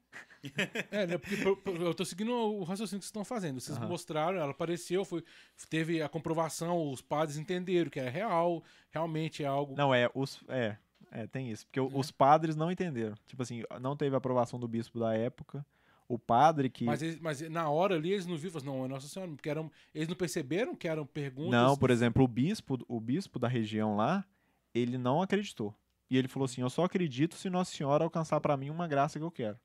É, 0.90 1.06
né? 1.06 1.18
Porque 1.18 1.36
por- 1.38 1.56
por- 1.56 1.76
eu 1.80 1.94
tô 1.94 2.04
seguindo 2.04 2.30
o 2.32 2.62
raciocínio 2.64 3.00
que 3.00 3.04
vocês 3.04 3.08
estão 3.08 3.24
fazendo. 3.24 3.60
Vocês 3.60 3.76
Aham. 3.78 3.88
mostraram, 3.88 4.38
ela 4.38 4.50
apareceu, 4.50 5.04
foi, 5.04 5.24
teve 5.68 6.02
a 6.02 6.08
comprovação, 6.08 6.90
os 6.92 7.00
padres 7.00 7.36
entenderam 7.38 7.90
que 7.90 7.98
é 7.98 8.08
real, 8.08 8.62
realmente 8.90 9.42
é 9.42 9.46
algo. 9.46 9.74
Não, 9.74 9.92
é, 9.94 10.10
os. 10.14 10.40
É, 10.48 10.76
é, 11.10 11.26
tem 11.26 11.50
isso. 11.50 11.66
Porque 11.66 11.80
É. 11.80 11.82
os 11.82 12.10
padres 12.10 12.56
não 12.56 12.70
entenderam. 12.70 13.16
Tipo 13.26 13.42
assim, 13.42 13.62
não 13.80 13.96
teve 13.96 14.14
aprovação 14.14 14.58
do 14.60 14.68
bispo 14.68 14.98
da 14.98 15.14
época. 15.16 15.64
O 16.08 16.18
padre 16.18 16.68
que. 16.68 16.84
Mas, 16.84 17.00
eles- 17.02 17.18
mas 17.20 17.40
na 17.48 17.68
hora 17.70 17.94
ali 17.94 18.12
eles 18.12 18.26
não 18.26 18.36
viram, 18.36 18.52
falaram, 18.60 18.78
não, 18.78 18.84
é 18.84 18.88
Nossa 18.88 19.08
Senhora, 19.08 19.32
porque 19.32 19.48
eram, 19.48 19.70
eles 19.94 20.06
não 20.08 20.14
perceberam 20.16 20.74
que 20.76 20.86
eram 20.86 21.06
perguntas. 21.06 21.50
Não, 21.52 21.76
por 21.76 21.90
exemplo, 21.90 22.22
o 22.24 22.28
bispo, 22.28 22.78
o 22.86 23.00
bispo 23.00 23.38
da 23.38 23.48
região 23.48 23.96
lá, 23.96 24.24
ele 24.74 24.98
não 24.98 25.22
acreditou. 25.22 25.74
E 26.10 26.18
ele 26.18 26.28
falou 26.28 26.44
assim: 26.44 26.60
Eu 26.60 26.68
só 26.70 26.84
acredito 26.84 27.34
se 27.36 27.48
Nossa 27.48 27.74
Senhora 27.74 28.04
alcançar 28.04 28.38
pra 28.40 28.56
mim 28.56 28.68
uma 28.70 28.86
graça 28.86 29.18
que 29.18 29.24
eu 29.24 29.30
quero. 29.30 29.58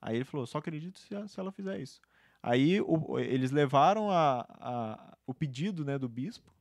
Aí 0.00 0.16
ele 0.16 0.24
falou: 0.24 0.46
Só 0.46 0.58
acredito 0.58 0.98
se, 0.98 1.08
se 1.28 1.38
ela 1.40 1.52
fizer 1.52 1.78
isso. 1.80 2.00
Aí 2.42 2.80
o- 2.80 3.20
eles 3.20 3.52
levaram 3.52 4.10
a, 4.10 4.40
a- 4.60 5.16
o 5.24 5.32
pedido 5.32 5.84
né, 5.84 5.96
do 5.96 6.08
bispo 6.08 6.52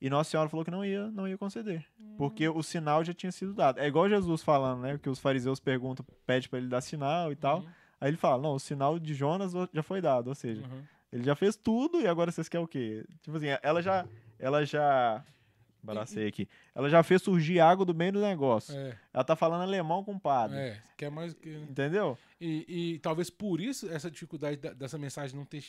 e 0.00 0.08
Nossa 0.08 0.30
Senhora 0.30 0.48
falou 0.48 0.64
que 0.64 0.70
não 0.70 0.82
ia, 0.82 1.10
não 1.10 1.28
ia 1.28 1.36
conceder. 1.36 1.86
Porque 2.16 2.48
o 2.48 2.62
sinal 2.62 3.04
já 3.04 3.12
tinha 3.12 3.30
sido 3.30 3.52
dado. 3.52 3.78
É 3.78 3.86
igual 3.86 4.08
Jesus 4.08 4.42
falando, 4.42 4.80
né? 4.80 4.96
Que 4.98 5.10
os 5.10 5.18
fariseus 5.18 5.60
perguntam, 5.60 6.04
pede 6.26 6.48
pra 6.48 6.58
ele 6.58 6.68
dar 6.68 6.80
sinal 6.80 7.30
e 7.30 7.36
tal. 7.36 7.60
Uhum, 7.60 7.68
Aí 8.02 8.08
ele 8.08 8.16
fala: 8.16 8.42
Não, 8.42 8.54
o 8.54 8.58
sinal 8.58 8.98
de 8.98 9.14
Jonas 9.14 9.52
já 9.72 9.80
foi 9.80 10.00
dado. 10.00 10.26
Ou 10.26 10.34
seja, 10.34 10.60
uhum. 10.66 10.82
ele 11.12 11.22
já 11.22 11.36
fez 11.36 11.54
tudo 11.54 12.00
e 12.00 12.08
agora 12.08 12.32
vocês 12.32 12.48
querem 12.48 12.64
o 12.64 12.68
quê? 12.68 13.04
Tipo 13.22 13.36
assim, 13.36 13.46
ela 13.62 13.80
já. 13.80 14.04
Ela 14.40 14.66
já. 14.66 15.24
Baracei 15.80 16.26
aqui. 16.26 16.48
Ela 16.74 16.88
já 16.90 17.02
fez 17.02 17.22
surgir 17.22 17.58
água 17.60 17.84
do 17.84 17.94
meio 17.94 18.12
do 18.12 18.20
negócio. 18.20 18.76
É, 18.76 18.96
Ela 19.12 19.24
tá 19.24 19.34
falando 19.34 19.62
alemão 19.62 20.02
com 20.04 20.14
o 20.14 20.20
padre. 20.20 20.56
é, 20.56 20.82
quer 20.96 21.10
mais 21.12 21.32
que. 21.32 21.48
Entendeu? 21.68 22.18
E, 22.40 22.64
e 22.94 22.98
talvez 22.98 23.30
por 23.30 23.60
isso 23.60 23.88
essa 23.88 24.10
dificuldade 24.10 24.56
da- 24.56 24.72
dessa 24.72 24.98
mensagem 24.98 25.36
não 25.36 25.44
ter 25.44 25.62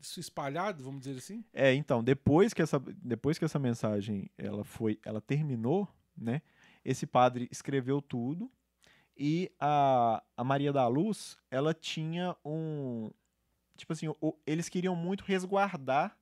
se 0.00 0.20
espalhado, 0.20 0.82
vamos 0.84 1.00
dizer 1.00 1.18
assim. 1.18 1.44
É, 1.52 1.72
então, 1.74 2.02
depois 2.04 2.52
que 2.54 2.60
essa, 2.62 2.78
depois 2.78 3.38
que 3.38 3.44
essa 3.44 3.58
mensagem 3.58 4.30
ela 4.36 4.64
foi, 4.64 4.98
ela 5.04 5.20
terminou, 5.20 5.88
né? 6.16 6.40
Esse 6.84 7.06
padre 7.06 7.48
escreveu 7.50 8.02
tudo 8.02 8.50
e 9.16 9.50
a, 9.60 10.22
a 10.36 10.44
Maria 10.44 10.72
da 10.72 10.86
Luz, 10.88 11.36
ela 11.50 11.72
tinha 11.74 12.36
um, 12.44 13.10
tipo 13.76 13.92
assim, 13.92 14.08
o- 14.20 14.36
eles 14.46 14.68
queriam 14.68 14.94
muito 14.96 15.24
resguardar 15.24 16.16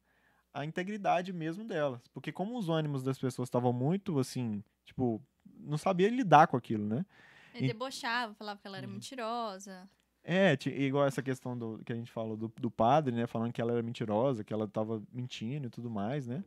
a 0.53 0.65
integridade 0.65 1.33
mesmo 1.33 1.65
delas, 1.65 2.07
porque 2.09 2.31
como 2.31 2.59
os 2.59 2.69
ânimos 2.69 3.03
das 3.03 3.19
pessoas 3.19 3.47
estavam 3.47 3.73
muito 3.73 4.19
assim, 4.19 4.63
tipo, 4.85 5.23
não 5.59 5.79
sabia 5.79 6.11
lidar 6.11 6.47
com 6.47 6.57
aquilo, 6.57 6.87
né? 6.87 7.07
Ele 7.55 7.65
E- 7.67 7.69
debochava, 7.69 8.35
falava 8.35 8.61
que 8.61 8.67
ela 8.67 8.79
era 8.79 8.87
Uhum. 8.87 8.93
mentirosa. 8.95 9.89
É, 10.25 10.57
igual 10.67 11.07
essa 11.07 11.23
questão 11.23 11.59
do, 11.59 11.81
que 11.85 11.93
a 11.93 11.97
gente 11.97 12.11
falou 12.13 12.37
do, 12.37 12.49
do 12.61 12.71
padre, 12.71 13.15
né? 13.15 13.27
Falando 13.27 13.53
que 13.53 13.61
ela 13.61 13.73
era 13.73 13.83
mentirosa, 13.83 14.45
que 14.45 14.53
ela 14.53 14.69
tava 14.69 15.03
mentindo 15.13 15.67
e 15.67 15.71
tudo 15.71 15.91
mais, 15.91 16.27
né? 16.29 16.45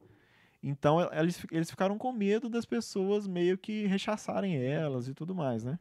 Então 0.63 0.99
el- 1.01 1.11
eles, 1.13 1.45
eles 1.51 1.69
ficaram 1.69 1.97
com 1.97 2.11
medo 2.13 2.47
das 2.49 2.65
pessoas 2.65 3.27
meio 3.27 3.57
que 3.57 3.85
rechaçarem 3.85 4.55
elas 4.55 5.07
e 5.07 5.13
tudo 5.13 5.35
mais, 5.35 5.63
né? 5.63 5.77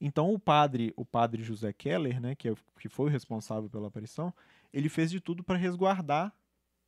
Então 0.00 0.32
o 0.32 0.38
padre, 0.38 0.92
o 0.96 1.04
padre 1.04 1.42
José 1.42 1.72
Keller, 1.72 2.20
né, 2.20 2.34
que, 2.34 2.48
é, 2.48 2.52
o- 2.52 2.56
que 2.78 2.88
foi 2.88 3.06
o 3.06 3.12
responsável 3.12 3.68
pela 3.68 3.88
aparição, 3.88 4.32
ele 4.72 4.88
fez 4.88 5.10
de 5.10 5.20
tudo 5.20 5.42
para 5.42 5.56
resguardar 5.56 6.32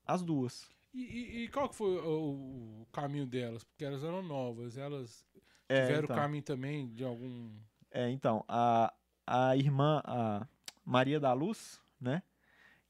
as 0.07 0.23
duas. 0.23 0.71
E, 0.93 1.03
e- 1.03 1.45
e 1.45 1.49
qual 1.49 1.69
que 1.69 1.75
foi 1.77 1.99
o, 2.01 2.83
o 2.83 2.87
caminho 2.93 3.27
delas? 3.27 3.65
Porque 3.65 3.85
elas 3.85 4.03
eram 4.03 4.23
novas, 4.23 4.77
elas 4.77 5.25
É, 5.69 5.83
tiveram 5.83 6.05
então. 6.05 6.17
caminho 6.17 6.43
também 6.43 6.89
de 6.93 7.05
algum. 7.05 7.51
É, 7.91 8.11
então, 8.11 8.45
a, 8.49 8.93
a 9.27 9.57
irmã, 9.57 10.01
a 10.05 10.47
Maria 10.85 11.19
da 11.21 11.33
Luz, 11.33 11.81
né, 12.01 12.23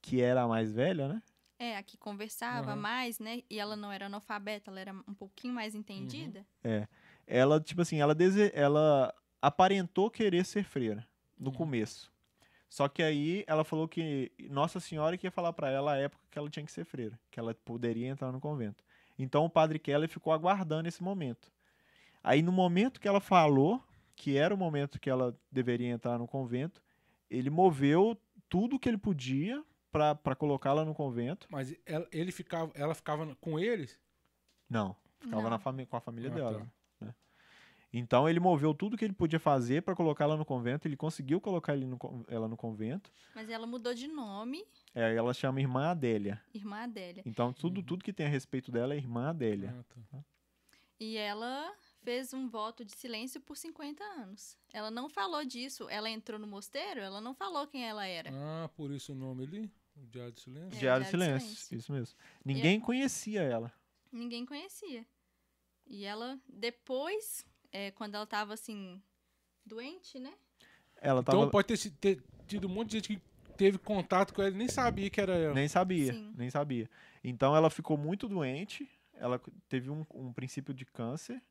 que 0.01 0.21
era 0.21 0.43
a 0.43 0.49
mais 0.49 0.73
velha, 0.73 1.09
né? 1.09 1.23
É, 1.59 1.77
a 1.77 1.83
que 1.83 1.99
conversava 1.99 2.71
Aham. 2.73 2.81
mais, 2.81 3.19
né? 3.19 3.43
E 3.51 3.59
ela 3.59 3.77
não 3.77 3.93
era 3.93 4.07
analfabeta, 4.07 4.71
ela 4.71 4.81
era 4.81 4.95
um 5.07 5.13
pouquinho 5.13 5.53
mais 5.53 5.75
entendida. 5.75 6.47
ela, 7.27 7.61
tipo 7.61 7.83
assim, 7.83 8.01
ela, 8.01 8.15
dese... 8.15 8.51
ela 8.55 9.15
aparentou 9.41 10.11
querer 10.11 10.45
ser 10.45 10.65
freira 10.65 11.07
no 11.39 11.51
Uhum. 11.51 11.57
começo. 11.57 12.13
Só 12.69 12.89
que 12.89 13.03
aí 13.03 13.43
ela 13.47 13.65
falou 13.65 13.89
que 13.89 14.31
Nossa 14.49 14.79
Senhora 14.79 15.17
que 15.19 15.27
ia 15.27 15.31
falar 15.31 15.53
pra 15.53 15.71
ela 15.71 15.93
a 15.93 15.97
época 15.97 16.23
que 16.31 16.39
ela 16.39 16.49
tinha 16.49 16.65
que 16.65 16.71
ser 16.71 16.85
freira, 16.85 17.19
que 17.31 17.41
ela 17.41 17.53
poderia 17.55 18.07
entrar 18.09 18.31
no 18.31 18.41
convento. 18.41 18.85
Então 19.19 19.45
o 19.45 19.51
padre 19.51 19.79
Keller 19.79 20.09
ficou 20.09 20.33
aguardando 20.33 20.89
esse 20.89 21.03
momento. 21.03 21.51
Aí 22.23 22.43
no 22.43 22.53
momento 22.53 23.01
que 23.01 23.09
ela 23.09 23.21
falou 23.21 23.83
que 24.15 24.37
era 24.37 24.55
o 24.55 24.59
momento 24.59 25.01
que 25.01 25.09
ela 25.11 25.37
deveria 25.51 25.89
entrar 25.89 26.19
no 26.19 26.29
convento, 26.29 26.83
ele 27.29 27.51
moveu 27.51 28.17
tudo 28.49 28.79
que 28.79 28.89
ele 28.89 28.99
podia 28.99 29.65
pra 29.91 30.15
pra 30.15 30.37
colocá-la 30.37 30.85
no 30.85 30.95
convento. 30.95 31.49
Mas 31.51 31.75
ela, 31.85 32.07
ele 32.13 32.31
ficava, 32.31 32.71
ela 32.75 32.95
ficava 32.95 33.35
com 33.41 33.59
eles? 33.59 33.99
Não, 34.69 34.95
ficava 35.19 35.43
Não. 35.43 35.51
na 35.51 35.59
com 35.87 35.97
a 35.97 36.01
família 36.01 36.31
Ah, 36.31 36.35
dela. 36.35 36.61
tá. 36.61 36.67
Então 37.93 38.29
ele 38.29 38.39
moveu 38.39 38.73
tudo 38.73 38.97
que 38.97 39.05
ele 39.05 39.13
podia 39.13 39.41
fazer 39.41 39.83
para 39.83 39.97
colocá-la 39.97 40.37
no 40.37 40.45
convento. 40.45 40.87
Ele 40.87 40.97
conseguiu 40.97 41.41
colocar 41.41 41.75
ele 41.75 41.87
no 41.87 41.99
ela 42.29 42.47
no 42.47 42.57
convento. 42.57 43.13
Mas 43.35 43.49
ela 43.51 43.67
mudou 43.67 43.93
de 43.95 44.07
nome, 44.07 44.65
É, 44.95 45.15
ela 45.15 45.35
chama 45.35 45.61
Irmã 45.61 45.89
Adélia. 45.91 46.41
irmã 46.55 46.85
Adélia. 46.85 47.23
Então 47.27 47.53
tudo, 47.53 47.79
Uhum. 47.79 47.87
tudo 47.87 48.05
que 48.05 48.13
tem 48.13 48.27
a 48.27 48.29
respeito 48.29 48.71
dela 48.71 48.95
é 48.95 48.97
Irmã 48.97 49.29
Adélia. 49.31 49.75
Ah, 49.79 49.83
tá. 50.13 50.25
E 51.01 51.17
ela 51.17 51.73
fez 52.03 52.33
um 52.35 52.47
voto 52.47 52.85
de 52.85 52.93
silêncio 52.95 53.41
por 53.41 53.57
50 53.57 54.05
anos. 54.05 54.57
Ela 54.73 54.91
não 54.91 55.09
falou 55.09 55.45
disso. 55.45 55.89
Ela 55.89 56.11
entrou 56.11 56.39
no 56.39 56.47
mosteiro, 56.47 57.01
ela 57.01 57.21
não 57.23 57.35
falou 57.35 57.67
quem 57.67 57.89
ela 57.89 58.07
era. 58.07 58.31
Ah, 58.33 58.69
por 58.77 58.91
isso 58.93 59.13
o 59.13 59.15
nome 59.17 59.45
ali? 59.45 59.73
O 59.97 60.07
Diário 60.07 60.33
de 60.33 60.41
Silêncio? 60.41 60.77
É, 60.77 60.79
Diário 60.79 60.79
de 60.79 60.81
Diário 60.81 61.05
de 61.05 61.11
Silêncio, 61.11 61.49
Silêncio. 61.49 61.77
isso 61.79 61.93
mesmo. 61.93 62.19
Ninguém 62.45 62.79
conhecia 62.79 63.43
ela. 63.43 63.73
Ninguém 64.13 64.45
conhecia. 64.47 65.05
E 65.87 66.05
ela, 66.05 66.39
depois, 66.49 67.45
é, 67.73 67.91
quando 67.93 68.15
ela 68.15 68.27
tava 68.27 68.55
assim, 68.55 69.01
doente, 69.65 70.19
né? 70.19 70.33
Ela 71.01 71.23
tava, 71.23 71.39
Então 71.39 71.51
pode 71.51 71.67
ter, 71.69 71.91
ter 71.93 72.23
tido 72.47 72.67
um 72.67 72.71
monte 72.71 72.89
de 72.91 72.97
gente 72.99 73.17
que 73.17 73.23
teve 73.57 73.79
contato 73.79 74.33
com 74.33 74.43
ela 74.43 74.51
e 74.51 74.59
nem 74.59 74.69
sabia 74.69 75.11
que 75.11 75.21
era 75.21 75.35
ela. 75.37 75.55
nem 75.55 75.69
sabia, 75.69 76.13
Sim. 76.13 76.33
nem 76.37 76.51
sabia. 76.51 76.89
Então 77.23 77.55
ela 77.55 77.71
ficou 77.71 77.97
muito 77.97 78.29
doente. 78.29 78.89
ela 79.15 79.41
teve 79.69 79.91
um, 79.91 80.05
um 80.15 80.33
princípio 80.33 80.73
de 80.73 80.85
câncer 80.85 81.43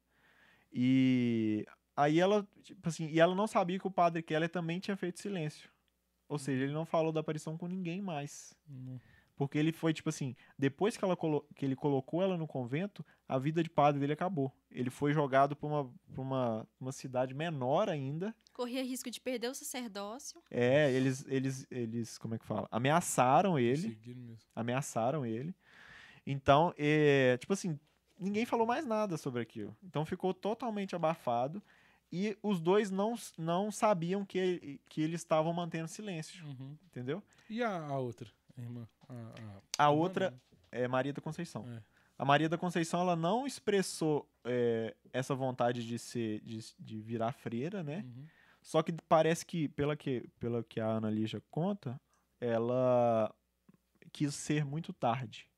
e 0.71 1.65
aí 1.95 2.19
ela, 2.19 2.47
tipo 2.63 2.87
assim, 2.87 3.07
e 3.09 3.19
ela 3.19 3.35
não 3.35 3.47
sabia 3.47 3.79
que 3.79 3.87
o 3.87 3.91
padre 3.91 4.21
Keller 4.21 4.49
também 4.49 4.79
tinha 4.79 4.95
feito 4.97 5.19
silêncio. 5.19 5.69
Ou 6.27 6.37
seja, 6.37 6.63
ele 6.63 6.73
não 6.73 6.85
falou 6.85 7.11
da 7.11 7.21
aparição 7.21 7.57
com 7.57 7.67
ninguém 7.67 8.01
mais. 8.01 8.53
Hum. 8.69 8.99
Porque 9.39 9.57
ele 9.57 9.71
foi, 9.71 9.93
tipo 9.93 10.09
assim, 10.09 10.35
depois 10.57 10.97
que, 10.97 11.05
ela 11.05 11.15
colo- 11.15 11.45
que 11.55 11.63
ele 11.65 11.73
colocou 11.73 12.21
ela 12.21 12.35
no 12.35 12.45
convento, 12.45 13.05
a 13.25 13.39
vida 13.39 13.63
de 13.63 13.69
padre 13.69 13.97
dele 13.97 14.11
acabou. 14.11 14.53
Ele 14.69 14.89
foi 14.89 15.13
jogado 15.13 15.55
pra 15.55 15.65
uma, 15.65 15.85
pra 16.11 16.21
uma, 16.21 16.67
uma 16.77 16.91
cidade 16.91 17.33
menor 17.33 17.87
ainda. 17.89 18.35
Corria 18.51 18.83
risco 18.83 19.09
de 19.09 19.21
perder 19.21 19.47
o 19.49 19.55
sacerdócio. 19.55 20.43
É, 20.51 20.91
eles, 20.91 21.25
eles, 21.29 21.65
eles, 21.71 22.17
como 22.17 22.35
é 22.35 22.37
que 22.37 22.45
fala? 22.45 22.67
Ameaçaram 22.69 23.57
ele. 23.57 23.97
Ameaçaram 24.53 25.25
ele. 25.25 25.55
Então, 26.27 26.73
é, 26.77 27.37
tipo 27.37 27.53
assim, 27.53 27.79
ninguém 28.19 28.45
falou 28.45 28.67
mais 28.67 28.85
nada 28.85 29.15
sobre 29.15 29.41
aquilo. 29.41 29.73
Então 29.81 30.05
ficou 30.05 30.33
totalmente 30.33 30.97
abafado 30.97 31.63
e 32.11 32.37
os 32.43 32.59
dois 32.59 32.91
não, 32.91 33.15
não 33.37 33.71
sabiam 33.71 34.25
que, 34.25 34.81
que 34.89 35.01
eles 35.01 35.21
estavam 35.21 35.53
mantendo 35.53 35.87
silêncio, 35.87 36.45
Uhum. 36.45 36.75
entendeu? 36.87 37.23
E 37.49 37.63
a, 37.63 37.87
a 37.87 37.97
outra, 37.99 38.27
a 38.57 38.61
irmã? 38.61 38.85
A, 39.77 39.89
outra 39.89 40.33
é 40.71 40.87
Maria 40.87 41.13
da 41.13 41.21
Conceição. 41.21 41.65
É. 41.71 41.81
A 42.17 42.25
Maria 42.25 42.49
da 42.49 42.57
Conceição, 42.57 43.01
ela 43.01 43.15
não 43.15 43.47
expressou 43.47 44.29
é, 44.43 44.95
essa 45.13 45.33
vontade 45.33 45.85
de 45.85 45.97
ser, 45.97 46.41
de, 46.41 46.59
de 46.77 46.99
virar 46.99 47.31
freira, 47.31 47.81
né? 47.81 48.03
Uhum. 48.05 48.25
Só 48.61 48.83
que 48.83 48.91
parece 49.07 49.45
que, 49.45 49.69
pela 49.69 49.95
que, 49.95 50.27
pela 50.39 50.63
que 50.63 50.79
a 50.79 50.85
Ana 50.85 51.09
Lígia 51.09 51.41
conta, 51.49 51.99
ela 52.41 53.33
quis 54.11 54.35
ser 54.35 54.65
muito 54.65 54.91
tarde. 54.91 55.49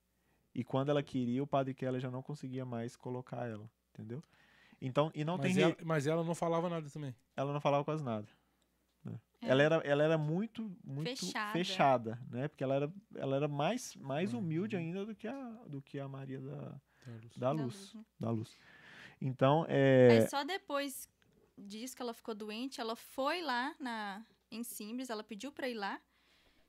E 0.54 0.64
quando 0.64 0.90
ela 0.90 1.02
queria, 1.02 1.42
o 1.42 1.48
padre 1.48 1.74
Keller 1.74 2.02
já 2.02 2.12
não 2.12 2.22
conseguia 2.22 2.66
mais 2.66 2.96
colocar 2.96 3.48
ela, 3.48 3.70
entendeu? 3.94 4.24
Então, 4.82 5.12
e 5.14 5.24
não 5.24 5.38
mas, 5.38 5.54
tem 5.54 5.64
ela, 5.64 5.78
mas 5.84 6.08
ela 6.08 6.24
não 6.24 6.36
falava 6.36 6.70
nada 6.70 6.90
também. 6.90 7.16
ela 7.36 7.54
não 7.54 7.62
falava 7.62 7.84
quase 7.84 8.04
nada. 8.04 8.28
Né? 9.04 9.20
É. 9.42 9.48
Ela 9.50 9.64
era, 9.64 9.76
ela 9.78 10.04
era 10.04 10.18
muito, 10.18 10.76
muito 10.84 11.10
Fechada. 11.26 11.52
fechada, 11.54 12.20
né? 12.30 12.48
Porque 12.48 12.64
ela 12.64 12.76
era, 12.76 12.94
ela 13.16 13.36
era 13.36 13.48
mais, 13.48 13.96
mais 13.96 14.34
Uhum. 14.34 14.40
humilde 14.40 14.76
ainda 14.76 15.06
do 15.06 15.16
que 15.16 15.28
a, 15.28 15.50
do 15.68 15.82
que 15.82 16.00
a 16.00 16.08
Maria 16.08 16.40
da, 16.40 16.80
Tá, 17.04 17.12
Lúcia? 17.12 17.40
da 17.40 17.48
Da 17.48 17.52
Luz, 17.52 17.76
Luz, 17.76 17.94
né? 17.96 18.06
da 18.20 18.30
Luz. 18.32 18.58
Então, 19.20 19.66
é, 19.68 20.10
Aí 20.12 20.28
só 20.30 20.44
depois 20.44 21.08
disso 21.58 21.96
que 21.96 22.02
ela 22.02 22.14
ficou 22.14 22.34
doente, 22.36 22.80
ela 22.82 22.96
foi 22.96 23.42
lá 23.42 23.76
na, 23.80 24.26
em 24.52 24.64
Simbres, 24.64 25.10
ela 25.10 25.24
pediu 25.24 25.52
pra 25.52 25.68
ir 25.70 25.74
lá. 25.76 26.00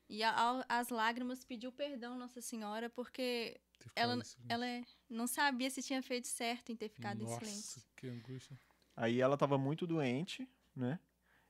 E 0.08 0.22
a- 0.22 0.34
ao- 0.38 0.64
as 0.68 0.88
lágrimas 0.90 1.44
pediu 1.44 1.72
perdão 1.72 2.18
Nossa 2.18 2.40
Senhora, 2.42 2.90
porque 2.90 3.58
ela, 3.94 4.18
ela 4.48 4.66
é- 4.66 4.84
não 5.08 5.26
sabia 5.26 5.70
se 5.70 5.82
tinha 5.82 6.02
feito 6.02 6.26
certo 6.28 6.70
em 6.72 6.76
ter 6.76 6.88
ficado 6.90 7.22
em 7.22 7.26
silêncio. 7.26 7.80
Nossa, 7.80 7.86
que 7.96 8.06
angústia. 8.08 8.58
Aí 8.94 9.20
ela 9.20 9.38
tava 9.38 9.56
muito 9.56 9.86
doente, 9.86 10.46
né? 10.76 10.98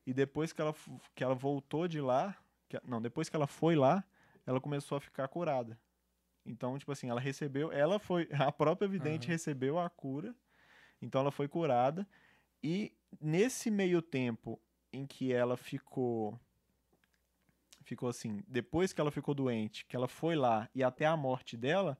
E 0.06 0.12
depois 0.12 0.52
que 0.52 0.60
ela, 0.60 0.74
que 1.14 1.22
ela 1.22 1.34
voltou 1.34 1.86
de 1.86 2.00
lá, 2.00 2.36
que- 2.68 2.80
não, 2.84 3.00
depois 3.00 3.28
que 3.28 3.36
ela 3.36 3.46
foi 3.46 3.76
lá, 3.76 4.04
ela 4.46 4.60
começou 4.60 4.98
a 4.98 5.00
ficar 5.00 5.28
curada. 5.28 5.78
Então, 6.44 6.76
tipo 6.78 6.90
assim, 6.90 7.08
ela 7.08 7.20
recebeu, 7.20 7.70
ela 7.70 7.98
foi, 7.98 8.28
a 8.48 8.50
própria 8.50 8.88
vidente 8.88 9.26
Aham. 9.26 9.32
recebeu 9.32 9.78
a 9.78 9.88
cura, 9.88 10.34
então 11.00 11.20
ela 11.20 11.30
foi 11.30 11.46
curada. 11.48 12.06
E 12.62 12.92
nesse 13.20 13.70
meio 13.70 14.02
tempo 14.02 14.60
em 14.92 15.06
que 15.06 15.32
ela 15.32 15.56
ficou, 15.56 16.38
ficou 17.82 18.08
assim, 18.08 18.42
depois 18.48 18.92
que 18.92 19.00
ela 19.00 19.10
ficou 19.10 19.34
doente, 19.34 19.84
que 19.86 19.96
ela 19.96 20.08
foi 20.08 20.34
lá 20.34 20.68
e 20.74 20.82
até 20.82 21.06
a 21.06 21.16
morte 21.16 21.56
dela, 21.56 21.98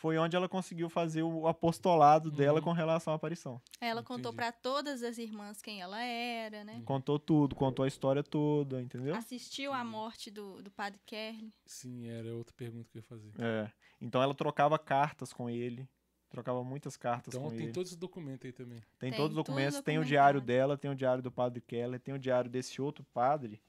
foi 0.00 0.16
onde 0.16 0.34
ela 0.34 0.48
conseguiu 0.48 0.88
fazer 0.88 1.22
o 1.22 1.46
apostolado 1.46 2.30
dela 2.30 2.58
Uhum. 2.58 2.64
com 2.64 2.72
relação 2.72 3.12
à 3.12 3.16
aparição. 3.16 3.60
Ela 3.78 4.02
contou 4.02 4.32
Entendi. 4.32 4.36
pra 4.36 4.50
todas 4.50 5.02
as 5.02 5.18
irmãs 5.18 5.60
quem 5.60 5.82
ela 5.82 6.00
era, 6.02 6.64
né? 6.64 6.80
Contou 6.86 7.18
tudo, 7.18 7.54
contou 7.54 7.84
a 7.84 7.88
história 7.88 8.22
toda, 8.22 8.80
entendeu? 8.80 9.14
Assistiu 9.14 9.74
à 9.74 9.84
morte 9.84 10.30
do, 10.30 10.62
do 10.62 10.70
padre 10.70 10.98
Kerley. 11.04 11.52
Sim, 11.66 12.08
era 12.08 12.34
outra 12.34 12.54
pergunta 12.56 12.88
que 12.90 12.96
eu 12.96 13.00
ia 13.00 13.06
fazer. 13.06 13.30
É. 13.38 13.70
Então 14.00 14.22
ela 14.22 14.34
trocava 14.34 14.78
cartas 14.78 15.34
com 15.34 15.50
ele. 15.50 15.86
Trocava 16.30 16.64
muitas 16.64 16.96
cartas 16.96 17.34
Então 17.34 17.50
com 17.50 17.54
tem 17.54 17.64
ele. 17.64 17.72
todos 17.72 17.90
os 17.92 17.96
documentos 17.98 18.46
aí 18.46 18.52
também. 18.52 18.78
Tem, 18.98 19.10
Tem 19.10 19.12
todos 19.12 19.36
os 19.36 19.44
documentos. 19.44 19.80
Tem 19.82 19.98
o 19.98 20.04
diário 20.04 20.40
dela, 20.40 20.78
tem 20.78 20.90
o 20.90 20.94
diário 20.94 21.22
do 21.22 21.30
padre 21.30 21.60
Keller, 21.60 22.00
tem 22.00 22.14
o 22.14 22.18
diário 22.18 22.48
desse 22.48 22.80
outro 22.80 23.04
padre, 23.12 23.60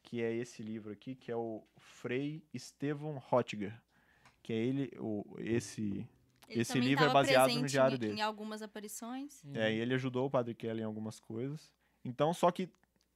que 0.00 0.22
é 0.22 0.32
esse 0.32 0.62
livro 0.62 0.92
aqui, 0.92 1.16
que 1.16 1.32
é 1.32 1.36
o 1.36 1.64
Frei 1.76 2.44
Estevão 2.54 3.20
Hottiger. 3.32 3.74
Que 4.42 4.52
é 4.52 4.56
ele, 4.56 4.90
o, 4.98 5.24
esse. 5.38 6.08
Ele 6.48 6.60
Esse 6.60 6.78
livro 6.78 7.04
é 7.04 7.12
baseado 7.12 7.54
no 7.54 7.66
diário 7.66 7.96
em, 7.96 7.98
dele. 7.98 8.18
Em 8.18 8.20
algumas 8.20 8.60
aparições. 8.60 9.42
Uhum. 9.44 9.56
É, 9.56 9.72
e 9.72 9.78
ele 9.78 9.94
ajudou 9.94 10.26
o 10.26 10.30
padre 10.30 10.54
Keller 10.54 10.82
em 10.82 10.86
algumas 10.86 11.18
coisas. 11.18 11.72
Então, 12.04 12.34
só 12.34 12.50
que 12.50 12.68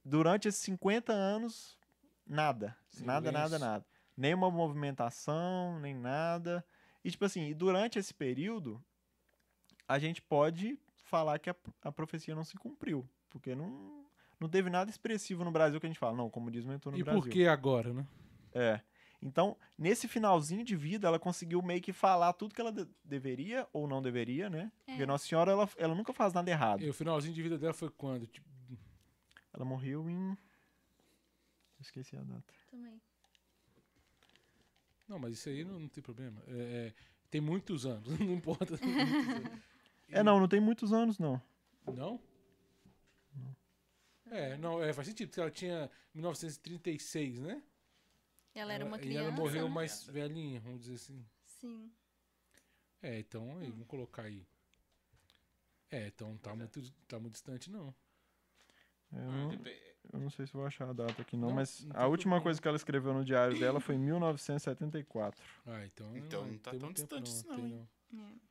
durante 0.03 0.47
esses 0.47 0.61
50 0.61 1.13
anos, 1.13 1.77
nada. 2.25 2.75
Nada, 3.01 3.31
nada, 3.31 3.59
nada. 3.59 3.85
Nem 4.15 4.33
uma 4.33 4.49
movimentação, 4.49 5.79
nem 5.79 5.93
nada. 5.93 6.65
E, 7.03 7.11
tipo 7.11 7.25
assim, 7.25 7.49
e 7.49 7.53
durante 7.53 7.99
esse 7.99 8.13
período, 8.13 8.83
a 9.87 9.99
gente 9.99 10.21
pode 10.21 10.79
falar 10.95 11.37
que 11.39 11.49
a, 11.49 11.55
a 11.83 11.91
profecia 11.91 12.33
não 12.33 12.43
se 12.43 12.57
cumpriu. 12.57 13.07
Porque 13.29 13.53
não, 13.53 14.05
não 14.39 14.49
teve 14.49 14.69
nada 14.69 14.89
expressivo 14.89 15.43
no 15.43 15.51
Brasil 15.51 15.79
que 15.79 15.85
a 15.85 15.89
gente 15.89 15.99
fala. 15.99 16.17
Não, 16.17 16.25
o 16.25 16.31
comunismo 16.31 16.71
entrou 16.73 16.91
no 16.91 16.99
E 16.99 17.03
Brasil. 17.03 17.21
por 17.21 17.29
que 17.29 17.45
agora, 17.45 17.93
né? 17.93 18.07
É. 18.53 18.81
Então, 19.21 19.57
nesse 19.77 20.07
finalzinho 20.07 20.63
de 20.63 20.75
vida, 20.75 21.07
ela 21.07 21.17
conseguiu 21.19 21.61
meio 21.61 21.81
que 21.81 21.91
falar 21.91 22.33
tudo 22.33 22.53
que 22.53 22.61
ela 22.61 22.71
de- 22.71 22.87
deveria 23.03 23.67
ou 23.73 23.87
não 23.87 24.01
deveria, 24.01 24.49
né? 24.49 24.71
Porque 24.85 25.01
É. 25.01 25.05
Nossa 25.05 25.25
Senhora, 25.25 25.51
ela, 25.51 25.69
ela 25.77 25.95
nunca 25.95 26.13
faz 26.13 26.33
nada 26.33 26.49
errado. 26.51 26.83
E 26.83 26.89
o 26.89 26.93
finalzinho 26.93 27.33
de 27.33 27.41
vida 27.41 27.57
dela 27.57 27.73
foi 27.73 27.89
quando? 27.89 28.27
Tipo, 28.27 28.47
Ela 29.53 29.65
morreu 29.65 30.07
em. 30.07 30.37
Esqueci 31.79 32.15
a 32.15 32.21
data. 32.21 32.53
Também. 32.69 33.01
Não, 35.07 35.17
mas 35.17 35.33
isso 35.33 35.49
aí 35.49 35.63
não, 35.63 35.79
não 35.79 35.87
tem 35.87 36.03
problema. 36.03 36.41
É, 36.47 36.53
é, 36.87 36.93
tem 37.31 37.41
muitos 37.41 37.85
anos, 37.85 38.07
não 38.19 38.33
importa. 38.33 38.75
anos. 38.75 38.81
É, 40.09 40.23
não, 40.23 40.39
não 40.39 40.47
tem 40.47 40.61
muitos 40.61 40.93
anos, 40.93 41.19
não. 41.19 41.41
Não? 41.85 42.17
É, 44.31 44.55
não, 44.57 44.81
é, 44.81 44.93
faz 44.93 45.07
sentido, 45.07 45.27
porque 45.29 45.41
ela 45.41 45.51
tinha 45.51 45.89
1936, 46.13 47.39
né? 47.39 47.61
Ela 48.57 48.73
era 48.73 48.85
uma 48.85 48.97
E 48.97 49.01
criança. 49.01 49.27
ela 49.27 49.31
morreu 49.35 49.67
né? 49.67 49.73
mais 49.73 50.03
velhinha, 50.03 50.59
vamos 50.59 50.81
dizer 50.81 50.95
assim. 50.95 51.25
Sim. 51.45 51.91
É, 53.01 53.19
então 53.19 53.57
aí, 53.59 53.69
vamos 53.69 53.87
colocar 53.87 54.23
aí. 54.23 54.45
É, 55.91 56.07
então 56.07 56.29
não 56.29 56.37
tá 56.37 56.55
muito, 56.55 56.91
tá 57.07 57.19
muito 57.19 57.33
distante, 57.33 57.69
não. 57.69 57.93
Eu 59.11 59.19
Ah, 59.19 59.31
não, 59.31 59.51
eu 60.13 60.19
não 60.19 60.29
sei 60.29 60.45
se 60.45 60.53
vou 60.53 60.65
achar 60.65 60.89
a 60.89 60.93
data 60.93 61.21
aqui, 61.21 61.37
não, 61.37 61.49
Não, 61.49 61.55
mas 61.55 61.81
não 61.85 61.95
a 61.95 62.07
última 62.07 62.31
problema. 62.31 62.43
coisa 62.43 62.61
que 62.61 62.67
ela 62.67 62.75
escreveu 62.77 63.13
no 63.13 63.23
diário 63.23 63.57
dela 63.57 63.79
foi 63.79 63.95
em 63.95 63.99
1974. 63.99 65.41
Ah, 65.65 65.85
então. 65.85 66.17
Então 66.17 66.45
não 66.45 66.57
tá 66.57 66.71
tão 66.75 66.91
distante 66.91 67.27
isso 67.27 67.47
não, 67.47 67.55
tem 67.55 67.65
hein? 67.65 67.89
É. 68.13 68.47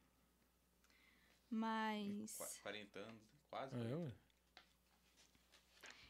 Mas. 1.51 2.37
Qua- 2.37 2.49
40 2.63 2.99
anos, 3.01 3.23
quase. 3.51 3.75
É, 3.77 3.95
ué. 3.97 4.13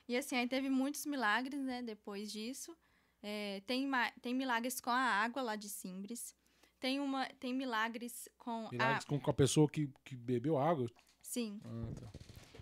E 0.08 0.16
assim, 0.16 0.36
aí 0.36 0.46
teve 0.46 0.70
muitos 0.70 1.04
milagres, 1.06 1.60
né, 1.60 1.82
depois 1.82 2.30
disso. 2.30 2.76
É, 3.22 3.60
tem, 3.66 3.88
tem 4.20 4.34
milagres 4.34 4.80
com 4.80 4.90
a 4.90 4.98
água 4.98 5.42
lá 5.42 5.56
de 5.56 5.68
Simbres. 5.68 6.34
Tem, 6.78 7.00
uma, 7.00 7.26
tem 7.40 7.54
milagres 7.54 8.28
com 8.36 8.68
Milagres 8.70 9.04
a. 9.04 9.08
com, 9.08 9.18
com 9.18 9.30
a 9.30 9.34
pessoa 9.34 9.68
que, 9.68 9.90
que 10.04 10.14
bebeu 10.14 10.58
água. 10.58 10.86
Sim. 11.22 11.60
Ah, 11.64 11.94
tá. 11.98 12.12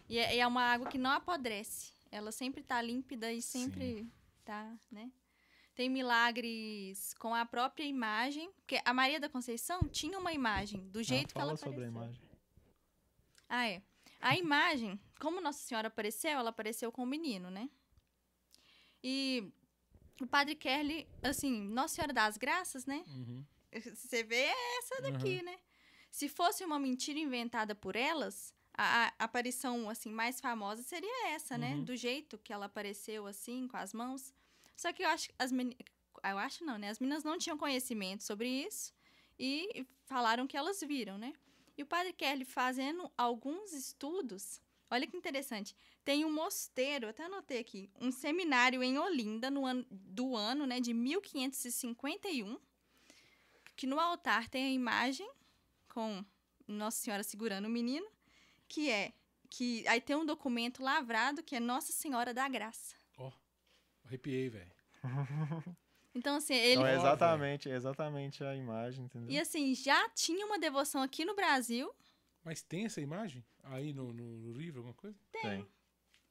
E 0.08 0.18
é, 0.18 0.38
é 0.38 0.46
uma 0.46 0.62
água 0.62 0.88
que 0.88 0.98
não 0.98 1.10
apodrece. 1.10 1.92
Ela 2.10 2.30
sempre 2.30 2.62
tá 2.62 2.80
límpida 2.80 3.32
e 3.32 3.42
sempre 3.42 4.08
tá, 4.44 4.78
né? 4.90 5.10
Tem 5.74 5.88
milagres 5.88 7.12
com 7.14 7.34
a 7.34 7.44
própria 7.44 7.84
imagem. 7.84 8.50
Porque 8.52 8.80
a 8.84 8.94
Maria 8.94 9.18
da 9.18 9.28
Conceição 9.28 9.88
tinha 9.88 10.18
uma 10.18 10.32
imagem, 10.32 10.88
do 10.88 11.02
jeito 11.02 11.30
ah, 11.30 11.34
que 11.34 11.40
ela 11.40 11.56
fala 11.56 11.56
sobre 11.56 11.84
a 11.84 11.88
apareceu. 11.88 12.02
imagem. 12.02 12.22
Ah, 13.48 13.68
é. 13.68 13.82
A 14.20 14.36
imagem, 14.36 14.98
como 15.20 15.40
Nossa 15.40 15.58
Senhora 15.58 15.88
apareceu, 15.88 16.30
ela 16.30 16.50
apareceu 16.50 16.90
com 16.92 17.02
o 17.02 17.06
menino, 17.06 17.50
né? 17.50 17.68
E 19.02 19.52
o 20.20 20.26
padre 20.26 20.54
Kerley, 20.54 21.06
assim, 21.22 21.60
Nossa 21.68 21.96
Senhora 21.96 22.12
das 22.12 22.36
Graças, 22.36 22.86
né? 22.86 23.04
Uhum. 23.06 23.44
Você 23.94 24.22
vê 24.22 24.36
é 24.36 24.78
essa 24.78 25.02
daqui, 25.02 25.42
né? 25.42 25.56
Se 26.10 26.28
fosse 26.28 26.64
uma 26.64 26.78
mentira 26.78 27.18
inventada 27.18 27.74
por 27.74 27.96
elas, 27.96 28.54
a, 28.72 29.12
a 29.18 29.24
aparição 29.24 29.88
assim 29.90 30.10
mais 30.10 30.40
famosa 30.40 30.82
seria 30.82 31.28
essa, 31.28 31.58
né? 31.58 31.74
Uhum. 31.74 31.84
Do 31.84 31.96
jeito 31.96 32.38
que 32.38 32.52
ela 32.52 32.66
apareceu 32.66 33.26
assim, 33.26 33.66
com 33.66 33.76
as 33.76 33.92
mãos. 33.92 34.32
Só 34.76 34.92
que 34.92 35.02
eu 35.02 35.08
acho 35.08 35.28
que 35.28 35.34
as 35.38 35.50
meninas, 35.50 35.78
eu 36.22 36.38
acho 36.38 36.64
não, 36.64 36.78
né? 36.78 36.90
As 36.90 36.98
meninas 36.98 37.24
não 37.24 37.38
tinham 37.38 37.58
conhecimento 37.58 38.22
sobre 38.22 38.48
isso 38.48 38.92
e 39.38 39.86
falaram 40.04 40.46
que 40.46 40.56
elas 40.56 40.80
viram, 40.80 41.18
né? 41.18 41.32
E 41.76 41.82
o 41.82 41.86
padre 41.86 42.12
Kelly 42.12 42.44
fazendo 42.44 43.10
alguns 43.16 43.72
estudos, 43.72 44.60
olha 44.90 45.06
que 45.06 45.16
interessante. 45.16 45.74
Tem 46.04 46.24
um 46.24 46.30
mosteiro, 46.32 47.08
até 47.08 47.24
anotei 47.24 47.58
aqui, 47.58 47.90
um 48.00 48.12
seminário 48.12 48.82
em 48.82 48.98
Olinda 48.98 49.50
no 49.50 49.64
ano, 49.64 49.86
do 49.90 50.36
ano, 50.36 50.66
né, 50.66 50.78
de 50.80 50.92
1551, 50.92 52.58
que 53.76 53.86
no 53.86 53.98
altar 53.98 54.48
tem 54.48 54.66
a 54.66 54.70
imagem 54.70 55.28
com 55.88 56.24
Nossa 56.68 56.98
Senhora 56.98 57.22
segurando 57.22 57.66
o 57.66 57.70
menino, 57.70 58.06
que 58.68 58.90
é 58.90 59.12
que 59.50 59.86
aí 59.86 60.00
tem 60.00 60.16
um 60.16 60.26
documento 60.26 60.82
lavrado 60.82 61.42
que 61.42 61.54
é 61.54 61.60
Nossa 61.60 61.92
Senhora 61.92 62.34
da 62.34 62.48
Graça. 62.48 62.96
Ó, 63.16 63.30
arrepiei, 64.04 64.48
velho. 64.48 64.72
Então 66.16 66.36
assim, 66.36 66.54
ele 66.54 66.74
Então 66.74 66.86
é 66.86 66.94
exatamente, 66.94 67.68
é 67.68 67.74
exatamente 67.74 68.44
a 68.44 68.54
imagem, 68.54 69.04
entendeu? 69.06 69.30
e 69.34 69.36
assim 69.40 69.74
já 69.74 70.08
tinha 70.10 70.46
uma 70.46 70.60
devoção 70.60 71.02
aqui 71.02 71.24
no 71.24 71.34
Brasil 71.34 71.92
Mas 72.44 72.62
tem 72.62 72.84
essa 72.84 73.00
imagem 73.00 73.44
aí 73.64 73.92
no, 73.92 74.12
no- 74.12 74.38
no 74.38 74.52
livro, 74.52 74.78
alguma 74.78 74.94
coisa? 74.94 75.18
Tem. 75.32 75.66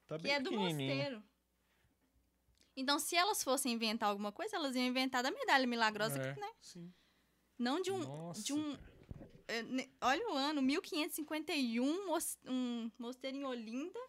Tá 0.08 0.18
que 0.18 0.24
bem 0.24 0.32
é 0.34 0.40
do 0.40 0.52
mosteiro. 0.52 1.24
Então, 2.76 2.98
se 3.00 3.16
elas 3.16 3.44
fossem 3.44 3.72
inventar 3.74 4.10
alguma 4.10 4.32
coisa, 4.32 4.56
elas 4.56 4.76
iam 4.76 4.86
inventar 4.86 5.22
da 5.22 5.30
medalha 5.32 5.68
milagrosa, 5.68 6.20
é, 6.20 6.34
que, 6.34 6.40
né? 6.40 6.52
sim. 6.60 6.92
Não 7.58 7.80
de 7.82 7.92
um, 7.92 8.00
Nossa, 8.00 8.42
de 8.42 8.52
um 8.54 8.78
é, 9.48 9.62
ne- 9.62 9.90
olha 10.02 10.28
o 10.30 10.36
ano, 10.36 10.62
1551, 10.62 12.08
mos- 12.08 12.38
um 12.48 12.90
mosteiro 12.98 13.38
em 13.38 13.44
Olinda. 13.46 14.00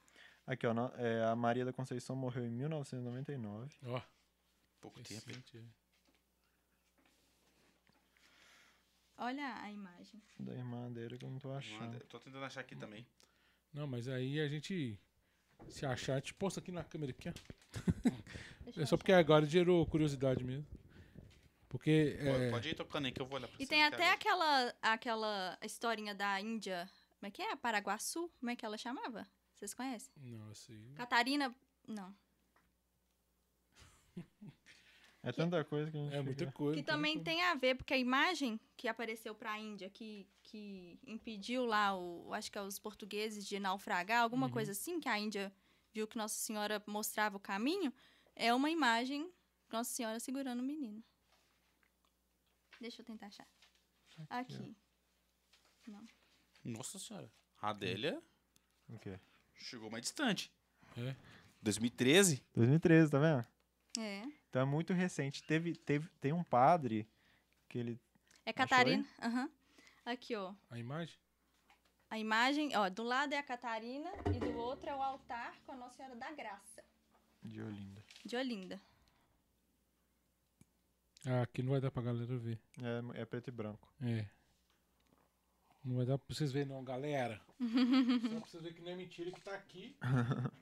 Aqui, 0.47 0.67
ó, 0.67 0.73
é, 0.97 1.25
a 1.25 1.37
Maria 1.37 1.65
da 1.65 1.73
Conceição 1.73 2.17
morreu 2.17 2.47
em 2.47 2.51
1999. 2.51 3.77
Ó, 3.87 4.01
Pouco 4.81 5.01
tempo. 5.03 5.27
recente, 5.27 5.59
é. 5.59 5.63
Olha 9.17 9.55
a 9.63 9.71
imagem. 9.71 10.21
Da 10.39 10.53
irmã 10.55 10.91
dele 10.91 11.17
que 11.19 11.25
eu 11.25 11.31
não 11.31 11.39
tô 11.39 11.53
achando. 11.53 11.81
Manda- 11.81 12.01
Tô 12.07 12.19
tentando 12.19 12.45
achar 12.45 12.61
aqui 12.61 12.75
também. 12.75 13.07
Não, 13.73 13.87
mas 13.87 14.09
aí 14.09 14.41
a 14.41 14.49
gente, 14.49 14.99
se 15.69 15.85
achar, 15.87 16.21
te 16.21 16.35
posta 16.35 16.61
aqui 16.61 16.71
na 16.73 16.85
câmera 16.85 17.11
aqui, 17.11 17.29
ó. 17.29 17.33
É 18.77 18.87
só 18.87 18.97
porque 18.97 19.13
agora 19.13 19.47
gerou 19.47 19.87
curiosidade 19.87 20.43
mesmo. 20.43 20.67
Porque, 21.69 22.17
Pode, 22.19 22.45
é, 22.45 22.51
pode 22.51 22.69
ir 22.71 22.75
tocando 22.75 23.07
aí 23.07 23.13
que 23.13 23.21
eu 23.21 23.27
vou 23.27 23.37
olhar 23.37 23.47
pra 23.47 23.57
E 23.63 23.67
tem 23.67 23.85
até 23.85 24.11
aquela, 24.11 24.75
aquela 24.81 25.59
historinha 25.63 26.15
da 26.15 26.41
Índia. 26.41 26.89
Como 27.19 27.29
é 27.29 27.31
que 27.31 27.43
é? 27.43 27.55
Paraguaçu? 27.57 28.31
Como 28.39 28.51
é 28.51 28.57
que 28.57 28.65
ela 28.65 28.79
chamava? 28.79 29.27
Vocês 29.55 29.75
conhecem? 29.75 30.13
não, 30.17 30.51
assim, 30.51 30.93
Catarina. 30.95 31.55
Não. 31.87 32.15
É 35.27 35.33
tanta 35.33 35.65
coisa 35.65 35.91
que 35.91 35.97
a 35.97 36.01
gente 36.01 36.15
é 36.15 36.21
muita 36.23 36.53
coisa. 36.53 36.77
Que 36.77 36.83
também 36.87 37.19
tem 37.23 37.43
a 37.43 37.55
ver, 37.55 37.75
porque 37.77 37.95
a 37.95 37.99
imagem 37.99 38.61
que 38.77 38.87
apareceu 38.87 39.35
pra 39.35 39.59
Índia, 39.59 39.89
que, 39.89 40.29
que 40.43 40.99
impediu 41.07 41.65
lá, 41.65 41.97
o, 41.97 42.33
acho 42.35 42.53
que 42.53 42.59
é 42.59 42.63
os 42.63 42.79
portugueses 42.79 43.47
de 43.47 43.59
naufragar, 43.59 44.21
alguma 44.23 44.47
Uhum. 44.47 44.53
coisa 44.53 44.73
assim, 44.73 45.01
que 45.01 45.09
a 45.09 45.19
Índia 45.19 45.51
viu 45.95 46.07
que 46.07 46.19
Nossa 46.19 46.35
Senhora 46.37 46.83
mostrava 46.87 47.39
o 47.39 47.41
caminho, 47.41 47.91
é 48.37 48.53
uma 48.53 48.71
imagem 48.71 49.33
Nossa 49.73 49.91
Senhora 49.95 50.21
segurando 50.21 50.61
o 50.61 50.63
menino. 50.63 51.03
Deixa 52.79 53.01
eu 53.01 53.07
tentar 53.07 53.29
achar. 53.29 53.49
Aqui. 54.29 54.77
Nossa 56.63 56.99
senhora. 56.99 57.31
A 57.61 57.71
Adélia 57.71 58.23
O 58.89 58.99
quê? 58.99 59.19
chegou 59.55 59.91
mais 59.91 60.03
distante. 60.03 60.53
É. 60.97 61.17
2013? 61.63 62.43
2013, 62.55 63.11
tá 63.11 63.19
vendo? 63.19 63.47
É. 63.99 64.23
Então 64.51 64.63
é 64.63 64.65
muito 64.65 64.93
recente. 64.93 65.43
Teve, 65.43 65.75
teve, 65.75 66.09
tem 66.21 66.33
um 66.33 66.43
padre 66.45 67.09
que 67.69 67.79
ele. 67.79 68.01
É 68.45 68.53
Catarina. 68.53 69.07
Aham. 69.23 69.51
Aqui, 70.05 70.35
ó. 70.35 70.55
A 70.71 70.79
imagem? 70.79 71.17
A 72.11 72.19
imagem, 72.19 72.77
ó, 72.77 72.89
do 72.89 73.03
lado 73.03 73.33
é 73.33 73.39
a 73.39 73.43
Catarina 73.43 74.11
e 74.35 74.39
do 74.39 74.57
outro 74.57 74.89
é 74.89 74.95
o 74.95 75.03
altar 75.03 75.59
com 75.65 75.73
a 75.73 75.77
Nossa 75.77 75.97
Senhora 75.97 76.15
da 76.15 76.31
Graça, 76.33 76.85
De 77.43 77.61
Olinda. 77.61 78.05
de 78.25 78.37
Olinda. 78.37 78.81
Ah, 81.27 81.43
aqui 81.43 81.63
não 81.63 81.73
vai 81.73 81.81
dar 81.81 81.91
pra 81.91 82.03
galera 82.03 82.37
ver. 82.37 82.61
É, 83.17 83.23
é 83.23 83.25
preto 83.25 83.49
e 83.49 83.51
branco. 83.51 83.93
É. 84.03 84.29
Não 85.83 85.97
vai 85.97 86.07
dar 86.07 86.19
pra 86.19 86.35
vocês 86.35 86.53
verem 86.53 86.69
não, 86.69 86.85
galera. 86.85 87.41
Só 88.31 88.41
pra 88.41 88.49
vocês 88.49 88.63
verem 88.63 88.77
que 88.77 88.83
não 88.83 88.93
é 88.93 88.97
mentira 88.97 89.31
que 89.33 89.41
tá 89.41 89.55
aqui. 89.55 89.97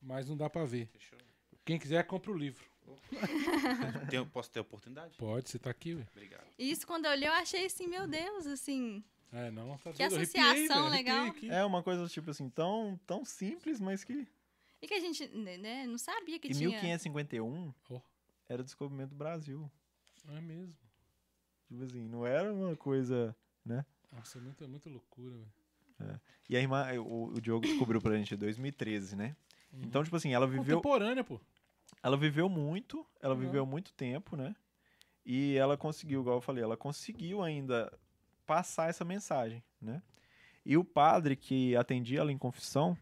Mas 0.00 0.28
não 0.28 0.36
dá 0.36 0.50
pra 0.50 0.64
ver. 0.66 0.90
Eu... 1.12 1.18
Quem 1.64 1.78
quiser, 1.78 2.04
compra 2.06 2.30
o 2.30 2.36
livro. 2.36 2.64
Tem- 4.10 4.24
posso 4.26 4.50
ter 4.50 4.60
oportunidade? 4.60 5.16
Pode, 5.16 5.48
você 5.48 5.58
tá 5.58 5.70
aqui, 5.70 5.94
velho. 5.94 6.08
Obrigado. 6.12 6.44
Isso, 6.58 6.86
quando 6.86 7.06
eu 7.06 7.14
li, 7.14 7.24
eu 7.24 7.32
achei 7.32 7.66
assim, 7.66 7.86
meu 7.86 8.06
Deus, 8.06 8.46
assim. 8.46 9.02
É, 9.32 9.50
não, 9.50 9.76
tá 9.78 9.90
Que 9.92 9.98
doido. 9.98 10.14
associação 10.22 10.86
Arrepiei, 10.86 10.90
legal. 10.90 11.22
arrepiei. 11.22 11.50
É 11.50 11.64
uma 11.64 11.82
coisa, 11.82 12.06
tipo 12.08 12.30
assim, 12.30 12.48
tão, 12.50 12.98
tão 13.06 13.24
simples, 13.24 13.80
mas 13.80 14.04
que. 14.04 14.26
E 14.82 14.86
que 14.86 14.94
a 14.94 15.00
gente 15.00 15.26
né, 15.28 15.56
né, 15.56 15.86
não 15.86 15.96
sabia 15.98 16.38
que 16.38 16.48
Em 16.48 16.52
tinha. 16.52 16.68
1551 16.68 17.72
Ó. 17.90 18.00
era 18.48 18.60
o 18.60 18.64
descobrimento 18.64 19.10
do 19.10 19.16
Brasil. 19.16 19.70
É 20.28 20.40
mesmo. 20.40 20.78
Tipo 21.68 21.82
assim, 21.84 22.06
não 22.06 22.26
era 22.26 22.52
uma 22.52 22.76
coisa. 22.76 23.34
Nossa, 24.12 24.38
é 24.38 24.40
muita, 24.40 24.68
muita 24.68 24.88
loucura, 24.90 25.34
velho. 25.98 26.20
E 26.48 26.56
a 26.56 26.60
irmã, 26.60 26.86
o, 27.00 27.28
o 27.34 27.40
Diogo 27.40 27.66
descobriu 27.66 28.00
pra 28.00 28.16
gente 28.16 28.34
em 28.34 28.36
2013, 28.36 29.16
né? 29.16 29.34
Uhum. 29.72 29.80
Então, 29.84 30.04
tipo 30.04 30.14
assim, 30.14 30.32
ela 30.34 30.46
viveu, 30.46 30.76
Contemporânea, 30.76 31.24
pô. 31.24 31.40
Ela 32.04 32.18
viveu 32.18 32.50
muito, 32.50 33.04
ela 33.18 33.34
Uhum. 33.34 33.40
viveu 33.40 33.64
muito 33.64 33.90
tempo, 33.94 34.36
né? 34.36 34.54
E 35.24 35.56
ela 35.56 35.74
conseguiu, 35.74 36.20
igual 36.20 36.36
eu 36.36 36.40
falei, 36.42 36.62
ela 36.62 36.76
conseguiu 36.76 37.42
ainda 37.42 37.90
passar 38.44 38.90
essa 38.90 39.06
mensagem, 39.06 39.64
né? 39.80 40.02
E 40.66 40.76
o 40.76 40.84
padre 40.84 41.34
que 41.34 41.74
atendia 41.74 42.20
ela 42.20 42.30
em 42.30 42.36
confissão, 42.36 42.94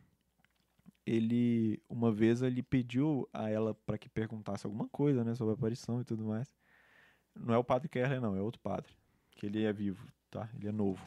ele, 1.05 1.83
uma 1.89 2.13
vez, 2.13 2.43
ele 2.43 2.63
pediu 2.63 3.29
a 3.33 3.51
ela 3.51 3.75
para 3.75 3.99
que 3.99 4.09
perguntasse 4.09 4.67
alguma 4.67 4.89
coisa, 4.89 5.25
né, 5.25 5.35
sobre 5.35 5.51
a 5.51 5.55
aparição 5.55 6.01
e 6.01 6.05
tudo 6.05 6.25
mais. 6.25 6.55
Não 7.35 7.55
é 7.55 7.59
o 7.59 7.65
padre 7.65 7.89
Kerler, 7.89 8.21
não, 8.21 8.37
é 8.37 8.41
outro 8.41 8.61
padre, 8.61 8.93
que 9.33 9.47
ele 9.47 9.65
é 9.65 9.73
vivo, 9.73 10.07
tá? 10.31 10.49
Ele 10.55 10.69
é 10.69 10.73
novo. 10.73 11.05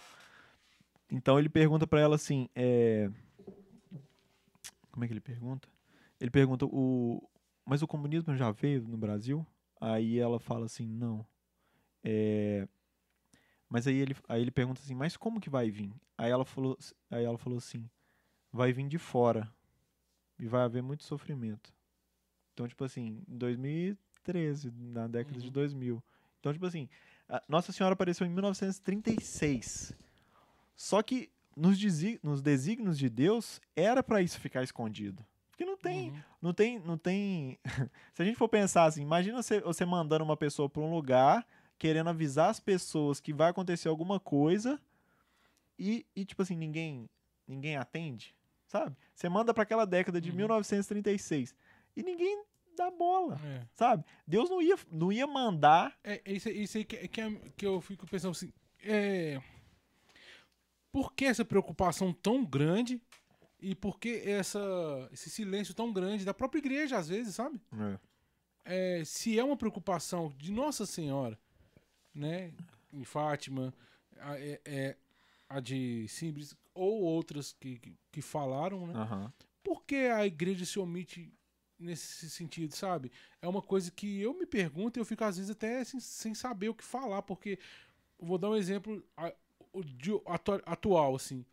Então 1.09 1.39
ele 1.39 1.47
pergunta 1.47 1.87
para 1.87 2.01
ela 2.01 2.15
assim, 2.15 2.49
é... 2.53 3.09
como 4.91 5.05
é 5.05 5.07
que 5.07 5.13
ele 5.13 5.21
pergunta? 5.21 5.69
Ele 6.19 6.31
pergunta 6.31 6.65
o, 6.65 7.21
mas 7.65 7.81
o 7.81 7.87
comunismo 7.87 8.35
já 8.35 8.51
veio 8.51 8.81
no 8.87 8.97
Brasil? 8.97 9.45
Aí 9.79 10.19
ela 10.19 10.39
fala 10.39 10.65
assim, 10.65 10.87
não. 10.87 11.25
É... 12.03 12.67
Mas 13.67 13.87
aí 13.87 13.95
ele, 13.95 14.15
aí 14.29 14.41
ele 14.41 14.51
pergunta 14.51 14.79
assim, 14.81 14.95
mas 14.95 15.17
como 15.17 15.39
que 15.41 15.49
vai 15.49 15.69
vir? 15.69 15.93
Aí 16.17 16.31
ela 16.31 16.45
falou, 16.45 16.77
aí 17.09 17.23
ela 17.25 17.37
falou 17.37 17.57
assim, 17.57 17.89
vai 18.51 18.71
vir 18.71 18.87
de 18.87 18.97
fora 18.97 19.51
e 20.39 20.45
vai 20.47 20.61
haver 20.61 20.83
muito 20.83 21.03
sofrimento. 21.03 21.73
Então, 22.53 22.67
tipo 22.67 22.83
assim, 22.83 23.21
em 23.27 23.37
2013, 23.37 24.71
na 24.71 25.07
década 25.07 25.39
de 25.39 25.47
Uhum. 25.47 25.51
2000. 25.51 26.03
Então, 26.39 26.53
tipo 26.53 26.65
assim, 26.65 26.87
a 27.27 27.43
Nossa 27.49 27.71
Senhora 27.71 27.93
apareceu 27.93 28.25
em 28.25 28.29
1936. 28.29 29.93
Só 30.75 31.01
que 31.01 31.29
nos, 31.55 31.77
nos 32.21 32.41
desígnios 32.41 32.97
de 32.97 33.09
Deus 33.09 33.59
era 33.75 34.03
para 34.03 34.21
isso 34.21 34.39
ficar 34.39 34.63
escondido. 34.63 35.25
Porque 35.55 35.63
não 35.65 35.77
tem, 35.77 36.09
Uhum. 36.09 36.21
não 36.41 36.53
tem, 36.53 36.79
não 36.79 36.97
tem. 36.97 37.57
Se 38.13 38.21
a 38.21 38.25
gente 38.25 38.35
for 38.37 38.49
pensar 38.49 38.83
assim, 38.85 39.01
imagina 39.01 39.41
você, 39.41 39.61
você 39.61 39.85
mandando 39.85 40.23
uma 40.25 40.35
pessoa 40.35 40.69
para 40.69 40.81
um 40.81 40.93
lugar, 40.93 41.47
querendo 41.79 42.09
avisar 42.09 42.49
as 42.49 42.59
pessoas 42.59 43.21
que 43.21 43.31
vai 43.31 43.51
acontecer 43.51 43.87
alguma 43.87 44.19
coisa 44.19 44.77
e, 45.79 46.05
e 46.15 46.25
tipo 46.25 46.41
assim, 46.41 46.57
ninguém, 46.57 47.09
ninguém 47.47 47.77
atende, 47.77 48.35
sabe? 48.67 48.95
Você 49.13 49.29
manda 49.29 49.53
para 49.53 49.63
aquela 49.63 49.85
década 49.85 50.19
de 50.19 50.29
Uhum. 50.29 50.35
1936 50.37 51.55
e 51.95 52.03
ninguém 52.03 52.43
dá 52.75 52.91
bola, 52.91 53.39
É. 53.45 53.65
sabe? 53.73 54.03
Deus 54.27 54.49
não 54.49 54.61
ia, 54.61 54.75
não 54.91 55.09
ia 55.09 55.25
mandar. 55.25 55.97
É, 56.03 56.21
isso, 56.25 56.49
aí- 56.49 56.63
isso 56.63 56.77
aí 56.77 56.83
que, 56.83 57.07
que, 57.07 57.21
é- 57.21 57.41
que 57.55 57.65
eu 57.65 57.79
fico 57.79 58.05
pensando 58.05 58.31
assim. 58.31 58.51
É, 58.83 59.41
por 60.91 61.13
que 61.13 61.25
essa 61.25 61.43
preocupação 61.45 62.13
tão 62.13 62.43
grande 62.45 63.01
e 63.69 63.75
por 63.75 63.99
que 63.99 64.21
essa, 64.25 64.59
esse 65.11 65.29
silêncio 65.29 65.73
tão 65.73 65.91
grande 65.91 66.23
da 66.25 66.33
própria 66.33 66.59
igreja, 66.59 66.97
às 66.97 67.07
vezes, 67.07 67.35
sabe? 67.35 67.59
É, 68.63 69.03
se 69.05 69.37
é 69.39 69.43
uma 69.43 69.57
preocupação 69.57 70.33
de 70.37 70.51
Nossa 70.51 70.85
Senhora, 70.85 71.37
né, 72.13 72.53
em 72.93 73.03
Fátima, 73.03 73.73
a, 74.19 74.39
é, 74.39 74.59
é, 74.65 74.97
a 75.49 75.59
de 75.59 76.07
Simbris 76.07 76.55
ou 76.73 77.01
outras 77.01 77.53
que, 77.53 77.77
que, 77.79 77.93
que 78.11 78.21
falaram, 78.21 78.87
né? 78.87 78.93
Aham. 78.95 79.33
Por 79.63 79.83
que 79.83 79.95
a 79.95 80.25
igreja 80.25 80.65
se 80.65 80.77
omite 80.79 81.31
nesse 81.77 82.29
sentido, 82.29 82.73
sabe? 82.75 83.11
É 83.41 83.47
uma 83.47 83.61
coisa 83.61 83.91
que 83.91 84.21
eu 84.21 84.33
me 84.33 84.45
pergunto 84.45 84.97
e 84.97 85.01
eu 85.01 85.05
fico 85.05 85.23
às 85.23 85.37
vezes 85.37 85.51
até 85.51 85.83
sem, 85.83 85.99
sem 85.99 86.33
saber 86.33 86.69
o 86.69 86.73
que 86.75 86.83
falar, 86.83 87.21
porque 87.23 87.59
vou 88.19 88.37
dar 88.37 88.49
um 88.49 88.55
exemplo 88.55 89.03
a- 89.17 89.33
o 89.73 89.83
de- 89.83 90.21
atu- 90.25 90.61
atual, 90.65 91.15
assim. 91.15 91.45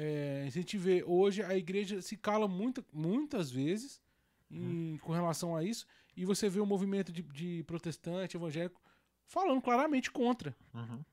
É, 0.00 0.44
a 0.46 0.50
gente 0.50 0.78
vê 0.78 1.02
hoje 1.04 1.42
a 1.42 1.56
igreja 1.56 2.00
se 2.00 2.16
cala 2.16 2.46
muita, 2.46 2.84
muitas 2.92 3.50
vezes 3.50 4.00
em- 4.48 4.96
com 4.98 5.12
relação 5.12 5.56
a 5.56 5.64
isso, 5.64 5.84
e 6.16 6.24
você 6.24 6.48
vê 6.48 6.60
o 6.60 6.64
movimento 6.66 7.10
de, 7.12 7.20
de 7.22 7.64
protestante, 7.64 8.36
evangélico, 8.36 8.80
falando 9.26 9.60
claramente 9.60 10.08
contra. 10.10 10.56
Uhum. 10.72 11.04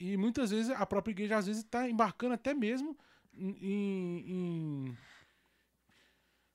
E 0.00 0.16
muitas 0.16 0.50
vezes 0.50 0.70
a 0.70 0.86
própria 0.86 1.12
igreja 1.12 1.36
às 1.36 1.46
vezes 1.46 1.62
está 1.62 1.86
embarcando 1.88 2.32
até 2.34 2.54
mesmo 2.54 2.96
em. 3.34 3.50
em- 3.60 4.24
em- 4.88 4.96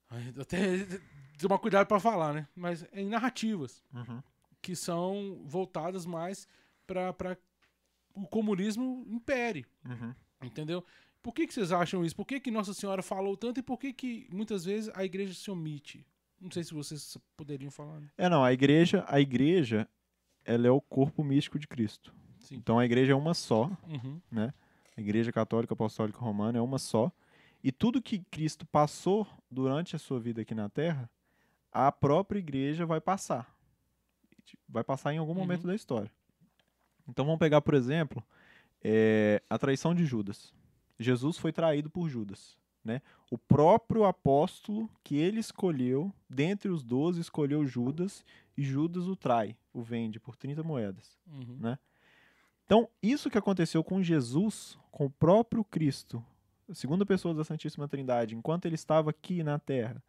Ai, 0.10 0.34
até 0.40 0.58
tomar 1.38 1.60
cuidado 1.60 1.86
para 1.88 2.00
falar, 2.00 2.34
né? 2.34 2.48
Mas 2.56 2.84
em 2.94 3.08
narrativas 3.08 3.84
Uhum. 3.94 4.24
que 4.62 4.76
são 4.76 5.42
voltadas 5.46 6.06
mais 6.06 6.48
para 6.88 7.38
o 8.16 8.26
comunismo 8.28 9.06
impere, 9.08 9.66
Uhum. 9.86 10.16
entendeu? 10.42 10.84
Por 11.28 11.34
que, 11.34 11.46
que 11.46 11.54
vocês 11.54 11.74
acham 11.74 12.06
isso? 12.06 12.16
Por 12.16 12.26
que, 12.26 12.40
que 12.40 12.50
Nossa 12.50 12.74
Senhora 12.74 13.04
falou 13.04 13.36
tanto 13.36 13.60
e 13.60 13.62
por 13.62 13.78
que, 13.78 13.92
que 13.92 14.30
muitas 14.32 14.64
vezes 14.64 14.90
a 14.96 15.04
igreja 15.04 15.34
se 15.34 15.52
omite? 15.52 16.06
Não 16.40 16.50
sei 16.50 16.64
se 16.64 16.74
vocês 16.74 17.18
poderiam 17.36 17.70
falar. 17.70 18.00
né? 18.00 18.08
É, 18.18 18.30
não, 18.30 18.46
a 18.46 18.54
igreja, 18.54 19.04
a 19.10 19.20
igreja, 19.20 19.90
ela 20.46 20.66
é 20.68 20.72
o 20.72 20.80
corpo 20.80 21.26
místico 21.26 21.60
de 21.60 21.68
Cristo. 21.68 22.14
Sim. 22.40 22.56
Então 22.56 22.80
a 22.80 22.86
igreja 22.86 23.12
é 23.12 23.16
uma 23.16 23.34
só, 23.34 23.70
Uhum. 23.90 24.22
a 24.96 25.02
igreja 25.02 25.30
católica 25.34 25.74
apostólica 25.74 26.18
romana 26.18 26.60
é 26.60 26.62
uma 26.62 26.80
só. 26.80 27.12
E 27.62 27.74
tudo 27.74 28.02
que 28.02 28.20
Cristo 28.32 28.66
passou 28.66 29.28
durante 29.52 29.98
a 29.98 30.00
sua 30.00 30.22
vida 30.22 30.44
aqui 30.44 30.56
na 30.56 30.70
Terra, 30.70 31.10
a 31.74 31.92
própria 31.92 32.40
igreja 32.40 32.86
vai 32.86 33.02
passar. 33.02 33.54
Vai 34.70 34.84
passar 34.86 35.14
em 35.14 35.18
algum 35.18 35.34
Uhum. 35.34 35.40
momento 35.40 35.68
da 35.68 35.76
história. 35.76 36.10
Então 37.06 37.26
vamos 37.26 37.40
pegar, 37.40 37.60
por 37.60 37.74
exemplo, 37.74 38.24
é, 38.82 39.42
a 39.50 39.58
traição 39.58 39.94
de 39.94 40.06
Judas. 40.06 40.56
Jesus 41.00 41.38
foi 41.38 41.52
traído 41.52 41.90
por 41.90 42.10
Judas. 42.10 42.58
Né? 42.84 43.02
O 43.30 43.38
próprio 43.38 44.06
apóstolo 44.06 44.90
que 45.04 45.18
ele 45.18 45.40
escolheu, 45.40 46.14
dentre 46.30 46.70
os 46.70 46.84
doze, 46.84 47.20
escolheu 47.20 47.66
Judas, 47.66 48.24
e 48.56 48.64
Judas 48.64 49.08
o 49.08 49.16
trai, 49.16 49.58
o 49.74 49.82
vende 49.82 50.20
por 50.20 50.36
30 50.36 50.64
moedas. 50.64 51.18
Uhum. 51.28 51.78
Então, 52.66 52.90
isso 53.02 53.30
que 53.30 53.38
aconteceu 53.38 53.84
com 53.84 54.02
Jesus, 54.02 54.78
com 54.92 55.06
o 55.06 55.10
próprio 55.10 55.64
Cristo, 55.64 56.24
a 56.70 56.74
segunda 56.74 57.06
pessoa 57.06 57.34
da 57.34 57.44
Santíssima 57.44 57.88
Trindade, 57.88 58.36
enquanto 58.36 58.66
ele 58.66 58.76
estava 58.76 59.10
aqui 59.10 59.44
na 59.44 59.60
terra, 59.60 60.02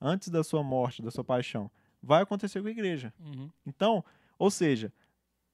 antes 0.00 0.28
da 0.28 0.42
sua 0.42 0.62
morte, 0.62 1.02
da 1.02 1.10
sua 1.10 1.24
paixão, 1.24 1.70
vai 2.02 2.22
acontecer 2.22 2.60
com 2.60 2.68
a 2.68 2.70
igreja. 2.70 3.12
Uhum. 3.18 3.50
Então, 3.66 4.04
ou 4.38 4.50
seja, 4.50 4.92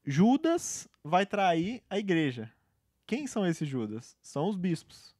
Judas 0.04 0.88
vai 1.02 1.26
trair 1.26 1.82
a 1.88 1.98
igreja. 1.98 2.50
Quem 3.10 3.26
são 3.26 3.44
esses 3.46 3.68
Judas? 3.68 4.16
São 4.22 4.48
os 4.48 4.56
bispos. 4.56 5.14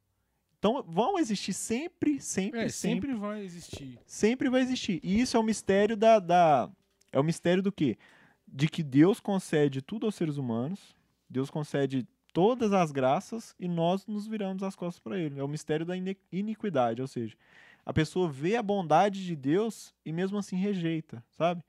Então, 0.59 0.83
vão 0.87 1.19
existir 1.19 1.53
sempre, 1.53 2.21
sempre, 2.21 2.61
É, 2.61 2.69
sempre, 2.69 3.09
sempre 3.09 3.15
vai 3.15 3.43
existir. 3.43 3.99
sempre 4.07 4.49
vai 4.49 4.61
existir. 4.63 5.01
E 5.03 5.21
isso 5.21 5.37
é 5.37 5.41
o 5.41 5.43
mistério 5.43 5.97
da, 5.97 6.19
da 6.21 6.71
é 7.11 7.19
o 7.19 7.25
mistério 7.25 7.63
do 7.63 7.73
quê? 7.73 7.99
De 8.47 8.69
que 8.69 8.83
Deus 8.83 9.19
concede 9.21 9.83
tudo 9.83 10.07
aos 10.07 10.15
seres 10.15 10.37
humanos, 10.37 10.95
Deus 11.29 11.51
concede 11.51 12.07
todas 12.33 12.73
as 12.73 12.93
graças 12.93 13.55
e 13.59 13.67
nós 13.67 14.07
nos 14.07 14.27
viramos 14.29 14.63
as 14.63 14.77
costas 14.77 15.01
para 15.01 15.19
ele. 15.19 15.41
É 15.41 15.43
o 15.43 15.49
mistério 15.49 15.85
da 15.85 15.97
ini- 15.97 16.17
iniquidade, 16.31 17.03
ou 17.03 17.09
seja, 17.09 17.37
a 17.85 17.93
pessoa 17.93 18.29
vê 18.31 18.55
a 18.55 18.63
bondade 18.63 19.25
de 19.25 19.35
Deus 19.35 19.93
e 20.05 20.13
mesmo 20.13 20.39
assim 20.39 20.57
rejeita, 20.57 21.25
sabe? 21.31 21.65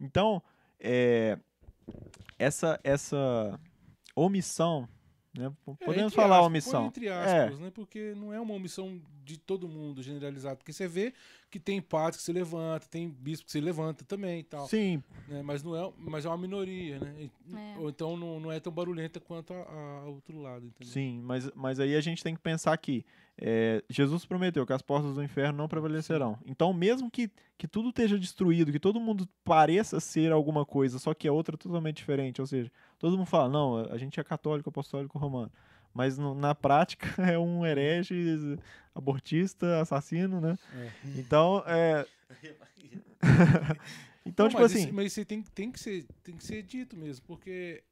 Então, 0.00 0.42
é, 0.80 1.38
essa 2.38 2.80
essa 2.84 3.60
omissão, 4.14 4.88
né? 5.38 5.46
É, 5.46 5.84
Podemos 5.84 6.12
entre 6.12 6.16
falar 6.16 6.36
aspas, 6.36 6.46
omissão. 6.46 6.86
Entre 6.86 7.08
aspas, 7.08 7.58
né? 7.58 7.70
Porque 7.74 8.14
não 8.16 8.32
é 8.32 8.40
uma 8.40 8.54
omissão 8.54 9.00
de 9.24 9.38
todo 9.38 9.68
mundo 9.68 10.02
generalizado. 10.02 10.58
Porque 10.58 10.72
você 10.72 10.86
vê 10.88 11.12
que 11.58 11.64
tem 11.64 11.80
padre 11.80 12.18
que 12.18 12.22
se 12.22 12.32
levanta, 12.32 12.86
tem 12.86 13.08
bispo 13.08 13.46
que 13.46 13.52
se 13.52 13.60
levanta 13.60 14.04
também 14.04 14.40
e 14.40 14.44
tal. 14.44 14.66
Sim, 14.68 15.02
né? 15.28 15.42
Mas 15.42 15.62
não 15.62 15.74
é, 15.76 15.90
mas 15.96 16.24
é 16.24 16.28
uma 16.28 16.36
minoria, 16.38 16.98
né? 17.00 17.14
E- 17.18 17.30
É. 17.54 17.78
Ou 17.78 17.88
então 17.88 18.16
não, 18.16 18.38
não 18.40 18.50
é 18.52 18.58
tão 18.60 18.72
barulhenta 18.72 19.20
quanto 19.20 19.52
a, 19.52 19.56
a- 19.56 20.00
a 20.00 20.04
outro 20.08 20.40
lado, 20.40 20.66
entendeu? 20.66 20.92
Sim, 20.92 21.20
mas, 21.22 21.50
mas 21.54 21.78
aí 21.80 21.94
a 21.94 22.00
gente 22.00 22.22
tem 22.22 22.34
que 22.34 22.40
pensar 22.40 22.76
que 22.76 23.04
é, 23.38 23.82
Jesus 23.88 24.24
prometeu 24.24 24.66
que 24.66 24.72
as 24.72 24.82
portas 24.82 25.14
do 25.14 25.22
inferno 25.22 25.56
não 25.58 25.68
prevalecerão. 25.68 26.38
Então, 26.46 26.72
mesmo 26.72 27.10
que, 27.10 27.30
que 27.58 27.68
tudo 27.68 27.90
esteja 27.90 28.18
destruído, 28.18 28.72
que 28.72 28.80
todo 28.80 28.98
mundo 29.00 29.28
pareça 29.44 30.00
ser 30.00 30.32
alguma 30.32 30.64
coisa, 30.64 30.98
só 30.98 31.12
que 31.14 31.28
é 31.28 31.30
outra 31.32 31.56
totalmente 31.56 31.98
diferente, 31.98 32.40
ou 32.40 32.46
seja, 32.46 32.70
todo 32.98 33.16
mundo 33.16 33.26
fala, 33.26 33.48
não, 33.48 33.76
a 33.92 33.98
gente 33.98 34.18
é 34.18 34.24
católico, 34.24 34.68
apostólico, 34.70 35.18
romano. 35.18 35.52
Mas 35.96 36.18
no- 36.18 36.34
na 36.34 36.54
prática 36.54 37.06
é 37.32 37.38
um 37.38 37.64
herege, 37.64 38.58
abortista, 38.94 39.80
assassino, 39.80 40.40
né? 40.40 40.58
É. 40.74 40.90
Então, 41.18 41.62
é, 41.66 42.06
então 44.26 44.44
Não, 44.44 44.50
tipo 44.50 44.62
mas 44.62 44.72
assim, 44.72 44.84
Isso, 44.84 44.94
mas 44.94 45.06
isso 45.06 45.24
tem, 45.24 45.42
tem, 45.42 45.72
que 45.72 45.80
ser, 45.80 46.06
tem 46.22 46.36
que 46.36 46.44
ser 46.44 46.62
dito 46.62 46.94
mesmo, 46.96 47.24
porque 47.26 47.82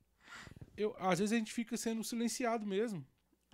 eu, 0.76 0.94
às 0.98 1.18
vezes 1.18 1.32
a 1.32 1.36
gente 1.36 1.52
fica 1.52 1.76
sendo 1.76 2.04
silenciado 2.04 2.66
mesmo. 2.66 3.04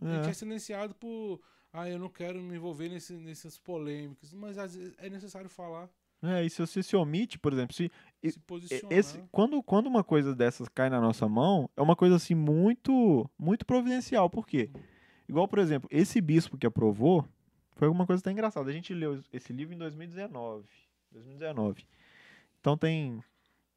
A 0.02 0.16
gente 0.16 0.26
é, 0.28 0.30
é 0.30 0.34
silenciado 0.34 0.94
por. 0.94 1.40
Ah, 1.72 1.88
eu 1.88 1.98
não 1.98 2.08
quero 2.08 2.40
me 2.42 2.56
envolver 2.56 2.88
nesse, 2.88 3.12
nessas 3.12 3.56
polêmicas. 3.56 4.32
Mas 4.32 4.58
às 4.58 4.74
vezes 4.74 4.94
é 4.98 5.08
necessário 5.08 5.48
falar, 5.48 5.88
é, 6.22 6.44
e 6.44 6.50
se 6.50 6.60
você 6.60 6.82
se 6.82 6.94
omite, 6.96 7.38
por 7.38 7.52
exemplo, 7.52 7.74
se, 7.74 7.90
se 8.28 8.38
posicionar. 8.40 8.98
Esse, 8.98 9.22
quando, 9.30 9.62
quando 9.62 9.86
uma 9.86 10.02
coisa 10.02 10.34
dessas 10.34 10.68
cai 10.68 10.90
na 10.90 11.00
nossa 11.00 11.28
mão, 11.28 11.70
é 11.76 11.80
uma 11.80 11.96
coisa 11.96 12.16
assim 12.16 12.34
muito 12.34 13.28
muito 13.38 13.64
providencial. 13.64 14.28
Por 14.28 14.46
quê? 14.46 14.70
Igual, 15.28 15.46
por 15.46 15.60
exemplo, 15.60 15.88
esse 15.92 16.20
bispo 16.20 16.58
que 16.58 16.66
aprovou 16.66 17.24
foi 17.76 17.86
alguma 17.86 18.06
coisa 18.06 18.20
até 18.20 18.32
engraçada. 18.32 18.68
A 18.68 18.72
gente 18.72 18.92
leu 18.92 19.22
esse 19.32 19.52
livro 19.52 19.74
em 19.74 19.78
2019. 19.78 20.66
2019. 21.12 21.86
Então 22.60 22.76
tem 22.76 23.22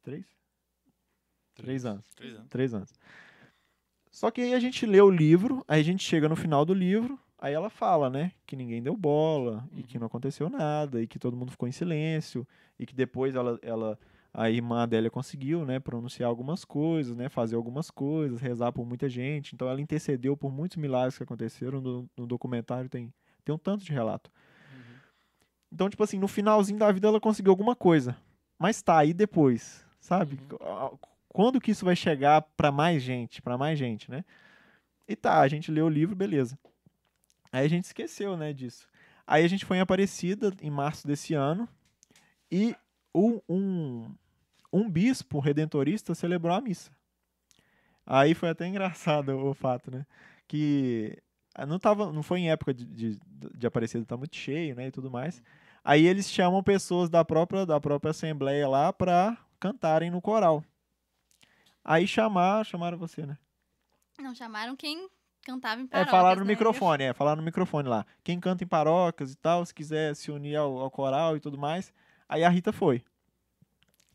três? 0.02 0.24
Três 1.54 1.86
anos. 1.86 2.04
Três 2.14 2.34
anos. 2.34 2.48
Três 2.48 2.74
anos. 2.74 2.92
Só 4.10 4.30
que 4.30 4.42
aí 4.42 4.54
a 4.54 4.60
gente 4.60 4.84
lê 4.84 5.00
o 5.00 5.10
livro, 5.10 5.64
aí 5.66 5.80
a 5.80 5.84
gente 5.84 6.04
chega 6.04 6.28
no 6.28 6.36
final 6.36 6.64
do 6.64 6.74
livro, 6.74 7.18
aí 7.38 7.52
ela 7.52 7.68
fala, 7.68 8.08
né, 8.08 8.32
que 8.46 8.54
ninguém 8.54 8.82
deu 8.82 8.96
bola, 8.96 9.68
e 9.72 9.82
que 9.82 9.98
não 9.98 10.06
aconteceu 10.06 10.48
nada, 10.48 11.02
e 11.02 11.06
que 11.06 11.18
todo 11.18 11.36
mundo 11.36 11.50
ficou 11.50 11.68
em 11.68 11.72
silêncio, 11.72 12.46
e 12.78 12.86
que 12.86 12.94
depois 12.94 13.34
ela, 13.34 13.58
ela 13.60 13.98
a 14.36 14.50
irmã 14.50 14.82
Adélia 14.82 15.08
conseguiu, 15.08 15.64
né, 15.64 15.78
pronunciar 15.78 16.28
algumas 16.28 16.64
coisas, 16.64 17.16
né, 17.16 17.28
fazer 17.28 17.54
algumas 17.54 17.88
coisas, 17.88 18.40
rezar 18.40 18.72
por 18.72 18.84
muita 18.84 19.08
gente. 19.08 19.54
Então 19.54 19.68
ela 19.68 19.80
intercedeu 19.80 20.36
por 20.36 20.50
muitos 20.50 20.76
milagres 20.76 21.16
que 21.16 21.22
aconteceram 21.22 21.80
no, 21.80 22.10
no 22.16 22.26
documentário, 22.26 22.90
tem, 22.90 23.14
tem 23.44 23.54
um 23.54 23.58
tanto 23.58 23.84
de 23.84 23.92
relato. 23.92 24.28
Uhum. 24.72 24.96
Então, 25.72 25.88
tipo 25.88 26.02
assim, 26.02 26.18
no 26.18 26.26
finalzinho 26.26 26.80
da 26.80 26.90
vida 26.90 27.06
ela 27.06 27.20
conseguiu 27.20 27.52
alguma 27.52 27.76
coisa. 27.76 28.16
Mas 28.58 28.82
tá, 28.82 28.98
aí 28.98 29.14
depois, 29.14 29.86
sabe? 30.00 30.36
Uhum. 30.50 30.98
Quando 31.28 31.60
que 31.60 31.70
isso 31.70 31.84
vai 31.84 31.94
chegar 31.94 32.42
pra 32.56 32.72
mais 32.72 33.02
gente, 33.02 33.40
Pra 33.40 33.56
mais 33.56 33.78
gente, 33.78 34.10
né? 34.10 34.24
E 35.06 35.14
tá, 35.14 35.40
a 35.40 35.48
gente 35.48 35.70
leu 35.70 35.86
o 35.86 35.90
livro, 35.90 36.16
beleza. 36.16 36.58
Aí 37.52 37.64
a 37.64 37.68
gente 37.68 37.84
esqueceu, 37.84 38.36
né, 38.36 38.52
disso. 38.52 38.88
Aí 39.24 39.44
a 39.44 39.48
gente 39.48 39.64
foi 39.64 39.76
em 39.76 39.80
Aparecida 39.80 40.52
em 40.60 40.70
março 40.70 41.06
desse 41.06 41.34
ano 41.34 41.68
e 42.50 42.74
um, 43.14 43.40
um, 43.48 44.14
um 44.74 44.90
bispo 44.90 45.38
redentorista 45.38 46.14
celebrou 46.14 46.54
a 46.54 46.60
missa. 46.60 46.90
Aí 48.06 48.34
foi 48.34 48.50
até 48.50 48.66
engraçado 48.66 49.30
o 49.38 49.54
fato, 49.54 49.90
né? 49.90 50.04
Que 50.46 51.16
ah, 51.54 51.64
não, 51.64 51.78
tava, 51.78 52.12
não 52.12 52.22
foi 52.22 52.40
em 52.40 52.50
época 52.50 52.74
de, 52.74 52.84
de, 52.84 53.18
de 53.54 53.66
Aparecida, 53.66 54.04
tá 54.04 54.16
muito 54.16 54.36
cheio, 54.36 54.74
né, 54.74 54.88
e 54.88 54.90
tudo 54.90 55.10
mais. 55.10 55.42
Aí 55.84 56.04
eles 56.06 56.28
chamam 56.30 56.62
pessoas 56.62 57.08
da 57.08 57.24
própria, 57.24 57.64
da 57.64 57.80
própria 57.80 58.10
assembleia 58.10 58.68
lá 58.68 58.92
pra 58.92 59.36
cantarem 59.60 60.10
no 60.10 60.20
coral. 60.20 60.64
Aí 61.84 62.06
chamar, 62.06 62.64
chamaram 62.64 62.98
você, 62.98 63.24
né? 63.24 63.38
Não 64.18 64.34
chamaram 64.34 64.74
quem 64.74 65.08
cantava 65.42 65.80
em 65.80 65.84
É, 65.84 65.88
paróquias, 65.88 66.10
falaram 66.10 66.40
no 66.40 66.46
né? 66.46 66.52
microfone, 66.52 67.04
é, 67.04 67.12
falaram 67.12 67.36
no 67.36 67.44
microfone 67.44 67.88
lá. 67.88 68.04
Quem 68.24 68.40
canta 68.40 68.64
em 68.64 68.66
paróquias 68.66 69.32
e 69.32 69.36
tal, 69.36 69.64
se 69.64 69.74
quiser 69.74 70.16
se 70.16 70.30
unir 70.30 70.56
ao, 70.56 70.78
ao 70.78 70.90
coral 70.90 71.36
e 71.36 71.40
tudo 71.40 71.58
mais. 71.58 71.92
Aí 72.28 72.42
a 72.42 72.48
Rita 72.48 72.72
foi. 72.72 73.04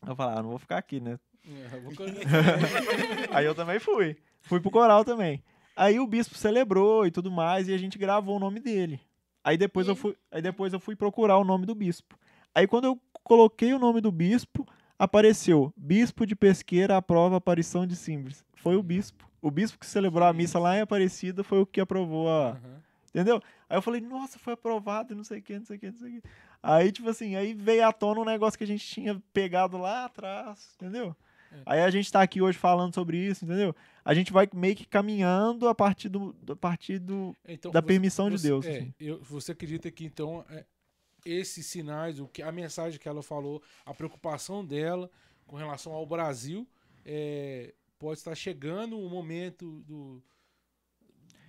Eu 0.06 0.16
falei, 0.16 0.38
ah, 0.38 0.42
não 0.42 0.50
vou 0.50 0.58
ficar 0.58 0.78
aqui, 0.78 1.00
né? 1.00 1.18
É, 1.46 1.76
eu 1.76 1.80
vou 1.82 1.92
Aí 3.32 3.46
eu 3.46 3.54
também 3.54 3.78
fui. 3.78 4.16
Fui 4.42 4.60
pro 4.60 4.70
coral 4.70 5.04
também. 5.04 5.42
Aí 5.76 5.98
o 5.98 6.06
bispo 6.06 6.34
celebrou 6.34 7.06
e 7.06 7.10
tudo 7.10 7.30
mais, 7.30 7.68
e 7.68 7.74
a 7.74 7.78
gente 7.78 7.98
gravou 7.98 8.36
o 8.36 8.40
nome 8.40 8.60
dele. 8.60 9.00
Aí 9.42 9.56
depois, 9.56 9.86
E 9.86 9.90
eu 9.90 9.96
fui, 9.96 10.16
aí 10.30 10.42
depois 10.42 10.72
eu 10.72 10.80
fui 10.80 10.94
procurar 10.94 11.38
o 11.38 11.44
nome 11.44 11.64
do 11.66 11.74
bispo. 11.74 12.18
Aí 12.54 12.66
quando 12.66 12.84
eu 12.84 13.00
coloquei 13.22 13.72
o 13.72 13.78
nome 13.78 14.00
do 14.00 14.12
bispo, 14.12 14.66
apareceu 14.98 15.72
Bispo 15.76 16.26
de 16.26 16.36
Pesqueira 16.36 16.96
aprova 16.96 17.36
a 17.36 17.38
aparição 17.38 17.86
de 17.86 17.96
Simbres. 17.96 18.44
Foi 18.54 18.76
o 18.76 18.82
bispo. 18.82 19.28
O 19.40 19.50
bispo 19.50 19.78
que 19.78 19.86
celebrou 19.86 20.26
a 20.26 20.32
missa 20.32 20.58
lá 20.58 20.76
em 20.76 20.82
Aparecida 20.82 21.42
foi 21.42 21.60
o 21.60 21.66
que 21.66 21.80
aprovou 21.80 22.28
a, 22.28 22.50
Aham. 22.50 22.80
Entendeu? 23.14 23.42
Aí 23.68 23.76
eu 23.76 23.82
falei, 23.82 24.00
nossa, 24.00 24.38
foi 24.38 24.52
aprovado, 24.52 25.12
e 25.12 25.16
não 25.16 25.24
sei 25.24 25.40
o 25.40 25.42
que, 25.42 25.58
não 25.58 25.64
sei 25.64 25.76
o 25.76 25.80
que, 25.80 25.90
não 25.90 25.98
sei 25.98 26.08
o 26.08 26.12
que. 26.20 26.28
Aí, 26.62 26.92
tipo 26.92 27.08
assim, 27.08 27.36
aí 27.36 27.54
veio 27.54 27.86
à 27.86 27.92
tona 27.92 28.20
um 28.20 28.24
negócio 28.24 28.58
que 28.58 28.64
a 28.64 28.66
gente 28.66 28.84
tinha 28.86 29.20
pegado 29.32 29.78
lá 29.78 30.04
atrás, 30.04 30.72
entendeu? 30.76 31.16
É. 31.52 31.62
Aí 31.66 31.80
a 31.80 31.90
gente 31.90 32.12
tá 32.12 32.22
aqui 32.22 32.40
hoje 32.40 32.58
falando 32.58 32.94
sobre 32.94 33.16
isso, 33.18 33.44
entendeu? 33.44 33.74
A 34.04 34.14
gente 34.14 34.32
vai 34.32 34.48
meio 34.54 34.76
que 34.76 34.86
caminhando 34.86 35.68
a 35.68 35.74
partir 35.74 36.08
do, 36.08 36.34
a 36.48 36.54
partir 36.56 36.98
do 36.98 37.34
Então, 37.48 37.72
da 37.72 37.80
você- 37.80 37.86
permissão 37.86 38.28
de 38.30 38.38
você- 38.38 38.46
Deus. 38.48 38.66
é, 38.66 38.70
assim. 38.78 38.94
eu- 39.00 39.20
você 39.22 39.52
acredita 39.52 39.90
que 39.90 40.04
então 40.04 40.44
é, 40.50 40.64
esses 41.24 41.66
sinais, 41.66 42.20
o 42.20 42.28
que 42.28 42.40
a 42.42 42.52
mensagem 42.52 43.00
que 43.00 43.08
ela 43.08 43.22
falou, 43.22 43.62
a 43.84 43.92
preocupação 43.92 44.64
dela 44.64 45.10
com 45.46 45.56
relação 45.56 45.92
ao 45.92 46.06
Brasil, 46.06 46.68
é, 47.04 47.74
pode 47.98 48.18
estar 48.20 48.34
chegando 48.34 48.98
o 48.98 49.08
momento 49.10 49.80
do 49.86 50.22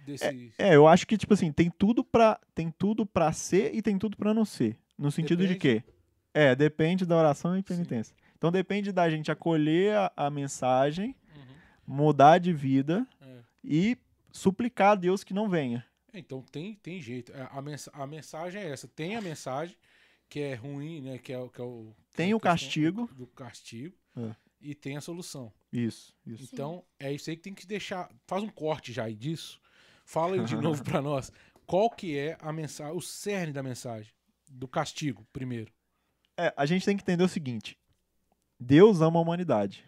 desse 0.06 0.52
É, 0.58 0.76
eu 0.76 0.88
acho 0.88 1.06
que, 1.06 1.16
tipo 1.18 1.34
assim, 1.34 1.52
tem 1.52 1.70
tudo 1.70 2.04
pra, 2.04 2.40
tem 2.56 2.72
tudo 2.72 3.06
pra 3.06 3.32
ser 3.32 3.74
e 3.76 3.82
tem 3.82 3.98
tudo 4.00 4.18
pra 4.18 4.34
não 4.34 4.46
ser. 4.46 4.76
No 5.02 5.12
sentido 5.12 5.40
de 5.48 5.56
Depende. 5.56 5.82
quê? 5.82 5.94
É, 6.34 6.56
depende 6.56 7.06
da 7.06 7.18
oração 7.18 7.56
e 7.56 7.60
Sim. 7.60 7.64
penitência. 7.64 8.16
Então 8.38 8.52
depende 8.52 8.92
da 8.92 9.10
gente 9.10 9.32
acolher 9.32 9.96
a, 9.96 10.12
a 10.16 10.30
mensagem, 10.30 11.16
Uhum, 11.36 11.96
mudar 11.96 12.38
de 12.38 12.54
vida 12.54 13.06
é. 13.20 13.40
e 13.64 13.98
suplicar 14.32 14.92
a 14.92 14.96
Deus 14.96 15.24
que 15.24 15.34
não 15.34 15.50
venha. 15.50 15.86
Então 16.14 16.42
tem, 16.42 16.76
tem 16.76 17.02
jeito. 17.02 17.32
A, 17.36 17.58
a, 17.58 17.62
mens 17.62 17.90
a 17.92 18.06
mensagem 18.06 18.62
é 18.62 18.70
essa. 18.70 18.88
Tem 18.88 19.16
a 19.16 19.22
mensagem, 19.22 19.76
que 20.30 20.40
é 20.40 20.54
ruim, 20.56 21.02
né? 21.02 21.18
Que 21.18 21.34
é, 21.34 21.38
o- 21.40 21.50
que 21.50 21.60
é 21.60 21.64
o. 21.64 21.94
Tem 22.16 22.32
a 22.32 22.36
o 22.36 22.40
castigo. 22.40 23.10
Do, 23.14 23.28
castigo. 23.28 23.96
É. 24.16 24.36
E 24.62 24.76
tem 24.76 24.96
a 24.98 25.02
solução. 25.02 25.52
Isso, 25.74 26.14
isso. 26.26 26.48
Então, 26.54 26.84
é 27.00 27.12
isso 27.12 27.30
aí 27.30 27.36
que 27.36 27.42
tem 27.42 27.54
que 27.54 27.66
deixar. 27.66 28.10
Faz 28.28 28.44
um 28.44 28.50
corte 28.50 28.94
já 28.94 29.06
aí 29.06 29.16
disso. 29.16 29.60
Fala 30.06 30.36
aí 30.36 30.44
de 30.46 30.56
novo 30.62 30.84
pra 30.84 31.02
nós. 31.02 31.32
Qual 31.66 31.90
que 31.90 32.18
é 32.18 32.38
a 32.40 32.52
mensagem, 32.54 32.96
o 32.96 33.02
cerne 33.02 33.52
da 33.54 33.64
mensagem? 33.64 34.12
Do 34.54 34.68
castigo, 34.68 35.26
primeiro. 35.32 35.72
É, 36.38 36.54
a 36.58 36.66
gente 36.66 36.86
tem 36.86 36.98
que 36.98 37.04
entender 37.04 37.24
o 37.24 37.30
seguinte: 37.30 37.78
Deus 38.60 39.02
ama 39.02 39.18
a 39.18 39.22
humanidade. 39.22 39.86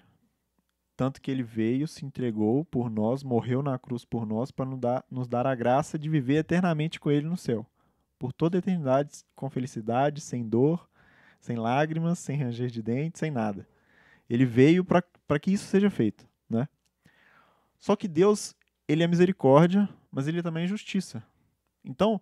Tanto 0.95 1.21
que 1.21 1.31
ele 1.31 1.43
veio, 1.43 1.87
se 1.87 2.05
entregou 2.05 2.63
por 2.65 2.89
nós, 2.89 3.23
morreu 3.23 3.63
na 3.63 3.77
cruz 3.79 4.05
por 4.05 4.25
nós, 4.25 4.51
para 4.51 4.65
nos 4.65 4.79
dar, 4.79 5.03
nos 5.09 5.27
dar 5.27 5.45
a 5.47 5.55
graça 5.55 5.97
de 5.97 6.07
viver 6.07 6.35
eternamente 6.35 6.99
com 6.99 7.09
ele 7.09 7.27
no 7.27 7.35
céu. 7.35 7.65
Por 8.17 8.31
toda 8.31 8.57
a 8.57 8.59
eternidade, 8.59 9.23
com 9.35 9.49
felicidade, 9.49 10.21
sem 10.21 10.47
dor, 10.47 10.87
sem 11.39 11.57
lágrimas, 11.57 12.19
sem 12.19 12.37
ranger 12.37 12.69
de 12.69 12.81
dentes, 12.81 13.19
sem 13.19 13.31
nada. 13.31 13.67
Ele 14.29 14.45
veio 14.45 14.85
para 14.85 15.39
que 15.41 15.51
isso 15.51 15.65
seja 15.65 15.89
feito. 15.89 16.27
Né? 16.49 16.69
Só 17.79 17.95
que 17.95 18.07
Deus, 18.07 18.55
ele 18.87 19.03
é 19.03 19.07
misericórdia, 19.07 19.89
mas 20.11 20.27
ele 20.27 20.41
também 20.41 20.63
é 20.63 20.67
justiça. 20.67 21.23
Então, 21.83 22.21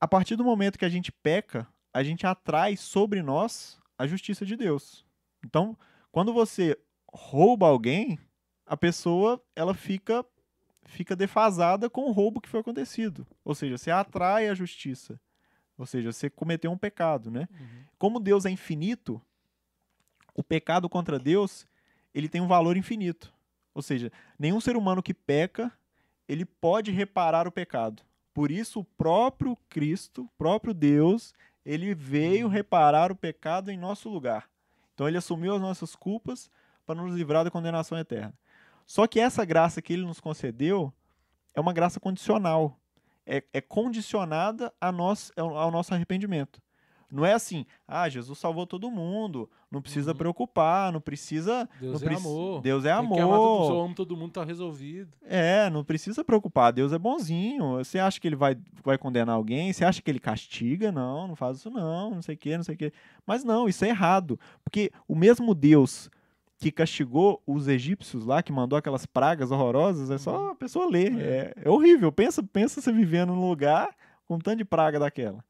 a 0.00 0.06
partir 0.06 0.36
do 0.36 0.44
momento 0.44 0.78
que 0.78 0.84
a 0.84 0.88
gente 0.88 1.10
peca, 1.10 1.66
a 1.92 2.02
gente 2.02 2.26
atrai 2.26 2.76
sobre 2.76 3.22
nós 3.22 3.78
a 3.96 4.06
justiça 4.06 4.46
de 4.46 4.56
Deus. 4.56 5.04
Então, 5.44 5.76
quando 6.12 6.32
você 6.32 6.78
rouba 7.12 7.66
alguém, 7.66 8.18
a 8.66 8.76
pessoa 8.76 9.42
ela 9.56 9.74
fica 9.74 10.24
fica 10.84 11.14
defasada 11.14 11.90
com 11.90 12.08
o 12.08 12.12
roubo 12.12 12.40
que 12.40 12.48
foi 12.48 12.60
acontecido. 12.60 13.26
Ou 13.44 13.54
seja, 13.54 13.76
você 13.76 13.90
atrai 13.90 14.48
a 14.48 14.54
justiça. 14.54 15.20
Ou 15.76 15.84
seja, 15.84 16.10
você 16.10 16.30
cometeu 16.30 16.72
um 16.72 16.78
pecado, 16.78 17.30
né? 17.30 17.46
Como 17.98 18.18
Deus 18.18 18.46
é 18.46 18.50
infinito, 18.50 19.20
o 20.34 20.42
pecado 20.42 20.88
contra 20.88 21.18
Deus, 21.18 21.66
ele 22.14 22.28
tem 22.28 22.40
um 22.40 22.48
valor 22.48 22.76
infinito. 22.76 23.32
Ou 23.74 23.82
seja, 23.82 24.10
nenhum 24.38 24.60
ser 24.60 24.76
humano 24.76 25.02
que 25.02 25.12
peca, 25.12 25.72
ele 26.26 26.44
pode 26.44 26.90
reparar 26.90 27.46
o 27.46 27.52
pecado. 27.52 28.02
Por 28.38 28.52
isso, 28.52 28.78
o 28.78 28.84
próprio 28.84 29.58
Cristo, 29.68 30.22
o 30.22 30.28
próprio 30.38 30.72
Deus, 30.72 31.34
ele 31.66 31.92
veio 31.92 32.46
reparar 32.46 33.10
o 33.10 33.16
pecado 33.16 33.68
em 33.68 33.76
nosso 33.76 34.08
lugar. 34.08 34.48
Então, 34.94 35.08
ele 35.08 35.18
assumiu 35.18 35.56
as 35.56 35.60
nossas 35.60 35.96
culpas 35.96 36.48
para 36.86 36.94
nos 36.94 37.12
livrar 37.12 37.42
da 37.42 37.50
condenação 37.50 37.98
eterna. 37.98 38.32
Só 38.86 39.08
que 39.08 39.18
essa 39.18 39.44
graça 39.44 39.82
que 39.82 39.92
ele 39.92 40.06
nos 40.06 40.20
concedeu 40.20 40.94
é 41.52 41.60
uma 41.60 41.72
graça 41.72 41.98
condicional. 41.98 42.78
É, 43.26 43.42
é 43.52 43.60
condicionada 43.60 44.72
a 44.80 44.92
nós, 44.92 45.32
ao 45.36 45.72
nosso 45.72 45.92
arrependimento. 45.92 46.62
Não 47.10 47.24
é 47.24 47.32
assim, 47.32 47.64
ah, 47.86 48.06
Jesus 48.08 48.38
salvou 48.38 48.66
todo 48.66 48.90
mundo, 48.90 49.48
não 49.70 49.80
precisa 49.80 50.10
Uhum. 50.10 50.16
preocupar, 50.18 50.92
não 50.92 51.00
precisa. 51.00 51.66
Deus 51.80 52.02
não 52.02 52.06
é 52.08 52.10
preci- 52.12 52.26
amor. 52.26 52.60
Deus 52.60 52.84
é 52.84 52.94
Tem 52.94 53.08
que 53.08 53.20
amar 53.20 53.38
todo, 53.38 53.64
se 53.64 53.70
eu 53.70 53.74
amor. 53.76 53.84
amo 53.86 53.94
todo 53.94 54.16
mundo, 54.16 54.32
tá 54.32 54.44
resolvido. 54.44 55.16
É, 55.22 55.70
não 55.70 55.82
precisa 55.82 56.22
preocupar. 56.22 56.70
Deus 56.72 56.92
é 56.92 56.98
bonzinho. 56.98 57.76
Você 57.78 57.98
acha 57.98 58.20
que 58.20 58.28
ele 58.28 58.36
vai, 58.36 58.58
vai 58.84 58.98
condenar 58.98 59.34
alguém? 59.36 59.72
Você 59.72 59.84
acha 59.86 60.02
que 60.02 60.10
ele 60.10 60.20
castiga? 60.20 60.92
Não, 60.92 61.28
não 61.28 61.34
faz 61.36 61.56
isso 61.58 61.70
não, 61.70 62.10
não 62.16 62.22
sei 62.22 62.34
o 62.34 62.38
quê, 62.38 62.56
não 62.58 62.64
sei 62.64 62.74
o 62.74 62.78
quê. 62.78 62.92
Mas 63.26 63.42
não, 63.42 63.66
isso 63.68 63.84
é 63.84 63.88
errado. 63.88 64.38
Porque 64.62 64.90
o 65.06 65.14
mesmo 65.14 65.54
Deus 65.54 66.10
que 66.60 66.72
castigou 66.72 67.40
os 67.46 67.68
egípcios 67.68 68.24
lá, 68.26 68.42
que 68.42 68.52
mandou 68.52 68.76
aquelas 68.76 69.06
pragas 69.06 69.50
horrorosas, 69.52 70.10
é 70.10 70.18
só 70.18 70.50
a 70.50 70.54
pessoa 70.56 70.90
ler. 70.90 71.16
É, 71.18 71.52
é 71.64 71.70
horrível. 71.70 72.10
Pensa, 72.10 72.42
pensa 72.42 72.80
você 72.80 72.92
vivendo 72.92 73.32
num 73.32 73.48
lugar 73.48 73.94
com 74.26 74.34
um 74.34 74.38
tanto 74.40 74.58
de 74.58 74.64
praga 74.64 74.98
daquela. 74.98 75.42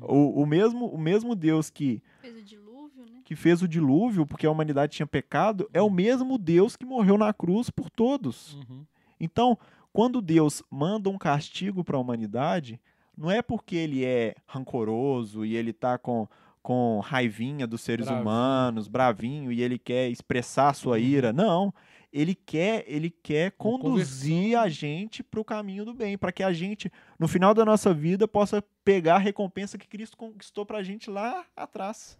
O, 0.00 0.42
o, 0.42 0.46
mesmo, 0.46 0.86
o 0.86 0.98
mesmo 0.98 1.34
Deus 1.34 1.68
que, 1.70 2.02
Fez 2.20 2.36
o 2.36 2.42
dilúvio, 2.42 3.04
né? 3.04 3.20
que 3.24 3.36
fez 3.36 3.62
o 3.62 3.68
dilúvio, 3.68 4.26
porque 4.26 4.46
a 4.46 4.50
humanidade 4.50 4.92
tinha 4.96 5.06
pecado, 5.06 5.68
é 5.72 5.80
o 5.82 5.90
mesmo 5.90 6.38
Deus 6.38 6.74
que 6.76 6.84
morreu 6.86 7.18
na 7.18 7.32
cruz 7.32 7.68
por 7.70 7.90
todos. 7.90 8.54
Uhum. 8.54 8.84
Então, 9.20 9.58
quando 9.92 10.20
Deus 10.20 10.62
manda 10.70 11.08
um 11.10 11.18
castigo 11.18 11.84
para 11.84 11.96
a 11.96 12.00
humanidade, 12.00 12.80
não 13.16 13.30
é 13.30 13.40
porque 13.42 13.76
ele 13.76 14.04
é 14.04 14.34
rancoroso 14.46 15.44
e 15.44 15.54
ele 15.54 15.72
tá 15.72 15.96
com, 15.98 16.26
com 16.62 17.00
raivinha 17.00 17.66
dos 17.66 17.80
seres 17.82 18.06
Bravinho. 18.06 18.22
humanos, 18.26 18.88
bravinho, 18.88 19.52
e 19.52 19.62
ele 19.62 19.78
quer 19.78 20.08
expressar 20.08 20.70
a 20.70 20.74
sua 20.74 20.96
Uhum. 20.96 21.02
ira. 21.02 21.32
Não. 21.32 21.72
Ele 22.16 22.32
quer, 22.32 22.84
ele 22.86 23.10
quer 23.10 23.50
conduzir 23.58 24.56
a 24.56 24.68
gente 24.68 25.20
para 25.20 25.40
o 25.40 25.44
caminho 25.44 25.84
do 25.84 25.92
bem, 25.92 26.16
para 26.16 26.30
que 26.30 26.44
a 26.44 26.52
gente, 26.52 26.88
no 27.18 27.26
final 27.26 27.52
da 27.52 27.64
nossa 27.64 27.92
vida, 27.92 28.28
possa 28.28 28.62
pegar 28.84 29.16
a 29.16 29.18
recompensa 29.18 29.76
que 29.76 29.88
Cristo 29.88 30.16
conquistou 30.16 30.64
para 30.64 30.78
a 30.78 30.82
gente 30.84 31.10
lá 31.10 31.44
atrás. 31.56 32.16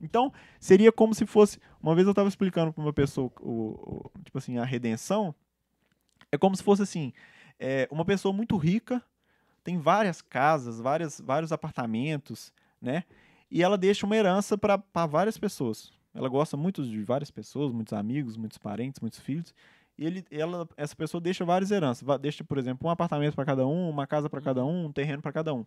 Então, 0.00 0.32
seria 0.60 0.92
como 0.92 1.16
se 1.16 1.26
fosse. 1.26 1.58
Uma 1.82 1.96
vez 1.96 2.06
eu 2.06 2.12
estava 2.12 2.28
explicando 2.28 2.72
para 2.72 2.80
uma 2.80 2.92
pessoa, 2.92 3.28
o, 3.40 3.50
o- 4.06 4.10
tipo 4.24 4.38
assim, 4.38 4.56
a 4.58 4.64
redenção. 4.64 5.34
É 6.30 6.38
como 6.38 6.54
se 6.56 6.62
fosse 6.62 6.82
assim: 6.82 7.12
é, 7.58 7.88
uma 7.90 8.04
pessoa 8.04 8.32
muito 8.32 8.56
rica, 8.56 9.02
tem 9.64 9.78
várias 9.78 10.22
casas, 10.22 10.78
várias, 10.78 11.20
vários 11.20 11.50
apartamentos, 11.50 12.52
né? 12.80 13.02
E 13.50 13.64
ela 13.64 13.76
deixa 13.76 14.06
uma 14.06 14.16
herança 14.16 14.56
para 14.56 14.80
várias 15.08 15.36
pessoas. 15.38 15.92
Ela 16.14 16.28
gosta 16.28 16.56
muito 16.56 16.84
de 16.84 17.02
várias 17.02 17.30
pessoas, 17.30 17.72
muitos 17.72 17.92
amigos, 17.92 18.36
muitos 18.36 18.56
parentes, 18.56 19.00
muitos 19.00 19.18
filhos. 19.18 19.52
E 19.98 20.06
ele, 20.06 20.24
ela, 20.30 20.68
essa 20.76 20.94
pessoa 20.94 21.20
deixa 21.20 21.44
várias 21.44 21.70
heranças. 21.70 22.06
Deixa, 22.20 22.44
por 22.44 22.58
exemplo, 22.58 22.86
um 22.88 22.90
apartamento 22.90 23.34
para 23.34 23.44
cada 23.44 23.66
um, 23.66 23.90
uma 23.90 24.06
casa 24.06 24.30
para 24.30 24.40
cada 24.40 24.64
um, 24.64 24.86
um 24.86 24.92
terreno 24.92 25.20
para 25.20 25.32
cada 25.32 25.52
um. 25.52 25.66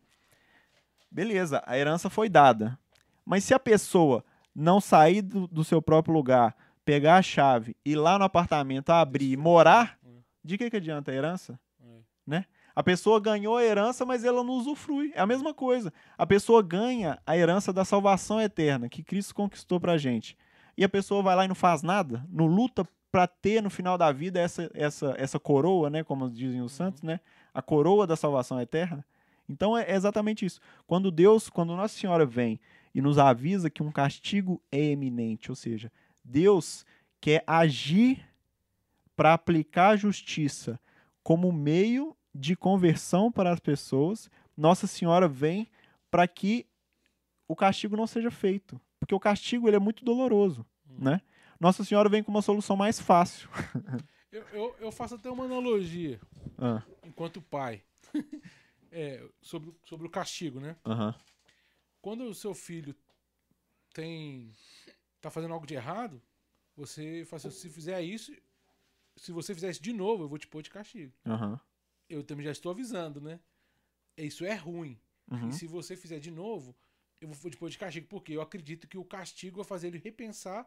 Beleza, 1.11 1.61
a 1.65 1.77
herança 1.77 2.09
foi 2.09 2.29
dada. 2.29 2.77
Mas 3.25 3.43
se 3.43 3.53
a 3.53 3.59
pessoa 3.59 4.23
não 4.55 4.79
sair 4.79 5.21
do, 5.21 5.47
do 5.47 5.63
seu 5.63 5.81
próprio 5.81 6.13
lugar, 6.13 6.55
pegar 6.85 7.17
a 7.17 7.21
chave, 7.21 7.75
ir 7.83 7.95
lá 7.95 8.17
no 8.17 8.25
apartamento, 8.25 8.89
abrir 8.89 9.31
e 9.31 9.37
morar, 9.37 9.99
de 10.43 10.57
que, 10.57 10.69
que 10.69 10.77
adianta 10.77 11.11
a 11.11 11.13
herança? 11.13 11.59
É. 11.81 11.99
Né? 12.25 12.45
A 12.77 12.83
pessoa 12.83 13.19
ganhou 13.19 13.57
a 13.57 13.63
herança, 13.63 14.05
mas 14.05 14.23
ela 14.23 14.43
não 14.43 14.53
usufrui. 14.53 15.11
É 15.15 15.19
a 15.19 15.25
mesma 15.25 15.51
coisa. 15.51 15.91
A 16.15 16.27
pessoa 16.27 16.61
ganha 16.61 17.17
a 17.25 17.35
herança 17.35 17.73
da 17.73 17.83
salvação 17.83 18.39
eterna 18.39 18.87
que 18.87 19.01
Cristo 19.01 19.33
conquistou 19.33 19.79
pra 19.79 19.97
gente. 19.97 20.37
E 20.77 20.83
a 20.83 20.87
pessoa 20.87 21.23
vai 21.23 21.35
lá 21.35 21.45
e 21.45 21.47
não 21.47 21.55
faz 21.55 21.81
nada, 21.81 22.23
não 22.29 22.45
luta 22.45 22.87
para 23.11 23.25
ter 23.25 23.63
no 23.63 23.69
final 23.71 23.97
da 23.97 24.11
vida 24.11 24.39
essa, 24.39 24.69
essa, 24.75 25.15
essa 25.17 25.39
coroa, 25.39 25.89
né, 25.89 26.03
como 26.03 26.29
dizem 26.29 26.61
os 26.61 26.71
santos, 26.71 27.01
né, 27.01 27.19
a 27.51 27.63
coroa 27.63 28.05
da 28.05 28.15
salvação 28.15 28.61
eterna. 28.61 29.03
Então 29.49 29.75
é 29.75 29.95
exatamente 29.95 30.45
isso. 30.45 30.59
Quando 30.85 31.09
Deus, 31.09 31.49
quando 31.49 31.75
Nossa 31.75 31.97
Senhora 31.97 32.27
vem 32.27 32.59
e 32.93 33.01
nos 33.01 33.17
avisa 33.17 33.71
que 33.71 33.81
um 33.81 33.91
castigo 33.91 34.61
é 34.71 34.79
eminente, 34.79 35.49
ou 35.49 35.55
seja, 35.55 35.91
Deus 36.23 36.85
quer 37.19 37.43
agir 37.47 38.23
para 39.15 39.33
aplicar 39.33 39.89
a 39.89 39.97
justiça 39.97 40.79
como 41.23 41.51
meio 41.51 42.15
de 42.37 42.55
conversão 42.55 43.31
para 43.31 43.51
as 43.51 43.59
pessoas, 43.59 44.29
Nossa 44.55 44.85
Senhora 44.85 45.27
vem 45.27 45.67
para 46.11 46.27
que 46.27 46.65
o 47.47 47.55
castigo 47.55 47.97
não 47.97 48.05
seja 48.05 48.29
feito, 48.29 48.79
porque 48.99 49.15
o 49.15 49.19
castigo 49.19 49.67
ele 49.67 49.77
é 49.77 49.79
muito 49.79 50.05
doloroso, 50.05 50.65
né? 50.87 51.21
Nossa 51.59 51.83
Senhora 51.83 52.07
vem 52.07 52.23
com 52.23 52.29
uma 52.31 52.41
solução 52.41 52.75
mais 52.75 52.99
fácil. 52.99 53.49
Eu, 54.29 54.43
eu, 54.51 54.75
eu 54.81 54.91
faço 54.91 55.15
até 55.15 55.31
uma 55.31 55.45
analogia, 55.45 56.19
Ah, 56.57 56.83
enquanto 57.01 57.41
pai, 57.41 57.81
é, 58.91 59.25
sobre, 59.41 59.73
sobre 59.85 60.05
o 60.05 60.09
castigo, 60.09 60.59
né? 60.59 60.75
Quando 62.01 62.25
o 62.25 62.35
seu 62.35 62.53
filho 62.53 62.93
tem 63.93 64.51
tá 65.21 65.31
fazendo 65.31 65.53
algo 65.53 65.65
de 65.65 65.75
errado, 65.75 66.21
você 66.75 67.23
fala 67.25 67.37
assim, 67.37 67.49
se 67.51 67.69
fizer 67.69 68.01
isso, 68.01 68.31
se 69.15 69.31
você 69.31 69.55
fizer 69.55 69.69
isso 69.71 69.81
de 69.81 69.93
novo, 69.93 70.23
eu 70.25 70.27
vou 70.27 70.37
te 70.37 70.45
pôr 70.45 70.61
de 70.61 70.69
castigo. 70.69 71.13
Eu 72.09 72.23
também 72.23 72.45
já 72.45 72.51
estou 72.51 72.71
avisando, 72.71 73.19
né? 73.21 73.39
Isso 74.17 74.45
é 74.45 74.55
ruim. 74.55 74.97
Uhum. 75.29 75.49
E 75.49 75.53
se 75.53 75.67
você 75.67 75.95
fizer 75.95 76.19
de 76.19 76.31
novo, 76.31 76.75
eu 77.21 77.27
vou 77.29 77.51
pôr 77.51 77.69
de 77.69 77.77
castigo, 77.77 78.07
porque 78.07 78.33
eu 78.33 78.41
acredito 78.41 78.87
que 78.87 78.97
o 78.97 79.03
castigo 79.05 79.57
vai 79.57 79.65
fazer 79.65 79.87
ele 79.87 79.97
repensar, 79.97 80.65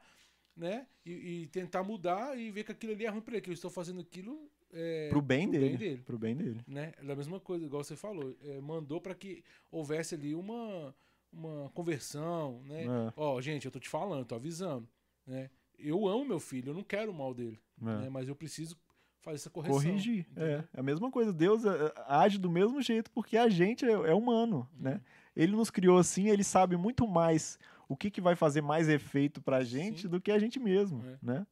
né? 0.56 0.86
E, 1.04 1.10
e 1.42 1.46
tentar 1.48 1.82
mudar 1.82 2.38
e 2.38 2.50
ver 2.50 2.64
que 2.64 2.72
aquilo 2.72 2.92
ali 2.92 3.06
é 3.06 3.08
ruim 3.08 3.22
pra 3.22 3.34
ele, 3.34 3.42
que 3.42 3.50
eu 3.50 3.54
estou 3.54 3.70
fazendo 3.70 4.00
aquilo 4.00 4.50
é, 4.72 5.08
Pro 5.08 5.20
bem 5.22 5.48
pro 5.48 5.52
dele. 5.58 5.68
bem 5.70 5.78
dele. 5.78 6.02
Pro 6.02 6.18
bem 6.18 6.36
dele. 6.36 6.60
né? 6.66 6.92
É 6.98 7.12
a 7.12 7.16
mesma 7.16 7.40
coisa, 7.40 7.64
igual 7.64 7.82
você 7.82 7.96
falou. 7.96 8.34
É, 8.44 8.60
mandou 8.60 9.00
para 9.00 9.14
que 9.14 9.42
houvesse 9.70 10.14
ali 10.14 10.34
uma, 10.34 10.94
uma 11.32 11.70
conversão, 11.70 12.62
né? 12.64 12.84
É. 12.84 13.12
Ó, 13.16 13.40
gente, 13.40 13.64
eu 13.64 13.72
tô 13.72 13.80
te 13.80 13.88
falando, 13.88 14.24
tô 14.26 14.34
avisando, 14.34 14.88
né? 15.26 15.50
Eu 15.78 16.06
amo 16.06 16.24
meu 16.26 16.38
filho, 16.38 16.70
eu 16.70 16.74
não 16.74 16.84
quero 16.84 17.10
o 17.10 17.14
mal 17.14 17.32
dele, 17.32 17.58
É. 17.80 17.84
né? 17.84 18.08
Mas 18.10 18.28
eu 18.28 18.36
preciso 18.36 18.76
fazer 19.22 19.36
essa 19.36 19.50
correção. 19.50 19.76
Corrigir. 19.80 20.26
É, 20.36 20.42
entendeu? 20.42 20.64
é 20.74 20.80
a 20.80 20.82
mesma 20.82 21.10
coisa. 21.10 21.32
Deus 21.32 21.64
é, 21.64 21.92
age 22.06 22.38
do 22.38 22.50
mesmo 22.50 22.80
jeito 22.82 23.10
porque 23.10 23.36
a 23.36 23.48
gente 23.48 23.84
é, 23.84 23.92
é 23.92 24.14
humano, 24.14 24.68
né? 24.78 25.00
Ele 25.36 25.52
nos 25.52 25.70
criou 25.70 25.98
assim, 25.98 26.28
ele 26.28 26.44
sabe 26.44 26.76
muito 26.76 27.06
mais 27.06 27.58
o 27.88 27.96
que, 27.96 28.10
que 28.10 28.20
vai 28.20 28.36
fazer 28.36 28.60
mais 28.60 28.88
efeito 28.88 29.40
pra 29.40 29.62
gente 29.62 30.02
Sim. 30.02 30.08
do 30.08 30.20
que 30.20 30.30
a 30.30 30.38
gente 30.38 30.58
mesmo, 30.58 31.02
É. 31.06 31.18
né? 31.22 31.46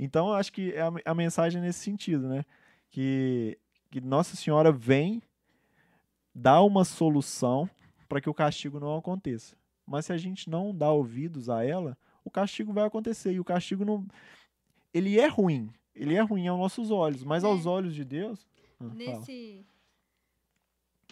Então, 0.00 0.28
eu 0.28 0.34
acho 0.34 0.52
que 0.52 0.72
é 0.72 0.82
a, 0.82 0.92
a 1.06 1.14
mensagem 1.14 1.60
é 1.60 1.64
nesse 1.64 1.80
sentido, 1.80 2.28
né? 2.28 2.44
que, 2.90 3.58
que 3.90 4.00
Nossa 4.00 4.36
Senhora 4.36 4.72
vem 4.72 5.22
dar 6.34 6.62
uma 6.62 6.84
solução 6.84 7.68
para 8.08 8.20
que 8.20 8.30
o 8.30 8.34
castigo 8.34 8.80
não 8.80 8.96
aconteça. 8.96 9.56
Mas 9.86 10.06
se 10.06 10.12
a 10.12 10.16
gente 10.16 10.48
não 10.48 10.74
dá 10.74 10.90
ouvidos 10.90 11.48
a 11.48 11.64
ela, 11.64 11.96
o 12.24 12.30
castigo 12.30 12.72
vai 12.72 12.84
acontecer. 12.84 13.32
E 13.32 13.40
o 13.40 13.44
castigo 13.44 13.84
não. 13.84 14.06
Ele 14.92 15.18
é 15.18 15.26
ruim. 15.26 15.70
Ele 15.98 16.14
é 16.14 16.20
ruim 16.20 16.46
aos 16.48 16.58
nossos 16.58 16.90
olhos. 16.90 17.22
Mas 17.24 17.44
aos 17.44 17.66
É. 17.66 17.68
olhos 17.68 17.94
de 17.94 18.04
Deus. 18.04 18.46
Ah, 18.80 18.84
fala. 18.84 18.94
Nesse, 18.94 19.66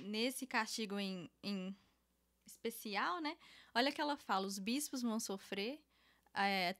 nesse 0.03 0.47
castigo 0.47 0.99
em, 0.99 1.31
em 1.43 1.75
especial, 2.47 3.21
né? 3.21 3.37
Olha 3.75 3.91
que 3.93 4.01
ela 4.01 4.17
fala, 4.17 4.47
os 4.47 4.59
bispos 4.59 5.03
vão 5.03 5.19
sofrer, 5.19 5.81
é, 6.35 6.75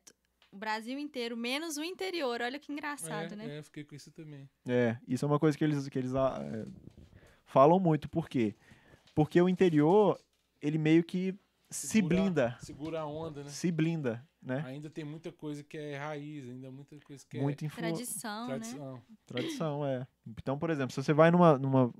o 0.53 0.57
Brasil 0.57 0.99
inteiro, 0.99 1.37
menos 1.37 1.77
o 1.77 1.85
interior. 1.85 2.41
Olha 2.41 2.59
que 2.59 2.73
engraçado, 2.73 3.33
é, 3.33 3.37
né? 3.37 3.59
é, 3.59 3.63
fiquei 3.63 3.85
com 3.85 3.95
isso 3.95 4.11
também. 4.11 4.49
É, 4.67 4.97
isso 5.07 5.25
é 5.25 5.29
uma 5.29 5.39
coisa 5.39 5.57
que 5.57 5.65
eles, 5.65 5.89
que 5.89 5.99
eles 5.99 6.15
ah, 6.15 6.39
é, 6.43 6.67
falam 7.45 7.79
muito. 7.81 8.09
Por 8.09 8.29
quê? 8.29 8.55
Porque 9.15 9.41
o 9.41 9.49
interior, 9.49 10.19
ele 10.61 10.79
meio 10.79 11.03
que 11.03 11.35
se 11.71 11.89
Segura- 11.89 12.17
blinda. 12.23 12.59
Segura 12.61 13.01
a 13.01 13.07
onda, 13.07 13.43
né? 13.43 13.51
Se 13.51 13.73
blinda, 13.73 14.27
né? 14.47 14.63
Ainda 14.65 14.89
tem 14.89 15.05
muita 15.05 15.33
coisa 15.33 15.65
que 15.65 15.77
é 15.77 15.97
raiz, 15.97 16.49
ainda 16.49 16.71
muita 16.71 16.97
coisa 17.01 17.27
que 17.29 17.41
Muito 17.41 17.65
é 17.65 17.67
influ... 17.67 17.83
Tradição, 17.83 18.47
né? 18.47 18.55
tradição. 18.55 19.03
Tradição, 19.27 19.87
é. 19.87 20.07
Então, 20.25 20.57
por 20.57 20.71
exemplo, 20.71 20.95
se 20.95 21.03
você 21.03 21.13
vai 21.13 21.33
numa, 21.33 21.59
numa. 21.59 21.93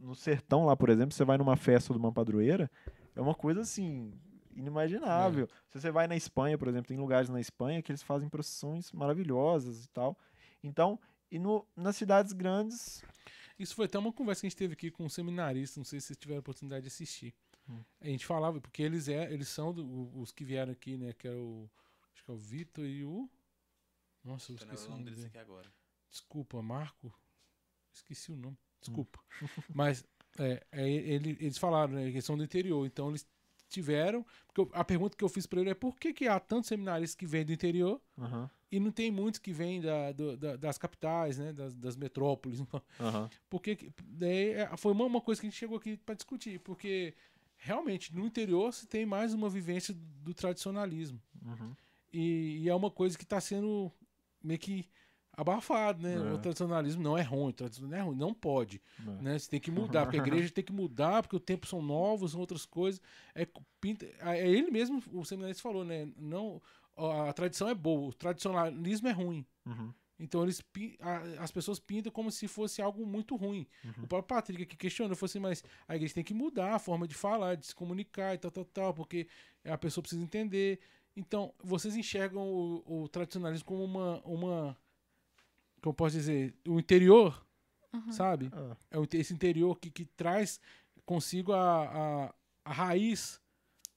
No 0.00 0.14
sertão 0.14 0.64
lá, 0.64 0.74
por 0.74 0.88
exemplo, 0.88 1.14
você 1.14 1.24
vai 1.24 1.36
numa 1.36 1.56
festa 1.56 1.92
de 1.92 1.98
uma 1.98 2.10
padroeira, 2.10 2.70
é 3.14 3.20
uma 3.20 3.34
coisa 3.34 3.60
assim. 3.60 4.10
Inimaginável. 4.56 5.48
Se 5.70 5.80
você 5.80 5.90
vai 5.90 6.06
na 6.08 6.16
Espanha, 6.16 6.56
por 6.56 6.66
exemplo, 6.66 6.88
tem 6.88 6.98
lugares 6.98 7.28
na 7.28 7.40
Espanha 7.40 7.82
que 7.82 7.92
eles 7.92 8.02
fazem 8.02 8.28
procissões 8.28 8.90
maravilhosas 8.92 9.84
e 9.84 9.88
tal. 9.90 10.18
Então, 10.62 10.98
e 11.30 11.38
no, 11.38 11.66
nas 11.76 11.96
cidades 11.96 12.32
grandes. 12.32 13.02
Isso 13.58 13.74
foi 13.74 13.84
até 13.84 13.98
uma 13.98 14.12
conversa 14.12 14.40
que 14.40 14.46
a 14.46 14.50
gente 14.50 14.56
teve 14.56 14.72
aqui 14.72 14.90
com 14.90 15.04
um 15.04 15.08
seminarista, 15.08 15.78
não 15.78 15.84
sei 15.84 16.00
se 16.00 16.08
vocês 16.08 16.18
tiveram 16.18 16.38
a 16.38 16.40
oportunidade 16.40 16.82
de 16.82 16.88
assistir. 16.88 17.34
Hum. 17.70 17.84
A 18.00 18.06
gente 18.06 18.26
falava, 18.26 18.60
porque 18.60 18.82
eles, 18.82 19.08
é, 19.08 19.32
eles 19.32 19.48
são 19.48 19.72
do- 19.72 20.10
os 20.18 20.32
que 20.32 20.44
vieram 20.44 20.72
aqui, 20.72 20.96
né? 20.96 21.12
Que 21.12 21.28
é 21.28 21.32
o. 21.32 21.68
Acho 22.12 22.24
que 22.24 22.30
é 22.30 22.34
o 22.34 22.36
Vitor 22.36 22.84
e 22.84 23.04
o. 23.04 23.28
Nossa, 24.24 24.52
eu 24.52 24.56
Tô 24.58 24.64
esqueci 24.64 24.86
o 24.86 24.90
nome 24.90 25.04
deles 25.04 25.18
dele. 25.20 25.28
aqui 25.28 25.38
agora. 25.38 25.72
Desculpa, 26.10 26.60
Marco. 26.60 27.12
Esqueci 27.92 28.32
o 28.32 28.36
nome. 28.36 28.54
Hum. 28.56 28.80
Desculpa. 28.80 29.20
Mas 29.74 30.04
é, 30.38 30.66
é, 30.72 30.88
ele- 30.90 31.36
eles 31.40 31.58
falaram, 31.58 31.94
né? 31.94 32.02
Que 32.04 32.10
eles 32.12 32.24
são 32.24 32.36
do 32.36 32.44
interior. 32.44 32.84
Então 32.86 33.08
eles 33.10 33.26
tiveram. 33.68 34.24
Porque 34.46 34.60
eu- 34.60 34.70
a 34.72 34.84
pergunta 34.84 35.16
que 35.16 35.22
eu 35.24 35.28
fiz 35.28 35.46
pra 35.46 35.60
ele 35.60 35.70
é 35.70 35.74
por 35.74 35.96
que, 35.96 36.12
que 36.12 36.26
há 36.26 36.40
tantos 36.40 36.68
seminaristas 36.68 37.14
que 37.14 37.26
vêm 37.26 37.44
do 37.44 37.52
interior 37.52 38.00
Aham, 38.18 38.50
e 38.70 38.80
não 38.80 38.90
tem 38.90 39.10
muitos 39.12 39.38
que 39.38 39.52
vêm 39.52 39.80
da, 39.80 40.10
do- 40.12 40.36
da- 40.36 40.56
das 40.56 40.76
capitais, 40.76 41.38
né? 41.38 41.52
Das, 41.52 41.76
das 41.76 41.96
metrópoles. 41.96 42.60
aham. 42.98 43.30
Porque 43.48 43.76
que- 43.76 43.92
daí 44.04 44.50
é, 44.54 44.76
foi 44.76 44.92
uma, 44.92 45.04
uma 45.04 45.20
coisa 45.20 45.40
que 45.40 45.46
a 45.46 45.50
gente 45.50 45.58
chegou 45.58 45.76
aqui 45.78 45.96
para 45.98 46.14
discutir, 46.16 46.58
porque 46.60 47.14
realmente 47.60 48.14
no 48.14 48.26
interior 48.26 48.72
se 48.72 48.86
tem 48.86 49.06
mais 49.06 49.32
uma 49.32 49.48
vivência 49.48 49.94
do 50.22 50.34
tradicionalismo. 50.34 51.20
uhum. 51.44 51.74
E, 52.12 52.62
e 52.62 52.68
é 52.68 52.74
uma 52.74 52.90
coisa 52.90 53.16
que 53.16 53.22
está 53.22 53.40
sendo 53.40 53.92
meio 54.42 54.58
que 54.58 54.84
abafado, 55.32 56.02
né? 56.02 56.14
É. 56.14 56.32
O 56.32 56.38
tradicionalismo 56.38 57.02
não 57.02 57.16
é 57.16 57.22
ruim, 57.22 57.50
o 57.50 57.52
tradicionalismo 57.52 57.96
não 57.96 57.98
é 57.98 58.06
ruim, 58.08 58.16
não 58.16 58.34
pode. 58.34 58.82
É. 58.98 59.22
Né? 59.22 59.38
Você 59.38 59.48
tem 59.48 59.60
que 59.60 59.70
mudar, 59.70 60.04
porque 60.04 60.18
a 60.18 60.26
igreja 60.26 60.50
tem 60.50 60.64
que 60.64 60.72
mudar, 60.72 61.22
porque 61.22 61.36
os 61.36 61.42
tempos 61.42 61.70
são 61.70 61.80
novos, 61.80 62.32
são 62.32 62.40
outras 62.40 62.66
coisas. 62.66 63.00
É, 63.34 63.46
pinta, 63.80 64.06
é 64.20 64.48
ele 64.48 64.70
mesmo, 64.70 65.02
o 65.12 65.24
seminarista 65.24 65.62
falou, 65.62 65.84
né? 65.84 66.08
Não, 66.16 66.60
a 66.96 67.32
tradição 67.32 67.68
é 67.68 67.74
boa, 67.74 68.08
o 68.08 68.12
tradicionalismo 68.12 69.08
é 69.08 69.12
ruim. 69.12 69.46
Uhum. 69.64 69.92
Então 70.22 70.42
eles 70.42 70.62
a- 71.00 71.42
as 71.42 71.50
pessoas 71.50 71.78
pintam 71.80 72.12
como 72.12 72.30
se 72.30 72.46
fosse 72.46 72.82
algo 72.82 73.06
muito 73.06 73.34
ruim. 73.36 73.66
Uhum. 73.84 74.04
O 74.04 74.06
próprio 74.06 74.36
Patrick 74.36 74.66
que 74.66 74.76
questionou, 74.76 75.16
falou 75.16 75.30
assim, 75.30 75.38
mas 75.38 75.64
a 75.88 75.96
igreja 75.96 76.14
tem 76.14 76.22
que 76.24 76.34
mudar 76.34 76.74
a 76.74 76.78
forma 76.78 77.08
de 77.08 77.14
falar, 77.14 77.54
de 77.56 77.66
se 77.66 77.74
comunicar 77.74 78.34
e 78.34 78.38
tal, 78.38 78.50
tal, 78.50 78.64
tal, 78.66 78.94
porque 78.94 79.26
a 79.64 79.78
pessoa 79.78 80.02
precisa 80.02 80.22
entender. 80.22 80.78
Então, 81.16 81.52
vocês 81.62 81.96
enxergam 81.96 82.42
o, 82.46 83.02
o 83.04 83.08
tradicionalismo 83.08 83.64
como 83.66 83.82
uma, 83.82 84.20
uma. 84.24 84.76
Como 85.80 85.92
eu 85.92 85.94
posso 85.94 86.14
dizer? 86.16 86.54
O 86.68 86.78
interior, 86.78 87.44
Uhum. 87.92 88.12
sabe? 88.12 88.50
Ah, 88.52 88.76
É 88.90 88.98
o- 88.98 89.08
esse 89.14 89.32
interior 89.34 89.78
que, 89.80 89.90
que 89.90 90.04
traz 90.04 90.60
consigo 91.04 91.52
a, 91.52 92.26
a, 92.26 92.34
a 92.64 92.72
raiz 92.72 93.40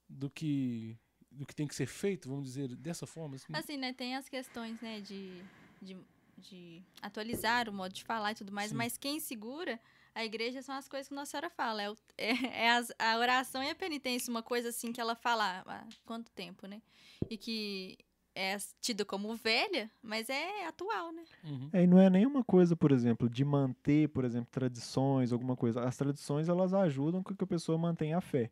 do 0.10 0.30
que, 0.30 0.98
do 1.30 1.46
que 1.46 1.54
tem 1.54 1.68
que 1.68 1.76
ser 1.76 1.86
feito, 1.86 2.28
vamos 2.30 2.46
dizer 2.46 2.76
dessa 2.76 3.06
forma. 3.06 3.36
assim. 3.36 3.54
Assim, 3.54 3.78
né, 3.78 3.94
tem 3.94 4.16
as 4.16 4.28
questões, 4.30 4.80
né, 4.82 5.00
de, 5.02 5.44
de, 5.82 5.96
de 6.38 6.82
atualizar 7.02 7.70
o 7.70 7.74
modo 7.74 7.94
de 7.94 8.04
falar 8.04 8.32
e 8.32 8.36
tudo 8.36 8.52
mais, 8.52 8.72
Sim. 8.72 8.78
mas 8.78 8.98
quem 8.98 9.20
segura 9.20 9.80
a 10.16 10.24
igreja 10.24 10.62
são 10.62 10.76
as 10.76 10.88
coisas 10.88 11.08
que 11.08 11.16
Nossa 11.16 11.32
Senhora 11.32 11.50
fala. 11.50 11.82
É, 11.82 11.90
o- 11.92 11.98
é- 12.18 12.66
é 12.66 12.70
as- 12.72 12.92
a 13.00 13.18
oração 13.18 13.64
e 13.64 13.70
a 13.70 13.76
penitência, 13.76 14.30
uma 14.32 14.44
coisa 14.44 14.70
assim 14.70 14.92
que 14.92 15.02
ela 15.02 15.16
fala 15.16 15.64
há 15.66 15.86
quanto 16.06 16.32
tempo, 16.32 16.68
né? 16.68 16.82
E 17.30 17.38
que 17.38 17.98
é 18.36 18.58
tida 18.82 19.06
como 19.06 19.36
velha, 19.36 19.90
mas 20.02 20.28
é 20.30 20.66
atual, 20.68 21.12
né? 21.12 21.24
Uhum. 21.44 21.70
É, 21.72 21.84
e 21.84 21.88
não 21.88 22.00
é 22.00 22.10
nenhuma 22.10 22.44
coisa, 22.44 22.76
por 22.76 22.92
exemplo, 22.92 23.30
de 23.30 23.46
manter, 23.46 24.10
por 24.10 24.26
exemplo, 24.26 24.50
tradições, 24.52 25.32
alguma 25.32 25.56
coisa. 25.56 25.84
As 25.84 25.96
tradições, 25.98 26.50
elas 26.50 26.74
ajudam 26.74 27.22
com 27.24 27.36
que 27.36 27.44
a 27.44 27.48
pessoa 27.48 27.78
mantenha 27.78 28.18
a 28.18 28.22
fé. 28.22 28.52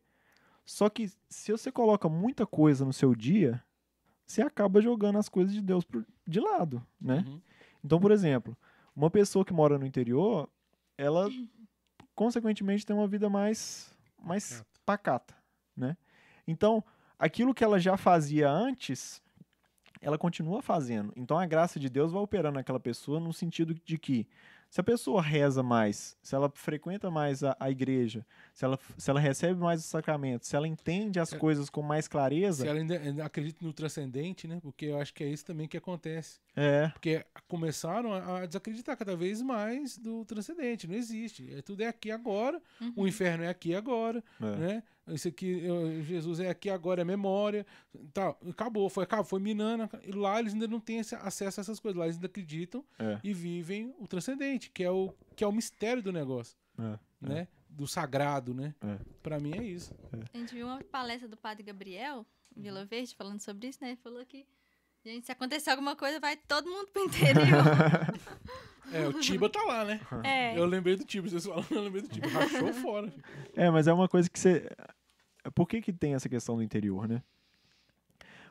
Só 0.64 0.88
que 0.88 1.10
se 1.28 1.50
você 1.50 1.70
coloca 1.72 2.08
muita 2.08 2.46
coisa 2.46 2.84
no 2.84 2.92
seu 2.92 3.14
dia, 3.14 3.62
você 4.24 4.40
acaba 4.42 4.80
jogando 4.80 5.18
as 5.18 5.28
coisas 5.28 5.52
de 5.52 5.60
Deus 5.60 5.84
pro- 5.84 6.06
de 6.26 6.38
lado, 6.40 6.84
né? 7.00 7.24
Uhum. 7.26 7.40
Então, 7.84 8.00
por 8.00 8.10
exemplo, 8.10 8.56
uma 8.94 9.10
pessoa 9.10 9.44
que 9.44 9.52
mora 9.52 9.78
no 9.78 9.86
interior, 9.86 10.48
ela 10.96 11.28
consequentemente 12.14 12.86
tem 12.86 12.94
uma 12.94 13.08
vida 13.08 13.28
mais 13.28 13.90
mais 14.22 14.64
Pacata. 14.84 15.34
né? 15.76 15.96
Então, 16.46 16.82
aquilo 17.18 17.54
que 17.54 17.62
ela 17.62 17.78
já 17.78 17.96
fazia 17.96 18.50
antes, 18.50 19.22
ela 20.00 20.18
continua 20.18 20.60
fazendo. 20.60 21.12
Então, 21.16 21.38
a 21.38 21.46
graça 21.46 21.78
de 21.78 21.88
Deus 21.88 22.12
vai 22.12 22.22
operando 22.22 22.56
naquela 22.56 22.80
pessoa 22.80 23.20
no 23.20 23.32
sentido 23.32 23.74
de 23.74 23.96
que 23.98 24.26
se 24.72 24.80
a 24.80 24.82
pessoa 24.82 25.20
reza 25.20 25.62
mais, 25.62 26.16
se 26.22 26.34
ela 26.34 26.50
frequenta 26.54 27.10
mais 27.10 27.44
a, 27.44 27.54
a 27.60 27.70
igreja, 27.70 28.24
se 28.54 28.64
ela, 28.64 28.78
se 28.96 29.10
ela 29.10 29.20
recebe 29.20 29.60
mais 29.60 29.80
os 29.80 29.84
sacramentos, 29.86 30.48
se 30.48 30.56
ela 30.56 30.66
entende 30.66 31.20
as 31.20 31.30
É. 31.30 31.36
coisas 31.38 31.68
com 31.68 31.82
mais 31.82 32.08
clareza, 32.08 32.62
Se 32.62 32.68
ela 32.68 32.78
ainda, 32.78 32.98
ainda 32.98 33.22
acredita 33.22 33.62
no 33.62 33.70
transcendente, 33.74 34.48
né? 34.48 34.58
Porque 34.62 34.86
eu 34.86 34.98
acho 34.98 35.12
que 35.12 35.22
é 35.22 35.28
isso 35.28 35.44
também 35.44 35.68
que 35.68 35.76
acontece. 35.76 36.40
é, 36.56 36.88
Porque 36.88 37.22
começaram 37.46 38.14
a 38.14 38.38
a 38.40 38.46
desacreditar 38.46 38.96
cada 38.96 39.14
vez 39.14 39.42
mais 39.42 39.98
do 39.98 40.24
transcendente. 40.24 40.86
Não 40.88 40.94
existe. 40.94 41.52
É, 41.54 41.60
tudo 41.60 41.82
é 41.82 41.86
aqui 41.88 42.10
agora. 42.10 42.58
O 42.96 43.06
inferno 43.06 43.44
é 43.44 43.48
aqui 43.48 43.74
agora. 43.74 44.24
é. 44.40 44.56
Né? 44.56 44.82
Isso 45.08 45.26
aqui, 45.28 45.64
eu- 45.64 46.00
Jesus 46.02 46.38
é 46.40 46.48
aqui 46.48 46.70
agora, 46.70 47.02
é 47.02 47.04
memória. 47.04 47.66
Tal. 48.12 48.38
Acabou, 48.48 48.88
foi, 48.88 49.04
acabou, 49.04 49.24
foi 49.24 49.40
minando. 49.40 49.88
E 50.04 50.12
lá 50.12 50.38
eles 50.38 50.52
ainda 50.52 50.68
não 50.68 50.78
têm 50.80 50.98
esse 50.98 51.14
acesso 51.14 51.58
a 51.58 51.62
essas 51.62 51.80
coisas. 51.80 51.98
Lá 51.98 52.04
eles 52.06 52.16
ainda 52.16 52.26
acreditam 52.26 52.84
É. 52.98 53.18
e 53.24 53.32
vivem 53.34 53.94
o 53.98 54.06
transcendente, 54.06 54.70
que 54.70 54.84
é 54.84 54.90
o, 54.90 55.12
que 55.34 55.42
é 55.42 55.46
o 55.46 55.52
mistério 55.52 56.02
do 56.02 56.12
negócio. 56.12 56.56
É, 56.78 56.98
Né? 57.20 57.48
Do 57.68 57.86
sagrado, 57.86 58.52
né? 58.54 58.74
É. 58.80 58.98
Pra 59.22 59.38
mim 59.40 59.52
é 59.56 59.64
isso. 59.64 59.94
A 60.32 60.38
gente 60.38 60.54
viu 60.54 60.66
uma 60.66 60.82
palestra 60.84 61.28
do 61.28 61.36
Padre 61.36 61.62
Gabriel, 61.62 62.26
em. 62.56 62.62
Vila 62.62 62.84
Verde, 62.84 63.14
falando 63.14 63.40
sobre 63.40 63.68
isso, 63.68 63.78
né? 63.80 63.88
Ele 63.90 63.96
falou 63.96 64.24
que, 64.26 64.46
gente, 65.04 65.26
se 65.26 65.32
acontecer 65.32 65.70
alguma 65.70 65.96
coisa, 65.96 66.18
vai 66.20 66.36
todo 66.36 66.68
mundo 66.70 66.88
pro 66.92 67.04
interior. 67.04 67.42
É, 68.92 69.08
o 69.08 69.14
Tiba 69.20 69.48
tá 69.48 69.62
lá, 69.64 69.86
né? 69.86 69.98
é. 70.22 70.58
Eu 70.58 70.66
lembrei 70.66 70.96
do 70.96 71.04
Tiba, 71.04 71.26
vocês 71.26 71.46
falaram, 71.46 71.64
eu 71.70 71.82
lembrei 71.82 72.02
do 72.02 72.08
Tiba. 72.08 72.26
Rachou 72.28 72.74
fora. 72.74 73.10
filho. 73.10 73.24
É, 73.56 73.70
mas 73.70 73.86
é 73.86 73.92
uma 73.92 74.06
coisa 74.06 74.28
que 74.28 74.38
você. 74.38 74.68
Por 75.54 75.66
que, 75.66 75.80
que 75.80 75.94
tem 75.94 76.12
essa 76.14 76.28
questão 76.28 76.56
do 76.56 76.62
interior, 76.62 77.08
né? 77.08 77.22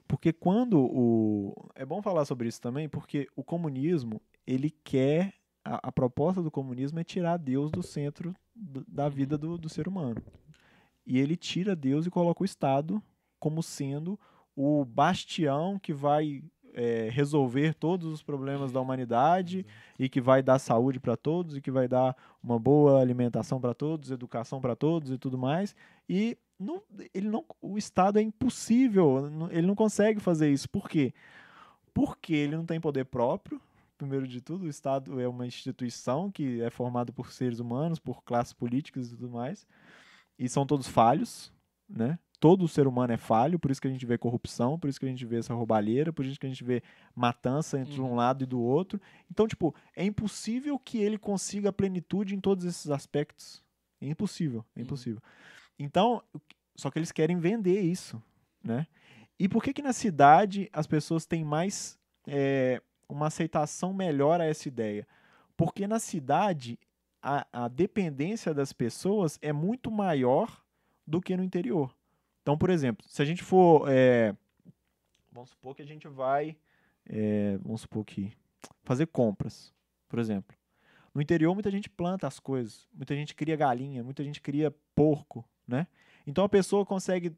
Porque 0.07 0.33
quando 0.33 0.79
o. 0.81 1.53
É 1.75 1.85
bom 1.85 2.01
falar 2.01 2.25
sobre 2.25 2.47
isso 2.47 2.59
também, 2.59 2.89
porque 2.89 3.27
o 3.35 3.43
comunismo, 3.43 4.19
ele 4.47 4.71
quer. 4.83 5.33
A, 5.63 5.89
a 5.89 5.91
proposta 5.91 6.41
do 6.41 6.49
comunismo 6.49 6.99
é 6.99 7.03
tirar 7.03 7.37
Deus 7.37 7.69
do 7.69 7.83
centro 7.83 8.35
do- 8.55 8.83
da 8.87 9.07
vida 9.07 9.37
do, 9.37 9.59
do 9.59 9.69
ser 9.69 9.87
humano. 9.87 10.23
E 11.05 11.19
ele 11.19 11.37
tira 11.37 11.75
Deus 11.75 12.07
e 12.07 12.09
coloca 12.09 12.41
o 12.41 12.45
Estado 12.45 12.99
como 13.39 13.61
sendo 13.61 14.19
o 14.55 14.85
bastião 14.85 15.79
que 15.79 15.93
vai 15.93 16.43
é, 16.73 17.09
resolver 17.11 17.73
todos 17.73 18.11
os 18.11 18.23
problemas 18.23 18.71
da 18.71 18.79
humanidade 18.79 19.65
e 19.99 20.09
que 20.09 20.21
vai 20.21 20.41
dar 20.41 20.59
saúde 20.59 20.99
para 20.99 21.17
todos 21.17 21.57
e 21.57 21.61
que 21.61 21.71
vai 21.71 21.87
dar 21.87 22.15
uma 22.43 22.57
boa 22.59 23.01
alimentação 23.01 23.59
para 23.59 23.73
todos, 23.73 24.11
educação 24.11 24.61
para 24.61 24.75
todos 24.75 25.11
e 25.11 25.17
tudo 25.17 25.37
mais. 25.37 25.75
E 26.07 26.37
não, 26.59 26.81
ele 27.13 27.29
não, 27.29 27.43
o 27.61 27.77
Estado 27.77 28.19
é 28.19 28.21
impossível, 28.21 29.49
ele 29.51 29.67
não 29.67 29.75
consegue 29.75 30.19
fazer 30.19 30.51
isso. 30.51 30.69
Por 30.69 30.87
quê? 30.87 31.13
Porque 31.93 32.33
ele 32.33 32.55
não 32.55 32.65
tem 32.65 32.79
poder 32.79 33.05
próprio. 33.05 33.61
Primeiro 33.97 34.27
de 34.27 34.41
tudo, 34.41 34.65
o 34.65 34.69
Estado 34.69 35.19
é 35.19 35.27
uma 35.27 35.45
instituição 35.45 36.31
que 36.31 36.59
é 36.61 36.71
formada 36.71 37.11
por 37.11 37.31
seres 37.31 37.59
humanos, 37.59 37.99
por 37.99 38.23
classes 38.23 38.53
políticas 38.53 39.07
e 39.07 39.09
tudo 39.11 39.29
mais, 39.29 39.67
e 40.39 40.49
são 40.49 40.65
todos 40.65 40.87
falhos, 40.87 41.53
né? 41.87 42.17
Todo 42.41 42.67
ser 42.67 42.87
humano 42.87 43.13
é 43.13 43.17
falho, 43.17 43.59
por 43.59 43.69
isso 43.69 43.79
que 43.79 43.87
a 43.87 43.91
gente 43.91 44.03
vê 44.05 44.17
corrupção, 44.17 44.77
por 44.77 44.89
isso 44.89 44.99
que 44.99 45.05
a 45.05 45.09
gente 45.09 45.23
vê 45.27 45.37
essa 45.37 45.53
roubalheira, 45.53 46.11
por 46.11 46.25
isso 46.25 46.39
que 46.39 46.45
a 46.47 46.49
gente 46.49 46.63
vê 46.63 46.81
matança 47.15 47.79
entre 47.79 48.01
Uhum. 48.01 48.13
um 48.13 48.15
lado 48.15 48.43
e 48.43 48.47
do 48.47 48.59
outro. 48.59 48.99
Então, 49.29 49.47
tipo, 49.47 49.73
é 49.95 50.03
impossível 50.03 50.77
que 50.79 50.97
ele 50.97 51.19
consiga 51.19 51.69
a 51.69 51.73
plenitude 51.73 52.35
em 52.35 52.39
todos 52.41 52.65
esses 52.65 52.89
aspectos. 52.89 53.63
É 54.01 54.07
impossível, 54.07 54.65
é 54.75 54.79
Uhum. 54.79 54.85
impossível. 54.85 55.21
Então, 55.77 56.23
o 56.33 56.39
que- 56.39 56.55
só 56.75 56.89
que 56.89 56.97
eles 56.97 57.11
querem 57.11 57.37
vender 57.37 57.79
isso, 57.81 58.21
né? 58.63 58.87
E 59.39 59.47
por 59.47 59.63
que 59.63 59.71
que 59.71 59.81
na 59.83 59.93
cidade 59.93 60.67
as 60.73 60.87
pessoas 60.87 61.25
têm 61.25 61.43
mais 61.45 61.97
é, 62.27 62.81
uma 63.07 63.27
aceitação 63.27 63.93
melhor 63.93 64.41
a 64.41 64.45
essa 64.45 64.67
ideia? 64.67 65.07
Porque 65.55 65.87
na 65.87 65.99
cidade 65.99 66.77
a, 67.21 67.45
a 67.53 67.67
dependência 67.67 68.51
das 68.53 68.73
pessoas 68.73 69.37
é 69.43 69.53
muito 69.53 69.91
maior 69.91 70.63
do 71.05 71.21
que 71.21 71.37
no 71.37 71.43
interior. 71.43 71.95
Então, 72.41 72.57
por 72.57 72.69
exemplo, 72.69 73.05
se 73.07 73.21
a 73.21 73.25
gente 73.25 73.43
for. 73.43 73.87
é, 73.89 74.35
vamos 75.31 75.49
supor 75.51 75.75
que 75.75 75.81
a 75.81 75.85
gente 75.85 76.07
vai. 76.07 76.57
é, 77.05 77.57
vamos 77.57 77.81
supor 77.81 78.03
que. 78.05 78.31
Fazer 78.83 79.07
compras, 79.07 79.73
por 80.07 80.19
exemplo. 80.19 80.55
No 81.13 81.21
interior, 81.21 81.53
muita 81.53 81.69
gente 81.69 81.89
planta 81.89 82.27
as 82.27 82.39
coisas. 82.39 82.87
Muita 82.93 83.15
gente 83.15 83.35
cria 83.35 83.55
galinha, 83.55 84.03
muita 84.03 84.23
gente 84.23 84.39
cria 84.41 84.73
porco, 84.95 85.43
né? 85.67 85.87
Então 86.25 86.43
a 86.43 86.49
pessoa 86.49 86.85
consegue, 86.85 87.35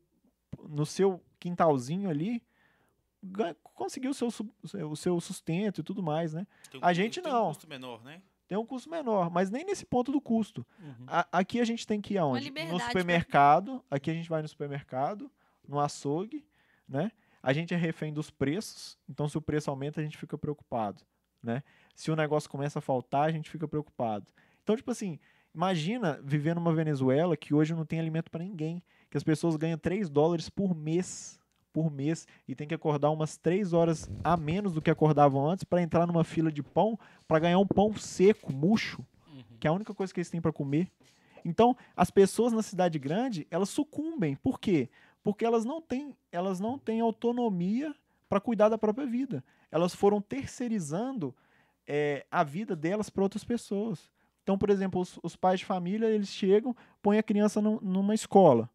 no 0.70 0.86
seu 0.86 1.22
quintalzinho 1.40 2.10
ali, 2.10 2.42
conseguir 3.64 4.10
o 4.10 4.14
seu, 4.14 4.30
o 4.90 4.96
seu 4.96 5.20
sustento 5.22 5.82
e 5.82 5.84
tudo 5.84 6.04
mais, 6.04 6.34
né? 6.34 6.46
Tem 6.72 6.80
A 6.84 6.94
gente 6.94 7.22
tem 7.22 7.32
não. 7.32 7.46
um 7.46 7.48
custo 7.48 7.68
menor, 7.68 8.04
né? 8.04 8.22
Tem 8.54 8.60
um 8.60 8.66
custo 8.68 8.88
menor, 8.88 9.32
mas 9.32 9.50
nem 9.50 9.66
nesse 9.66 9.84
ponto 9.84 10.12
do 10.12 10.22
custo. 10.22 10.64
Uhum. 10.80 11.06
A- 11.08 11.28
aqui 11.32 11.60
a 11.60 11.66
gente 11.66 11.88
tem 11.88 12.00
que 12.00 12.14
ir 12.14 12.18
aonde? 12.20 12.52
No 12.72 12.78
pra- 12.78 12.88
supermercado. 12.88 13.84
Aqui 13.90 14.12
a 14.12 14.14
gente 14.14 14.30
vai 14.30 14.44
no 14.44 14.48
supermercado, 14.48 15.32
no 15.68 15.80
açougue, 15.80 16.46
né? 16.88 17.12
A 17.42 17.52
gente 17.52 17.74
é 17.74 17.78
refém 17.78 18.14
dos 18.14 18.30
preços, 18.30 18.96
então 19.10 19.28
se 19.28 19.36
o 19.36 19.42
preço 19.42 19.72
aumenta, 19.72 20.00
a 20.00 20.04
gente 20.04 20.20
fica 20.20 20.38
preocupado, 20.38 21.02
né? 21.42 21.64
Se 21.96 22.12
o 22.12 22.16
negócio 22.16 22.48
começa 22.48 22.78
a 22.78 22.82
faltar, 22.82 23.28
a 23.28 23.32
gente 23.32 23.50
fica 23.50 23.68
preocupado. 23.68 24.28
Então, 24.62 24.76
tipo 24.76 24.92
assim, 24.92 25.18
imagina 25.52 26.20
viver 26.24 26.54
numa 26.54 26.76
Venezuela 26.76 27.36
que 27.36 27.56
hoje 27.56 27.74
não 27.74 27.88
tem 27.88 28.00
alimento 28.00 28.30
para 28.30 28.44
ninguém, 28.44 28.84
que 29.10 29.18
as 29.18 29.24
pessoas 29.24 29.56
ganham 29.56 29.80
3 29.80 30.12
dólares 30.12 30.48
por 30.48 30.76
mês, 30.76 31.40
por 31.74 31.90
mês, 31.90 32.28
e 32.48 32.54
tem 32.54 32.68
que 32.68 32.76
acordar 32.76 33.10
umas 33.10 33.36
3 33.36 33.74
horas 33.74 34.08
a 34.24 34.38
menos 34.38 34.74
do 34.74 34.80
que 34.82 34.92
acordavam 34.92 35.44
antes 35.50 35.64
para 35.64 35.82
entrar 35.82 36.06
numa 36.06 36.24
fila 36.24 36.52
de 36.52 36.62
pão, 36.62 37.00
para 37.34 37.40
ganhar 37.40 37.58
um 37.58 37.66
pão 37.66 37.92
seco, 37.96 38.54
murcho, 38.54 39.04
Uhum. 39.28 39.44
que 39.60 39.66
é 39.66 39.70
a 39.72 39.74
única 39.74 39.92
coisa 39.92 40.14
que 40.14 40.20
eles 40.20 40.30
têm 40.30 40.40
para 40.40 40.54
comer. 40.54 40.92
Então, 41.44 41.76
as 41.98 42.12
pessoas 42.12 42.54
na 42.54 42.62
cidade 42.62 43.00
grande, 43.00 43.48
elas 43.50 43.70
sucumbem. 43.70 44.36
Por 44.36 44.60
quê? 44.60 44.88
Porque 45.24 45.44
elas 45.44 45.66
não 45.66 45.82
têm, 45.82 46.16
elas 46.32 46.60
não 46.60 46.78
têm 46.78 47.02
autonomia 47.02 47.92
para 48.30 48.40
cuidar 48.40 48.70
da 48.70 48.78
própria 48.78 49.08
vida. 49.08 49.44
Elas 49.72 49.96
foram 49.96 50.22
terceirizando 50.22 51.34
eh, 51.88 52.24
a 52.30 52.44
vida 52.44 52.76
delas 52.76 53.10
para 53.10 53.24
outras 53.24 53.44
pessoas. 53.44 54.12
Então, 54.44 54.56
por 54.56 54.70
exemplo, 54.70 55.02
os, 55.02 55.20
os 55.24 55.36
pais 55.36 55.62
de 55.62 55.66
família, 55.66 56.06
eles 56.06 56.30
chegam, 56.30 56.76
põem 57.02 57.18
a 57.18 57.24
criança 57.24 57.60
num- 57.60 57.80
numa 57.82 58.14
escola, 58.14 58.70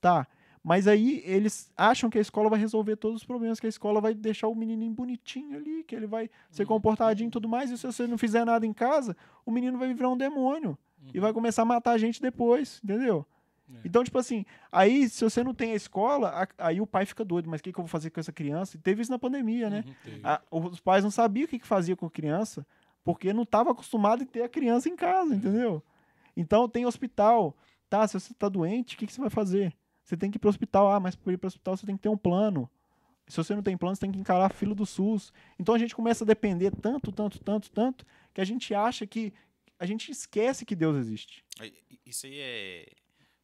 tá? 0.00 0.24
Mas 0.66 0.88
aí 0.88 1.22
eles 1.26 1.70
acham 1.76 2.08
que 2.08 2.16
a 2.16 2.20
escola 2.22 2.48
vai 2.48 2.58
resolver 2.58 2.96
todos 2.96 3.20
os 3.20 3.26
problemas, 3.26 3.60
que 3.60 3.66
a 3.66 3.68
escola 3.68 4.00
vai 4.00 4.14
deixar 4.14 4.48
o 4.48 4.54
menininho 4.54 4.92
bonitinho 4.94 5.56
ali, 5.58 5.84
que 5.84 5.94
ele 5.94 6.06
vai 6.06 6.30
ser 6.50 6.64
comportadinho 6.64 7.28
e 7.28 7.30
tudo 7.30 7.46
mais, 7.46 7.70
e 7.70 7.76
se 7.76 7.86
você 7.86 8.06
não 8.06 8.16
fizer 8.16 8.46
nada 8.46 8.64
em 8.64 8.72
casa, 8.72 9.14
o 9.44 9.50
menino 9.50 9.76
vai 9.76 9.92
virar 9.92 10.08
um 10.08 10.16
demônio 10.16 10.78
e 11.12 11.20
vai 11.20 11.34
começar 11.34 11.60
a 11.62 11.64
matar 11.66 11.90
a 11.92 11.98
gente 11.98 12.20
depois, 12.22 12.80
entendeu? 12.82 13.26
É. 13.70 13.80
Então, 13.84 14.02
tipo 14.02 14.18
assim, 14.18 14.46
aí 14.72 15.06
se 15.06 15.22
você 15.22 15.44
não 15.44 15.52
tem 15.52 15.72
a 15.72 15.74
escola, 15.74 16.30
a- 16.30 16.48
aí 16.66 16.80
o 16.80 16.86
pai 16.86 17.04
fica 17.04 17.22
doido, 17.26 17.48
mas 17.50 17.60
o 17.60 17.62
que, 17.64 17.70
que 17.72 17.78
eu 17.78 17.82
vou 17.84 17.88
fazer 17.88 18.08
com 18.08 18.20
essa 18.20 18.32
criança? 18.32 18.76
E 18.78 18.80
teve 18.80 19.02
isso 19.02 19.10
na 19.10 19.18
pandemia, 19.18 19.68
né? 19.68 19.84
Uhum. 19.86 20.20
A- 20.24 20.40
os 20.50 20.80
pais 20.80 21.04
não 21.04 21.10
sabiam 21.10 21.44
o 21.44 21.48
que, 21.48 21.58
que 21.58 21.66
fazia 21.66 21.94
com 21.94 22.06
a 22.06 22.10
criança, 22.10 22.66
porque 23.04 23.34
não 23.34 23.42
estava 23.42 23.70
acostumado 23.72 24.22
em 24.22 24.26
ter 24.26 24.42
a 24.42 24.48
criança 24.48 24.88
em 24.88 24.96
casa, 24.96 25.34
entendeu? 25.34 25.82
Então 26.34 26.66
tem 26.68 26.86
hospital, 26.86 27.54
tá? 27.90 28.08
Se 28.08 28.18
você 28.18 28.32
está 28.32 28.48
doente, 28.48 28.94
o 28.96 28.98
que, 28.98 29.06
que 29.06 29.12
você 29.12 29.20
vai 29.20 29.30
fazer? 29.30 29.74
Você 30.04 30.16
tem 30.16 30.30
que 30.30 30.36
ir 30.36 30.38
para 30.38 30.48
o 30.48 30.50
hospital, 30.50 30.92
ah, 30.92 31.00
mas 31.00 31.16
para 31.16 31.32
ir 31.32 31.38
para 31.38 31.46
o 31.46 31.48
hospital 31.48 31.76
você 31.76 31.86
tem 31.86 31.96
que 31.96 32.02
ter 32.02 32.08
um 32.08 32.16
plano. 32.16 32.70
Se 33.26 33.38
você 33.38 33.54
não 33.54 33.62
tem 33.62 33.76
plano, 33.76 33.96
você 33.96 34.00
tem 34.02 34.12
que 34.12 34.18
encarar 34.18 34.46
a 34.46 34.50
fila 34.50 34.74
do 34.74 34.84
SUS. 34.84 35.32
Então 35.58 35.74
a 35.74 35.78
gente 35.78 35.94
começa 35.94 36.24
a 36.24 36.26
depender 36.26 36.70
tanto, 36.70 37.10
tanto, 37.10 37.40
tanto, 37.40 37.70
tanto, 37.70 38.06
que 38.32 38.40
a 38.40 38.44
gente 38.44 38.74
acha 38.74 39.06
que. 39.06 39.32
A 39.78 39.86
gente 39.86 40.10
esquece 40.10 40.64
que 40.64 40.76
Deus 40.76 40.96
existe. 40.96 41.44
Isso 42.04 42.26
aí 42.26 42.38
é. 42.38 42.86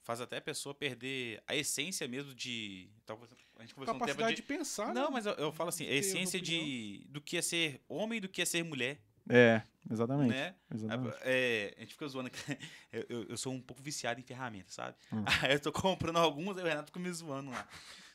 Faz 0.03 0.21
até 0.21 0.39
a 0.39 0.41
pessoa 0.41 0.75
perder 0.75 1.43
a 1.47 1.57
essência 1.57 2.07
mesmo 2.07 2.35
de. 2.35 2.91
Talvez 3.07 3.31
a 3.57 3.63
gente 3.63 3.75
conversou 3.75 3.97
um 3.97 3.99
tempo 3.99 4.07
Capacidade 4.07 4.37
de. 4.37 4.43
de 4.43 4.47
pensar. 4.47 4.93
Não, 4.93 5.07
né? 5.07 5.11
mas 5.13 5.27
eu, 5.27 5.33
eu 5.35 5.53
falo 5.53 5.71
assim, 5.71 5.87
a 5.87 5.93
essência 5.93 6.41
de 6.41 7.07
do 7.09 7.21
que 7.21 7.37
é 7.37 7.43
ser 7.43 7.81
homem 7.89 8.19
e 8.19 8.21
do 8.21 8.29
que 8.29 8.43
é 8.43 8.45
ser 8.45 8.63
mulher, 8.63 9.01
É, 9.29 9.63
exatamente. 9.91 10.31
né? 10.31 10.55
exatamente. 10.75 11.17
É, 11.23 11.75
a 11.77 11.81
gente 11.81 11.93
fica 11.93 12.09
zoando 12.09 12.31
que 12.31 12.39
eu, 12.93 13.07
eu, 13.09 13.25
eu 13.31 13.37
sou 13.37 13.53
um 13.53 13.61
pouco 13.61 13.83
viciado 13.83 14.19
em 14.21 14.23
ferramentas, 14.23 14.75
sabe? 14.75 14.97
Hum. 15.13 15.25
Aí 15.43 15.53
eu 15.53 15.61
tô 15.61 15.71
comprando 15.73 16.17
algumas, 16.19 16.57
aí 16.59 16.65
o 16.65 16.67
Renato 16.67 16.87
fica 16.87 17.01
me 17.01 17.11
zoando 17.13 17.51
lá. 17.51 17.69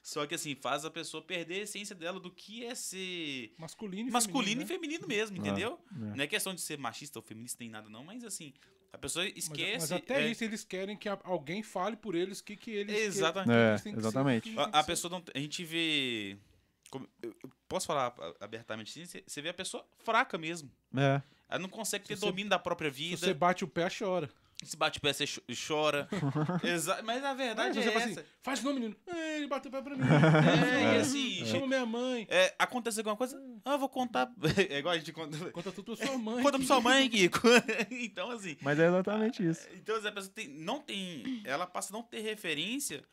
Só 0.04 0.26
que 0.28 0.36
assim, 0.36 0.56
faz 0.56 0.86
a 0.86 0.92
pessoa 0.92 1.24
perder 1.24 1.56
a 1.56 1.64
essência 1.64 1.96
dela 1.96 2.20
do 2.20 2.30
que 2.30 2.64
é 2.64 2.76
ser 2.76 3.54
Masculino 3.58 4.10
e 4.10 4.12
masculino 4.12 4.62
e 4.62 4.66
feminino. 4.66 5.04
feminino 5.04 5.08
mesmo, 5.08 5.38
Ah, 5.38 5.40
entendeu? 5.40 5.80
é. 5.92 6.16
Não 6.16 6.24
é 6.24 6.28
questão 6.28 6.54
de 6.54 6.62
ser 6.62 6.78
machista 6.78 7.18
ou 7.18 7.24
feminista 7.24 7.58
nem 7.60 7.70
nada, 7.72 7.90
não, 7.90 8.04
mas 8.04 8.24
assim, 8.24 8.54
a 8.94 9.00
pessoa 9.00 9.26
né? 9.26 9.32
Mas- 9.34 9.44
esquece. 9.46 9.78
Mas, 9.80 9.92
até 9.94 10.22
é, 10.24 10.30
isso 10.30 10.44
eles 10.44 10.64
querem 10.64 10.96
que 10.96 11.10
alguém 11.10 11.64
fale 11.64 11.96
por 11.98 12.14
eles 12.14 12.40
o 12.40 12.44
que, 12.44 12.56
que 12.56 12.70
eles 12.70 12.96
Exatamente. 12.96 13.50
que 13.50 13.54
É, 13.58 13.70
eles 13.72 13.82
têm 13.82 13.94
que 13.96 14.02
ser, 14.02 14.08
exatamente. 14.08 14.44
que 14.44 14.50
eles 14.50 14.60
A, 14.60 14.66
a 14.80 14.82
ser. 14.84 14.88
pessoa 14.88 15.10
não. 15.12 15.24
A 15.34 15.40
gente 15.40 15.64
vê. 15.66 16.38
Eu- 17.22 17.36
posso 17.68 17.88
falar 17.88 18.14
abertamente 18.40 18.90
assim? 19.00 19.22
Você- 19.26 19.42
vê 19.42 19.50
a 19.50 19.54
pessoa 19.54 19.86
fraca 20.04 20.38
mesmo. 20.38 20.72
É. 20.96 21.22
Ela 21.50 21.60
não 21.60 21.70
consegue 21.70 22.06
ter 22.06 22.16
você- 22.18 22.26
domínio 22.26 22.50
da 22.50 22.60
própria 22.60 22.92
Se 22.92 22.98
vida. 22.98 23.18
você 23.18 23.34
bate 23.34 23.64
o 23.64 23.68
pé, 23.68 23.88
chora. 23.90 24.30
Se 24.64 24.78
bate 24.78 25.00
o 25.00 25.02
pé, 25.02 25.12
você 25.12 25.28
cho- 25.28 25.42
chora. 25.68 26.08
Exa 26.64 27.02
mas 27.04 27.22
a 27.26 27.34
verdade 27.34 27.78
é 27.78 27.82
você 27.84 27.92
fala 27.92 28.06
essa. 28.06 28.20
assim, 28.22 28.30
faz 28.42 28.62
o 28.62 28.64
nome, 28.64 28.80
menino. 28.80 28.96
É, 29.06 29.38
ele 29.38 29.48
bateu 29.48 29.70
o 29.70 29.72
pé 29.72 29.82
pra 29.82 29.96
mim. 29.96 30.04
É, 30.04 30.94
É, 30.94 30.96
e 30.96 31.00
assim, 31.02 31.46
Chama 31.46 31.68
minha 31.68 31.86
mãe. 31.86 32.26
é, 32.30 32.56
acontece 32.58 33.00
alguma 33.02 33.18
coisa, 33.18 33.38
ah, 33.66 33.74
eu 33.74 33.80
vou 33.80 33.90
contar. 33.90 34.32
É 34.72 34.80
igual 34.80 34.94
a 34.94 34.98
gente 34.98 35.12
conta. 35.12 35.52
Conta 35.52 35.72
tudo 35.74 35.96
pra 35.98 36.08
sua 36.08 36.18
mãe. 36.18 36.42
Conta 36.42 36.58
pra 36.58 36.68
sua 36.68 36.80
mãe, 36.82 37.10
Kiko. 37.10 37.40
então, 37.92 38.32
assim. 38.32 38.56
Mas 38.62 38.80
é 38.80 38.88
exatamente 38.88 39.46
isso. 39.46 39.68
Então, 39.76 39.98
a 39.98 40.12
pessoa 40.12 40.34
tem, 40.34 40.48
não 40.48 40.80
tem. 40.80 41.42
Ela 41.44 41.68
passa 41.68 41.92
a 41.92 41.94
não 41.94 42.02
ter 42.02 42.22
referência 42.22 43.04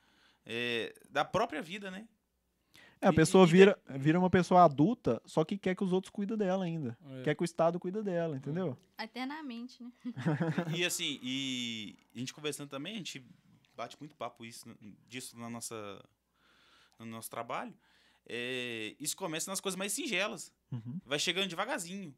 é, 0.46 0.94
da 1.10 1.24
própria 1.24 1.60
vida, 1.60 1.90
né? 1.90 2.06
É, 3.02 3.08
a 3.08 3.12
pessoa 3.12 3.44
e 3.44 3.46
de- 3.46 3.52
vira, 3.52 3.78
vira 3.98 4.18
uma 4.18 4.30
pessoa 4.30 4.64
adulta, 4.64 5.20
só 5.26 5.44
que 5.44 5.58
quer 5.58 5.74
que 5.74 5.82
os 5.84 5.92
outros 5.92 6.10
cuidem 6.10 6.36
dela 6.36 6.64
ainda. 6.64 6.96
É. 7.18 7.22
Quer 7.22 7.34
que 7.34 7.42
o 7.42 7.44
Estado 7.44 7.78
cuida 7.80 8.02
dela, 8.02 8.36
entendeu? 8.36 8.78
Eternamente, 8.98 9.82
né? 9.82 9.90
E 10.76 10.84
assim, 10.84 11.18
e 11.22 11.96
a 12.14 12.18
gente 12.18 12.32
conversando 12.32 12.68
também, 12.68 12.94
a 12.94 12.98
gente 12.98 13.24
bate 13.76 13.96
muito 13.98 14.14
papo 14.14 14.44
isso, 14.44 14.64
disso 15.08 15.36
na 15.38 15.50
nossa, 15.50 16.02
no 16.98 17.06
nosso 17.06 17.28
trabalho. 17.28 17.74
É, 18.28 18.94
isso 19.00 19.16
começa 19.16 19.50
nas 19.50 19.60
coisas 19.60 19.76
mais 19.76 19.92
singelas. 19.92 20.52
Uhum. 20.70 21.00
Vai 21.04 21.18
chegando 21.18 21.48
devagarzinho. 21.48 22.14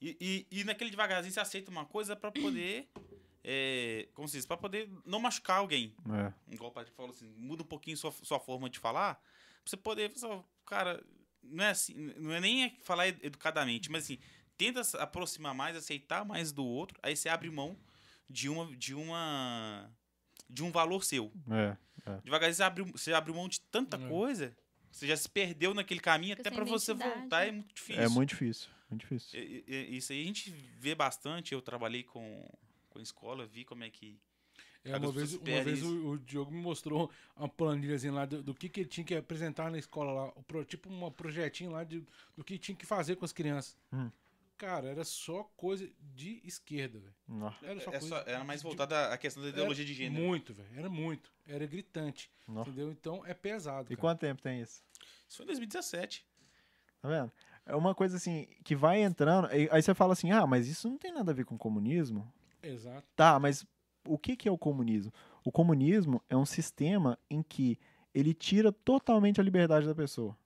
E, 0.00 0.46
e, 0.50 0.60
e 0.60 0.64
naquele 0.64 0.90
devagarzinho 0.90 1.32
você 1.32 1.40
aceita 1.40 1.70
uma 1.70 1.86
coisa 1.86 2.14
pra 2.14 2.30
poder. 2.30 2.88
É, 3.42 4.08
como 4.12 4.28
se 4.28 4.36
diz? 4.36 4.44
Pra 4.44 4.56
poder 4.56 4.90
não 5.06 5.18
machucar 5.20 5.58
alguém. 5.58 5.94
É. 6.12 6.32
Igual 6.52 6.70
o 6.70 6.74
Patrick 6.74 6.94
falou 6.96 7.12
assim, 7.12 7.32
muda 7.38 7.62
um 7.62 7.66
pouquinho 7.66 7.96
sua, 7.96 8.12
sua 8.22 8.38
forma 8.38 8.68
de 8.68 8.78
falar. 8.78 9.18
Pra 9.66 9.70
você 9.70 9.76
poder. 9.76 10.12
Só, 10.14 10.44
cara, 10.64 11.02
não 11.42 11.64
é 11.64 11.70
assim. 11.70 11.92
Não 12.18 12.32
é 12.32 12.40
nem 12.40 12.76
falar 12.84 13.08
educadamente, 13.08 13.90
mas 13.90 14.04
assim, 14.04 14.18
tenta 14.56 14.84
se 14.84 14.96
aproximar 14.96 15.54
mais, 15.54 15.76
aceitar 15.76 16.24
mais 16.24 16.52
do 16.52 16.64
outro. 16.64 16.96
Aí 17.02 17.16
você 17.16 17.28
abre 17.28 17.50
mão 17.50 17.76
de 18.30 18.48
uma. 18.48 18.76
De 18.76 18.94
uma. 18.94 19.90
De 20.48 20.62
um 20.62 20.70
valor 20.70 21.02
seu. 21.04 21.32
É. 21.50 21.76
Devagarzinho 22.22 22.54
você 22.56 22.62
abre, 22.62 22.82
você 22.92 23.12
abre 23.12 23.32
mão 23.32 23.48
de 23.48 23.60
tanta 23.60 23.96
É. 23.96 24.08
coisa. 24.08 24.56
Você 24.92 25.06
já 25.08 25.16
se 25.16 25.28
perdeu 25.28 25.74
naquele 25.74 25.98
caminho, 26.00 26.36
Fica 26.36 26.48
até 26.48 26.54
pra 26.56 26.64
você 26.64 26.92
identidade, 26.92 27.20
voltar 27.20 27.40
né? 27.40 27.48
é 27.48 27.52
muito 27.52 27.74
difícil. 27.74 28.02
É 28.02 28.08
muito 28.08 28.28
difícil. 28.30 28.68
Muito 28.88 29.00
difícil. 29.02 29.40
E- 29.40 29.64
e- 29.66 29.96
Isso 29.96 30.12
aí 30.12 30.22
a 30.22 30.24
gente 30.26 30.50
vê 30.78 30.94
bastante. 30.94 31.52
Eu 31.52 31.60
trabalhei 31.60 32.04
com, 32.04 32.48
com 32.88 32.98
a 33.00 33.02
escola, 33.02 33.44
vi 33.44 33.64
como 33.64 33.82
é 33.82 33.90
que. 33.90 34.16
É, 34.86 34.96
uma 34.96 35.12
vez, 35.12 35.34
uma 35.34 35.62
vez 35.62 35.82
o, 35.82 36.10
o 36.12 36.18
Diogo 36.18 36.50
me 36.52 36.60
mostrou 36.60 37.10
uma 37.36 37.48
planilhazinha 37.48 38.12
lá 38.12 38.24
do, 38.24 38.42
do 38.42 38.54
que, 38.54 38.68
que 38.68 38.80
ele 38.80 38.88
tinha 38.88 39.04
que 39.04 39.14
apresentar 39.14 39.70
na 39.70 39.78
escola 39.78 40.12
lá. 40.12 40.32
o 40.36 40.42
pro- 40.42 40.64
tipo 40.64 40.88
um 40.88 41.10
projetinho 41.10 41.70
lá 41.72 41.84
de, 41.84 42.04
do 42.36 42.44
que 42.44 42.58
tinha 42.58 42.76
que 42.76 42.86
fazer 42.86 43.16
com 43.16 43.24
as 43.24 43.32
crianças. 43.32 43.76
Hum. 43.92 44.10
Cara, 44.58 44.88
era 44.88 45.04
só 45.04 45.42
coisa 45.56 45.86
de 46.14 46.40
esquerda, 46.42 46.98
velho. 46.98 47.54
Era 47.62 47.78
só 47.80 47.90
É 47.90 47.98
coisa 47.98 48.08
só- 48.08 48.22
era 48.30 48.42
mais 48.44 48.60
de- 48.60 48.66
voltada 48.66 49.12
à 49.12 49.18
questão 49.18 49.42
da 49.42 49.50
ideologia 49.50 49.84
de 49.84 49.92
gênero. 49.92 50.24
Muito, 50.24 50.54
velho. 50.54 50.68
Era 50.74 50.88
muito. 50.88 51.30
Era 51.46 51.66
gritante. 51.66 52.30
Entendeu? 52.48 52.90
Então 52.90 53.22
é 53.26 53.34
pesado. 53.34 53.92
E 53.92 53.96
cara. 53.96 54.00
quanto 54.00 54.20
tempo 54.20 54.40
tem 54.40 54.62
isso? 54.62 54.82
Isso 55.28 55.36
foi 55.36 55.44
em 55.44 55.48
2017. 55.48 56.24
Tá 57.02 57.08
vendo? 57.08 57.30
É 57.66 57.74
uma 57.76 57.94
coisa 57.94 58.16
assim, 58.16 58.46
que 58.64 58.74
vai 58.74 59.02
entrando. 59.02 59.48
aí- 59.48 59.68
Aí 59.70 59.82
você 59.82 59.92
fala 59.94 60.12
assim, 60.14 60.30
ah, 60.30 60.46
mas 60.46 60.68
isso 60.68 60.88
não 60.88 60.96
tem 60.96 61.12
nada 61.12 61.32
a 61.32 61.34
ver 61.34 61.44
com 61.44 61.58
comunismo. 61.58 62.32
Exato. 62.62 63.06
Tá, 63.14 63.38
mas 63.38 63.66
o 64.06 64.18
que, 64.18 64.36
que 64.36 64.48
é 64.48 64.52
o 64.52 64.58
comunismo? 64.58 65.12
O 65.44 65.52
comunismo 65.52 66.22
é 66.28 66.36
um 66.36 66.46
sistema 66.46 67.18
em 67.30 67.42
que 67.42 67.78
ele 68.14 68.32
tira 68.34 68.72
totalmente 68.72 69.40
a 69.40 69.44
liberdade 69.44 69.86
da 69.86 69.94
pessoa. 69.94 70.36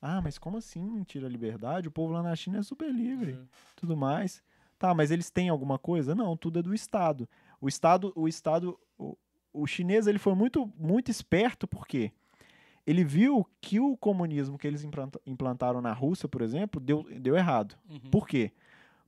Ah, 0.00 0.20
mas 0.22 0.38
como 0.38 0.56
assim 0.58 1.02
tira 1.04 1.26
a 1.26 1.30
liberdade? 1.30 1.88
O 1.88 1.90
povo 1.90 2.12
lá 2.12 2.22
na 2.22 2.34
China 2.36 2.58
é 2.58 2.62
super 2.62 2.92
livre, 2.92 3.32
Uhum. 3.32 3.46
tudo 3.76 3.96
mais. 3.96 4.42
Tá, 4.78 4.94
mas 4.94 5.10
eles 5.10 5.28
têm 5.30 5.48
alguma 5.48 5.76
coisa? 5.78 6.14
Não, 6.14 6.36
tudo 6.36 6.60
é 6.60 6.62
do 6.62 6.72
Estado. 6.72 7.28
O 7.60 7.68
Estado, 7.68 8.12
o 8.14 8.28
Estado, 8.28 8.78
o, 8.96 9.16
o 9.52 9.66
chinês 9.66 10.06
ele 10.06 10.18
foi 10.20 10.34
muito, 10.36 10.72
muito 10.78 11.10
esperto 11.10 11.66
porque 11.66 12.12
ele 12.86 13.02
viu 13.04 13.44
que 13.60 13.80
o 13.80 13.96
comunismo 13.96 14.56
que 14.56 14.66
eles 14.68 14.84
implanta- 14.84 15.20
implantaram 15.26 15.80
na 15.80 15.92
Rússia, 15.92 16.28
por 16.28 16.42
exemplo, 16.42 16.80
deu, 16.80 17.04
deu 17.20 17.36
errado. 17.36 17.76
Uhum. 17.90 17.98
Por 18.10 18.28
quê? 18.28 18.52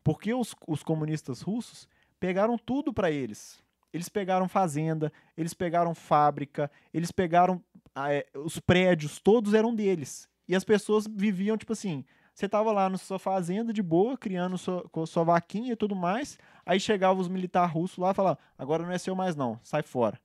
Porque 0.02 0.34
os, 0.34 0.56
os 0.66 0.82
comunistas 0.82 1.40
russos 1.40 1.88
pegaram 2.20 2.56
tudo 2.56 2.92
para 2.92 3.10
eles. 3.10 3.58
Eles 3.92 4.08
pegaram 4.08 4.48
fazenda, 4.48 5.12
eles 5.36 5.52
pegaram 5.52 5.94
fábrica, 5.94 6.70
eles 6.94 7.10
pegaram 7.10 7.60
ah, 7.92 8.12
é, 8.12 8.24
os 8.36 8.60
prédios, 8.60 9.18
todos 9.18 9.52
eram 9.52 9.74
deles. 9.74 10.28
E 10.46 10.54
as 10.54 10.62
pessoas 10.62 11.06
viviam 11.08 11.56
tipo 11.56 11.72
assim: 11.72 12.04
você 12.32 12.48
tava 12.48 12.70
lá 12.70 12.88
na 12.88 12.98
sua 12.98 13.18
fazenda 13.18 13.72
de 13.72 13.82
boa, 13.82 14.16
criando 14.16 14.56
sua, 14.56 14.88
com 14.90 15.04
sua 15.04 15.24
vaquinha 15.24 15.72
e 15.72 15.76
tudo 15.76 15.96
mais. 15.96 16.38
Aí 16.64 16.78
chegava 16.78 17.20
os 17.20 17.28
militares 17.28 17.72
russos 17.72 17.98
lá 17.98 18.12
e 18.12 18.14
falavam: 18.14 18.38
agora 18.56 18.84
não 18.84 18.92
é 18.92 18.98
seu 18.98 19.14
mais 19.16 19.34
não, 19.34 19.58
sai 19.62 19.82
fora. 19.82 20.20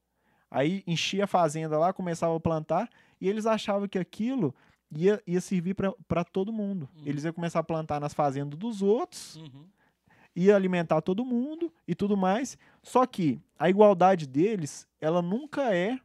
Aí 0.50 0.84
enchia 0.86 1.24
a 1.24 1.28
fazenda 1.28 1.78
lá, 1.78 1.92
começava 1.92 2.36
a 2.36 2.40
plantar, 2.40 2.90
e 3.20 3.28
eles 3.28 3.46
achavam 3.46 3.88
que 3.88 3.98
aquilo 3.98 4.54
ia, 4.92 5.22
ia 5.26 5.42
servir 5.42 5.76
para 6.08 6.24
todo 6.24 6.54
mundo. 6.54 6.88
Uhum. 6.96 7.04
Eles 7.06 7.24
iam 7.26 7.34
começar 7.34 7.60
a 7.60 7.64
plantar 7.64 8.00
nas 8.00 8.14
fazendas 8.14 8.58
dos 8.58 8.82
outros, 8.82 9.36
Uhum. 9.36 9.66
Ia 10.36 10.56
alimentar 10.56 11.02
todo 11.02 11.24
mundo 11.26 11.72
e 11.88 11.96
tudo 11.96 12.18
mais. 12.18 12.58
Só 12.84 13.06
que 13.06 13.40
a 13.58 13.70
igualdade 13.70 14.28
deles, 14.28 14.88
ela 15.00 15.22
nunca 15.22 15.74
é 15.74 16.00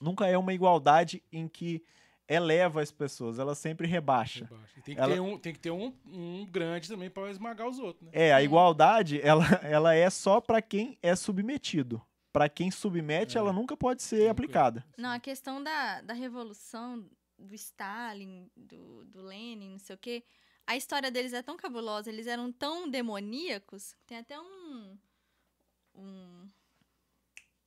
nunca 0.00 0.26
é 0.26 0.36
uma 0.38 0.52
igualdade 0.52 1.22
em 1.30 1.46
que 1.46 1.82
eleva 2.26 2.80
as 2.80 2.90
pessoas, 2.92 3.38
ela 3.38 3.54
sempre 3.54 3.86
rebaixa. 3.86 4.44
Rebaixa. 4.44 4.80
Tem 4.82 4.94
que 4.94 5.00
Ela- 5.00 5.12
ter, 5.14 5.20
um, 5.20 5.38
tem 5.38 5.52
que 5.52 5.58
ter 5.58 5.70
um, 5.72 5.92
um 6.06 6.46
grande 6.46 6.88
também 6.88 7.10
para 7.10 7.30
esmagar 7.30 7.68
os 7.68 7.78
outros, 7.78 8.04
né? 8.06 8.10
É, 8.14 8.32
a 8.32 8.42
igualdade, 8.42 9.20
ela, 9.20 9.44
ela 9.62 9.94
é 9.94 10.08
só 10.08 10.40
para 10.40 10.62
quem 10.62 10.96
é 11.02 11.14
submetido. 11.16 12.00
Para 12.32 12.48
quem 12.48 12.70
submete, 12.70 13.36
É. 13.36 13.40
ela 13.40 13.52
nunca 13.52 13.76
pode 13.76 14.02
ser 14.02 14.20
Nunca. 14.20 14.30
aplicada. 14.30 14.86
Não, 14.96 15.10
a 15.10 15.18
questão 15.18 15.62
da, 15.62 16.00
da 16.02 16.14
revolução 16.14 17.04
do 17.36 17.54
Stalin, 17.54 18.48
do, 18.56 19.04
do 19.06 19.22
Lenin, 19.22 19.70
não 19.72 19.78
sei 19.80 19.96
o 19.96 19.98
quê, 19.98 20.22
a 20.70 20.76
história 20.76 21.10
deles 21.10 21.32
é 21.32 21.42
tão 21.42 21.56
cabulosa, 21.56 22.08
eles 22.08 22.28
eram 22.28 22.52
tão 22.52 22.88
demoníacos, 22.88 23.96
tem 24.06 24.18
até 24.18 24.40
um, 24.40 24.96
um 25.96 26.48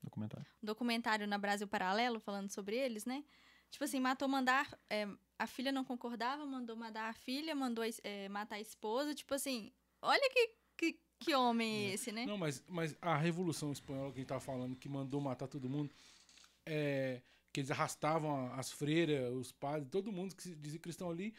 Documentário. 0.02 0.48
documentário 0.62 1.28
na 1.28 1.38
Brasil 1.38 1.68
Paralelo 1.68 2.22
falando 2.22 2.50
sobre 2.50 2.78
eles, 2.78 3.04
né? 3.04 3.26
Tipo 3.70 3.84
assim, 3.84 4.00
matou 4.00 4.30
mandar. 4.30 4.74
é, 4.90 5.06
a 5.38 5.46
filha 5.46 5.70
não 5.70 5.84
concordava, 5.84 6.46
mandou 6.46 6.78
mandar 6.78 7.10
a 7.10 7.14
filha, 7.14 7.54
mandou 7.54 7.84
é, 8.06 8.30
matar 8.30 8.56
a 8.56 8.62
esposa. 8.62 9.14
Tipo 9.14 9.34
assim, 9.34 9.74
olha 10.02 10.30
que, 10.30 10.52
que, 10.78 11.00
que 11.20 11.36
homem 11.36 11.88
é 11.88 11.94
esse, 11.96 12.10
né? 12.10 12.26
Não, 12.26 12.38
mas, 12.38 12.64
mas 12.70 12.96
a 13.02 13.18
Revolução 13.18 13.74
Espanhola 13.74 14.14
que 14.14 14.20
a 14.20 14.22
gente 14.22 14.30
tava 14.30 14.40
falando, 14.40 14.78
que 14.78 14.88
mandou 14.88 15.20
matar 15.20 15.48
todo 15.50 15.70
mundo, 15.70 15.94
é, 16.66 17.22
que 17.52 17.60
eles 17.60 17.72
arrastavam 17.72 18.54
as 18.54 18.72
freiras, 18.72 19.34
os 19.34 19.52
padres, 19.52 19.90
todo 19.90 20.10
mundo 20.10 20.34
que 20.34 20.44
se 20.44 20.56
dizia 20.56 20.80
cristão 20.80 21.10
ali, 21.10 21.34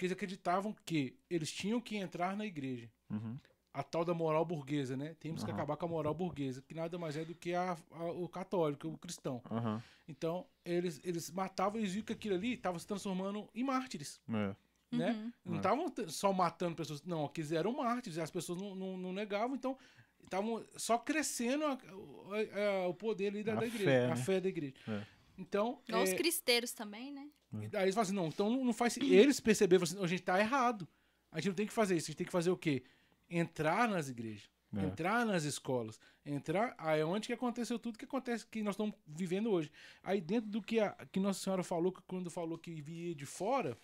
porque 0.00 0.06
eles 0.06 0.12
acreditavam 0.12 0.74
que 0.86 1.14
eles 1.28 1.52
tinham 1.52 1.78
que 1.80 1.96
entrar 1.96 2.34
na 2.34 2.46
igreja. 2.46 2.90
Uhum. 3.10 3.36
A 3.72 3.82
tal 3.82 4.02
da 4.04 4.14
moral 4.14 4.44
burguesa, 4.46 4.96
né? 4.96 5.14
Temos 5.20 5.44
que 5.44 5.50
Aham. 5.50 5.58
acabar 5.58 5.76
com 5.76 5.84
a 5.84 5.88
moral 5.88 6.14
burguesa, 6.14 6.62
que 6.66 6.74
nada 6.74 6.98
mais 6.98 7.16
é 7.18 7.24
do 7.24 7.34
que 7.34 7.52
a- 7.54 7.76
a- 7.92 8.04
o 8.12 8.26
católico, 8.26 8.88
o 8.88 8.96
cristão. 8.98 9.42
Aham. 9.50 9.82
Então, 10.08 10.46
eles, 10.64 11.00
eles 11.04 11.30
matavam, 11.30 11.78
eles 11.78 11.92
viam 11.92 12.04
que 12.04 12.14
aquilo 12.14 12.34
ali 12.34 12.54
estava 12.54 12.78
se 12.78 12.86
transformando 12.86 13.46
em 13.54 13.62
mártires. 13.62 14.18
É. 14.28 14.56
né? 14.92 15.12
Uhum. 15.12 15.32
Não 15.44 15.54
É. 15.54 15.56
estavam 15.58 15.94
só 16.08 16.32
matando 16.32 16.74
pessoas, 16.74 17.00
não, 17.04 17.24
aqueles 17.26 17.52
eram 17.52 17.70
mártires, 17.76 18.16
e 18.16 18.20
as 18.20 18.28
pessoas 18.30 18.60
não, 18.60 18.74
não, 18.74 18.96
não 18.96 19.12
negavam, 19.12 19.54
então 19.54 19.78
estavam 20.24 20.64
só 20.76 20.98
crescendo 20.98 21.64
a- 21.64 21.78
a- 21.78 22.84
a- 22.84 22.88
o 22.88 22.94
poder 22.94 23.28
ali 23.28 23.44
da, 23.44 23.52
A 23.52 23.56
da 23.56 23.66
igreja, 23.68 23.84
fé, 23.84 24.06
a 24.06 24.08
né? 24.08 24.16
fé 24.16 24.40
da 24.40 24.48
igreja. 24.48 24.74
É. 24.88 25.06
Então, 25.38 25.80
Igual 25.86 26.02
os 26.02 26.10
é, 26.10 26.16
cristeiros 26.16 26.72
também, 26.72 27.12
né? 27.12 27.28
E 27.52 27.68
daí 27.68 27.84
eles 27.84 27.94
falam 27.94 28.02
assim, 28.06 28.14
não, 28.14 28.26
então 28.28 28.64
não, 28.64 28.72
faz 28.72 28.96
Eles 28.96 29.40
perceberam, 29.40 29.82
assim, 29.82 29.96
"Não, 29.96 30.04
a 30.04 30.06
gente 30.08 30.22
tá 30.22 30.38
errado. 30.38 30.86
A 31.32 31.38
gente 31.38 31.48
não 31.48 31.54
tem 31.54 31.66
que 31.66 31.72
fazer 31.72 31.96
isso, 31.96 32.06
a 32.06 32.08
gente 32.10 32.16
tem 32.18 32.26
que 32.26 32.32
fazer 32.32 32.50
o 32.50 32.56
quê? 32.56 32.82
Entrar 33.28 33.88
nas 33.88 34.08
igrejas, 34.08 34.48
É. 34.76 34.84
entrar 34.84 35.24
nas 35.26 35.44
escolas, 35.44 35.98
entrar. 36.24 36.74
Aí 36.78 37.00
é 37.00 37.04
onde 37.04 37.26
que 37.26 37.32
aconteceu 37.32 37.78
tudo 37.78 37.98
que 37.98 38.04
acontece, 38.04 38.46
que 38.46 38.62
nós 38.62 38.74
estamos 38.74 38.94
vivendo 39.06 39.50
hoje. 39.50 39.70
Aí 40.02 40.20
dentro 40.20 40.48
do 40.50 40.62
que, 40.62 40.78
a, 40.80 40.90
que 41.10 41.18
Nossa 41.20 41.40
Senhora 41.40 41.62
falou, 41.64 41.90
que 41.92 42.02
quando 42.02 42.30
falou 42.30 42.56
que 42.58 42.80
via 42.80 43.14
de 43.14 43.26
fora, 43.26 43.76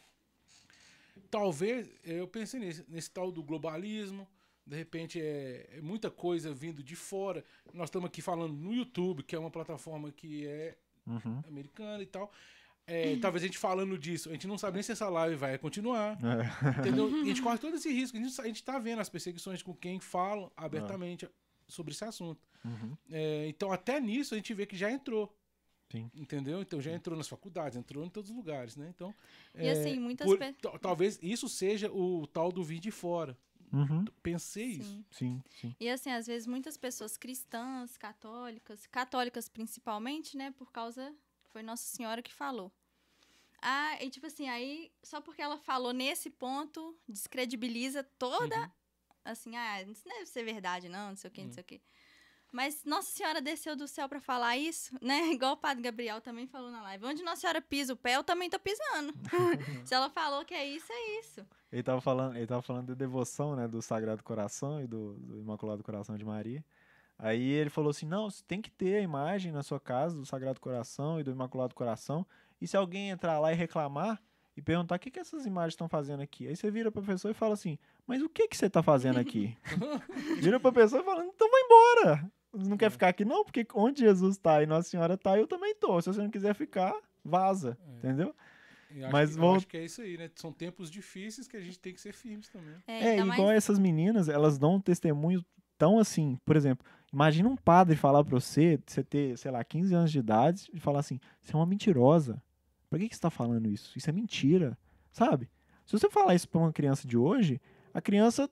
talvez, 1.31 1.89
eu 2.05 2.27
pensei 2.29 2.61
nesse, 2.61 2.85
nesse 2.89 3.11
tal 3.11 3.31
do 3.33 3.43
globalismo, 3.43 4.29
de 4.67 4.77
repente 4.77 5.21
é, 5.21 5.69
é 5.79 5.81
muita 5.81 6.11
coisa 6.11 6.53
vindo 6.53 6.83
de 6.83 6.97
fora. 6.97 7.45
Nós 7.73 7.89
estamos 7.89 8.07
aqui 8.09 8.21
falando 8.21 8.53
no 8.55 8.73
YouTube, 8.75 9.23
que 9.23 9.35
é 9.37 9.39
uma 9.39 9.51
plataforma 9.51 10.11
que 10.11 10.47
é 10.47 10.77
Uhum. 11.07 11.41
americana 11.47 12.03
e 12.03 12.07
tal. 12.07 12.33
É, 12.87 13.17
talvez 13.17 13.43
a 13.43 13.47
gente 13.47 13.59
falando 13.59 13.99
disso, 13.99 14.29
a 14.29 14.33
gente 14.33 14.47
não 14.47 14.57
sabe 14.57 14.75
nem 14.75 14.83
se 14.83 14.93
essa 14.93 15.09
live 15.09 15.35
vai 15.37 15.59
continuar. 15.59 16.17
É. 16.23 16.81
Entendeu? 16.81 17.11
E 17.19 17.23
a 17.23 17.25
gente 17.25 17.43
corre 17.43 17.59
todo 17.59 17.75
esse 17.77 17.93
risco. 17.93 18.17
A 18.17 18.21
gente, 18.21 18.41
a 18.41 18.45
gente 18.47 18.63
tá 18.63 18.79
vendo 18.79 19.01
as 19.01 19.09
perseguições 19.09 19.63
com 19.63 19.75
quem 19.75 19.99
fala 19.99 20.53
abertamente 20.57 21.29
sobre 21.67 21.93
esse 21.93 22.05
assunto. 22.05 22.41
Uhum. 22.65 22.97
É, 23.11 23.49
então, 23.49 23.73
até 23.73 24.01
nisso, 24.01 24.35
a 24.35 24.37
gente 24.37 24.55
vê 24.55 24.67
que 24.67 24.77
já 24.77 24.91
entrou. 24.91 25.37
Sim. 25.91 26.11
Entendeu? 26.15 26.61
Então, 26.63 26.81
já 26.81 26.93
entrou 26.93 27.17
nas 27.17 27.29
faculdades, 27.29 27.77
entrou 27.77 28.05
em 28.05 28.09
todos 28.09 28.31
os 28.31 28.37
lugares, 28.37 28.77
né? 28.77 28.93
Então, 28.95 29.15
E 29.55 29.67
é, 29.67 29.71
assim, 29.73 29.99
muitas 29.99 30.27
por- 30.27 30.79
talvez 30.81 31.19
isso 31.23 31.49
seja 31.49 31.91
o 31.93 32.27
tal 32.27 32.51
do 32.53 32.63
vir 32.65 32.79
de 32.81 32.91
fora. 32.91 33.37
Uhum. 33.73 34.05
Pensei 34.23 34.67
isso. 34.67 34.91
Sim. 34.91 35.05
Sim, 35.11 35.43
sim. 35.61 35.77
E 35.81 35.89
assim, 35.89 36.11
às 36.11 36.27
vezes 36.27 36.47
muitas 36.47 36.77
pessoas 36.77 37.17
cristãs, 37.17 37.97
católicas, 37.97 38.87
católicas 38.87 39.49
principalmente, 39.49 40.37
né, 40.37 40.53
por 40.57 40.71
causa 40.71 41.13
foi 41.47 41.63
Nossa 41.63 41.85
Senhora 41.85 42.23
que 42.23 42.33
falou. 42.33 42.71
Ah, 43.63 43.97
e 44.03 44.11
tipo 44.11 44.27
assim, 44.27 44.49
aí 44.49 44.93
só 45.03 45.21
porque 45.21 45.43
ela 45.43 45.57
falou 45.57 45.93
nesse 45.93 46.31
ponto, 46.31 46.97
descredibiliza 47.09 48.05
toda 48.19 48.57
Uhum. 48.57 48.71
assim, 49.25 49.57
ah, 49.57 49.83
isso 49.83 50.07
não 50.07 50.15
deve 50.19 50.27
ser 50.27 50.45
verdade 50.45 50.89
não, 50.89 51.09
não 51.11 51.17
sei 51.17 51.29
o 51.29 51.33
que, 51.33 51.41
não 51.41 51.49
Uhum. 51.49 51.55
sei 51.55 51.63
o 51.63 51.67
que. 51.67 51.83
Mas 52.53 52.85
Nossa 52.85 53.11
Senhora 53.11 53.41
desceu 53.43 53.75
do 53.75 53.89
céu 53.89 54.09
pra 54.09 54.21
falar 54.21 54.57
isso, 54.57 54.95
né? 55.03 55.33
Igual 55.33 55.55
o 55.55 55.57
Padre 55.57 55.83
Gabriel 55.83 56.21
também 56.21 56.47
falou 56.47 56.71
na 56.71 56.81
live. 56.83 57.05
Onde 57.05 57.23
Nossa 57.23 57.41
Senhora 57.41 57.61
pisa 57.61 57.93
o 57.93 57.97
pé, 57.97 58.15
eu 58.17 58.23
também 58.25 58.49
tô 58.49 58.59
pisando. 58.59 59.13
Se 59.85 59.95
ela 59.95 60.09
falou 60.09 60.45
que 60.45 60.55
é 60.55 60.65
isso, 60.65 60.87
é 60.91 61.19
isso. 61.19 61.47
Ele 61.73 61.83
tava 61.83 62.01
falando, 62.01 62.37
ele 62.37 62.47
tava 62.47 62.63
falando 62.63 62.87
da 62.87 62.95
devoção, 62.95 63.57
né, 63.57 63.67
do 63.67 63.83
Sagrado 63.83 64.23
Coração 64.23 64.81
e 64.81 64.87
do, 64.87 65.15
do 65.15 65.41
Imaculado 65.41 65.83
Coração 65.83 66.17
de 66.17 66.25
Maria. 66.25 66.65
Aí 67.19 67.43
ele 67.51 67.71
falou 67.71 67.91
assim: 67.91 68.07
"Não, 68.07 68.31
você 68.31 68.43
tem 68.47 68.61
que 68.61 68.71
ter 68.71 68.97
a 68.97 69.01
imagem 69.01 69.53
na 69.53 69.63
sua 69.63 69.81
casa 69.81 70.17
do 70.17 70.27
Sagrado 70.27 70.61
Coração 70.61 71.19
e 71.19 71.23
do 71.25 71.31
Imaculado 71.31 71.75
Coração. 71.75 72.27
E 72.61 72.67
se 72.67 72.77
alguém 72.77 73.11
entrar 73.11 73.39
lá 73.39 73.53
e 73.53 73.55
reclamar 73.57 74.21
e 74.57 74.63
perguntar 74.63 74.97
o 74.97 74.99
que 74.99 75.11
que 75.11 75.19
essas 75.21 75.47
imagens 75.47 75.73
estão 75.75 75.89
fazendo 75.89 76.23
aqui?" 76.23 76.47
Aí 76.47 76.55
você 76.57 76.71
vira 76.71 76.91
pra 76.93 77.03
pessoa 77.03 77.31
e 77.31 77.35
fala 77.35 77.55
assim: 77.55 77.79
"Mas 78.07 78.23
o 78.23 78.29
que 78.29 78.49
que 78.49 78.57
você 78.57 78.69
tá 78.69 78.83
fazendo 78.83 79.19
aqui?" 79.19 79.57
vira 80.41 80.61
pra 80.61 80.73
pessoa 80.73 81.01
e 81.01 81.05
fala: 81.05 81.25
"Então 81.25 81.51
vai 81.51 81.61
embora. 81.63 82.31
Você 82.53 82.71
não 82.71 82.77
quer 82.77 82.91
ficar 82.91 83.09
aqui 83.09 83.25
não, 83.25 83.45
porque 83.45 83.67
onde 83.75 84.01
Jesus 84.01 84.39
tá 84.39 84.63
e 84.63 84.67
Nossa 84.67 84.89
Senhora 84.89 85.17
tá, 85.19 85.39
eu 85.39 85.47
também 85.47 85.75
tô. 85.75 86.01
Se 86.01 86.09
você 86.13 86.23
não 86.23 86.31
quiser 86.31 86.55
ficar, 86.55 86.95
vaza." 87.25 87.77
É. 87.87 87.99
Entendeu? 87.99 88.35
Acho 88.89 89.13
Mas 89.13 89.31
que, 89.35 89.37
vou- 89.41 89.57
acho 89.57 89.67
que 89.67 89.77
é 89.77 89.85
isso 89.85 90.01
aí, 90.01 90.17
né? 90.17 90.31
São 90.37 90.53
tempos 90.53 90.91
difíceis 90.91 91.49
que 91.49 91.57
a 91.57 91.61
gente 91.61 91.79
tem 91.79 91.93
que 91.93 92.01
ser 92.01 92.13
firmes 92.13 92.49
também. 92.49 92.75
É, 92.87 93.09
É, 93.09 93.19
igual 93.19 93.27
mais 93.49 93.57
essas 93.57 93.79
meninas, 93.79 94.29
elas 94.29 94.59
dão 94.59 94.77
um 94.77 94.81
testemunho 94.81 95.45
tão 95.77 95.99
assim, 95.99 96.39
por 96.47 96.57
exemplo, 96.57 96.87
imagina 97.17 97.49
um 97.49 97.57
padre 97.57 97.97
falar 97.97 98.23
pra 98.23 98.39
você, 98.39 98.79
você 98.87 99.03
ter, 99.03 99.39
sei 99.39 99.51
lá, 99.51 99.65
15 99.65 99.95
anos 99.95 100.13
de 100.13 100.19
idade, 100.19 100.69
e 100.75 100.79
falar 100.79 101.01
assim, 101.01 101.19
você 101.41 101.55
é 101.55 101.59
uma 101.59 101.65
mentirosa. 101.65 102.43
Por 102.91 102.99
que, 102.99 103.09
que 103.09 103.15
você 103.15 103.23
tá 103.23 103.31
falando 103.31 103.67
isso? 103.71 103.97
Isso 103.97 104.11
é 104.11 104.13
mentira, 104.13 104.77
sabe? 105.11 105.49
Se 105.87 105.99
você 105.99 106.11
falar 106.11 106.35
isso 106.35 106.47
pra 106.47 106.61
uma 106.61 106.75
criança 106.75 107.09
de 107.09 107.17
hoje, 107.17 107.59
a 107.95 108.03
criança, 108.03 108.51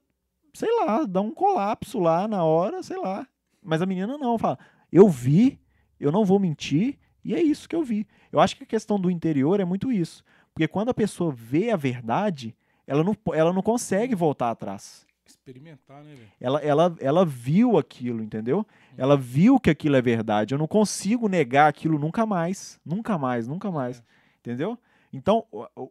sei 0.55 0.71
lá, 0.81 1.05
dá 1.05 1.21
um 1.21 1.31
colapso 1.31 1.99
lá 1.99 2.27
na 2.27 2.43
hora, 2.43 2.83
sei 2.83 2.97
lá. 2.97 3.29
Mas 3.63 3.83
a 3.83 3.87
menina 3.87 4.17
não, 4.17 4.39
fala, 4.39 4.59
eu 4.91 5.11
vi, 5.11 5.61
eu 6.01 6.11
não 6.11 6.25
vou 6.25 6.41
mentir, 6.41 6.99
e 7.23 7.35
é 7.35 7.43
isso 7.43 7.69
que 7.69 7.77
eu 7.77 7.85
vi. 7.85 8.07
Eu 8.33 8.41
acho 8.41 8.57
que 8.57 8.65
a 8.65 8.67
questão 8.67 8.99
do 8.99 9.11
interior 9.11 9.61
é 9.61 9.65
muito 9.67 9.93
isso. 9.93 10.25
Porque 10.55 10.67
quando 10.67 10.89
a 10.89 10.95
pessoa 10.95 11.31
vê 11.31 11.71
a 11.71 11.77
verdade, 11.77 12.57
ela 12.87 13.05
não, 13.05 13.15
ela 13.35 13.53
não 13.53 13.61
consegue 13.61 14.15
voltar 14.15 14.51
atrás. 14.51 15.07
Experimentar, 15.27 16.03
né, 16.05 16.15
velho? 16.15 16.33
Ela, 16.41 16.61
ela, 16.61 16.97
ela 17.01 17.25
viu 17.25 17.79
aquilo, 17.79 18.23
entendeu? 18.23 18.67
Ela 18.97 19.17
viu 19.17 19.59
que 19.59 19.71
aquilo 19.71 19.97
é 19.97 20.03
verdade. 20.03 20.55
Eu 20.55 20.59
não 20.59 20.67
consigo 20.67 21.29
negar 21.29 21.69
aquilo 21.69 21.99
nunca 21.99 22.27
mais. 22.27 22.79
Nunca 22.85 23.17
mais, 23.17 23.49
nunca 23.49 23.71
mais. 23.71 24.01
É. 24.01 24.03
Entendeu? 24.41 24.79
Então, 25.13 25.47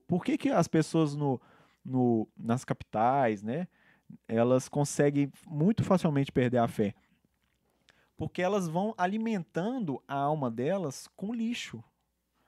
por 0.07 0.23
que, 0.23 0.37
que 0.37 0.49
as 0.49 0.67
pessoas 0.67 1.15
no, 1.15 1.41
no, 1.83 2.27
nas 2.37 2.63
capitais, 2.63 3.41
né? 3.41 3.67
Elas 4.27 4.69
conseguem 4.69 5.31
muito 5.47 5.83
facilmente 5.83 6.31
perder 6.31 6.59
a 6.59 6.67
fé? 6.67 6.93
Porque 8.15 8.41
elas 8.41 8.67
vão 8.67 8.93
alimentando 8.97 10.01
a 10.07 10.15
alma 10.15 10.51
delas 10.51 11.09
com 11.15 11.33
lixo. 11.33 11.83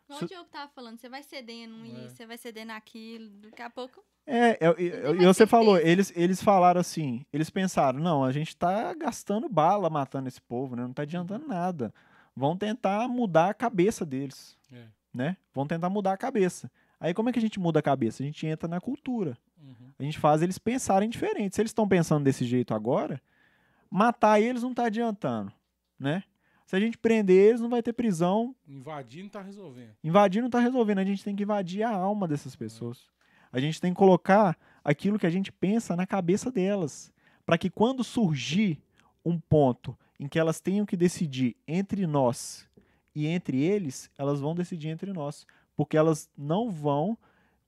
Igual 0.05 0.19
Su- 0.19 0.25
o 0.25 0.27
Diogo 0.27 0.49
tava 0.51 0.69
falando, 0.73 0.99
você 0.99 1.09
vai 1.09 1.23
cedendo 1.23 1.83
É. 1.83 1.87
isso, 2.05 2.15
você 2.15 2.25
vai 2.25 2.37
cedendo 2.37 2.71
aquilo, 2.71 3.29
daqui 3.41 3.61
a 3.61 3.69
pouco. 3.69 4.03
É, 4.27 4.57
eu- 4.59 4.73
eu- 4.73 5.13
tem 5.13 5.21
e 5.21 5.25
você 5.25 5.45
falou, 5.45 5.77
eles, 5.77 6.11
eles 6.15 6.41
falaram 6.41 6.79
assim, 6.81 7.25
eles 7.31 7.49
pensaram, 7.49 7.99
não, 7.99 8.23
a 8.23 8.31
gente 8.31 8.55
tá 8.57 8.93
gastando 8.93 9.47
bala 9.49 9.89
matando 9.89 10.27
esse 10.27 10.41
povo, 10.41 10.75
né? 10.75 10.83
Não 10.83 10.93
tá 10.93 11.03
adiantando 11.03 11.47
nada. 11.47 11.93
Vão 12.35 12.57
tentar 12.57 13.07
mudar 13.07 13.49
a 13.49 13.53
cabeça 13.53 14.05
deles, 14.05 14.57
É. 14.71 14.85
né? 15.13 15.37
Vão 15.53 15.65
tentar 15.67 15.89
mudar 15.89 16.13
a 16.13 16.17
cabeça. 16.17 16.71
Aí 16.99 17.13
como 17.13 17.29
é 17.29 17.31
que 17.33 17.39
a 17.39 17.41
gente 17.41 17.59
muda 17.59 17.79
a 17.79 17.83
cabeça? 17.83 18.23
A 18.23 18.25
gente 18.25 18.45
entra 18.47 18.67
na 18.67 18.81
cultura. 18.81 19.37
Uhum. 19.61 19.91
A 19.99 20.03
gente 20.03 20.17
faz 20.17 20.41
eles 20.41 20.57
pensarem 20.57 21.09
diferente. 21.09 21.55
Se 21.55 21.61
eles 21.61 21.69
estão 21.69 21.87
pensando 21.87 22.23
desse 22.23 22.45
jeito 22.45 22.73
agora, 22.73 23.21
matar 23.89 24.39
eles 24.41 24.63
não 24.63 24.73
tá 24.73 24.85
adiantando, 24.85 25.51
né? 25.99 26.23
Se 26.65 26.75
a 26.75 26.79
gente 26.79 26.97
prender 26.97 27.49
eles, 27.49 27.61
não 27.61 27.69
vai 27.69 27.83
ter 27.83 27.93
prisão. 27.93 28.55
Invadir 28.67 29.23
não 29.23 29.29
tá 29.29 29.41
resolvendo. 29.41 29.95
Invadir 30.03 30.41
não 30.41 30.49
tá 30.49 30.59
resolvendo. 30.59 30.99
A 30.99 31.05
gente 31.05 31.23
tem 31.23 31.35
que 31.35 31.43
invadir 31.43 31.83
a 31.83 31.91
alma 31.91 32.27
dessas 32.27 32.55
pessoas. 32.55 33.07
A 33.51 33.59
gente 33.59 33.79
tem 33.79 33.93
que 33.93 33.97
colocar 33.97 34.57
aquilo 34.83 35.19
que 35.19 35.27
a 35.27 35.29
gente 35.29 35.51
pensa 35.51 35.95
na 35.95 36.07
cabeça 36.07 36.51
delas. 36.51 37.13
Para 37.45 37.57
que 37.57 37.69
quando 37.69 38.03
surgir 38.03 38.81
um 39.23 39.39
ponto 39.39 39.97
em 40.19 40.27
que 40.27 40.39
elas 40.39 40.59
tenham 40.59 40.85
que 40.85 40.97
decidir 40.97 41.55
entre 41.67 42.07
nós 42.07 42.67
e 43.13 43.27
entre 43.27 43.61
eles, 43.61 44.09
elas 44.17 44.39
vão 44.39 44.55
decidir 44.55 44.89
entre 44.89 45.13
nós. 45.13 45.45
Porque 45.75 45.95
elas 45.95 46.29
não 46.35 46.71
vão 46.71 47.15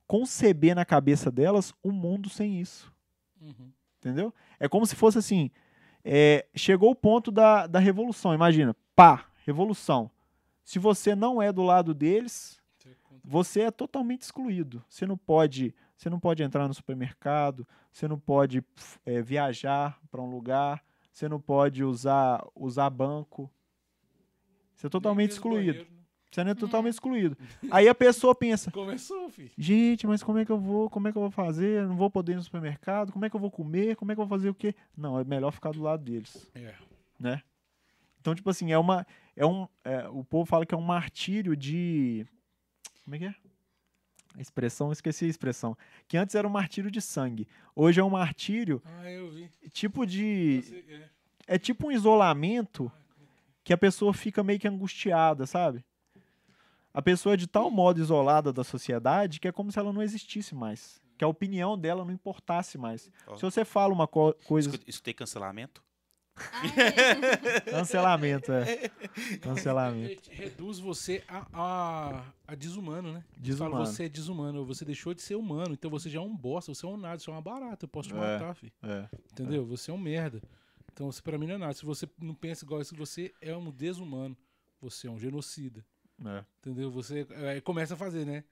conceber 0.07 0.74
na 0.74 0.86
cabeça 0.86 1.30
delas 1.30 1.72
um 1.84 1.91
mundo 1.91 2.30
sem 2.30 2.60
isso. 2.60 2.91
Uhum. 3.40 3.72
Entendeu? 3.99 4.34
É 4.60 4.68
como 4.68 4.88
se 4.88 4.95
fosse 4.95 5.19
assim: 5.19 5.52
é, 6.03 6.48
chegou 6.56 6.90
o 6.90 6.95
ponto 6.95 7.32
da, 7.32 7.68
da 7.68 7.80
revolução. 7.80 8.34
Imagina, 8.34 8.76
pá, 8.98 9.26
revolução. 9.45 10.10
Se 10.64 10.80
você 10.80 11.15
não 11.15 11.40
é 11.41 11.53
do 11.53 11.61
lado 11.61 11.94
deles, 11.94 12.60
Você 12.78 12.90
conta- 13.03 13.22
você 13.24 13.61
é 13.61 13.72
totalmente 13.72 14.24
excluído. 14.24 14.84
Você 14.90 15.06
não 15.06 15.15
pode, 15.15 15.74
você 15.95 16.10
não 16.10 16.19
pode 16.19 16.41
entrar 16.44 16.68
no 16.68 16.74
supermercado, 16.74 17.65
você 17.94 18.07
não 18.07 18.19
pode 18.19 18.64
é, 19.06 19.22
viajar 19.22 19.98
para 20.11 20.19
um 20.22 20.30
lugar, 20.30 20.84
você 21.14 21.30
não 21.30 21.40
pode 21.40 21.84
usar, 21.84 22.44
usar 22.56 22.90
banco. 22.90 23.49
Você 24.76 24.88
é 24.88 24.90
totalmente 24.90 25.32
excluído. 25.32 25.74
banheiro, 25.74 25.91
né? 25.91 25.98
Você 26.32 26.44
não 26.44 26.52
é 26.52 26.56
totalmente 26.56 26.94
excluído. 26.94 27.38
Aí 27.72 27.88
a 27.88 27.95
pessoa 27.95 28.36
pensa: 28.36 28.69
Começou, 28.72 29.30
filho. 29.30 29.52
Gente, 29.57 30.06
mas 30.06 30.22
como 30.22 30.38
é 30.40 30.45
que 30.45 30.52
eu 30.52 30.60
vou? 30.60 30.90
Como 30.90 31.07
é 31.07 31.11
que 31.11 31.18
eu 31.18 31.22
vou 31.22 31.32
fazer? 31.32 31.84
Eu 31.84 31.88
não 31.88 31.95
vou 31.95 32.10
poder 32.11 32.34
ir 32.34 32.36
no 32.36 32.44
supermercado? 32.44 33.11
Como 33.14 33.24
é 33.26 33.30
que 33.30 33.36
eu 33.36 33.40
vou 33.40 33.49
comer? 33.49 33.95
Como 33.95 34.11
é 34.11 34.15
que 34.15 34.19
eu 34.22 34.26
vou 34.26 34.38
fazer 34.38 34.49
o 34.49 34.53
quê? 34.53 34.76
Não, 34.95 35.18
é 35.19 35.24
melhor 35.24 35.52
ficar 35.52 35.72
do 35.72 35.82
lado 35.82 36.03
deles, 36.03 36.48
É. 36.53 36.74
né? 37.19 37.41
Então, 38.19 38.34
tipo 38.35 38.49
assim, 38.49 38.72
é 38.72 38.77
uma. 38.77 39.06
É 39.35 39.45
um, 39.45 39.68
é, 39.84 40.07
o 40.10 40.23
povo 40.23 40.45
fala 40.45 40.65
que 40.65 40.73
é 40.73 40.77
um 40.77 40.81
martírio 40.81 41.56
de. 41.56 42.26
Como 43.03 43.15
é 43.15 43.19
que 43.19 43.26
é? 43.26 43.35
A 44.35 44.41
expressão, 44.41 44.91
esqueci 44.91 45.26
a 45.26 45.30
expressão. 45.30 45.76
Que 46.07 46.18
antes 46.18 46.35
era 46.35 46.48
um 46.48 46.52
martírio 46.52 46.91
de 46.91 47.02
sangue. 47.02 47.48
Hoje 47.76 47.99
é 47.99 48.03
um 48.03 48.10
martírio 48.10 48.81
Ah, 48.85 49.10
eu 49.10 49.30
vi. 49.31 49.49
tipo 49.72 50.06
de. 50.06 50.84
É. 51.48 51.56
É 51.56 51.57
tipo 51.60 51.88
um 51.88 51.91
isolamento 51.91 52.91
que 53.64 53.72
a 53.73 53.77
pessoa 53.77 54.14
fica 54.14 54.44
meio 54.44 54.60
que 54.60 54.68
angustiada, 54.68 55.45
sabe? 55.45 55.84
A 56.94 57.02
pessoa 57.02 57.34
é 57.34 57.38
de 57.38 57.48
tal 57.48 57.69
modo 57.72 57.99
isolada 58.02 58.52
da 58.52 58.64
sociedade 58.64 59.39
que 59.39 59.48
é 59.48 59.52
como 59.52 59.72
se 59.72 59.77
ela 59.80 59.94
não 59.94 60.02
existisse 60.02 60.53
mais. 60.56 60.99
Que 61.18 61.23
a 61.23 61.27
opinião 61.27 61.77
dela 61.77 62.03
não 62.06 62.11
importasse 62.11 62.77
mais. 62.77 63.10
Ó. 63.27 63.35
Se 63.38 63.41
você 63.44 63.64
fala 63.65 63.94
uma 63.94 64.07
co- 64.07 64.34
coisa. 64.45 64.69
Escu- 64.69 64.84
Escutei 64.88 65.14
cancelamento. 65.14 65.84
Ai, 66.52 67.62
Cancelamento, 67.72 68.52
é. 68.52 68.90
Cancelamento. 69.42 70.30
Re- 70.30 70.36
Reduz 70.46 70.80
você 70.80 71.24
a, 71.28 71.48
a, 71.54 72.24
a 72.48 72.56
desumano, 72.56 73.14
né? 73.14 73.24
Desumano. 73.38 73.86
você 73.86 74.06
é 74.06 74.10
desumano, 74.10 74.66
você 74.66 74.86
deixou 74.86 75.14
de 75.14 75.22
ser 75.22 75.36
humano, 75.36 75.74
então 75.74 75.90
você 75.90 76.10
já 76.10 76.20
é 76.20 76.22
um 76.22 76.36
bosta, 76.36 76.74
você 76.74 76.86
é 76.86 76.90
um 76.90 76.98
nada, 76.98 77.20
você 77.20 77.30
é 77.30 77.34
uma 77.34 77.42
barata, 77.42 77.86
eu 77.86 77.90
posso 77.90 78.10
te 78.10 78.16
É. 78.16 78.18
matar, 78.18 78.54
filho. 78.56 78.72
É. 78.84 79.08
Entendeu? 79.32 79.66
Você 79.66 79.92
é 79.92 79.94
um 79.94 79.98
merda. 79.98 80.42
Então 80.94 81.12
você 81.12 81.22
pra 81.22 81.38
mim 81.38 81.48
não 81.48 81.56
é 81.56 81.58
nada. 81.58 81.74
Se 81.74 81.86
você 81.86 82.08
não 82.20 82.34
pensa 82.34 82.66
igual 82.66 82.82
isso, 82.82 82.96
você 82.96 83.34
é 83.42 83.56
um 83.56 83.70
desumano. 83.72 84.36
Você 84.82 85.08
é 85.08 85.12
um 85.12 85.20
genocida. 85.20 85.86
É. 86.26 86.44
Entendeu? 86.60 86.90
Você 86.92 87.26
é, 87.30 87.62
começa 87.62 87.94
a 87.94 87.98
fazer, 87.98 88.26
né? 88.26 88.44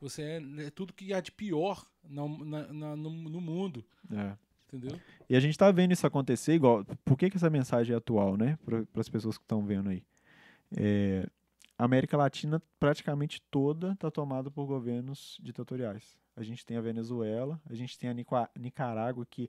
Você 0.00 0.22
é, 0.22 0.66
é 0.66 0.70
tudo 0.70 0.92
que 0.92 1.14
há 1.14 1.20
de 1.20 1.32
pior 1.32 1.86
na, 2.02 2.26
na- 2.28 2.72
na- 2.72 2.96
no, 2.96 3.10
no 3.10 3.40
mundo. 3.40 3.84
Entendeu? 4.74 5.00
E 5.28 5.36
a 5.36 5.40
gente 5.40 5.56
tá 5.56 5.70
vendo 5.70 5.92
isso 5.92 6.06
acontecer 6.06 6.54
igual. 6.54 6.84
Por 7.04 7.16
que, 7.16 7.30
que 7.30 7.36
essa 7.36 7.48
mensagem 7.48 7.94
é 7.94 7.96
atual, 7.96 8.36
né? 8.36 8.58
Para 8.64 8.84
as 8.96 9.08
pessoas 9.08 9.38
que 9.38 9.44
estão 9.44 9.64
vendo 9.64 9.90
aí. 9.90 10.02
É, 10.76 11.28
a 11.78 11.84
América 11.84 12.16
Latina 12.16 12.60
praticamente 12.80 13.40
toda 13.50 13.94
tá 13.96 14.10
tomada 14.10 14.50
por 14.50 14.66
governos 14.66 15.38
ditatoriais. 15.40 16.18
A 16.36 16.42
gente 16.42 16.66
tem 16.66 16.76
a 16.76 16.80
Venezuela, 16.80 17.60
a 17.70 17.74
gente 17.74 17.96
tem 17.96 18.10
a 18.10 18.48
Nicarágua 18.58 19.24
que 19.24 19.48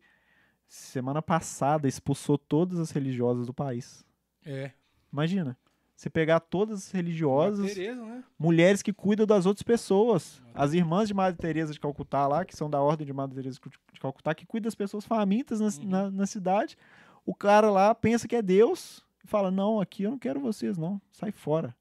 semana 0.68 1.22
passada 1.22 1.88
expulsou 1.88 2.38
todas 2.38 2.80
as 2.80 2.91
religiosas 2.91 3.47
do 3.47 3.53
país. 3.53 4.06
É. 4.45 4.72
Imagina, 5.11 5.57
você 5.96 6.10
pegar 6.10 6.40
todas 6.42 6.80
as 6.88 6.92
religiosas, 6.92 7.74
Tereza, 7.74 8.04
né? 8.06 8.24
mulheres 8.38 8.82
que 8.82 8.92
cuidam 8.92 9.26
das 9.26 9.46
outras 9.46 9.64
pessoas. 9.64 10.42
As 10.54 10.74
irmãs 10.74 11.08
de 11.08 11.14
Madre 11.14 11.40
Teresa 11.40 11.72
de 11.74 11.80
Calcutá 11.80 12.28
lá, 12.28 12.44
que 12.44 12.56
são 12.56 12.70
da 12.70 12.82
ordem 12.82 13.08
de 13.08 13.14
Madre 13.14 13.36
Teresa 13.36 13.60
de 13.94 14.00
Calcutá, 14.00 14.36
que 14.36 14.46
cuidam 14.46 14.66
das 14.68 14.76
pessoas 14.76 15.06
famintas 15.06 15.60
na, 15.62 15.68
Uhum. 15.68 15.90
na, 15.90 16.12
na 16.12 16.26
cidade. 16.26 16.78
O 17.26 17.34
cara 17.34 17.72
lá 17.72 17.96
pensa 17.96 18.28
que 18.28 18.36
é 18.36 18.42
Deus 18.42 19.06
e 19.24 19.28
fala: 19.28 19.50
Não, 19.50 19.80
aqui 19.80 20.04
eu 20.04 20.12
não 20.12 20.20
quero 20.20 20.40
vocês, 20.40 20.78
não. 20.78 21.02
Sai 21.12 21.32
fora. 21.32 21.76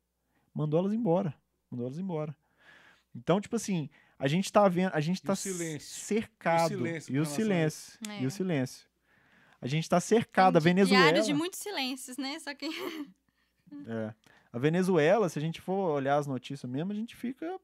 Mandou 0.54 0.78
elas 0.80 0.92
embora. 0.92 1.34
Mandou 1.70 1.86
elas 1.86 1.98
embora. 1.98 2.36
Então, 3.14 3.40
tipo 3.40 3.56
assim, 3.56 3.90
a 4.18 4.28
gente 4.28 4.52
tá 4.52 4.66
vendo, 4.68 4.92
a 4.94 5.00
gente 5.00 5.18
E 5.18 5.22
tá 5.22 5.34
cercado. 5.34 6.72
E 6.72 6.76
o 6.76 6.78
silêncio 6.78 7.14
E 7.14 7.18
o 7.18 7.22
a 7.22 7.26
silêncio. 7.26 7.98
isso? 8.00 8.12
E 8.20 8.24
É. 8.24 8.26
o 8.26 8.30
silêncio. 8.30 8.86
A 9.60 9.66
gente 9.66 9.88
tá 9.88 9.98
cercado. 10.00 10.56
A 10.56 10.60
di- 10.60 10.64
Venezuela. 10.64 11.02
Diário 11.04 11.22
de 11.24 11.34
muitos 11.34 11.58
silêncios, 11.58 12.16
né? 12.16 12.38
Só 12.38 12.54
que. 12.54 12.68
É. 13.86 14.14
A 14.52 14.58
Venezuela, 14.58 15.28
se 15.28 15.38
a 15.38 15.42
gente 15.42 15.60
for 15.60 15.90
olhar 15.96 16.16
as 16.16 16.26
notícias 16.26 16.70
mesmo, 16.70 16.92
a 16.92 16.94
gente 16.94 17.16
fica 17.16 17.58